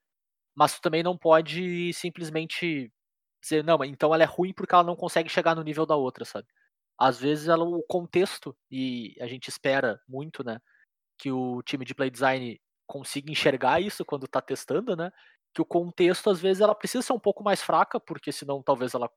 Mas 0.55 0.75
tu 0.75 0.81
também 0.81 1.01
não 1.01 1.17
pode 1.17 1.91
simplesmente 1.93 2.93
dizer, 3.41 3.63
não, 3.63 3.83
então 3.83 4.13
ela 4.13 4.21
é 4.21 4.27
ruim 4.27 4.53
porque 4.53 4.75
ela 4.75 4.83
não 4.83 4.95
consegue 4.95 5.27
chegar 5.27 5.55
no 5.55 5.63
nível 5.63 5.87
da 5.87 5.95
outra, 5.95 6.23
sabe? 6.23 6.47
Às 6.99 7.19
vezes 7.19 7.47
ela, 7.47 7.63
o 7.63 7.81
contexto, 7.81 8.55
e 8.69 9.15
a 9.19 9.25
gente 9.25 9.47
espera 9.47 9.99
muito, 10.07 10.43
né, 10.43 10.61
que 11.17 11.31
o 11.31 11.63
time 11.63 11.83
de 11.83 11.95
play 11.95 12.11
design 12.11 12.59
consiga 12.87 13.31
enxergar 13.31 13.81
isso 13.81 14.05
quando 14.05 14.27
tá 14.27 14.41
testando, 14.41 14.95
né? 14.95 15.11
Que 15.53 15.61
o 15.61 15.65
contexto, 15.65 16.29
às 16.29 16.39
vezes, 16.39 16.61
ela 16.61 16.73
precisa 16.73 17.01
ser 17.01 17.13
um 17.13 17.19
pouco 17.19 17.43
mais 17.43 17.61
fraca, 17.61 17.99
porque 17.99 18.31
senão 18.31 18.63
talvez 18.63 18.93
ela 18.93 19.09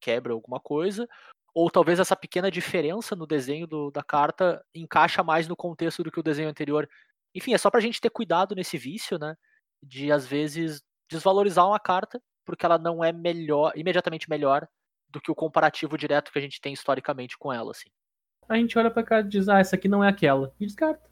quebra 0.00 0.32
alguma 0.32 0.58
coisa, 0.58 1.08
ou 1.54 1.70
talvez 1.70 2.00
essa 2.00 2.16
pequena 2.16 2.50
diferença 2.50 3.14
no 3.14 3.26
desenho 3.26 3.66
do- 3.66 3.90
da 3.90 4.02
carta 4.02 4.64
encaixa 4.74 5.22
mais 5.22 5.46
no 5.46 5.54
contexto 5.54 6.02
do 6.02 6.10
que 6.10 6.18
o 6.18 6.22
desenho 6.22 6.48
anterior. 6.48 6.88
Enfim, 7.34 7.54
é 7.54 7.58
só 7.58 7.70
pra 7.70 7.80
gente 7.80 8.00
ter 8.00 8.10
cuidado 8.10 8.54
nesse 8.54 8.76
vício, 8.76 9.18
né? 9.18 9.36
De 9.82 10.10
às 10.10 10.26
vezes 10.26 10.82
desvalorizar 11.10 11.66
uma 11.66 11.78
carta 11.78 12.20
porque 12.44 12.66
ela 12.66 12.78
não 12.78 13.04
é 13.04 13.12
melhor, 13.12 13.72
imediatamente 13.76 14.28
melhor 14.28 14.66
do 15.08 15.20
que 15.20 15.30
o 15.30 15.34
comparativo 15.34 15.96
direto 15.96 16.32
que 16.32 16.38
a 16.38 16.42
gente 16.42 16.60
tem 16.60 16.72
historicamente 16.72 17.36
com 17.38 17.52
ela, 17.52 17.70
assim. 17.70 17.90
A 18.48 18.56
gente 18.56 18.76
olha 18.78 18.90
pra 18.90 19.04
cá 19.04 19.20
e 19.20 19.24
diz, 19.24 19.48
ah, 19.48 19.60
essa 19.60 19.76
aqui 19.76 19.86
não 19.88 20.02
é 20.02 20.08
aquela. 20.08 20.52
E 20.58 20.66
descarta. 20.66 21.08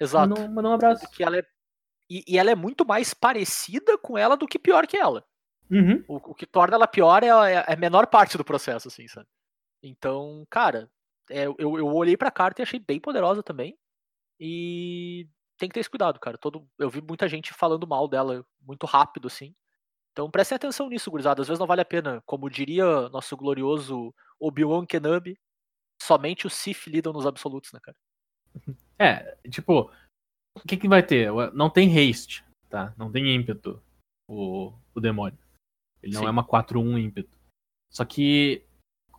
Exato. 0.00 0.28
Manda 0.30 0.40
um- 0.40 0.54
manda 0.54 0.68
um 0.68 0.72
abraço. 0.72 1.10
Que 1.10 1.22
ela 1.22 1.38
é 1.38 1.42
e, 2.10 2.24
e 2.26 2.38
ela 2.38 2.50
é 2.50 2.54
muito 2.54 2.86
mais 2.86 3.12
parecida 3.12 3.98
com 3.98 4.16
ela 4.16 4.36
do 4.36 4.46
que 4.46 4.58
pior 4.58 4.86
que 4.86 4.96
ela. 4.96 5.24
Uhum. 5.70 6.02
O, 6.08 6.16
o 6.30 6.34
que 6.34 6.46
torna 6.46 6.74
ela 6.76 6.86
pior 6.86 7.22
é 7.22 7.30
a, 7.30 7.48
é 7.50 7.74
a 7.74 7.76
menor 7.76 8.06
parte 8.06 8.38
do 8.38 8.44
processo, 8.44 8.88
assim, 8.88 9.06
sabe? 9.06 9.26
Então, 9.82 10.46
cara, 10.48 10.90
é, 11.30 11.44
eu, 11.44 11.56
eu 11.58 11.86
olhei 11.86 12.16
pra 12.16 12.30
carta 12.30 12.60
e 12.60 12.64
achei 12.64 12.78
bem 12.80 12.98
poderosa 12.98 13.42
também. 13.42 13.76
E 14.40 15.28
tem 15.58 15.68
que 15.68 15.74
ter 15.74 15.80
esse 15.80 15.90
cuidado, 15.90 16.18
cara. 16.18 16.38
Todo, 16.38 16.66
eu 16.78 16.88
vi 16.88 17.02
muita 17.02 17.28
gente 17.28 17.52
falando 17.52 17.86
mal 17.86 18.08
dela 18.08 18.44
muito 18.60 18.86
rápido, 18.86 19.26
assim. 19.26 19.54
Então 20.12 20.30
prestem 20.30 20.56
atenção 20.56 20.88
nisso, 20.88 21.10
gurizada. 21.10 21.42
Às 21.42 21.48
vezes 21.48 21.58
não 21.60 21.66
vale 21.66 21.80
a 21.82 21.84
pena. 21.84 22.22
Como 22.24 22.48
diria 22.48 23.08
nosso 23.10 23.36
glorioso 23.36 24.14
Obi-Wan 24.40 24.86
Kenobi, 24.86 25.38
somente 26.00 26.46
os 26.46 26.54
Sith 26.54 26.86
lidam 26.86 27.12
nos 27.12 27.26
absolutos, 27.26 27.70
né, 27.72 27.80
cara? 27.82 27.96
É, 28.98 29.36
tipo, 29.48 29.90
o 30.56 30.60
que 30.66 30.76
que 30.76 30.88
vai 30.88 31.02
ter? 31.02 31.30
Não 31.52 31.70
tem 31.70 31.88
haste, 31.88 32.44
tá? 32.68 32.92
Não 32.96 33.10
tem 33.10 33.34
ímpeto 33.34 33.82
o, 34.28 34.72
o 34.94 35.00
demônio. 35.00 35.38
Ele 36.02 36.12
não 36.12 36.22
Sim. 36.22 36.26
é 36.26 36.30
uma 36.30 36.44
4-1 36.44 36.98
ímpeto. 36.98 37.38
Só 37.90 38.04
que, 38.04 38.64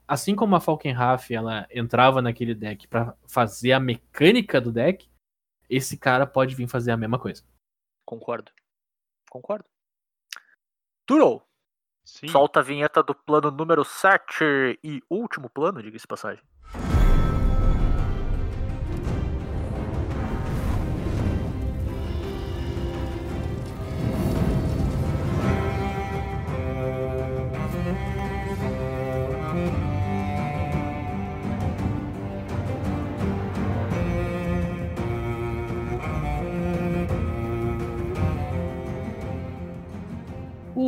assim 0.07 0.35
como 0.35 0.55
a 0.55 0.59
Falkenrath, 0.59 1.31
ela 1.31 1.67
entrava 1.71 2.21
naquele 2.21 2.53
deck 2.53 2.87
pra 2.87 3.15
fazer 3.27 3.71
a 3.71 3.79
mecânica 3.79 4.61
do 4.61 4.71
deck, 4.71 5.09
esse 5.69 5.97
cara 5.97 6.25
pode 6.25 6.55
vir 6.55 6.67
fazer 6.67 6.91
a 6.91 6.97
mesma 6.97 7.19
coisa. 7.19 7.43
Concordo. 8.05 8.51
Concordo. 9.29 9.65
Turo, 11.05 11.41
Sim. 12.03 12.27
solta 12.27 12.59
a 12.59 12.63
vinheta 12.63 13.01
do 13.01 13.15
plano 13.15 13.51
número 13.51 13.83
7 13.83 14.79
e 14.83 15.01
último 15.09 15.49
plano, 15.49 15.81
diga-se 15.81 16.07
passagem. 16.07 16.43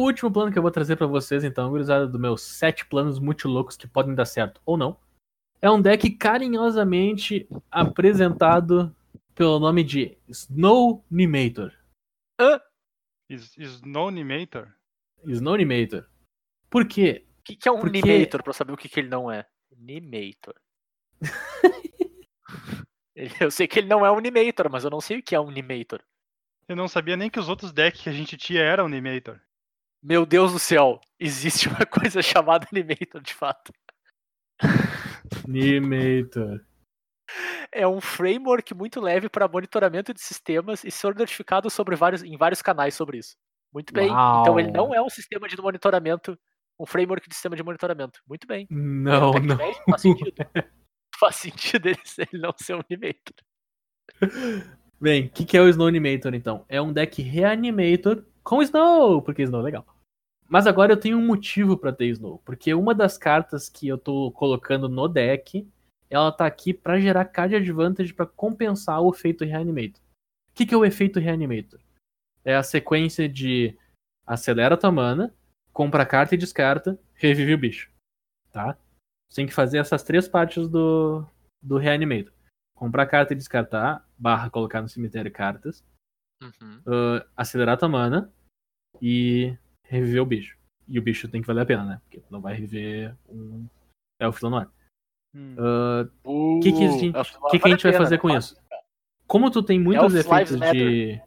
Último 0.01 0.31
plano 0.31 0.51
que 0.51 0.57
eu 0.57 0.61
vou 0.61 0.71
trazer 0.71 0.95
pra 0.95 1.07
vocês, 1.07 1.43
então, 1.43 1.69
gurizada, 1.69 2.07
dos 2.07 2.19
meus 2.19 2.41
sete 2.41 2.85
planos 2.85 3.19
muito 3.19 3.47
loucos 3.47 3.75
que 3.77 3.87
podem 3.87 4.13
dar 4.15 4.25
certo 4.25 4.61
ou 4.65 4.77
não, 4.77 4.97
é 5.61 5.69
um 5.69 5.81
deck 5.81 6.09
carinhosamente 6.17 7.47
apresentado 7.69 8.95
pelo 9.35 9.59
nome 9.59 9.83
de 9.83 10.17
Snownimator. 10.27 11.71
Is- 13.29 13.55
Snownimator? 13.57 14.73
Snownimator. 15.25 16.05
Por 16.69 16.87
quê? 16.87 17.25
O 17.39 17.43
que, 17.43 17.55
que 17.55 17.67
é 17.69 17.71
um 17.71 17.79
Porque- 17.79 18.01
Nimator, 18.01 18.43
pra 18.43 18.49
eu 18.51 18.53
saber 18.55 18.71
o 18.73 18.77
que, 18.77 18.89
que 18.89 18.99
ele 18.99 19.09
não 19.09 19.31
é? 19.31 19.45
Nimator. 19.77 20.55
Eu 23.39 23.51
sei 23.51 23.67
que 23.67 23.79
ele 23.79 23.87
não 23.87 24.05
é 24.05 24.11
um 24.11 24.19
Nimator, 24.19 24.69
mas 24.71 24.83
eu 24.83 24.89
não 24.89 24.99
sei 25.01 25.19
o 25.19 25.23
que 25.23 25.35
é 25.35 25.39
um 25.39 25.51
Nimator. 25.51 26.01
Eu 26.67 26.75
não 26.75 26.87
sabia 26.87 27.15
nem 27.17 27.29
que 27.29 27.39
os 27.39 27.49
outros 27.49 27.71
decks 27.71 28.01
que 28.01 28.09
a 28.09 28.13
gente 28.13 28.35
tinha 28.37 28.61
eram 28.61 28.87
Nimator. 28.89 29.39
Meu 30.03 30.25
Deus 30.25 30.51
do 30.51 30.59
céu, 30.59 30.99
existe 31.19 31.67
uma 31.67 31.85
coisa 31.85 32.21
chamada 32.21 32.67
Nimator 32.71 33.21
de 33.21 33.33
fato. 33.33 33.71
Nimator. 35.47 36.61
É 37.71 37.87
um 37.87 38.01
framework 38.01 38.73
muito 38.73 38.99
leve 38.99 39.29
para 39.29 39.47
monitoramento 39.47 40.13
de 40.13 40.19
sistemas 40.19 40.83
e 40.83 40.91
ser 40.91 41.15
notificado 41.15 41.69
sobre 41.69 41.95
vários, 41.95 42.23
em 42.23 42.35
vários 42.35 42.61
canais 42.61 42.95
sobre 42.95 43.19
isso. 43.19 43.37
Muito 43.71 43.93
bem. 43.93 44.07
Então 44.07 44.59
ele 44.59 44.71
Uau. 44.71 44.87
não 44.87 44.95
é 44.95 45.01
um 45.01 45.09
sistema 45.09 45.47
de 45.47 45.55
monitoramento, 45.55 46.37
um 46.79 46.85
framework 46.85 47.29
de 47.29 47.35
sistema 47.35 47.55
de 47.55 47.63
monitoramento. 47.63 48.19
Muito 48.27 48.47
bem. 48.47 48.67
Não, 48.69 49.31
Deck 49.31 49.47
não. 49.47 49.57
Faz 49.85 50.01
sentido. 50.01 50.33
faz 51.17 51.35
sentido 51.35 51.87
ele, 51.87 51.99
ele 52.17 52.41
não 52.41 52.53
ser 52.57 52.75
um 52.75 52.81
Nimator. 52.89 53.35
Bem, 54.99 55.25
o 55.25 55.29
que, 55.29 55.45
que 55.45 55.57
é 55.57 55.61
o 55.61 55.69
Snownimator 55.69 56.33
então? 56.35 56.65
É 56.69 56.81
um 56.81 56.93
deck 56.93 57.21
Reanimator 57.21 58.23
com 58.43 58.61
Snow, 58.61 59.21
porque 59.21 59.43
Snow 59.43 59.61
é 59.61 59.63
legal. 59.63 59.85
Mas 60.47 60.67
agora 60.67 60.91
eu 60.91 60.99
tenho 60.99 61.17
um 61.17 61.25
motivo 61.25 61.77
pra 61.77 61.93
ter 61.93 62.07
Snow, 62.07 62.41
porque 62.45 62.73
uma 62.73 62.93
das 62.93 63.17
cartas 63.17 63.69
que 63.69 63.87
eu 63.87 63.97
tô 63.97 64.31
colocando 64.31 64.89
no 64.89 65.07
deck, 65.07 65.67
ela 66.09 66.31
tá 66.31 66.45
aqui 66.45 66.73
pra 66.73 66.99
gerar 66.99 67.25
card 67.25 67.55
advantage 67.55 68.13
pra 68.13 68.25
compensar 68.25 69.01
o 69.01 69.13
efeito 69.13 69.45
Reanimator. 69.45 70.01
O 70.51 70.53
que, 70.53 70.65
que 70.65 70.73
é 70.73 70.77
o 70.77 70.85
efeito 70.85 71.19
Reanimator? 71.19 71.79
É 72.43 72.55
a 72.55 72.63
sequência 72.63 73.29
de 73.29 73.77
acelera 74.27 74.77
tua 74.77 74.91
mana, 74.91 75.33
compra 75.71 76.03
a 76.03 76.05
carta 76.05 76.35
e 76.35 76.37
descarta, 76.37 76.99
revive 77.13 77.53
o 77.53 77.57
bicho. 77.57 77.89
Tá? 78.51 78.77
Você 79.29 79.37
tem 79.37 79.47
que 79.47 79.53
fazer 79.53 79.77
essas 79.77 80.03
três 80.03 80.27
partes 80.27 80.67
do, 80.67 81.25
do 81.61 81.77
Reanimator 81.77 82.33
comprar 82.81 83.05
carta 83.05 83.33
e 83.33 83.35
descartar, 83.35 84.03
barra 84.17 84.49
colocar 84.49 84.81
no 84.81 84.89
cemitério 84.89 85.31
cartas, 85.31 85.83
Uhum. 86.41 86.81
ah, 86.87 87.25
acelerar 87.37 87.77
tua 87.77 87.87
mana 87.87 88.31
e 89.01 89.55
reviver 89.83 90.21
o 90.21 90.25
bicho. 90.25 90.57
E 90.87 90.97
o 90.99 91.01
bicho 91.01 91.27
tem 91.27 91.41
que 91.41 91.47
valer 91.47 91.61
a 91.61 91.65
pena, 91.65 91.85
né? 91.85 92.01
Porque 92.03 92.19
tu 92.19 92.31
não 92.31 92.41
vai 92.41 92.53
reviver 92.55 93.15
um 93.29 93.67
Elf 94.19 94.41
Lanoir. 94.41 94.67
Hum. 95.33 95.55
O 96.23 96.59
que, 96.59 96.71
que 96.71 96.83
a 96.83 96.91
gente, 96.91 97.17
Uh, 97.17 97.49
que 97.49 97.59
que 97.59 97.67
a 97.67 97.71
gente 97.71 97.83
vai 97.83 97.93
fazer 97.93 98.17
com 98.17 98.27
né? 98.27 98.37
isso? 98.37 98.55
Como 99.25 99.49
tu 99.49 99.63
tem 99.63 99.79
muitos 99.79 100.13
Elf 100.13 100.25
efeitos 100.25 100.59
de. 100.59 101.21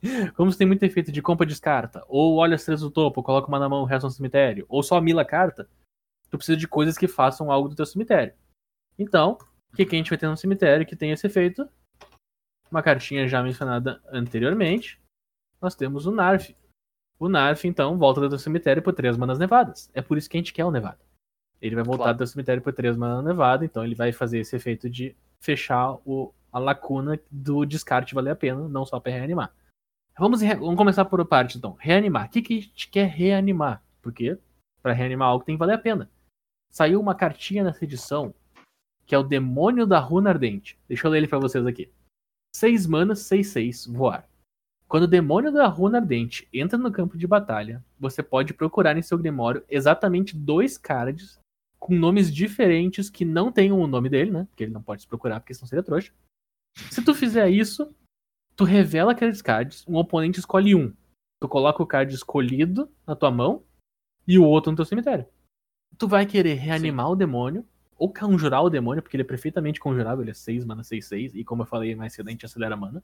Como 0.36 0.48
tu 0.50 0.56
tem 0.56 0.66
muito 0.66 0.84
efeito 0.84 1.10
de 1.10 1.20
compra 1.20 1.44
descarta, 1.44 2.04
ou 2.06 2.36
olha 2.36 2.54
as 2.54 2.64
três 2.64 2.82
do 2.82 2.90
topo, 2.90 3.20
coloca 3.20 3.48
uma 3.48 3.58
na 3.58 3.68
mão, 3.68 3.82
o 3.82 3.84
resto 3.84 4.04
no 4.04 4.12
cemitério, 4.12 4.64
ou 4.68 4.80
só 4.80 5.00
mila 5.00 5.22
a 5.22 5.24
carta, 5.24 5.68
tu 6.30 6.36
precisa 6.36 6.56
de 6.56 6.68
coisas 6.68 6.96
que 6.96 7.08
façam 7.08 7.50
algo 7.50 7.68
do 7.68 7.74
teu 7.74 7.84
cemitério. 7.84 8.32
Então, 8.96 9.36
o 9.72 9.76
que, 9.76 9.84
que 9.84 9.96
a 9.96 9.98
gente 9.98 10.10
vai 10.10 10.18
ter 10.18 10.28
no 10.28 10.36
cemitério 10.36 10.86
que 10.86 10.94
tem 10.94 11.10
esse 11.10 11.26
efeito? 11.26 11.68
Uma 12.70 12.82
cartinha 12.82 13.26
já 13.26 13.42
mencionada 13.42 14.00
anteriormente. 14.10 15.00
Nós 15.60 15.74
temos 15.74 16.06
o 16.06 16.10
Narf. 16.10 16.54
O 17.18 17.28
Narf, 17.28 17.64
então, 17.66 17.96
volta 17.98 18.28
do 18.28 18.38
cemitério 18.38 18.82
por 18.82 18.92
três 18.92 19.16
manas 19.16 19.38
nevadas. 19.38 19.90
É 19.94 20.00
por 20.02 20.16
isso 20.18 20.28
que 20.28 20.36
a 20.36 20.40
gente 20.40 20.52
quer 20.52 20.64
o 20.64 20.70
Nevada. 20.70 20.98
Ele 21.60 21.74
vai 21.74 21.82
voltar 21.82 22.04
Claro. 22.04 22.18
do 22.18 22.26
cemitério 22.26 22.62
por 22.62 22.72
três 22.72 22.96
manas 22.96 23.24
nevadas, 23.24 23.68
então 23.68 23.84
ele 23.84 23.94
vai 23.94 24.12
fazer 24.12 24.38
esse 24.38 24.54
efeito 24.54 24.88
de 24.88 25.16
fechar 25.40 25.94
o, 26.04 26.32
a 26.52 26.58
lacuna 26.58 27.18
do 27.30 27.64
descarte 27.64 28.14
valer 28.14 28.30
a 28.30 28.36
pena, 28.36 28.68
não 28.68 28.84
só 28.84 29.00
para 29.00 29.12
reanimar. 29.12 29.52
Vamos, 30.16 30.40
re- 30.40 30.54
vamos 30.54 30.76
começar 30.76 31.04
por 31.04 31.24
parte, 31.26 31.58
então. 31.58 31.76
Reanimar. 31.80 32.26
O 32.26 32.30
que, 32.30 32.42
que 32.42 32.58
a 32.58 32.60
gente 32.60 32.88
quer 32.88 33.08
reanimar? 33.08 33.82
Porque 34.02 34.38
para 34.80 34.92
reanimar 34.92 35.28
algo 35.28 35.44
tem 35.44 35.56
que 35.56 35.58
valer 35.58 35.74
a 35.74 35.78
pena. 35.78 36.08
Saiu 36.70 37.00
uma 37.00 37.14
cartinha 37.14 37.64
nessa 37.64 37.82
edição 37.84 38.32
que 39.06 39.14
é 39.14 39.18
o 39.18 39.22
Demônio 39.22 39.86
da 39.86 39.98
Runa 39.98 40.30
Ardente. 40.30 40.78
Deixa 40.86 41.06
eu 41.06 41.10
ler 41.10 41.18
ele 41.18 41.28
pra 41.28 41.38
vocês 41.38 41.66
aqui. 41.66 41.90
6 42.54 42.86
manas, 42.86 43.20
6-6, 43.20 43.92
voar. 43.92 44.28
Quando 44.88 45.04
o 45.04 45.08
Demônio 45.08 45.52
da 45.52 45.66
Runa 45.66 45.98
Ardente 45.98 46.48
entra 46.52 46.78
no 46.78 46.90
campo 46.90 47.18
de 47.18 47.26
batalha, 47.26 47.84
você 48.00 48.22
pode 48.22 48.54
procurar 48.54 48.96
em 48.96 49.02
seu 49.02 49.18
Grimório 49.18 49.62
exatamente 49.68 50.34
dois 50.34 50.78
cards 50.78 51.38
com 51.78 51.94
nomes 51.94 52.34
diferentes 52.34 53.10
que 53.10 53.24
não 53.24 53.52
tenham 53.52 53.78
o 53.78 53.86
nome 53.86 54.08
dele, 54.08 54.30
né? 54.30 54.46
Porque 54.48 54.64
ele 54.64 54.72
não 54.72 54.82
pode 54.82 55.02
se 55.02 55.08
procurar, 55.08 55.40
porque 55.40 55.52
senão 55.52 55.68
seria 55.68 55.82
trouxa. 55.82 56.12
Se 56.90 57.04
tu 57.04 57.14
fizer 57.14 57.50
isso, 57.50 57.94
tu 58.56 58.64
revela 58.64 59.12
aqueles 59.12 59.42
cards, 59.42 59.86
um 59.86 59.96
oponente 59.96 60.38
escolhe 60.38 60.74
um. 60.74 60.92
Tu 61.40 61.48
coloca 61.48 61.82
o 61.82 61.86
card 61.86 62.12
escolhido 62.12 62.90
na 63.06 63.14
tua 63.14 63.30
mão 63.30 63.62
e 64.26 64.38
o 64.38 64.44
outro 64.44 64.70
no 64.72 64.76
teu 64.76 64.84
cemitério. 64.84 65.26
Tu 65.96 66.08
vai 66.08 66.26
querer 66.26 66.54
reanimar 66.54 67.10
o 67.10 67.16
demônio 67.16 67.64
ou 67.98 68.12
conjurar 68.12 68.62
o 68.62 68.70
demônio, 68.70 69.02
porque 69.02 69.16
ele 69.16 69.22
é 69.22 69.26
perfeitamente 69.26 69.80
conjurável, 69.80 70.22
ele 70.22 70.30
é 70.30 70.34
6 70.34 70.64
mana 70.64 70.84
6 70.84 71.04
6 71.06 71.34
e 71.34 71.44
como 71.44 71.62
eu 71.62 71.66
falei 71.66 71.94
mais 71.96 72.12
cedo, 72.14 72.28
a 72.28 72.30
gente 72.30 72.46
acelera 72.46 72.74
a 72.74 72.78
mana. 72.78 73.02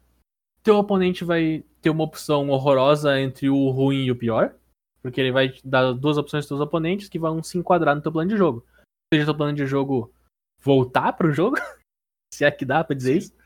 Teu 0.62 0.76
oponente 0.76 1.24
vai 1.24 1.64
ter 1.82 1.90
uma 1.90 2.04
opção 2.04 2.48
horrorosa 2.48 3.20
entre 3.20 3.50
o 3.50 3.68
ruim 3.70 4.04
e 4.04 4.10
o 4.10 4.16
pior, 4.16 4.54
porque 5.02 5.20
ele 5.20 5.32
vai 5.32 5.52
dar 5.64 5.92
duas 5.92 6.16
opções 6.16 6.44
dos 6.44 6.48
teus 6.48 6.60
oponentes 6.60 7.08
que 7.08 7.18
vão 7.18 7.42
se 7.42 7.58
enquadrar 7.58 7.94
no 7.94 8.00
teu 8.00 8.12
plano 8.12 8.30
de 8.30 8.36
jogo. 8.36 8.64
Seja 9.12 9.26
teu 9.26 9.34
plano 9.34 9.54
de 9.54 9.66
jogo 9.66 10.14
voltar 10.62 11.12
pro 11.12 11.32
jogo, 11.32 11.56
se 12.32 12.44
é 12.44 12.50
que 12.50 12.64
dá 12.64 12.82
pra 12.82 12.96
dizer 12.96 13.16
isso, 13.16 13.36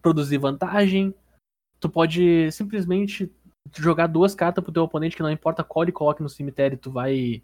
produzir 0.00 0.38
vantagem, 0.38 1.14
tu 1.78 1.88
pode 1.88 2.50
simplesmente 2.52 3.30
jogar 3.76 4.06
duas 4.06 4.34
cartas 4.34 4.62
pro 4.64 4.72
teu 4.72 4.84
oponente 4.84 5.16
que 5.16 5.22
não 5.22 5.30
importa 5.30 5.62
qual 5.62 5.82
ele 5.82 5.92
coloque 5.92 6.22
no 6.22 6.28
cemitério, 6.28 6.78
tu 6.78 6.90
vai 6.90 7.42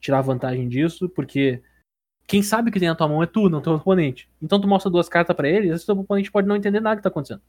tirar 0.00 0.20
vantagem 0.20 0.68
disso, 0.68 1.08
porque 1.08 1.62
quem 2.26 2.42
sabe 2.42 2.70
que 2.70 2.78
tem 2.80 2.88
na 2.88 2.94
tua 2.94 3.08
mão 3.08 3.22
é 3.22 3.26
tu, 3.26 3.48
não 3.48 3.60
teu 3.62 3.74
oponente. 3.74 4.28
Então 4.42 4.60
tu 4.60 4.66
mostra 4.66 4.90
duas 4.90 5.08
cartas 5.08 5.34
pra 5.36 5.48
ele, 5.48 5.68
e 5.68 5.70
esse 5.70 5.86
teu 5.86 5.96
oponente 5.98 6.30
pode 6.30 6.48
não 6.48 6.56
entender 6.56 6.80
nada 6.80 6.96
que 6.96 7.02
tá 7.02 7.08
acontecendo. 7.08 7.42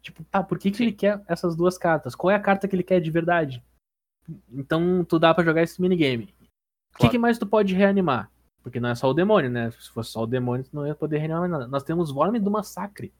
Tipo, 0.00 0.22
tá, 0.24 0.42
por 0.42 0.58
que, 0.58 0.70
que 0.70 0.82
ele 0.82 0.92
quer 0.92 1.22
essas 1.26 1.56
duas 1.56 1.78
cartas? 1.78 2.14
Qual 2.14 2.30
é 2.30 2.34
a 2.34 2.40
carta 2.40 2.68
que 2.68 2.74
ele 2.76 2.82
quer 2.82 3.00
de 3.00 3.10
verdade? 3.10 3.62
Então 4.52 5.04
tu 5.04 5.18
dá 5.18 5.34
pra 5.34 5.44
jogar 5.44 5.62
esse 5.62 5.80
minigame. 5.80 6.24
O 6.24 6.28
que, 6.28 6.98
Claro. 6.98 7.10
que 7.12 7.18
mais 7.18 7.38
tu 7.38 7.46
pode 7.46 7.74
reanimar? 7.74 8.30
Porque 8.62 8.80
não 8.80 8.88
é 8.88 8.94
só 8.94 9.08
o 9.10 9.14
demônio, 9.14 9.50
né? 9.50 9.70
Se 9.72 9.90
fosse 9.90 10.10
só 10.10 10.22
o 10.22 10.26
demônio, 10.26 10.64
tu 10.64 10.74
não 10.74 10.86
ia 10.86 10.94
poder 10.94 11.18
reanimar 11.18 11.48
nada. 11.48 11.66
Nós 11.66 11.82
temos 11.82 12.10
Vorme 12.10 12.38
do 12.38 12.50
Massacre. 12.50 13.12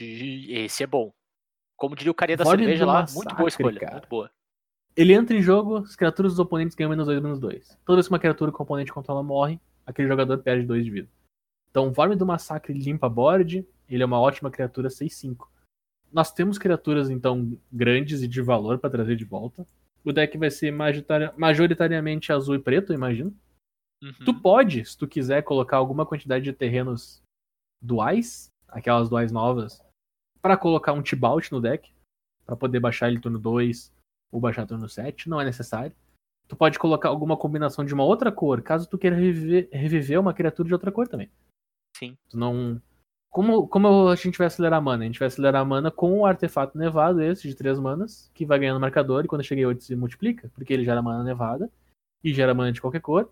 Esse 0.00 0.82
é 0.84 0.86
bom. 0.86 1.10
Como 1.76 1.96
diria 1.96 2.10
o 2.10 2.14
carinha 2.14 2.36
da 2.36 2.44
cerveja 2.44 2.84
lá, 2.84 3.00
massacre, 3.00 3.16
muito 3.16 3.36
boa 3.36 3.48
escolha. 3.48 3.80
cara. 3.80 3.92
Muito 3.94 4.08
boa. 4.08 4.30
Ele 4.96 5.12
entra 5.12 5.36
em 5.36 5.42
jogo, 5.42 5.78
as 5.78 5.94
criaturas 5.96 6.32
dos 6.32 6.38
oponentes 6.40 6.74
ganham 6.74 6.90
menos 6.90 7.06
2, 7.06 7.22
menos 7.22 7.38
2. 7.38 7.78
Toda 7.84 7.96
vez 7.96 8.08
que 8.08 8.12
uma 8.12 8.18
criatura 8.18 8.50
que 8.52 8.58
o 8.58 8.62
oponente 8.62 8.92
controla 8.92 9.22
morre, 9.22 9.60
aquele 9.88 10.08
jogador 10.08 10.38
perde 10.38 10.66
2 10.66 10.84
de 10.84 10.90
vida. 10.90 11.08
Então, 11.70 11.92
Vorme 11.92 12.14
do 12.14 12.26
Massacre 12.26 12.72
limpa 12.72 13.08
board, 13.08 13.66
ele 13.88 14.02
é 14.02 14.06
uma 14.06 14.20
ótima 14.20 14.50
criatura 14.50 14.88
6-5. 14.88 15.48
Nós 16.12 16.32
temos 16.32 16.58
criaturas, 16.58 17.10
então, 17.10 17.58
grandes 17.72 18.22
e 18.22 18.28
de 18.28 18.40
valor 18.40 18.78
pra 18.78 18.90
trazer 18.90 19.16
de 19.16 19.24
volta. 19.24 19.66
O 20.04 20.12
deck 20.12 20.36
vai 20.38 20.50
ser 20.50 20.70
majoritaria- 20.70 21.34
majoritariamente 21.36 22.32
azul 22.32 22.54
e 22.54 22.58
preto, 22.58 22.92
eu 22.92 22.96
imagino. 22.96 23.34
Uhum. 24.02 24.12
Tu 24.24 24.40
pode, 24.40 24.84
se 24.84 24.96
tu 24.96 25.08
quiser, 25.08 25.42
colocar 25.42 25.76
alguma 25.76 26.06
quantidade 26.06 26.44
de 26.44 26.52
terrenos 26.52 27.20
duais, 27.82 28.48
aquelas 28.68 29.08
duais 29.08 29.32
novas, 29.32 29.82
pra 30.40 30.56
colocar 30.56 30.92
um 30.92 31.02
Tibalt 31.02 31.50
no 31.50 31.60
deck, 31.60 31.92
pra 32.46 32.56
poder 32.56 32.80
baixar 32.80 33.08
ele 33.08 33.20
turno 33.20 33.38
2 33.38 33.92
ou 34.32 34.40
baixar 34.40 34.66
turno 34.66 34.88
7, 34.88 35.28
não 35.28 35.40
é 35.40 35.44
necessário. 35.44 35.94
Tu 36.48 36.56
pode 36.56 36.78
colocar 36.78 37.10
alguma 37.10 37.36
combinação 37.36 37.84
de 37.84 37.92
uma 37.92 38.04
outra 38.04 38.32
cor, 38.32 38.62
caso 38.62 38.88
tu 38.88 38.96
queira 38.96 39.14
reviver, 39.14 39.68
reviver 39.70 40.18
uma 40.18 40.32
criatura 40.32 40.66
de 40.66 40.72
outra 40.72 40.90
cor 40.90 41.06
também. 41.06 41.30
Sim. 41.96 42.16
Tu 42.30 42.38
não 42.38 42.80
Como, 43.30 43.68
como 43.68 44.08
a 44.08 44.16
gente 44.16 44.38
vai 44.38 44.46
acelerar 44.46 44.78
a 44.78 44.82
mana? 44.82 45.04
A 45.04 45.06
gente 45.06 45.18
vai 45.18 45.28
acelerar 45.28 45.60
a 45.60 45.64
mana 45.64 45.90
com 45.90 46.20
o 46.20 46.26
artefato 46.26 46.78
nevado, 46.78 47.22
esse 47.22 47.46
de 47.46 47.54
3 47.54 47.78
manas, 47.78 48.30
que 48.34 48.46
vai 48.46 48.58
ganhando 48.58 48.80
marcador 48.80 49.24
e 49.24 49.28
quando 49.28 49.44
chega 49.44 49.60
em 49.60 49.66
8 49.66 49.84
se 49.84 49.94
multiplica, 49.94 50.50
porque 50.54 50.72
ele 50.72 50.84
gera 50.84 51.02
mana 51.02 51.22
nevada 51.22 51.70
e 52.24 52.32
gera 52.32 52.54
mana 52.54 52.72
de 52.72 52.80
qualquer 52.80 53.00
cor 53.00 53.30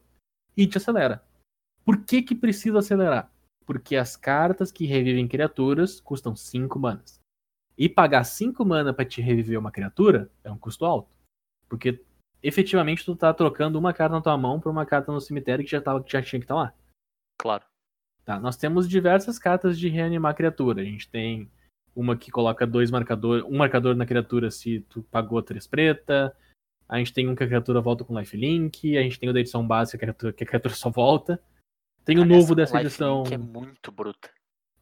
e 0.56 0.66
te 0.66 0.76
acelera. 0.76 1.22
Por 1.84 2.04
que 2.04 2.22
que 2.22 2.34
precisa 2.34 2.78
acelerar? 2.78 3.32
Porque 3.64 3.96
as 3.96 4.16
cartas 4.16 4.70
que 4.70 4.86
revivem 4.86 5.26
criaturas 5.26 6.00
custam 6.00 6.36
5 6.36 6.78
manas. 6.78 7.18
E 7.78 7.88
pagar 7.88 8.24
5 8.24 8.64
mana 8.64 8.92
pra 8.92 9.04
te 9.04 9.20
reviver 9.20 9.58
uma 9.58 9.70
criatura 9.70 10.30
é 10.44 10.50
um 10.50 10.58
custo 10.58 10.84
alto. 10.84 11.10
Porque 11.68 12.02
efetivamente 12.42 13.04
tu 13.04 13.14
tá 13.16 13.32
trocando 13.32 13.78
uma 13.78 13.92
carta 13.92 14.14
na 14.14 14.22
tua 14.22 14.36
mão 14.36 14.60
por 14.60 14.70
uma 14.70 14.86
carta 14.86 15.12
no 15.12 15.20
cemitério 15.20 15.64
que 15.64 15.70
já, 15.70 15.80
tava, 15.80 16.02
que 16.02 16.12
já 16.12 16.22
tinha 16.22 16.40
que 16.40 16.44
estar 16.44 16.54
lá. 16.54 16.72
Claro. 17.38 17.64
Tá, 18.24 18.40
nós 18.40 18.56
temos 18.56 18.88
diversas 18.88 19.38
cartas 19.38 19.78
de 19.78 19.88
reanimar 19.88 20.34
criatura. 20.34 20.82
A 20.82 20.84
gente 20.84 21.08
tem 21.08 21.50
uma 21.94 22.16
que 22.16 22.30
coloca 22.30 22.66
dois 22.66 22.90
marcador, 22.90 23.44
um 23.48 23.56
marcador 23.56 23.94
na 23.94 24.04
criatura 24.04 24.50
se 24.50 24.80
tu 24.88 25.02
pagou 25.04 25.40
três 25.42 25.66
preta. 25.66 26.36
A 26.88 26.98
gente 26.98 27.12
tem 27.12 27.28
um 27.28 27.34
que 27.34 27.44
a 27.44 27.46
criatura 27.46 27.80
volta 27.80 28.04
com 28.04 28.18
lifelink. 28.18 28.96
A 28.98 29.02
gente 29.02 29.18
tem 29.18 29.28
o 29.28 29.32
da 29.32 29.40
edição 29.40 29.66
básica 29.66 29.98
que 29.98 30.04
a 30.04 30.06
criatura, 30.08 30.32
que 30.32 30.44
a 30.44 30.46
criatura 30.46 30.74
só 30.76 30.90
volta. 30.90 31.40
Tem 32.04 32.18
o 32.18 32.22
Cara, 32.22 32.34
novo 32.34 32.52
essa 32.52 32.54
dessa 32.54 32.80
edição. 32.80 33.22
Link 33.22 33.32
é 33.32 33.38
muito 33.38 33.92
bruta. 33.92 34.30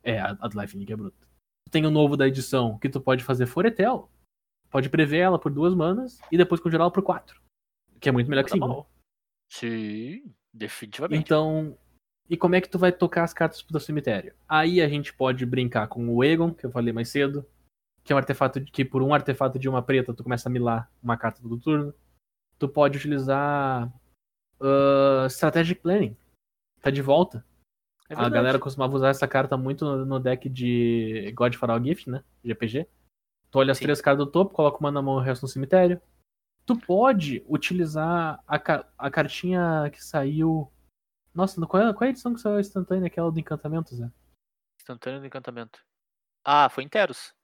É, 0.02 0.18
a, 0.18 0.36
a 0.40 0.48
do 0.48 0.61
lifelink 0.61 0.92
é 0.92 0.96
bruta. 0.96 1.26
Tem 1.70 1.86
o 1.86 1.90
novo 1.90 2.16
da 2.16 2.26
edição 2.26 2.78
que 2.78 2.88
tu 2.88 3.00
pode 3.00 3.22
fazer 3.24 3.46
Foretel. 3.46 4.11
Pode 4.70 4.88
prever 4.88 5.18
ela 5.18 5.38
por 5.38 5.52
duas 5.52 5.74
manas 5.74 6.18
e 6.32 6.36
depois 6.36 6.61
congelar 6.61 6.84
ela 6.84 6.90
por 6.90 7.02
quatro. 7.02 7.43
Que 8.01 8.09
é 8.09 8.12
muito 8.12 8.28
melhor 8.28 8.45
que 8.45 8.51
Tá 8.51 8.57
bom. 8.57 8.86
Sim, 9.51 10.34
definitivamente. 10.53 11.20
Então, 11.20 11.76
e 12.28 12.36
como 12.36 12.55
é 12.55 12.61
que 12.61 12.68
tu 12.68 12.78
vai 12.78 12.90
tocar 12.90 13.24
as 13.24 13.32
cartas 13.32 13.62
do 13.62 13.80
cemitério? 13.80 14.34
Aí 14.49 14.80
a 14.80 14.88
gente 14.88 15.12
pode 15.12 15.45
brincar 15.47 15.86
com 15.88 16.09
o 16.09 16.24
Egon, 16.24 16.53
que 16.53 16.66
eu 16.66 16.70
falei 16.70 16.92
mais 16.92 17.09
cedo, 17.09 17.47
que 18.03 18.12
é 18.12 18.16
um 18.16 18.18
artefato 18.18 18.61
de, 18.61 18.70
que 18.70 18.84
por 18.84 19.03
um 19.03 19.14
artefato 19.14 19.59
de 19.59 19.68
uma 19.68 19.82
preta 19.82 20.14
tu 20.14 20.22
começa 20.22 20.49
a 20.49 20.53
milar 20.53 20.90
uma 21.03 21.16
carta 21.16 21.42
do 21.42 21.59
turno. 21.59 21.95
Tu 22.59 22.68
pode 22.68 22.99
utilizar 22.99 23.92
ah, 24.61 25.26
Strategic 25.28 25.80
Planning. 25.80 26.16
Tá 26.80 26.90
de 26.90 27.03
volta. 27.03 27.45
É 28.09 28.14
a 28.14 28.28
galera 28.28 28.59
costumava 28.59 28.95
usar 28.95 29.09
essa 29.09 29.26
carta 29.26 29.57
muito 29.57 29.84
no, 29.84 30.05
no 30.05 30.20
deck 30.20 30.49
de 30.49 31.32
God 31.34 31.55
for 31.55 31.70
All 31.70 31.82
Gift, 31.82 32.11
né? 32.11 32.22
GPG. 32.45 32.86
Tu 33.51 33.59
olha 33.59 33.72
as 33.72 33.78
Sim. 33.78 33.84
três 33.84 34.01
cartas 34.01 34.24
do 34.24 34.30
topo, 34.30 34.53
coloca 34.55 34.78
uma 34.78 34.90
na 34.90 35.01
mão 35.01 35.18
e 35.18 35.20
o 35.20 35.22
resto 35.22 35.42
no 35.42 35.49
cemitério. 35.49 36.01
Tu 36.66 36.76
pode 36.78 37.44
utilizar 37.46 38.42
a, 38.46 38.58
ca- 38.58 38.86
a 38.96 39.10
cartinha 39.10 39.90
que 39.92 40.02
saiu. 40.02 40.70
Nossa, 41.34 41.60
qual 41.66 41.82
é, 41.82 41.92
qual 41.92 42.04
é 42.04 42.06
a 42.06 42.10
edição 42.10 42.32
que 42.32 42.40
saiu 42.40 42.58
instantânea? 42.60 43.06
Aquela 43.06 43.30
do 43.30 43.38
encantamento, 43.38 43.94
Zé? 43.94 44.10
Instantâneo 44.80 45.20
do 45.20 45.26
encantamento. 45.26 45.80
Ah, 46.44 46.68
foi 46.68 46.84
inteiros. 46.84 47.34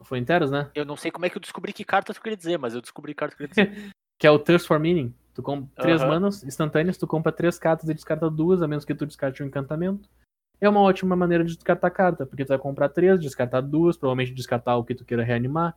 Foi 0.00 0.18
inteiros, 0.18 0.50
né? 0.50 0.70
Eu 0.74 0.84
não 0.84 0.96
sei 0.96 1.10
como 1.10 1.26
é 1.26 1.30
que 1.30 1.36
eu 1.36 1.40
descobri 1.40 1.72
que 1.72 1.84
carta 1.84 2.12
tu 2.12 2.20
queria 2.20 2.36
dizer, 2.36 2.58
mas 2.58 2.74
eu 2.74 2.80
descobri 2.80 3.12
que 3.14 3.18
carta 3.18 3.34
tu 3.34 3.38
queria 3.38 3.50
dizer. 3.72 3.92
Que 4.18 4.26
é 4.26 4.30
o 4.30 4.38
Thirst 4.38 4.66
for 4.66 4.80
Meaning. 4.80 5.14
Tu 5.34 5.42
compra 5.42 5.68
três 5.82 6.00
manas 6.08 6.42
instantâneas, 6.42 6.96
tu 6.96 7.06
compra 7.06 7.30
três 7.30 7.58
cartas 7.58 7.86
e 7.86 7.92
descarta 7.92 8.30
duas, 8.30 8.62
a 8.62 8.66
menos 8.66 8.82
que 8.82 8.94
tu 8.94 9.04
descarte 9.04 9.42
um 9.42 9.46
encantamento. 9.46 10.08
É 10.58 10.66
uma 10.66 10.80
ótima 10.80 11.14
maneira 11.14 11.44
de 11.44 11.54
descartar 11.54 11.90
carta, 11.90 12.24
porque 12.24 12.42
tu 12.42 12.48
vai 12.48 12.58
comprar 12.58 12.88
três, 12.88 13.20
descartar 13.20 13.60
duas, 13.60 13.94
provavelmente 13.98 14.32
descartar 14.32 14.76
o 14.78 14.84
que 14.84 14.94
tu 14.94 15.04
queira 15.04 15.22
reanimar. 15.22 15.76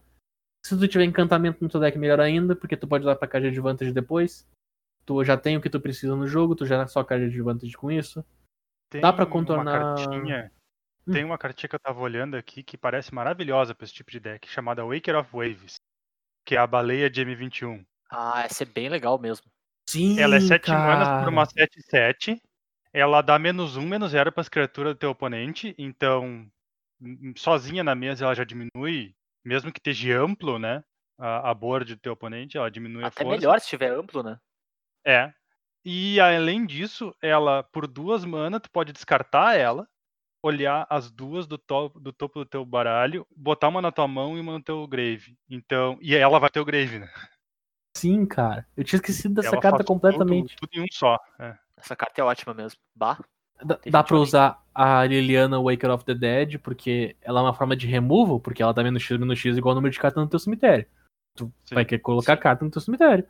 Se 0.66 0.78
tu 0.78 0.88
tiver 0.88 1.05
encantamento 1.05 1.64
no 1.64 1.70
teu 1.70 1.80
deck, 1.80 1.97
melhor 1.97 2.20
ainda, 2.20 2.55
porque 2.55 2.76
tu 2.78 2.88
pode 2.88 3.03
usar 3.03 3.16
pra 3.16 3.28
card 3.28 3.49
de 3.49 3.57
advantage 3.57 3.91
depois. 3.93 4.47
Tu 5.05 5.24
já 5.24 5.38
tem 5.38 5.57
o 5.57 5.62
que 5.62 5.70
tu 5.70 5.80
precisa 5.80 6.16
no 6.16 6.28
jogo, 6.28 6.55
tu 6.55 6.66
gera 6.66 6.86
só 6.88 7.03
card 7.03 7.30
de 7.30 7.36
advantage 7.36 7.74
com 7.76 7.89
isso. 7.91 8.24
Tem 8.91 9.01
Dá 9.01 9.12
pra 9.14 9.26
uma 9.26 9.32
contornar- 9.32 9.95
cartinha- 9.95 10.51
Hum. 11.07 11.14
Tem 11.14 11.24
uma 11.24 11.38
cartinha 11.38 11.68
que 11.70 11.76
eu 11.76 11.80
tava 11.80 11.99
olhando 12.01 12.36
aqui 12.36 12.62
que 12.62 12.78
parece 12.78 13.14
maravilhosa 13.16 13.74
pra 13.74 13.84
esse 13.86 13.93
tipo 13.93 14.12
de 14.12 14.20
deck, 14.20 14.47
chamada 14.47 14.86
Waker 14.86 15.16
of 15.18 15.30
Waves, 15.36 15.76
que 16.45 16.55
é 16.55 16.60
a 16.60 16.68
baleia 16.68 17.10
de 17.10 17.22
M21. 17.22 17.84
Ah, 18.12 18.43
essa 18.43 18.64
é 18.64 18.66
bem 18.66 18.89
legal 18.89 19.18
mesmo. 19.18 19.47
Sim, 19.89 20.20
Ela 20.20 20.36
é 20.36 20.39
7 20.41 20.66
cara. 20.68 20.86
manas 20.99 21.24
por 21.24 21.30
uma 21.34 21.45
7-7. 21.47 22.39
Ela 22.93 23.22
dá 23.24 23.39
menos 23.39 23.76
1, 23.76 23.82
menos 23.88 24.12
0 24.12 24.32
para 24.32 24.41
as 24.41 24.49
criaturas 24.49 24.93
do 24.93 24.99
teu 24.99 25.10
oponente. 25.12 25.74
Então, 25.80 26.47
m- 27.01 27.34
sozinha 27.38 27.84
na 27.84 27.95
mesa 27.95 28.26
ela 28.26 28.36
já 28.36 28.43
diminui, 28.43 29.16
mesmo 29.43 29.71
que 29.71 29.79
esteja 29.79 30.21
amplo, 30.21 30.59
né? 30.59 30.83
A, 31.17 31.49
a 31.49 31.53
board 31.53 31.95
do 31.95 31.99
teu 31.99 32.13
oponente, 32.13 32.57
ela 32.57 32.71
diminui 32.71 33.03
Até 33.03 33.23
a 33.23 33.25
força. 33.25 33.37
melhor 33.37 33.59
se 33.59 33.67
tiver 33.67 33.91
amplo, 33.91 34.23
né? 34.23 34.39
É. 35.05 35.33
E 35.83 36.19
além 36.19 36.65
disso, 36.65 37.13
ela, 37.21 37.63
por 37.63 37.87
duas 37.87 38.23
mana, 38.23 38.59
tu 38.59 38.69
pode 38.69 38.93
descartar 38.93 39.55
ela, 39.55 39.87
olhar 40.43 40.85
as 40.89 41.11
duas 41.11 41.47
do, 41.47 41.57
to 41.57 41.89
do 41.99 42.13
topo 42.13 42.39
do 42.39 42.45
teu 42.45 42.65
baralho, 42.65 43.25
botar 43.35 43.67
uma 43.67 43.81
na 43.81 43.91
tua 43.91 44.07
mão 44.07 44.37
e 44.37 44.39
uma 44.39 44.53
no 44.53 44.63
teu 44.63 44.85
grave. 44.87 45.37
Então, 45.49 45.97
e 46.01 46.15
ela 46.15 46.39
vai 46.39 46.49
ter 46.49 46.59
o 46.59 46.65
grave, 46.65 46.99
né? 46.99 47.09
Sim, 47.97 48.25
cara. 48.25 48.65
Eu 48.77 48.83
tinha 48.83 48.97
esquecido 48.97 49.35
dessa 49.35 49.49
Ela 49.49 49.61
carta 49.61 49.77
faz 49.79 49.87
completamente. 49.87 50.55
Tudo, 50.55 50.69
tudo 50.69 50.79
em 50.79 50.83
um 50.83 50.87
só. 50.91 51.17
é. 51.39 51.57
Essa 51.75 51.95
carta 51.95 52.21
é 52.21 52.23
ótima 52.23 52.53
mesmo. 52.53 52.79
Bah. 52.93 53.17
Dá, 53.64 53.80
dá 53.88 54.03
pra 54.03 54.18
usar 54.18 54.64
a 54.74 55.05
Liliana 55.05 55.60
Waker 55.60 55.91
of 55.91 56.05
the 56.05 56.14
Dead, 56.14 56.57
porque 56.60 57.16
ela 57.22 57.41
é 57.41 57.43
uma 57.43 57.53
forma 57.53 57.76
de 57.76 57.86
removal, 57.86 58.39
porque 58.39 58.64
ela 58.64 58.74
dá 58.74 58.82
menos 58.82 59.03
X, 59.03 59.18
menos 59.18 59.38
X 59.38 59.57
igual 59.57 59.72
ao 59.72 59.76
número 59.76 59.91
de 59.91 59.99
cartas 59.99 60.24
no 60.24 60.30
teu 60.30 60.39
cemitério. 60.39 60.86
Tu 61.36 61.51
Sim. 61.66 61.76
vai 61.76 61.84
querer 61.84 62.01
colocar 62.01 62.38
Sim. 62.38 62.41
carta 62.41 62.66
no 62.66 62.72
teu 62.72 62.82
cemitério. 62.82 63.28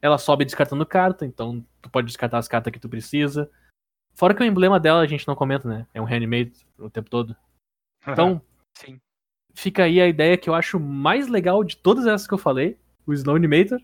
Ela 0.00 0.16
sobe 0.16 0.44
descartando 0.44 0.86
carta, 0.86 1.26
então 1.26 1.64
tu 1.82 1.90
pode 1.90 2.06
descartar 2.06 2.38
as 2.38 2.48
cartas 2.48 2.72
que 2.72 2.78
tu 2.78 2.88
precisa. 2.88 3.50
Fora 4.14 4.34
que 4.34 4.42
o 4.42 4.46
emblema 4.46 4.80
dela 4.80 5.00
a 5.00 5.06
gente 5.06 5.28
não 5.28 5.36
comenta, 5.36 5.68
né? 5.68 5.86
É 5.92 6.00
um 6.00 6.04
reanimate 6.04 6.66
o 6.78 6.90
tempo 6.90 7.10
todo. 7.10 7.36
Então, 8.08 8.40
Sim. 8.78 8.98
fica 9.52 9.82
aí 9.84 10.00
a 10.00 10.06
ideia 10.06 10.38
que 10.38 10.48
eu 10.48 10.54
acho 10.54 10.80
mais 10.80 11.28
legal 11.28 11.62
de 11.62 11.76
todas 11.76 12.06
essas 12.06 12.26
que 12.26 12.32
eu 12.32 12.38
falei, 12.38 12.78
o 13.04 13.12
Snow 13.12 13.36
Animator. 13.36 13.78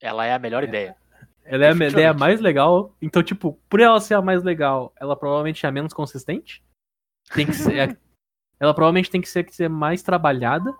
Ela 0.00 0.24
é 0.24 0.32
a 0.32 0.38
melhor 0.38 0.64
ideia. 0.64 0.96
Ela 1.44 1.66
é 1.66 1.68
a 1.68 1.72
ideia 1.72 1.74
Definitivamente. 1.74 2.18
mais 2.20 2.40
legal. 2.40 2.96
Então, 3.00 3.22
tipo, 3.22 3.58
por 3.68 3.80
ela 3.80 4.00
ser 4.00 4.14
a 4.14 4.22
mais 4.22 4.42
legal, 4.42 4.92
ela 4.96 5.16
provavelmente 5.16 5.64
é 5.64 5.68
a 5.68 5.72
menos 5.72 5.92
consistente. 5.92 6.62
Tem 7.34 7.46
que 7.46 7.52
ser. 7.52 7.98
ela 8.58 8.74
provavelmente 8.74 9.10
tem 9.10 9.20
que 9.20 9.28
ser, 9.28 9.44
que 9.44 9.54
ser 9.54 9.68
mais 9.68 10.02
trabalhada. 10.02 10.74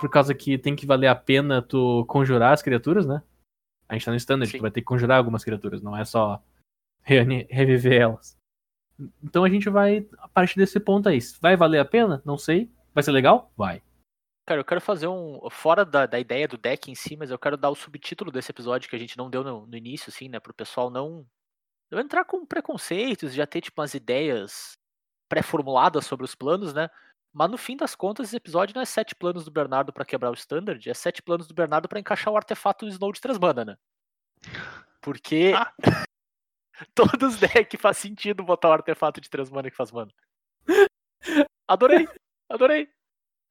Por 0.00 0.10
causa 0.10 0.34
que 0.34 0.58
tem 0.58 0.74
que 0.74 0.86
valer 0.86 1.06
a 1.06 1.14
pena 1.14 1.62
tu 1.62 2.04
conjurar 2.06 2.52
as 2.52 2.62
criaturas, 2.62 3.06
né? 3.06 3.22
A 3.88 3.94
gente 3.94 4.04
tá 4.04 4.10
no 4.10 4.16
standard, 4.16 4.50
Sim. 4.50 4.58
tu 4.58 4.62
vai 4.62 4.70
ter 4.70 4.80
que 4.80 4.86
conjurar 4.86 5.18
algumas 5.18 5.44
criaturas, 5.44 5.82
não 5.82 5.96
é 5.96 6.04
só 6.04 6.42
reviver 7.02 8.00
elas. 8.00 8.36
Então 9.22 9.44
a 9.44 9.48
gente 9.48 9.68
vai, 9.68 10.06
a 10.18 10.28
partir 10.28 10.56
desse 10.56 10.80
ponto 10.80 11.08
aí, 11.08 11.18
vai 11.40 11.56
valer 11.56 11.78
a 11.78 11.84
pena? 11.84 12.22
Não 12.24 12.38
sei. 12.38 12.70
Vai 12.94 13.02
ser 13.02 13.12
legal? 13.12 13.52
Vai. 13.56 13.82
Cara, 14.46 14.60
eu 14.60 14.64
quero 14.64 14.80
fazer 14.80 15.06
um. 15.06 15.38
Fora 15.50 15.84
da, 15.84 16.06
da 16.06 16.18
ideia 16.18 16.48
do 16.48 16.58
deck 16.58 16.90
em 16.90 16.94
si, 16.94 17.16
mas 17.16 17.30
eu 17.30 17.38
quero 17.38 17.56
dar 17.56 17.70
o 17.70 17.74
subtítulo 17.74 18.30
desse 18.32 18.50
episódio 18.50 18.88
que 18.90 18.96
a 18.96 18.98
gente 18.98 19.16
não 19.16 19.30
deu 19.30 19.44
no, 19.44 19.66
no 19.66 19.76
início, 19.76 20.10
assim, 20.10 20.28
né? 20.28 20.40
Pro 20.40 20.54
pessoal 20.54 20.90
não. 20.90 21.26
Não 21.90 22.00
entrar 22.00 22.24
com 22.24 22.44
preconceitos, 22.46 23.34
já 23.34 23.46
ter, 23.46 23.60
tipo, 23.60 23.80
umas 23.80 23.94
ideias 23.94 24.78
pré-formuladas 25.28 26.06
sobre 26.06 26.24
os 26.24 26.34
planos, 26.34 26.72
né? 26.72 26.88
Mas 27.32 27.50
no 27.50 27.58
fim 27.58 27.76
das 27.76 27.94
contas, 27.94 28.28
esse 28.28 28.36
episódio 28.36 28.74
não 28.74 28.82
é 28.82 28.84
sete 28.84 29.14
planos 29.14 29.44
do 29.44 29.50
Bernardo 29.50 29.92
pra 29.92 30.04
quebrar 30.04 30.30
o 30.30 30.34
standard, 30.34 30.88
é 30.88 30.94
sete 30.94 31.22
planos 31.22 31.46
do 31.46 31.54
Bernardo 31.54 31.88
pra 31.88 32.00
encaixar 32.00 32.32
o 32.32 32.36
artefato 32.36 32.86
Snow 32.88 33.12
de 33.12 33.20
3 33.20 33.38
mana, 33.38 33.64
né? 33.64 33.76
Porque 35.00 35.52
Ah. 35.54 35.72
todos 36.94 37.34
os 37.34 37.40
decks 37.40 37.80
faz 37.80 37.98
sentido 37.98 38.42
botar 38.42 38.68
o 38.70 38.72
artefato 38.72 39.20
de 39.20 39.30
3 39.30 39.50
mana 39.50 39.70
que 39.70 39.76
faz 39.76 39.92
mana. 39.92 40.12
Adorei, 41.68 42.06
adorei. 42.48 42.88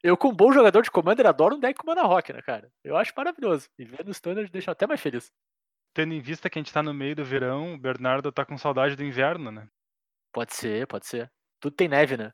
Eu, 0.03 0.17
como 0.17 0.33
bom 0.35 0.51
jogador 0.51 0.81
de 0.81 0.89
Commander, 0.91 1.27
adoro 1.27 1.55
um 1.55 1.59
deck 1.59 1.77
com 1.77 1.85
Mana 1.87 2.03
Rock, 2.03 2.33
né, 2.33 2.41
cara? 2.41 2.71
Eu 2.83 2.97
acho 2.97 3.13
maravilhoso. 3.15 3.69
E 3.77 3.85
vendo 3.85 4.07
o 4.07 4.11
Standard 4.11 4.49
deixa 4.49 4.71
até 4.71 4.87
mais 4.87 4.99
feliz. 4.99 5.31
Tendo 5.93 6.13
em 6.13 6.21
vista 6.21 6.49
que 6.49 6.57
a 6.57 6.61
gente 6.61 6.73
tá 6.73 6.81
no 6.81 6.93
meio 6.93 7.15
do 7.15 7.23
verão, 7.25 7.73
o 7.73 7.77
Bernardo 7.77 8.31
tá 8.31 8.45
com 8.45 8.57
saudade 8.57 8.95
do 8.95 9.03
inverno, 9.03 9.51
né? 9.51 9.67
Pode 10.33 10.53
ser, 10.53 10.87
pode 10.87 11.05
ser. 11.05 11.31
Tudo 11.59 11.75
tem 11.75 11.87
neve, 11.87 12.17
né? 12.17 12.33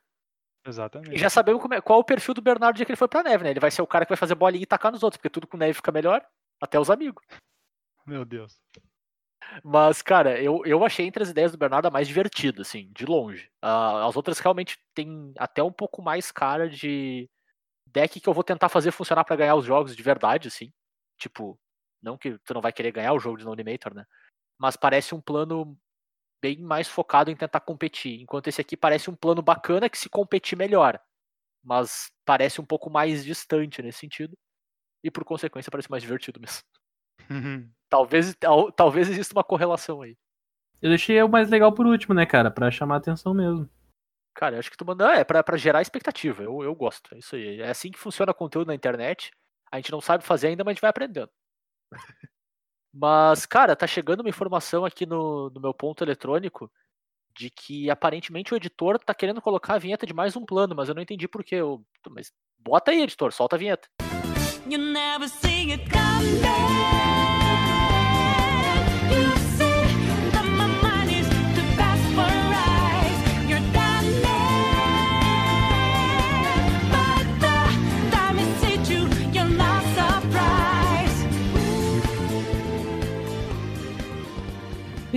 E 0.65 0.69
Exatamente. 0.69 1.17
já 1.17 1.29
sabemos 1.29 1.61
como 1.61 1.73
é- 1.73 1.81
qual 1.81 1.99
é 1.99 2.01
o 2.01 2.05
perfil 2.05 2.33
do 2.33 2.41
Bernardo 2.41 2.75
dia 2.75 2.85
que 2.85 2.91
ele 2.91 2.97
foi 2.97 3.07
pra 3.07 3.23
neve, 3.23 3.43
né? 3.43 3.49
Ele 3.49 3.59
vai 3.59 3.71
ser 3.71 3.81
o 3.81 3.87
cara 3.87 4.05
que 4.05 4.09
vai 4.09 4.17
fazer 4.17 4.35
bolinha 4.35 4.63
e 4.63 4.67
tacar 4.67 4.91
nos 4.91 5.03
outros, 5.03 5.17
porque 5.17 5.29
tudo 5.29 5.47
com 5.47 5.57
neve 5.57 5.73
fica 5.73 5.91
melhor, 5.91 6.25
até 6.61 6.79
os 6.79 6.89
amigos. 6.89 7.23
Meu 8.05 8.23
Deus. 8.23 8.61
Mas, 9.63 10.01
cara, 10.01 10.41
eu, 10.41 10.61
eu 10.65 10.85
achei 10.85 11.05
entre 11.05 11.23
as 11.23 11.29
ideias 11.29 11.51
do 11.51 11.57
Bernardo 11.57 11.87
a 11.87 11.91
mais 11.91 12.07
divertida, 12.07 12.61
assim, 12.61 12.91
de 12.93 13.05
longe. 13.05 13.49
Ah, 13.61 14.05
as 14.05 14.15
outras 14.15 14.39
realmente 14.39 14.77
têm 14.93 15.33
até 15.37 15.63
um 15.63 15.71
pouco 15.71 16.01
mais 16.01 16.31
cara 16.31 16.69
de 16.69 17.29
deck 17.87 18.19
que 18.19 18.27
eu 18.29 18.33
vou 18.33 18.43
tentar 18.43 18.69
fazer 18.69 18.91
funcionar 18.91 19.23
pra 19.23 19.35
ganhar 19.35 19.55
os 19.55 19.65
jogos 19.65 19.95
de 19.95 20.03
verdade, 20.03 20.47
assim. 20.47 20.71
Tipo, 21.17 21.59
não 22.01 22.17
que 22.17 22.37
tu 22.39 22.53
não 22.53 22.61
vai 22.61 22.71
querer 22.71 22.91
ganhar 22.91 23.13
o 23.13 23.19
jogo 23.19 23.37
de 23.37 23.45
No 23.45 23.51
Animator, 23.53 23.93
né? 23.93 24.05
Mas 24.59 24.75
parece 24.75 25.13
um 25.15 25.21
plano 25.21 25.77
bem 26.41 26.59
mais 26.59 26.87
focado 26.87 27.31
em 27.31 27.35
tentar 27.35 27.59
competir. 27.61 28.21
Enquanto 28.21 28.47
esse 28.47 28.61
aqui 28.61 28.77
parece 28.77 29.09
um 29.09 29.15
plano 29.15 29.41
bacana 29.41 29.89
que 29.89 29.97
se 29.97 30.09
competir 30.09 30.57
melhor. 30.57 30.99
Mas 31.63 32.11
parece 32.25 32.61
um 32.61 32.65
pouco 32.65 32.89
mais 32.89 33.25
distante 33.25 33.81
nesse 33.81 33.99
sentido. 33.99 34.37
E 35.03 35.11
por 35.11 35.23
consequência 35.23 35.71
parece 35.71 35.89
mais 35.89 36.03
divertido 36.03 36.39
mesmo. 36.39 36.63
Talvez, 37.89 38.35
tal- 38.35 38.71
talvez 38.71 39.09
exista 39.09 39.33
uma 39.33 39.43
correlação 39.43 40.01
aí. 40.01 40.15
Eu 40.81 40.89
deixei 40.89 41.21
o 41.21 41.29
mais 41.29 41.49
legal 41.49 41.73
por 41.73 41.85
último, 41.87 42.13
né, 42.13 42.25
cara? 42.25 42.51
Pra 42.51 42.69
chamar 42.69 42.97
atenção 42.97 43.33
mesmo. 43.33 43.69
Cara, 44.37 44.55
eu 44.55 44.59
acho 44.59 44.69
que 44.69 44.77
tu 44.77 44.85
manda. 44.85 45.13
É 45.13 45.23
pra, 45.23 45.43
pra 45.43 45.57
gerar 45.57 45.81
expectativa. 45.81 46.43
Eu, 46.43 46.61
eu 46.61 46.75
gosto. 46.75 47.13
É 47.15 47.17
isso 47.17 47.35
aí. 47.35 47.59
É 47.59 47.71
assim 47.71 47.89
que 47.89 47.97
funciona 47.97 48.31
conteúdo 48.31 48.67
na 48.67 48.75
internet. 48.75 49.31
A 49.71 49.77
gente 49.77 49.91
não 49.91 49.99
sabe 49.99 50.23
fazer 50.23 50.49
ainda, 50.49 50.63
mas 50.63 50.71
a 50.71 50.73
gente 50.75 50.81
vai 50.81 50.91
aprendendo. 50.91 51.29
mas, 52.93 53.47
cara, 53.47 53.75
tá 53.75 53.87
chegando 53.87 54.19
uma 54.19 54.29
informação 54.29 54.85
aqui 54.85 55.07
no, 55.07 55.49
no 55.49 55.59
meu 55.59 55.73
ponto 55.73 56.03
eletrônico 56.03 56.71
de 57.35 57.49
que 57.49 57.89
aparentemente 57.89 58.53
o 58.53 58.57
editor 58.57 58.99
tá 58.99 59.13
querendo 59.13 59.41
colocar 59.41 59.73
a 59.73 59.79
vinheta 59.79 60.05
de 60.05 60.13
mais 60.13 60.35
um 60.35 60.45
plano, 60.45 60.75
mas 60.75 60.87
eu 60.87 60.93
não 60.93 61.01
entendi 61.01 61.27
por 61.27 61.43
quê. 61.43 61.55
Eu, 61.55 61.83
mas 62.07 62.31
bota 62.59 62.91
aí, 62.91 63.01
editor, 63.01 63.33
solta 63.33 63.55
a 63.55 63.59
vinheta. 63.59 63.89
You 64.69 64.77
never 64.77 65.27
see 65.27 65.71
it 65.71 65.83
coming. 65.89 67.36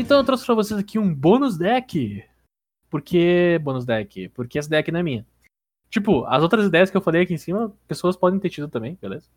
Então 0.00 0.18
eu 0.18 0.24
trouxe 0.24 0.46
pra 0.46 0.54
vocês 0.54 0.78
aqui 0.78 0.98
um 0.98 1.14
bônus 1.14 1.56
deck. 1.58 2.24
Por 2.88 3.02
que 3.02 3.58
bônus 3.62 3.84
deck? 3.84 4.28
Porque 4.30 4.58
essa 4.58 4.68
deck 4.68 4.90
não 4.90 5.00
é 5.00 5.02
minha. 5.02 5.26
Tipo, 5.88 6.24
as 6.24 6.42
outras 6.42 6.66
ideias 6.66 6.90
que 6.90 6.96
eu 6.96 7.00
falei 7.02 7.22
aqui 7.22 7.34
em 7.34 7.38
cima, 7.38 7.74
pessoas 7.86 8.16
podem 8.16 8.38
ter 8.40 8.48
tido 8.48 8.68
também, 8.68 8.96
beleza? 9.00 9.28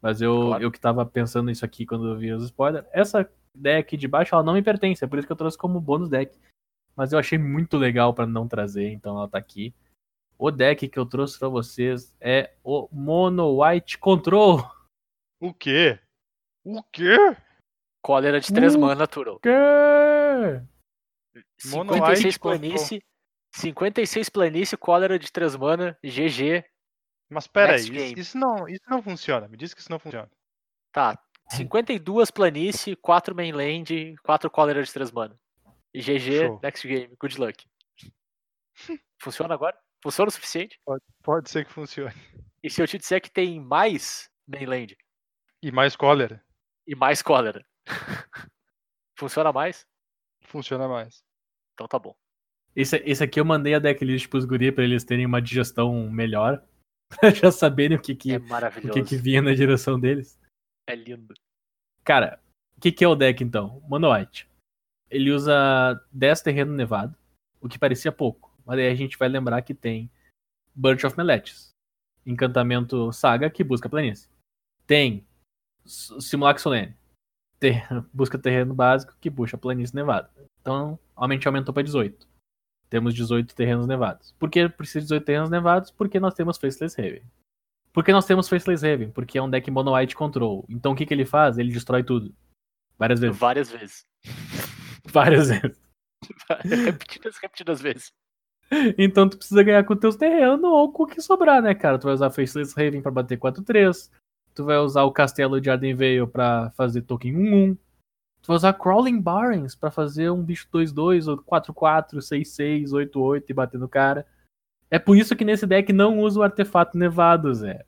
Mas 0.00 0.20
eu, 0.20 0.48
Claro. 0.48 0.62
eu 0.62 0.70
que 0.70 0.78
tava 0.80 1.04
pensando 1.04 1.46
nisso 1.46 1.64
aqui 1.64 1.86
quando 1.86 2.06
eu 2.08 2.16
vi 2.16 2.30
os 2.32 2.44
spoilers. 2.44 2.86
Essa 2.92 3.28
deck 3.54 3.96
de 3.96 4.06
baixo, 4.06 4.34
ela 4.34 4.44
não 4.44 4.52
me 4.54 4.62
pertence, 4.62 5.02
é 5.04 5.06
por 5.08 5.18
isso 5.18 5.26
que 5.26 5.32
eu 5.32 5.36
trouxe 5.36 5.56
como 5.56 5.80
bônus 5.80 6.08
deck. 6.08 6.38
Mas 6.94 7.12
eu 7.12 7.18
achei 7.18 7.38
muito 7.38 7.76
legal 7.76 8.12
pra 8.14 8.26
não 8.26 8.46
trazer, 8.46 8.90
então 8.90 9.16
ela 9.16 9.28
tá 9.28 9.38
aqui. 9.38 9.74
O 10.38 10.50
deck 10.50 10.88
que 10.88 10.98
eu 10.98 11.06
trouxe 11.06 11.38
pra 11.38 11.48
vocês 11.48 12.14
é 12.20 12.52
o 12.62 12.88
Mono 12.92 13.62
White 13.62 13.98
Control. 13.98 14.60
O 15.40 15.52
quê? 15.54 15.98
O 16.64 16.82
quê? 16.84 17.16
Cólera 18.04 18.38
de 18.38 18.52
3 18.52 18.74
Uh. 18.74 18.78
mana, 18.80 19.06
Turo. 19.06 19.40
Que? 19.40 19.48
Mono 21.70 21.94
56 21.94 22.24
White 22.34 22.38
planície. 22.40 23.02
56 23.54 24.28
planície, 24.28 24.76
cólera 24.76 25.18
de 25.18 25.32
3 25.32 25.56
mana, 25.56 25.98
GG. 26.04 26.64
Mas 27.30 27.46
pera 27.46 27.76
aí, 27.76 28.12
isso, 28.18 28.36
não, 28.36 28.68
isso 28.68 28.82
não 28.90 29.02
funciona. 29.02 29.48
Me 29.48 29.56
diz 29.56 29.72
que 29.72 29.80
isso 29.80 29.90
não 29.90 29.98
funciona. 29.98 30.30
Tá. 30.92 31.18
52 31.50 32.30
planície, 32.30 32.94
4 32.96 33.34
mainland, 33.34 34.14
4 34.22 34.50
cólera 34.50 34.82
de 34.82 34.92
3 34.92 35.10
mana. 35.10 35.38
E 35.94 36.00
GG, 36.00 36.46
Show. 36.46 36.60
next 36.62 36.86
game. 36.86 37.14
Good 37.18 37.40
luck. 37.40 37.64
Funciona 39.22 39.54
agora? 39.54 39.78
Funciona 40.02 40.28
o 40.28 40.32
suficiente? 40.32 40.78
Pode 41.22 41.48
ser 41.48 41.64
que 41.64 41.72
funcione. 41.72 42.12
E 42.62 42.68
se 42.68 42.82
eu 42.82 42.86
te 42.86 42.98
disser 42.98 43.22
que 43.22 43.30
tem 43.30 43.58
mais 43.60 44.28
mainland 44.46 44.94
E 45.62 45.70
mais 45.72 45.96
cólera. 45.96 46.44
e 46.86 46.94
mais 46.94 47.22
cólera? 47.22 47.64
Funciona 49.18 49.52
mais? 49.52 49.86
Funciona 50.42 50.88
mais. 50.88 51.22
Então 51.74 51.86
tá 51.88 51.98
bom. 51.98 52.14
Esse, 52.74 52.96
esse 53.04 53.22
aqui 53.22 53.38
eu 53.38 53.44
mandei 53.44 53.74
a 53.74 53.78
decklist 53.78 54.28
pros 54.28 54.44
guri 54.44 54.72
pra 54.72 54.82
eles 54.84 55.04
terem 55.04 55.26
uma 55.26 55.40
digestão 55.40 56.08
melhor. 56.10 56.62
Pra 57.20 57.30
já 57.30 57.52
saberem 57.52 57.96
o 57.96 58.00
que 58.00 58.14
que, 58.16 58.32
É 58.32 58.38
o 58.38 58.40
que 58.94 59.02
que 59.04 59.16
vinha 59.16 59.40
na 59.42 59.54
direção 59.54 60.00
deles. 60.00 60.40
É 60.88 60.96
lindo. 60.96 61.34
Cara, 62.02 62.40
o 62.76 62.80
que, 62.80 62.90
que 62.90 63.04
é 63.04 63.08
o 63.08 63.14
deck 63.14 63.44
então? 63.44 63.80
Mono 63.86 64.12
White. 64.12 64.48
Ele 65.10 65.30
usa 65.30 66.02
10 66.10 66.40
terreno 66.42 66.72
nevado, 66.72 67.16
o 67.60 67.68
que 67.68 67.78
parecia 67.78 68.10
pouco. 68.10 68.52
Mas 68.66 68.78
aí 68.80 68.88
a 68.88 68.94
gente 68.94 69.16
vai 69.18 69.28
lembrar 69.28 69.62
que 69.62 69.74
tem 69.74 70.10
Bunch 70.74 71.06
of 71.06 71.16
Meletes, 71.16 71.70
encantamento 72.26 73.12
saga 73.12 73.48
que 73.48 73.62
busca 73.62 73.88
planície. 73.88 74.28
Tem 74.86 75.24
S- 75.84 76.20
Simulacro 76.20 76.60
Solene, 76.62 76.96
ter- 77.64 78.04
busca 78.12 78.38
terreno 78.38 78.74
básico 78.74 79.16
que 79.20 79.30
puxa 79.30 79.56
planície 79.56 79.94
nevada. 79.94 80.30
Então, 80.60 80.98
aumente 81.16 81.46
aumentou 81.46 81.72
para 81.72 81.82
18. 81.82 82.28
Temos 82.90 83.14
18 83.14 83.54
terrenos 83.54 83.86
nevados. 83.86 84.32
Por 84.38 84.50
que 84.50 84.68
precisa 84.68 85.00
de 85.00 85.04
18 85.06 85.24
terrenos 85.24 85.50
nevados? 85.50 85.90
Porque 85.90 86.20
nós 86.20 86.34
temos 86.34 86.58
Faceless 86.58 87.00
Haven. 87.00 87.22
Por 87.92 88.04
que 88.04 88.12
nós 88.12 88.26
temos 88.26 88.48
Faceless 88.48 88.84
Haven? 88.84 89.10
Porque 89.10 89.38
é 89.38 89.42
um 89.42 89.48
deck 89.48 89.70
Mono 89.70 89.94
White 89.94 90.14
Control. 90.14 90.64
Então 90.68 90.92
o 90.92 90.96
que, 90.96 91.06
que 91.06 91.14
ele 91.14 91.24
faz? 91.24 91.58
Ele 91.58 91.72
destrói 91.72 92.04
tudo. 92.04 92.34
Várias 92.98 93.20
vezes. 93.20 93.38
Várias 93.38 93.70
vezes. 93.70 94.06
Várias 95.06 95.48
vezes. 95.48 95.80
repetidas, 96.86 97.38
repetidas 97.38 97.80
vezes. 97.80 98.12
Então 98.98 99.28
tu 99.28 99.36
precisa 99.38 99.62
ganhar 99.62 99.84
com 99.84 99.96
teus 99.96 100.16
terrenos 100.16 100.62
ou 100.64 100.92
com 100.92 101.04
o 101.04 101.06
que 101.06 101.20
sobrar, 101.20 101.62
né, 101.62 101.74
cara? 101.74 101.98
Tu 101.98 102.04
vai 102.04 102.14
usar 102.14 102.30
Faceless 102.30 102.72
Haven 102.78 103.02
pra 103.02 103.10
bater 103.10 103.38
4-3. 103.38 104.10
Tu 104.54 104.64
vai 104.64 104.78
usar 104.78 105.02
o 105.02 105.12
Castelo 105.12 105.60
de 105.60 105.68
Ardenvale 105.68 106.26
pra 106.26 106.70
fazer 106.76 107.02
token 107.02 107.34
1-1. 107.34 107.78
Tu 108.40 108.46
vai 108.46 108.56
usar 108.56 108.72
Crawling 108.74 109.20
Barrens 109.20 109.74
pra 109.74 109.90
fazer 109.90 110.30
um 110.30 110.42
bicho 110.42 110.68
2-2 110.72 111.26
ou 111.28 111.38
4-4, 111.38 112.18
6-6, 112.18 112.90
8-8 112.90 113.44
e 113.48 113.54
bater 113.54 113.80
no 113.80 113.88
cara. 113.88 114.26
É 114.90 114.98
por 114.98 115.16
isso 115.16 115.34
que 115.34 115.44
nesse 115.44 115.66
deck 115.66 115.92
não 115.92 116.20
usa 116.20 116.40
o 116.40 116.42
artefato 116.42 116.96
nevado, 116.96 117.52
Zé. 117.52 117.84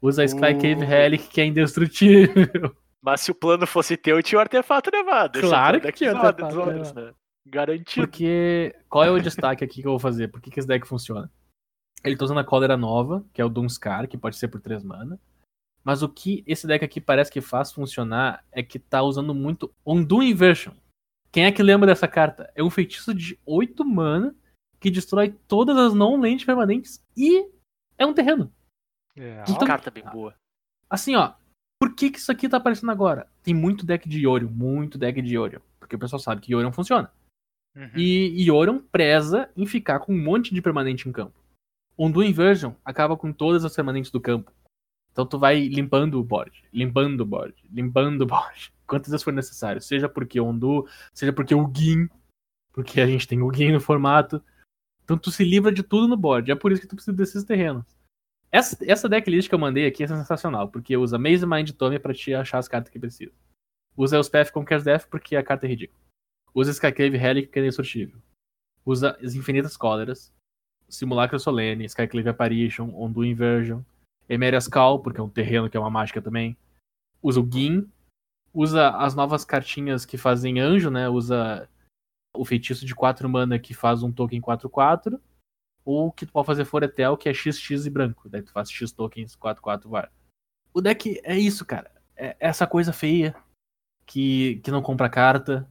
Usa 0.00 0.22
a 0.22 0.24
Sky 0.24 0.54
Cave 0.54 0.76
Uh. 0.76 0.86
Relic, 0.86 1.28
que 1.28 1.40
é 1.40 1.44
indestrutível. 1.44 2.74
Mas 3.02 3.20
se 3.20 3.30
o 3.30 3.34
plano 3.34 3.66
fosse 3.66 3.96
teu, 3.96 4.22
tinha 4.22 4.38
o 4.38 4.40
artefato 4.40 4.90
nevado. 4.90 5.38
É 5.38 5.42
Claro 5.42 5.80
que 5.80 5.92
tinha 5.92 6.12
artefato 6.12 6.60
olhos, 6.60 6.92
né? 6.92 7.12
Garantido. 7.46 8.06
Porque. 8.06 8.74
Qual 8.88 9.04
é 9.04 9.10
o 9.10 9.20
destaque 9.20 9.64
aqui 9.64 9.82
que 9.82 9.86
eu 9.86 9.92
vou 9.92 9.98
fazer? 9.98 10.28
Por 10.28 10.40
que, 10.40 10.50
que 10.50 10.58
esse 10.58 10.68
deck 10.68 10.86
funciona? 10.86 11.30
Ele 12.04 12.16
tá 12.16 12.24
usando 12.24 12.38
a 12.38 12.44
cólera 12.44 12.76
nova, 12.76 13.24
que 13.32 13.40
é 13.40 13.44
o 13.44 13.48
Dunscar, 13.48 14.06
que 14.08 14.16
pode 14.16 14.36
ser 14.36 14.48
por 14.48 14.60
3 14.60 14.82
mana. 14.84 15.18
Mas 15.88 16.02
o 16.02 16.08
que 16.10 16.44
esse 16.46 16.66
deck 16.66 16.84
aqui 16.84 17.00
parece 17.00 17.32
que 17.32 17.40
faz 17.40 17.72
funcionar 17.72 18.44
é 18.52 18.62
que 18.62 18.78
tá 18.78 19.02
usando 19.02 19.34
muito 19.34 19.74
Undo 19.86 20.22
Inversion. 20.22 20.74
Quem 21.32 21.46
é 21.46 21.50
que 21.50 21.62
lembra 21.62 21.86
dessa 21.86 22.06
carta? 22.06 22.52
É 22.54 22.62
um 22.62 22.68
feitiço 22.68 23.14
de 23.14 23.40
8 23.46 23.82
mana 23.86 24.36
que 24.78 24.90
destrói 24.90 25.34
todas 25.48 25.78
as 25.78 25.94
non-land 25.94 26.44
permanentes 26.44 27.02
e 27.16 27.48
é 27.96 28.04
um 28.04 28.12
terreno. 28.12 28.52
É, 29.16 29.42
Que 29.44 29.52
Então- 29.52 29.66
carta 29.66 29.90
bem 29.90 30.04
boa. 30.04 30.34
Assim, 30.90 31.16
ó. 31.16 31.32
Por 31.80 31.94
que, 31.94 32.10
que 32.10 32.18
isso 32.18 32.30
aqui 32.30 32.50
tá 32.50 32.58
aparecendo 32.58 32.92
agora? 32.92 33.26
Tem 33.42 33.54
muito 33.54 33.86
deck 33.86 34.06
de 34.06 34.26
Yorion, 34.26 34.50
muito 34.50 34.98
deck 34.98 35.22
de 35.22 35.36
Yorion. 35.36 35.60
Porque 35.80 35.96
o 35.96 35.98
pessoal 35.98 36.20
sabe 36.20 36.42
que 36.42 36.52
Yorion 36.52 36.70
funciona. 36.70 37.10
Uhum. 37.74 37.92
E 37.96 38.42
Yorion 38.46 38.78
preza 38.92 39.50
em 39.56 39.64
ficar 39.64 40.00
com 40.00 40.12
um 40.12 40.22
monte 40.22 40.52
de 40.52 40.60
permanente 40.60 41.08
em 41.08 41.12
campo. 41.12 41.32
Undo 41.98 42.22
Inversion 42.22 42.74
acaba 42.84 43.16
com 43.16 43.32
todas 43.32 43.64
as 43.64 43.74
permanentes 43.74 44.10
do 44.10 44.20
campo. 44.20 44.52
Então 45.18 45.26
tu 45.26 45.36
vai 45.36 45.58
limpando 45.66 46.20
o 46.20 46.22
board, 46.22 46.62
limpando 46.72 47.22
o 47.22 47.26
board, 47.26 47.52
limpando 47.72 48.22
o 48.22 48.26
board. 48.26 48.72
Quantas 48.86 49.10
vezes 49.10 49.24
for 49.24 49.32
necessário. 49.32 49.82
Seja 49.82 50.08
porque 50.08 50.38
o 50.38 50.46
Undo, 50.46 50.86
seja 51.12 51.32
porque 51.32 51.52
o 51.52 51.68
Gin, 51.74 52.08
porque 52.72 53.00
a 53.00 53.06
gente 53.06 53.26
tem 53.26 53.42
o 53.42 53.52
Gin 53.52 53.72
no 53.72 53.80
formato. 53.80 54.40
Então 55.02 55.18
tu 55.18 55.32
se 55.32 55.42
livra 55.42 55.72
de 55.72 55.82
tudo 55.82 56.06
no 56.06 56.16
board. 56.16 56.52
É 56.52 56.54
por 56.54 56.70
isso 56.70 56.80
que 56.80 56.86
tu 56.86 56.94
precisa 56.94 57.16
desses 57.16 57.42
terrenos. 57.42 57.84
Essa, 58.52 58.78
essa 58.88 59.08
decklist 59.08 59.48
que 59.48 59.54
eu 59.56 59.58
mandei 59.58 59.86
aqui 59.86 60.04
é 60.04 60.06
sensacional, 60.06 60.68
porque 60.68 60.96
usa 60.96 61.18
Maze 61.18 61.44
Mind 61.44 61.72
Tome 61.72 61.98
pra 61.98 62.14
te 62.14 62.32
achar 62.32 62.58
as 62.58 62.68
cartas 62.68 62.92
que 62.92 63.00
precisa. 63.00 63.32
Usa 63.96 64.18
Elspeth 64.18 64.52
Conquers 64.52 64.84
Death 64.84 65.08
porque 65.10 65.34
a 65.34 65.42
carta 65.42 65.66
é 65.66 65.70
ridícula. 65.70 66.00
Usa 66.54 66.70
Skyclave 66.70 67.16
Relic 67.16 67.48
que 67.48 67.58
é 67.58 67.62
indestrutível. 67.62 68.20
Usa 68.86 69.18
as 69.20 69.34
Infinitas 69.34 69.76
Cóleras. 69.76 70.32
Simulacro 70.88 71.40
Solene, 71.40 71.86
Skyclave 71.86 72.28
Apparition, 72.28 72.88
Undo 72.94 73.24
Inversion. 73.24 73.82
Emeria's 74.28 74.68
Call, 74.68 75.00
porque 75.00 75.20
é 75.20 75.22
um 75.22 75.28
terreno 75.28 75.70
que 75.70 75.76
é 75.76 75.80
uma 75.80 75.90
mágica 75.90 76.20
também. 76.20 76.56
Usa 77.22 77.40
o 77.40 77.48
Gin. 77.50 77.90
Usa 78.52 78.90
as 78.90 79.14
novas 79.14 79.44
cartinhas 79.44 80.04
que 80.04 80.18
fazem 80.18 80.58
anjo, 80.58 80.90
né? 80.90 81.08
Usa 81.08 81.68
o 82.34 82.44
feitiço 82.44 82.84
de 82.84 82.94
4 82.94 83.28
mana 83.28 83.58
que 83.58 83.74
faz 83.74 84.02
um 84.02 84.12
token 84.12 84.40
4-4. 84.40 85.20
Ou 85.84 86.12
que 86.12 86.26
tu 86.26 86.32
pode 86.32 86.46
fazer 86.46 86.64
Foretel, 86.64 87.16
que 87.16 87.28
é 87.28 87.34
XX 87.34 87.86
e 87.86 87.90
branco. 87.90 88.28
Daí 88.28 88.42
tu 88.42 88.52
faz 88.52 88.70
X 88.70 88.92
tokens 88.92 89.36
4-4 89.36 89.88
var. 89.88 90.12
O 90.72 90.80
deck 90.80 91.20
é 91.24 91.36
isso, 91.38 91.64
cara. 91.64 91.90
É 92.14 92.36
essa 92.38 92.66
coisa 92.66 92.92
feia 92.92 93.34
que, 94.04 94.56
que 94.56 94.70
não 94.70 94.82
compra 94.82 95.08
carta, 95.08 95.70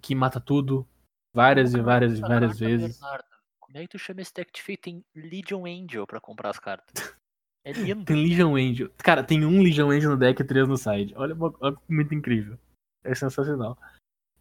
que 0.00 0.14
mata 0.14 0.40
tudo 0.40 0.86
várias 1.34 1.74
e 1.74 1.80
várias 1.80 2.18
e 2.18 2.20
várias 2.20 2.58
vezes. 2.58 3.00
Bernardo, 3.00 3.24
Como 3.58 3.78
é 3.78 3.82
que 3.82 3.88
tu 3.88 3.98
chama 3.98 4.20
esse 4.20 4.34
deck 4.34 4.52
de 4.52 4.62
feio? 4.62 4.78
Tem 4.78 5.04
Legion 5.14 5.66
Angel 5.66 6.06
pra 6.06 6.20
comprar 6.20 6.50
as 6.50 6.58
cartas. 6.58 7.16
É 7.64 7.72
lindo. 7.72 8.04
Tem 8.04 8.16
Legion 8.16 8.56
Angel. 8.56 8.90
Cara, 8.98 9.22
tem 9.22 9.44
um 9.44 9.62
Legion 9.62 9.90
Angel 9.90 10.10
no 10.10 10.16
deck 10.16 10.40
e 10.40 10.44
três 10.44 10.66
no 10.68 10.76
side. 10.76 11.14
Olha, 11.16 11.36
olha 11.60 11.76
muito 11.88 12.14
incrível. 12.14 12.58
É 13.04 13.14
sensacional. 13.14 13.78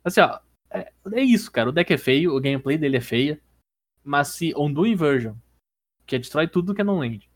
Assim, 0.04 0.22
ó. 0.22 0.40
É, 0.70 0.92
é 1.14 1.22
isso, 1.22 1.52
cara. 1.52 1.70
O 1.70 1.72
deck 1.72 1.92
é 1.94 1.98
feio, 1.98 2.36
o 2.36 2.42
gameplay 2.42 2.78
dele 2.78 2.98
é 2.98 3.02
feia. 3.02 3.40
Mas 4.04 4.30
se 4.30 4.54
Undo 4.56 4.88
Inversion, 4.88 5.36
que 6.08 6.16
é 6.16 6.20
destrói 6.20 6.48
tudo 6.48 6.74
que 6.74 6.82
é 6.82 6.84
non-land, 6.84 7.30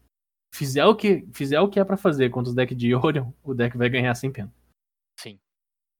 fizer 0.53 0.85
o 0.85 0.95
que, 0.95 1.27
fizer 1.33 1.59
o 1.59 1.69
que 1.69 1.79
é 1.79 1.85
pra 1.85 1.97
fazer 1.97 2.29
contra 2.29 2.49
os 2.49 2.55
decks 2.55 2.75
de 2.75 2.95
Orion, 2.95 3.31
o 3.43 3.53
deck 3.53 3.77
vai 3.77 3.89
ganhar 3.89 4.15
sem 4.15 4.31
pena. 4.31 4.51
Sim, 5.19 5.39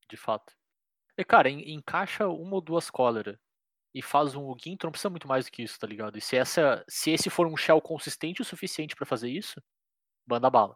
de 0.10 0.18
fato. 0.18 0.54
E, 1.18 1.24
cara, 1.24 1.50
en- 1.50 1.74
encaixa 1.74 2.28
uma 2.28 2.56
ou 2.56 2.62
duas 2.62 2.90
cólera 2.90 3.40
e 3.94 4.02
faz 4.02 4.34
um 4.36 4.54
tu 4.56 4.84
não 4.86 4.92
precisa 4.92 5.10
muito 5.10 5.28
mais 5.28 5.46
do 5.46 5.52
que 5.52 5.62
isso, 5.62 5.80
tá 5.80 5.86
ligado? 5.86 6.18
E 6.18 6.22
se, 6.22 6.36
essa, 6.36 6.84
se 6.90 7.12
esse 7.12 7.30
for 7.30 7.46
um 7.48 7.56
shell 7.56 7.80
consistente 7.80 8.42
o 8.42 8.46
suficiente 8.46 8.96
pra 8.96 9.06
fazer 9.06 9.30
isso, 9.30 9.62
banda 10.28 10.50
bala. 10.50 10.76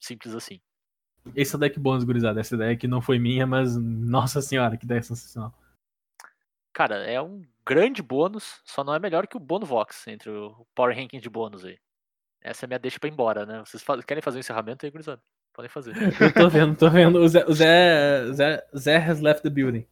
Simples 0.00 0.34
assim. 0.34 0.60
Esse 1.34 1.54
é 1.54 1.56
o 1.56 1.60
deck 1.60 1.78
bônus, 1.78 2.04
gurizada. 2.04 2.40
Essa 2.40 2.54
ideia 2.54 2.72
aqui 2.72 2.86
não 2.86 3.00
foi 3.00 3.18
minha, 3.18 3.46
mas 3.46 3.76
nossa 3.76 4.40
senhora, 4.40 4.76
que 4.76 4.84
ideia 4.84 5.02
sensacional. 5.02 5.52
Cara, 6.72 6.96
é 7.04 7.20
um 7.20 7.42
grande 7.66 8.02
bônus, 8.02 8.60
só 8.64 8.84
não 8.84 8.94
é 8.94 8.98
melhor 8.98 9.26
que 9.26 9.36
o 9.36 9.40
Bono 9.40 9.66
Vox 9.66 10.06
entre 10.06 10.30
o 10.30 10.66
Power 10.74 10.94
Ranking 10.94 11.18
de 11.18 11.30
bônus 11.30 11.64
aí. 11.64 11.78
Essa 12.40 12.64
é 12.64 12.66
a 12.66 12.68
minha 12.68 12.78
deixa 12.78 13.00
pra 13.00 13.08
ir 13.08 13.12
embora, 13.12 13.44
né? 13.44 13.64
Vocês 13.64 13.82
querem 14.06 14.22
fazer 14.22 14.36
um 14.36 14.40
encerramento 14.40 14.84
aí, 14.84 14.92
gurizada? 14.92 15.20
Podem 15.52 15.70
fazer. 15.70 15.94
Eu 16.20 16.34
tô 16.34 16.48
vendo, 16.48 16.76
tô 16.76 16.90
vendo. 16.90 17.18
O 17.18 17.28
Zé, 17.28 17.44
o 17.46 17.52
Zé, 17.54 18.32
Zé, 18.32 18.68
Zé 18.76 18.96
has 18.98 19.20
left 19.20 19.42
the 19.42 19.50
building. 19.50 19.86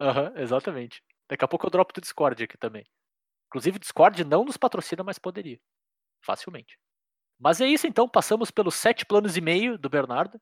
Aham, 0.00 0.32
exatamente. 0.36 1.02
Daqui 1.28 1.44
a 1.44 1.48
pouco 1.48 1.66
eu 1.66 1.70
dropo 1.70 1.92
do 1.92 2.00
Discord 2.00 2.42
aqui 2.42 2.56
também. 2.58 2.84
Inclusive, 3.48 3.76
o 3.76 3.80
Discord 3.80 4.24
não 4.24 4.44
nos 4.44 4.56
patrocina, 4.56 5.04
mas 5.04 5.18
poderia. 5.18 5.60
Facilmente. 6.20 6.78
Mas 7.38 7.60
é 7.60 7.66
isso 7.66 7.86
então, 7.86 8.08
passamos 8.08 8.50
pelos 8.50 8.74
sete 8.74 9.04
planos 9.04 9.36
e 9.36 9.40
meio 9.40 9.76
do 9.78 9.88
Bernardo. 9.88 10.40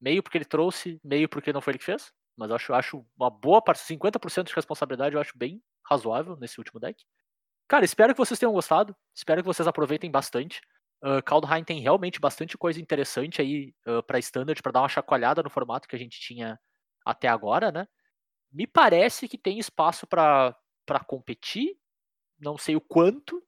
Meio 0.00 0.22
porque 0.22 0.38
ele 0.38 0.44
trouxe, 0.44 1.00
meio 1.04 1.28
porque 1.28 1.52
não 1.52 1.60
foi 1.60 1.72
ele 1.72 1.78
que 1.78 1.84
fez. 1.84 2.12
Mas 2.36 2.50
acho, 2.50 2.72
acho 2.74 3.06
uma 3.16 3.30
boa 3.30 3.62
parte, 3.62 3.82
50% 3.82 4.48
de 4.48 4.54
responsabilidade, 4.54 5.14
eu 5.14 5.20
acho 5.20 5.36
bem 5.36 5.62
razoável 5.88 6.36
nesse 6.36 6.58
último 6.58 6.80
deck. 6.80 7.02
Cara, 7.68 7.84
espero 7.84 8.14
que 8.14 8.18
vocês 8.18 8.38
tenham 8.38 8.52
gostado. 8.52 8.94
Espero 9.14 9.42
que 9.42 9.46
vocês 9.46 9.66
aproveitem 9.66 10.10
bastante. 10.10 10.60
Uh, 11.02 11.22
Kaldheim 11.24 11.64
tem 11.64 11.80
realmente 11.80 12.20
bastante 12.20 12.56
coisa 12.56 12.80
interessante 12.80 13.40
aí 13.40 13.74
uh, 13.86 14.02
para 14.02 14.18
Standard, 14.18 14.60
para 14.62 14.72
dar 14.72 14.82
uma 14.82 14.88
chacoalhada 14.88 15.42
no 15.42 15.50
formato 15.50 15.88
que 15.88 15.96
a 15.96 15.98
gente 15.98 16.20
tinha 16.20 16.58
até 17.04 17.28
agora, 17.28 17.72
né? 17.72 17.86
Me 18.52 18.66
parece 18.66 19.26
que 19.26 19.38
tem 19.38 19.58
espaço 19.58 20.06
para 20.06 20.54
competir. 21.06 21.76
Não 22.38 22.58
sei 22.58 22.76
o 22.76 22.80
quanto, 22.80 23.42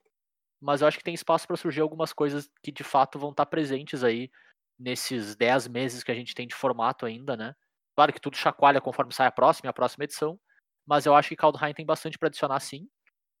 mas 0.65 0.81
eu 0.81 0.87
acho 0.87 0.97
que 0.97 1.03
tem 1.03 1.13
espaço 1.13 1.45
para 1.45 1.55
surgir 1.55 1.81
algumas 1.81 2.11
coisas 2.11 2.49
que 2.63 2.71
de 2.71 2.83
fato 2.83 3.19
vão 3.19 3.29
estar 3.29 3.45
presentes 3.45 4.03
aí 4.03 4.31
nesses 4.79 5.35
10 5.35 5.67
meses 5.67 6.03
que 6.03 6.11
a 6.11 6.15
gente 6.15 6.33
tem 6.33 6.47
de 6.47 6.55
formato 6.55 7.05
ainda, 7.05 7.37
né? 7.37 7.55
Claro 7.95 8.11
que 8.11 8.19
tudo 8.19 8.35
chacoalha 8.35 8.81
conforme 8.81 9.13
sai 9.13 9.27
a 9.27 9.31
próxima 9.31 9.67
e 9.67 9.69
a 9.69 9.73
próxima 9.73 10.05
edição, 10.05 10.39
mas 10.83 11.05
eu 11.05 11.13
acho 11.13 11.29
que 11.29 11.35
Kaldheim 11.35 11.75
tem 11.75 11.85
bastante 11.85 12.17
para 12.17 12.29
adicionar 12.29 12.59
sim. 12.59 12.89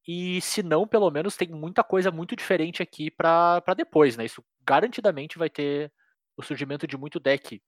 E 0.07 0.39
se 0.39 0.61
não, 0.61 0.87
pelo 0.87 1.09
menos 1.09 1.35
tem 1.35 1.47
muita 1.49 1.83
coisa 1.83 2.11
muito 2.11 2.35
diferente 2.35 2.83
aqui 2.83 3.09
para 3.09 3.59
depois, 3.75 4.15
né? 4.15 4.25
Isso 4.25 4.45
garantidamente 4.61 5.39
vai 5.39 5.49
ter 5.49 5.91
o 6.37 6.43
surgimento 6.43 6.85
de 6.85 6.95
muito 6.95 7.19
deck 7.19 7.59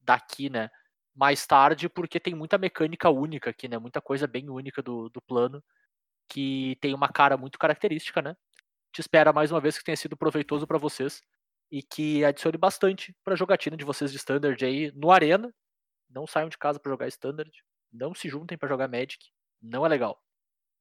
daqui, 0.00 0.50
né? 0.50 0.68
Mais 1.14 1.46
tarde, 1.46 1.88
porque 1.88 2.18
tem 2.18 2.34
muita 2.34 2.58
mecânica 2.58 3.08
única 3.10 3.50
aqui, 3.50 3.68
né? 3.68 3.78
Muita 3.78 4.00
coisa 4.00 4.26
bem 4.26 4.50
única 4.50 4.82
do, 4.82 5.08
do 5.08 5.22
plano, 5.22 5.62
que 6.28 6.76
tem 6.80 6.94
uma 6.94 7.08
cara 7.08 7.36
muito 7.36 7.60
característica, 7.60 8.20
né? 8.20 8.34
Te 8.94 9.00
espera 9.00 9.32
mais 9.32 9.50
uma 9.50 9.60
vez 9.60 9.76
que 9.76 9.82
tenha 9.82 9.96
sido 9.96 10.16
proveitoso 10.16 10.68
para 10.68 10.78
vocês 10.78 11.20
e 11.68 11.82
que 11.82 12.24
adicione 12.24 12.56
bastante 12.56 13.12
para 13.24 13.34
jogatina 13.34 13.76
de 13.76 13.84
vocês 13.84 14.12
de 14.12 14.18
Standard 14.18 14.64
aí 14.64 14.92
no 14.92 15.10
Arena. 15.10 15.52
Não 16.08 16.28
saiam 16.28 16.48
de 16.48 16.56
casa 16.56 16.78
para 16.78 16.92
jogar 16.92 17.08
Standard, 17.08 17.50
não 17.92 18.14
se 18.14 18.28
juntem 18.28 18.56
para 18.56 18.68
jogar 18.68 18.86
Magic, 18.86 19.32
não 19.60 19.84
é 19.84 19.88
legal. 19.88 20.22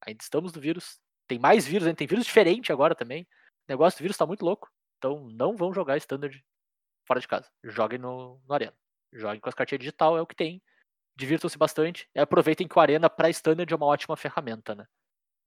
Ainda 0.06 0.22
estamos 0.22 0.54
no 0.54 0.62
vírus, 0.62 1.00
tem 1.28 1.40
mais 1.40 1.66
vírus, 1.66 1.88
ainda 1.88 1.98
tem 1.98 2.06
vírus 2.06 2.24
diferente 2.24 2.72
agora 2.72 2.94
também. 2.94 3.24
O 3.24 3.28
negócio 3.70 3.98
do 3.98 4.04
vírus 4.04 4.16
tá 4.16 4.28
muito 4.28 4.46
louco, 4.46 4.70
então 5.00 5.28
não 5.32 5.58
vão 5.58 5.74
jogar 5.74 5.98
Standard 5.98 6.40
fora 7.08 7.20
de 7.20 7.28
casa. 7.28 7.50
Joguem 7.64 7.98
no, 7.98 8.40
no 8.48 8.54
Arena. 8.54 8.78
Joguem 9.12 9.40
com 9.40 9.50
as 9.50 9.56
cartinhas 9.56 9.80
digital, 9.80 10.16
é 10.20 10.22
o 10.22 10.28
que 10.28 10.36
tem. 10.36 10.62
Divirtam-se 11.16 11.58
bastante 11.58 12.08
e 12.14 12.20
aproveitem 12.20 12.68
que 12.68 12.78
o 12.78 12.80
Arena 12.80 13.10
para 13.10 13.32
Standard 13.32 13.74
é 13.74 13.76
uma 13.76 13.88
ótima 13.88 14.16
ferramenta, 14.16 14.76
né? 14.76 14.86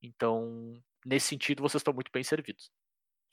Então, 0.02 0.82
nesse 1.06 1.28
sentido, 1.28 1.62
vocês 1.62 1.80
estão 1.80 1.94
muito 1.94 2.10
bem 2.12 2.24
servidos. 2.24 2.70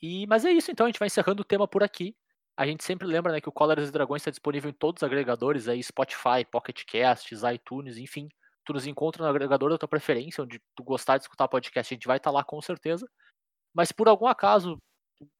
E, 0.00 0.26
mas 0.26 0.44
é 0.44 0.52
isso, 0.52 0.70
então, 0.70 0.86
a 0.86 0.88
gente 0.88 0.98
vai 0.98 1.06
encerrando 1.06 1.42
o 1.42 1.44
tema 1.44 1.66
por 1.66 1.82
aqui. 1.82 2.16
A 2.56 2.66
gente 2.66 2.84
sempre 2.84 3.06
lembra 3.06 3.32
né, 3.32 3.40
que 3.40 3.48
o 3.48 3.52
Cóleras 3.52 3.88
e 3.88 3.92
Dragões 3.92 4.22
está 4.22 4.30
disponível 4.30 4.70
em 4.70 4.74
todos 4.74 5.02
os 5.02 5.04
agregadores, 5.04 5.66
aí, 5.66 5.82
Spotify, 5.82 6.44
Pocket 6.50 6.84
Casts, 6.84 7.42
iTunes, 7.52 7.98
enfim. 7.98 8.28
Tu 8.64 8.72
nos 8.72 8.86
encontra 8.86 9.24
no 9.24 9.28
agregador 9.28 9.70
da 9.70 9.78
tua 9.78 9.88
preferência, 9.88 10.44
onde 10.44 10.60
tu 10.74 10.84
gostar 10.84 11.18
de 11.18 11.24
escutar 11.24 11.48
podcast, 11.48 11.92
a 11.92 11.96
gente 11.96 12.06
vai 12.06 12.18
estar 12.18 12.30
lá 12.30 12.44
com 12.44 12.60
certeza. 12.62 13.08
Mas 13.74 13.90
por 13.92 14.08
algum 14.08 14.26
acaso 14.26 14.80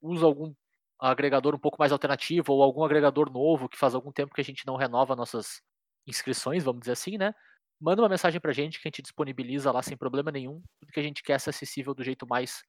usa 0.02 0.26
algum 0.26 0.52
agregador 1.00 1.54
um 1.54 1.58
pouco 1.58 1.78
mais 1.78 1.92
alternativo 1.92 2.52
ou 2.52 2.62
algum 2.62 2.84
agregador 2.84 3.30
novo 3.30 3.68
que 3.68 3.78
faz 3.78 3.94
algum 3.94 4.12
tempo 4.12 4.34
que 4.34 4.40
a 4.40 4.44
gente 4.44 4.66
não 4.66 4.76
renova 4.76 5.16
nossas 5.16 5.62
inscrições, 6.06 6.64
vamos 6.64 6.80
dizer 6.80 6.92
assim, 6.92 7.16
né? 7.16 7.34
Manda 7.80 8.02
uma 8.02 8.08
mensagem 8.08 8.40
pra 8.40 8.52
gente 8.52 8.80
que 8.80 8.88
a 8.88 8.90
gente 8.90 9.02
disponibiliza 9.02 9.70
lá 9.70 9.82
sem 9.82 9.96
problema 9.96 10.30
nenhum. 10.30 10.62
Tudo 10.80 10.92
que 10.92 11.00
a 11.00 11.02
gente 11.02 11.22
quer 11.22 11.38
ser 11.40 11.50
acessível 11.50 11.94
do 11.94 12.04
jeito 12.04 12.26
mais 12.26 12.62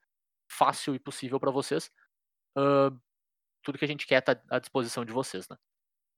fácil 0.52 0.96
e 0.96 1.00
possível 1.00 1.40
para 1.40 1.52
vocês. 1.52 1.92
Uh, 2.58 2.98
tudo 3.64 3.78
que 3.78 3.86
a 3.86 3.88
gente 3.88 4.06
quer 4.06 4.22
tá 4.22 4.40
à 4.50 4.60
disposição 4.60 5.04
de 5.06 5.12
vocês, 5.12 5.48
né? 5.50 5.58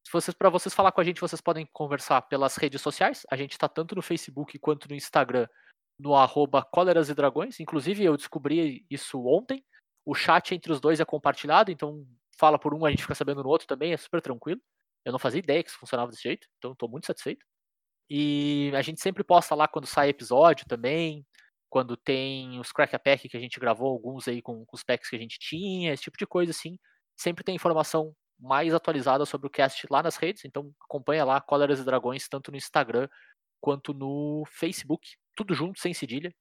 Se 0.06 0.12
vocês, 0.12 0.34
para 0.34 0.50
vocês 0.50 0.74
falar 0.74 0.92
com 0.92 1.02
a 1.02 1.04
gente, 1.04 1.20
vocês 1.20 1.42
podem 1.42 1.68
conversar 1.74 2.22
pelas 2.24 2.56
redes 2.56 2.82
sociais. 2.82 3.26
A 3.30 3.36
gente 3.36 3.52
está 3.52 3.68
tanto 3.68 3.94
no 3.94 4.02
Facebook 4.02 4.58
quanto 4.60 4.88
no 4.88 4.96
Instagram, 4.96 5.48
no 6.00 6.16
arroba 6.16 6.66
e 7.10 7.14
Dragões. 7.14 7.60
Inclusive, 7.60 8.06
eu 8.06 8.16
descobri 8.16 8.86
isso 8.90 9.22
ontem. 9.26 9.66
O 10.06 10.16
chat 10.16 10.56
entre 10.56 10.72
os 10.72 10.80
dois 10.80 11.02
é 11.02 11.06
compartilhado, 11.06 11.72
então 11.72 12.08
fala 12.40 12.58
por 12.58 12.74
um, 12.74 12.86
a 12.86 12.90
gente 12.90 13.02
fica 13.02 13.16
sabendo 13.16 13.44
no 13.44 13.50
outro 13.50 13.68
também, 13.68 13.92
é 13.92 13.98
super 13.98 14.22
tranquilo. 14.22 14.62
Eu 15.04 15.12
não 15.12 15.20
fazia 15.20 15.40
ideia 15.40 15.62
que 15.62 15.70
isso 15.70 15.80
funcionava 15.80 16.12
desse 16.12 16.24
jeito, 16.24 16.48
então 16.58 16.72
estou 16.72 16.88
muito 16.88 17.08
satisfeito. 17.08 17.46
E 18.10 18.72
a 18.76 18.82
gente 18.82 19.02
sempre 19.02 19.24
posta 19.24 19.56
lá 19.56 19.68
quando 19.68 19.86
sai 19.86 20.10
episódio 20.10 20.66
também, 20.68 21.26
quando 21.70 21.98
tem 21.98 22.60
os 22.60 22.72
Crack 22.72 22.96
a 22.96 23.00
Pack 23.00 23.30
que 23.30 23.38
a 23.38 23.40
gente 23.40 23.60
gravou, 23.60 23.92
alguns 23.92 24.28
aí 24.28 24.42
com, 24.42 24.66
com 24.66 24.76
os 24.76 24.84
packs 24.84 25.10
que 25.10 25.16
a 25.16 25.20
gente 25.20 25.38
tinha, 25.40 25.94
esse 25.94 26.04
tipo 26.04 26.18
de 26.18 26.26
coisa 26.26 26.52
assim. 26.52 26.78
Sempre 27.18 27.44
tem 27.44 27.56
informação 27.56 28.14
mais 28.40 28.74
atualizada 28.74 29.26
sobre 29.26 29.48
o 29.48 29.50
cast 29.50 29.86
lá 29.90 30.04
nas 30.04 30.16
redes, 30.16 30.46
então 30.46 30.72
acompanha 30.82 31.26
lá 31.26 31.42
Cóleras 31.42 31.80
e 31.80 31.84
Dragões, 31.84 32.28
tanto 32.30 32.52
no 32.52 32.58
Instagram 32.58 33.08
quanto 33.60 33.94
no 33.94 34.44
Facebook, 34.48 35.10
tudo 35.36 35.54
junto, 35.54 35.80
sem 35.80 35.94
cedilha. 35.94 36.34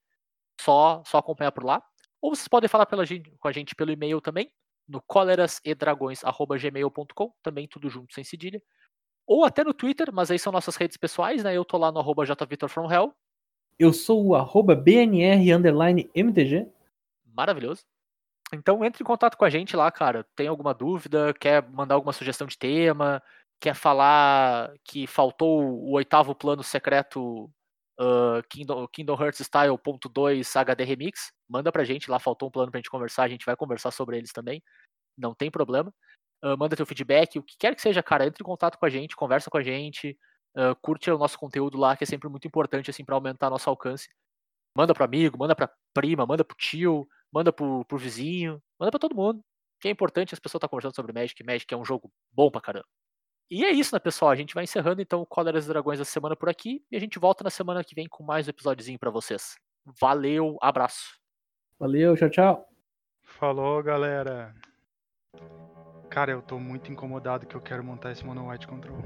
Só, 0.61 1.03
só 1.07 1.19
acompanhar 1.19 1.53
por 1.53 1.65
lá. 1.65 1.83
Ou 2.21 2.35
vocês 2.35 2.49
podem 2.49 2.69
falar 2.69 2.87
pela 2.87 3.05
com 3.39 3.49
a 3.49 3.53
gente 3.53 3.75
pelo 3.75 3.91
e-mail 3.91 4.21
também, 4.21 4.51
no 4.89 5.03
colerasedragões.gmail.com, 5.03 7.33
também 7.43 7.69
tudo 7.69 7.91
junto, 7.91 8.15
sem 8.15 8.25
cedilha. 8.25 8.63
Ou 9.27 9.45
até 9.45 9.65
no 9.65 9.75
Twitter, 9.75 10.13
mas 10.13 10.31
aí 10.31 10.39
são 10.39 10.53
nossas 10.53 10.77
redes 10.77 10.97
pessoais, 10.97 11.43
né? 11.43 11.57
Eu 11.57 11.65
tô 11.65 11.77
lá 11.77 11.91
no 11.91 11.99
arroba 11.99 12.25
jvitorfromhell, 12.25 13.13
Eu 13.79 13.93
sou 13.93 14.25
o 14.25 14.35
arroba 14.35 14.75
BNR 14.75 15.53
underline 15.53 16.09
MTG. 16.15 16.69
maravilhoso. 17.35 17.85
Então 18.55 18.85
entre 18.85 19.03
em 19.03 19.07
contato 19.07 19.37
com 19.37 19.45
a 19.45 19.51
gente 19.51 19.77
lá, 19.77 19.91
cara. 19.91 20.25
Tem 20.37 20.47
alguma 20.47 20.73
dúvida, 20.73 21.35
quer 21.35 21.69
mandar 21.69 21.97
alguma 21.97 22.13
sugestão 22.13 22.47
de 22.47 22.57
tema, 22.57 23.21
quer 23.61 23.75
falar 23.75 24.73
que 24.85 25.07
faltou 25.07 25.63
o 25.63 25.93
oitavo 25.93 26.35
plano 26.35 26.63
secreto 26.63 27.51
uh, 28.01 28.43
Kingdom, 28.49 28.87
Kingdom 28.89 29.21
Hearts 29.21 29.41
Style 29.41 29.77
ponto 29.79 30.09
.2 30.09 30.57
HD 30.57 30.85
Remix, 30.85 31.33
manda 31.49 31.73
pra 31.73 31.85
gente 31.85 32.11
lá, 32.11 32.19
faltou 32.19 32.49
um 32.49 32.53
plano 32.53 32.71
pra 32.71 32.79
gente 32.79 32.91
conversar, 32.91 33.25
a 33.25 33.29
gente 33.29 33.47
vai 33.47 33.57
conversar 33.57 33.91
sobre 33.91 34.17
eles 34.17 34.33
também, 34.33 34.63
não 35.17 35.35
tem 35.35 35.51
problema. 35.51 35.93
Uh, 36.45 36.57
manda 36.59 36.77
teu 36.77 36.87
feedback, 36.87 37.39
o 37.39 37.43
que 37.43 37.57
quer 37.59 37.75
que 37.75 37.83
seja, 37.83 38.03
cara, 38.03 38.27
entre 38.27 38.43
em 38.43 38.47
contato 38.47 38.79
com 38.79 38.87
a 38.87 38.91
gente, 38.91 39.17
conversa 39.17 39.51
com 39.51 39.57
a 39.57 39.63
gente, 39.63 40.17
uh, 40.57 40.77
curte 40.83 41.11
o 41.11 41.19
nosso 41.19 41.39
conteúdo 41.39 41.79
lá, 41.79 41.97
que 41.97 42.05
é 42.05 42.07
sempre 42.07 42.29
muito 42.29 42.47
importante, 42.47 42.91
assim, 42.91 43.05
para 43.05 43.15
aumentar 43.15 43.51
nosso 43.51 43.69
alcance. 43.71 44.09
Manda 44.77 44.93
pro 44.93 45.05
amigo, 45.05 45.39
manda 45.39 45.57
pra 45.57 45.71
prima, 45.95 46.27
manda 46.27 46.45
pro 46.45 46.57
tio, 46.57 47.09
manda 47.33 47.53
pro, 47.53 47.85
pro 47.87 47.99
vizinho, 47.99 48.63
manda 48.79 48.91
pra 48.91 49.01
todo 49.01 49.15
mundo. 49.15 49.43
Que 49.81 49.89
é 49.89 49.91
importante 49.91 50.35
as 50.35 50.41
pessoas 50.41 50.61
estar 50.61 50.69
conversando 50.69 50.95
sobre 50.95 51.13
Magic, 51.13 51.43
Magic 51.45 51.73
é 51.73 51.77
um 51.77 51.85
jogo 51.85 52.13
bom 52.33 52.51
pra 52.51 52.61
caramba. 52.61 52.87
E 53.51 53.65
é 53.65 53.71
isso, 53.71 53.95
né, 53.95 53.99
pessoal? 53.99 54.31
A 54.31 54.35
gente 54.35 54.55
vai 54.55 54.65
encerrando 54.65 55.01
então 55.01 55.21
o 55.21 55.27
Cóleras 55.27 55.67
e 55.67 55.69
Dragões 55.69 56.01
essa 56.01 56.11
semana 56.11 56.35
por 56.35 56.49
aqui 56.49 56.85
e 56.91 56.97
a 56.97 57.01
gente 57.01 57.19
volta 57.19 57.45
na 57.45 57.51
semana 57.51 57.85
que 57.85 57.95
vem 57.95 58.09
com 58.09 58.25
mais 58.25 58.47
um 58.47 58.51
episódiozinho 58.51 58.99
pra 58.99 59.11
vocês. 59.11 59.57
Valeu, 60.01 60.59
abraço. 60.61 61.19
Valeu, 61.79 62.17
tchau, 62.17 62.31
tchau. 62.31 62.69
Falou, 63.23 63.83
galera. 63.83 64.55
Cara, 66.17 66.31
eu 66.33 66.41
tô 66.41 66.59
muito 66.59 66.91
incomodado 66.91 67.45
que 67.45 67.55
eu 67.55 67.61
quero 67.61 67.85
montar 67.85 68.11
esse 68.11 68.25
Mono 68.25 68.49
White 68.49 68.67
Control. 68.67 68.97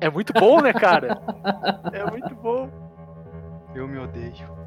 É 0.00 0.08
muito 0.08 0.32
bom, 0.32 0.62
né, 0.62 0.72
cara? 0.72 1.20
é 1.92 2.10
muito 2.10 2.34
bom. 2.34 2.70
Eu 3.74 3.86
me 3.86 3.98
odeio. 3.98 4.61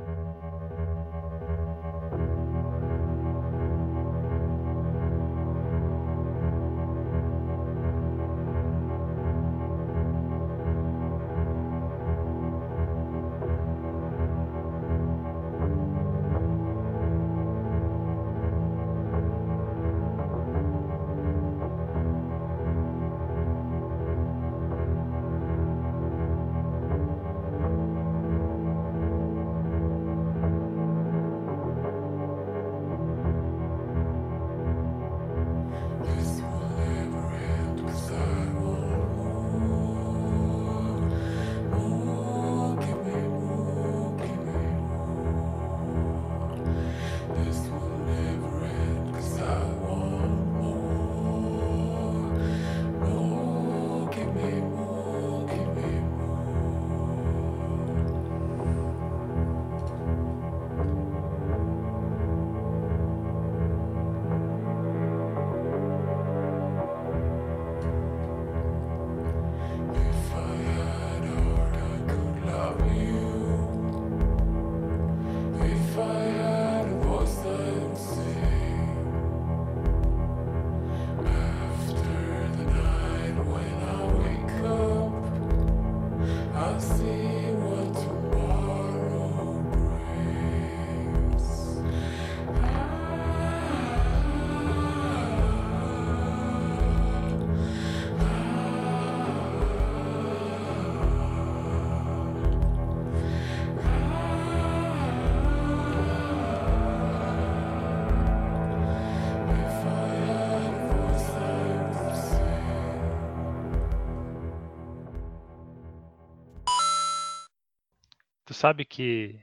Sabe 118.56 118.86
que, 118.86 119.40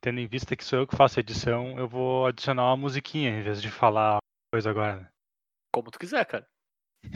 tendo 0.00 0.20
em 0.20 0.26
vista 0.26 0.56
que 0.56 0.64
sou 0.64 0.80
eu 0.80 0.86
que 0.86 0.96
faço 0.96 1.18
a 1.18 1.22
edição, 1.22 1.78
eu 1.78 1.88
vou 1.88 2.26
adicionar 2.26 2.64
uma 2.66 2.76
musiquinha 2.76 3.30
em 3.30 3.42
vez 3.42 3.60
de 3.60 3.70
falar 3.70 4.18
coisa 4.52 4.70
agora. 4.70 5.00
né? 5.00 5.08
Como 5.72 5.90
tu 5.90 5.98
quiser, 5.98 6.24
cara. 6.24 6.46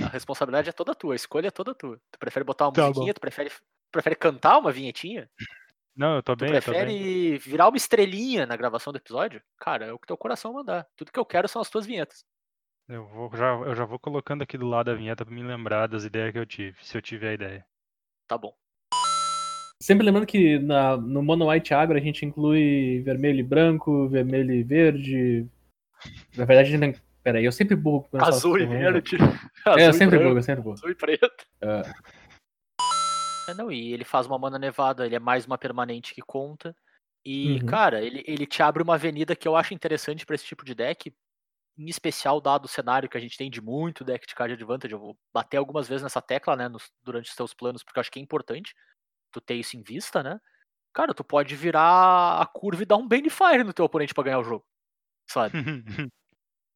A 0.05 0.09
responsabilidade 0.09 0.69
é 0.69 0.73
toda 0.73 0.95
tua, 0.95 1.15
a 1.15 1.17
escolha 1.17 1.49
é 1.49 1.51
toda 1.51 1.75
tua. 1.75 1.99
Tu 2.11 2.19
prefere 2.19 2.45
botar 2.45 2.67
uma 2.67 2.73
Tá 2.73 2.83
bom. 2.83 2.89
musiquinha, 2.89 3.15
tu 3.15 3.21
prefere, 3.21 3.51
prefere 3.91 4.15
cantar 4.17 4.59
uma 4.59 4.71
vinhetinha? 4.73 5.31
Não, 5.97 6.17
eu 6.17 6.23
tô 6.23 6.37
Tu 6.37 6.41
bem, 6.45 6.55
eu 6.55 6.63
tô 6.63 6.71
bem. 6.73 6.81
prefere 6.85 7.39
virar 7.39 7.69
uma 7.69 7.77
estrelinha 7.77 8.45
na 8.47 8.57
gravação 8.57 8.93
do 8.93 8.97
episódio? 8.99 9.43
Cara, 9.59 9.87
é 9.87 9.93
o 9.93 9.99
que 9.99 10.07
teu 10.07 10.17
coração 10.17 10.53
mandar. 10.53 10.87
Tudo 10.97 11.11
que 11.11 11.19
eu 11.19 11.25
quero 11.25 11.49
são 11.49 11.63
as 11.63 11.71
tuas 11.71 11.87
vinhetas. 11.87 12.25
Eu, 12.89 13.07
vou, 13.07 13.31
já, 13.37 13.47
eu 13.55 13.75
já 13.75 13.85
vou 13.85 13.99
colocando 13.99 14.43
aqui 14.43 14.57
do 14.59 14.67
lado 14.67 14.91
a 14.91 14.95
vinheta 14.95 15.25
pra 15.25 15.35
me 15.35 15.43
lembrar 15.43 15.87
das 15.87 16.05
ideias 16.05 16.33
que 16.33 16.39
eu 16.39 16.47
tive, 16.47 16.85
se 16.85 16.97
eu 16.97 17.03
tiver 17.03 17.31
a 17.31 17.35
ideia. 17.35 17.67
Tá 18.27 18.37
bom. 18.39 18.55
Sempre 19.81 20.05
lembrando 20.05 20.27
que 20.27 20.59
na, 20.59 20.97
no 20.97 21.23
Mono 21.23 21.49
White 21.49 21.73
Agro 21.73 21.97
a 21.97 22.01
gente 22.01 22.25
inclui 22.27 23.01
vermelho 23.05 23.39
e 23.39 23.43
branco, 23.45 24.09
vermelho 24.09 24.53
e 24.53 24.63
verde. 24.65 25.47
Na 26.37 26.45
verdade, 26.45 26.69
a 26.69 26.73
gente 26.73 26.81
tem. 26.81 27.03
Peraí, 27.23 27.45
eu 27.45 27.53
sempre 27.53 27.77
burro 27.77 28.09
com 28.11 28.17
essa 28.17 28.29
Azul 28.29 28.59
e 28.59 28.67
né? 28.67 28.79
verde. 28.79 29.17
É, 29.67 29.71
azul 29.71 29.79
eu 29.85 29.91
e 29.91 29.95
sempre 29.95 30.19
burro, 30.19 30.37
eu 30.39 30.43
sempre 30.43 30.63
burro. 30.63 30.75
Azul 30.75 30.91
e 30.91 30.95
preto. 30.95 31.47
É. 31.61 31.83
É, 33.51 33.55
não, 33.55 33.71
e 33.71 33.93
ele 33.93 34.05
faz 34.05 34.27
uma 34.27 34.39
mana 34.39 34.59
nevada, 34.59 35.07
ele 35.07 35.15
é 35.15 35.19
mais 35.21 35.47
uma 35.47 35.57
permanente 35.59 36.15
que 36.15 36.23
conta. 36.23 36.75
E, 37.25 37.59
Uhum. 37.61 37.67
cara, 37.67 38.03
ele, 38.03 38.25
ele 38.27 38.47
te 38.47 38.63
abre 38.63 38.83
uma 38.83 38.95
avenida 38.95 39.37
que 39.37 39.47
eu 39.47 39.55
acho 39.57 39.75
interessante 39.75 40.25
pra 40.27 40.35
esse 40.35 40.45
tipo 40.45 40.65
de 40.65 40.75
deck. 40.75 41.13
Em 41.79 41.87
especial, 41.89 42.41
dado 42.41 42.65
o 42.65 42.69
cenário 42.69 43.09
que 43.09 43.17
a 43.17 43.21
gente 43.21 43.39
tem 43.39 43.49
de 43.49 43.61
muito 43.61 44.03
deck 44.05 44.27
de 44.27 44.35
card 44.35 44.53
advantage. 44.55 44.93
Eu 44.93 44.99
vou 44.99 45.17
bater 45.33 45.57
algumas 45.59 45.87
vezes 45.89 46.03
nessa 46.03 46.21
tecla, 46.21 46.57
né, 46.57 46.69
nos- 46.69 46.91
durante 47.03 47.29
os 47.31 47.37
teus 47.37 47.55
planos, 47.55 47.85
porque 47.85 47.99
eu 47.99 48.01
acho 48.01 48.11
que 48.11 48.19
é 48.19 48.23
importante 48.23 48.75
tu 49.31 49.41
ter 49.41 49.55
isso 49.55 49.77
em 49.77 49.83
vista, 49.83 50.23
né? 50.23 50.41
Cara, 50.93 51.15
tu 51.15 51.23
pode 51.23 51.55
virar 51.55 52.41
a 52.41 52.47
curva 52.47 52.83
e 52.83 52.87
dar 52.87 52.97
um 52.97 53.07
Banefire 53.07 53.63
no 53.65 53.73
teu 53.73 53.85
oponente 53.85 54.15
pra 54.15 54.25
ganhar 54.25 54.39
o 54.39 54.45
jogo. 54.45 54.65
Sabe? 55.29 55.53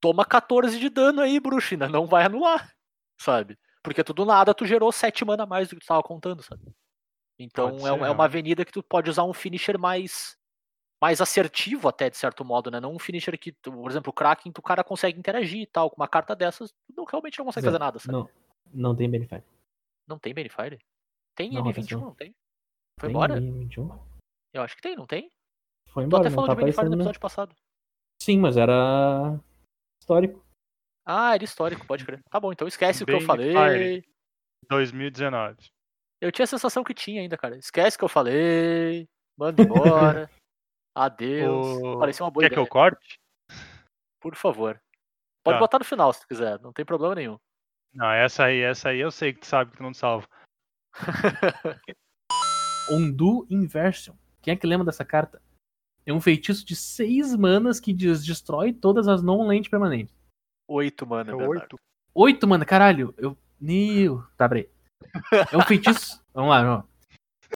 toma 0.01 0.25
14 0.25 0.79
de 0.79 0.89
dano 0.91 1.21
aí, 1.21 1.39
bruxo, 1.41 1.75
ainda 1.75 1.89
não 1.89 2.07
vai 2.07 2.25
anular, 2.25 2.73
sabe? 3.19 3.59
Porque 3.83 4.03
tu 4.05 4.13
do 4.13 4.25
nada 4.25 4.53
tu 4.55 4.67
gerou 4.67 4.91
7 4.93 5.25
mana 5.25 5.45
a 5.45 5.47
mais 5.47 5.69
do 5.69 5.77
que 5.77 5.81
tu 5.85 5.87
tava 5.89 6.03
contando, 6.03 6.43
sabe? 6.43 6.63
Então 7.39 7.69
é, 7.71 7.81
ser, 7.81 7.91
um- 7.93 8.05
é 8.07 8.11
uma 8.11 8.25
avenida 8.25 8.65
que 8.65 8.73
tu 8.73 8.83
pode 8.83 9.09
usar 9.11 9.25
um 9.25 9.33
finisher 9.33 9.79
mais 9.79 10.37
mais 11.01 11.21
assertivo 11.21 11.89
até, 11.89 12.09
de 12.09 12.17
certo 12.17 12.45
modo, 12.45 12.71
né? 12.71 12.79
Não 12.79 12.95
um 12.95 12.99
finisher 12.99 13.37
que, 13.37 13.51
tu- 13.51 13.73
por 13.73 13.91
exemplo, 13.91 14.11
o 14.11 14.13
Kraken, 14.13 14.53
tu 14.53 14.61
o 14.61 14.63
cara 14.63 14.85
consegue 14.85 15.19
interagir 15.19 15.63
e 15.63 15.67
tal, 15.67 15.91
com 15.91 15.97
uma 15.97 16.07
carta 16.07 16.37
dessas, 16.37 16.71
tu 16.71 16.95
não, 16.97 17.05
realmente 17.05 17.37
não 17.39 17.45
consegue 17.45 17.65
fazer 17.65 17.79
nada, 17.81 17.99
sabe? 17.99 18.13
Não, 18.13 18.21
Não, 18.73 18.91
não 18.91 18.95
tem 18.95 19.11
Benefire. 19.11 19.43
tem 20.21 20.33
Banefire? 20.33 20.79
Tem 21.35 21.51
Não, 21.53 21.65
M21, 21.65 21.71
atenção. 21.71 22.01
não 22.01 22.15
tem? 22.15 22.33
Foi 23.01 23.09
Tem 23.09 23.11
embora? 23.11 23.39
em 23.39 23.59
21? 23.61 23.89
Eu 24.55 24.63
acho 24.63 24.77
que 24.77 24.83
tem, 24.83 24.97
não 24.97 25.07
tem? 25.07 25.31
Foi 25.89 26.05
Tu 26.05 26.07
embora, 26.07 26.23
até 26.23 26.31
não 26.31 26.35
falou 26.37 26.49
tá 26.49 26.55
de 26.55 26.61
Banefire 26.61 26.89
no 26.89 26.95
episódio 26.97 27.21
passado. 27.21 27.55
Sim, 28.23 28.39
mas 28.39 28.57
era 28.57 29.39
histórico. 30.01 30.45
Ah, 31.05 31.35
era 31.35 31.43
histórico, 31.45 31.87
pode 31.87 32.05
crer. 32.05 32.23
Tá 32.31 32.39
bom, 32.39 32.53
então 32.53 32.69
esquece 32.69 33.03
o 33.03 33.07
que 33.07 33.13
eu 33.13 33.21
falei. 33.21 34.05
2019. 34.69 35.57
Eu 36.21 36.31
tinha 36.31 36.45
a 36.45 36.47
sensação 36.47 36.85
que 36.85 36.95
tinha 36.95 37.21
ainda, 37.21 37.37
cara. 37.37 37.57
Esquece 37.57 37.97
o 37.97 37.99
que 37.99 38.05
eu 38.05 38.09
falei. 38.09 39.09
Manda 39.37 39.63
embora. 39.63 40.31
Adeus. 40.95 41.67
O- 41.83 41.99
Parecia 41.99 42.25
uma 42.25 42.31
boa 42.31 42.43
Quer 42.45 42.51
que 42.51 42.55
ideia. 42.55 42.65
eu 42.65 42.69
corte? 42.71 43.19
Por 44.21 44.37
favor. 44.37 44.81
Pode 45.43 45.57
Tá. 45.57 45.61
botar 45.61 45.79
no 45.81 45.85
final 45.85 46.13
se 46.13 46.21
tu 46.21 46.29
quiser. 46.29 46.61
Não 46.61 46.73
tem 46.73 46.85
problema 46.85 47.17
nenhum. 47.17 47.37
Não, 47.93 48.11
essa 48.13 48.45
aí, 48.45 48.61
essa 48.61 48.91
aí 48.91 49.01
eu 49.01 49.11
sei 49.11 49.33
que 49.33 49.41
tu 49.41 49.47
sabe 49.47 49.73
que 49.73 49.77
tu 49.79 49.83
não 49.83 49.93
salva. 49.93 50.27
Undo 52.93 53.47
Inversion. 53.49 54.15
Quem 54.41 54.53
é 54.53 54.57
que 54.57 54.67
lembra 54.67 54.85
dessa 54.85 55.05
carta? 55.05 55.41
É 56.05 56.13
um 56.13 56.21
feitiço 56.21 56.67
de 56.67 56.77
6 56.77 57.37
manas 57.37 57.81
que 57.81 57.93
diz 57.93 58.25
destrói 58.25 58.73
todas 58.73 59.09
as 59.09 59.23
non-land 59.23 59.71
permanentes. 59.71 60.15
Oito, 60.69 61.07
mano. 61.07 61.31
É 61.31 61.45
É 61.45 61.49
oito. 61.49 61.79
8, 62.15 62.47
mana, 62.47 62.65
caralho. 62.65 63.15
Eu. 63.17 63.37
Nil. 63.61 64.23
Tá, 64.37 64.49
peraí. 64.49 64.69
É 65.51 65.57
um 65.57 65.63
feitiço. 65.63 66.21
Vamos 66.35 66.51
lá, 66.51 66.63
vamos 66.63 66.79
lá. 66.79 66.92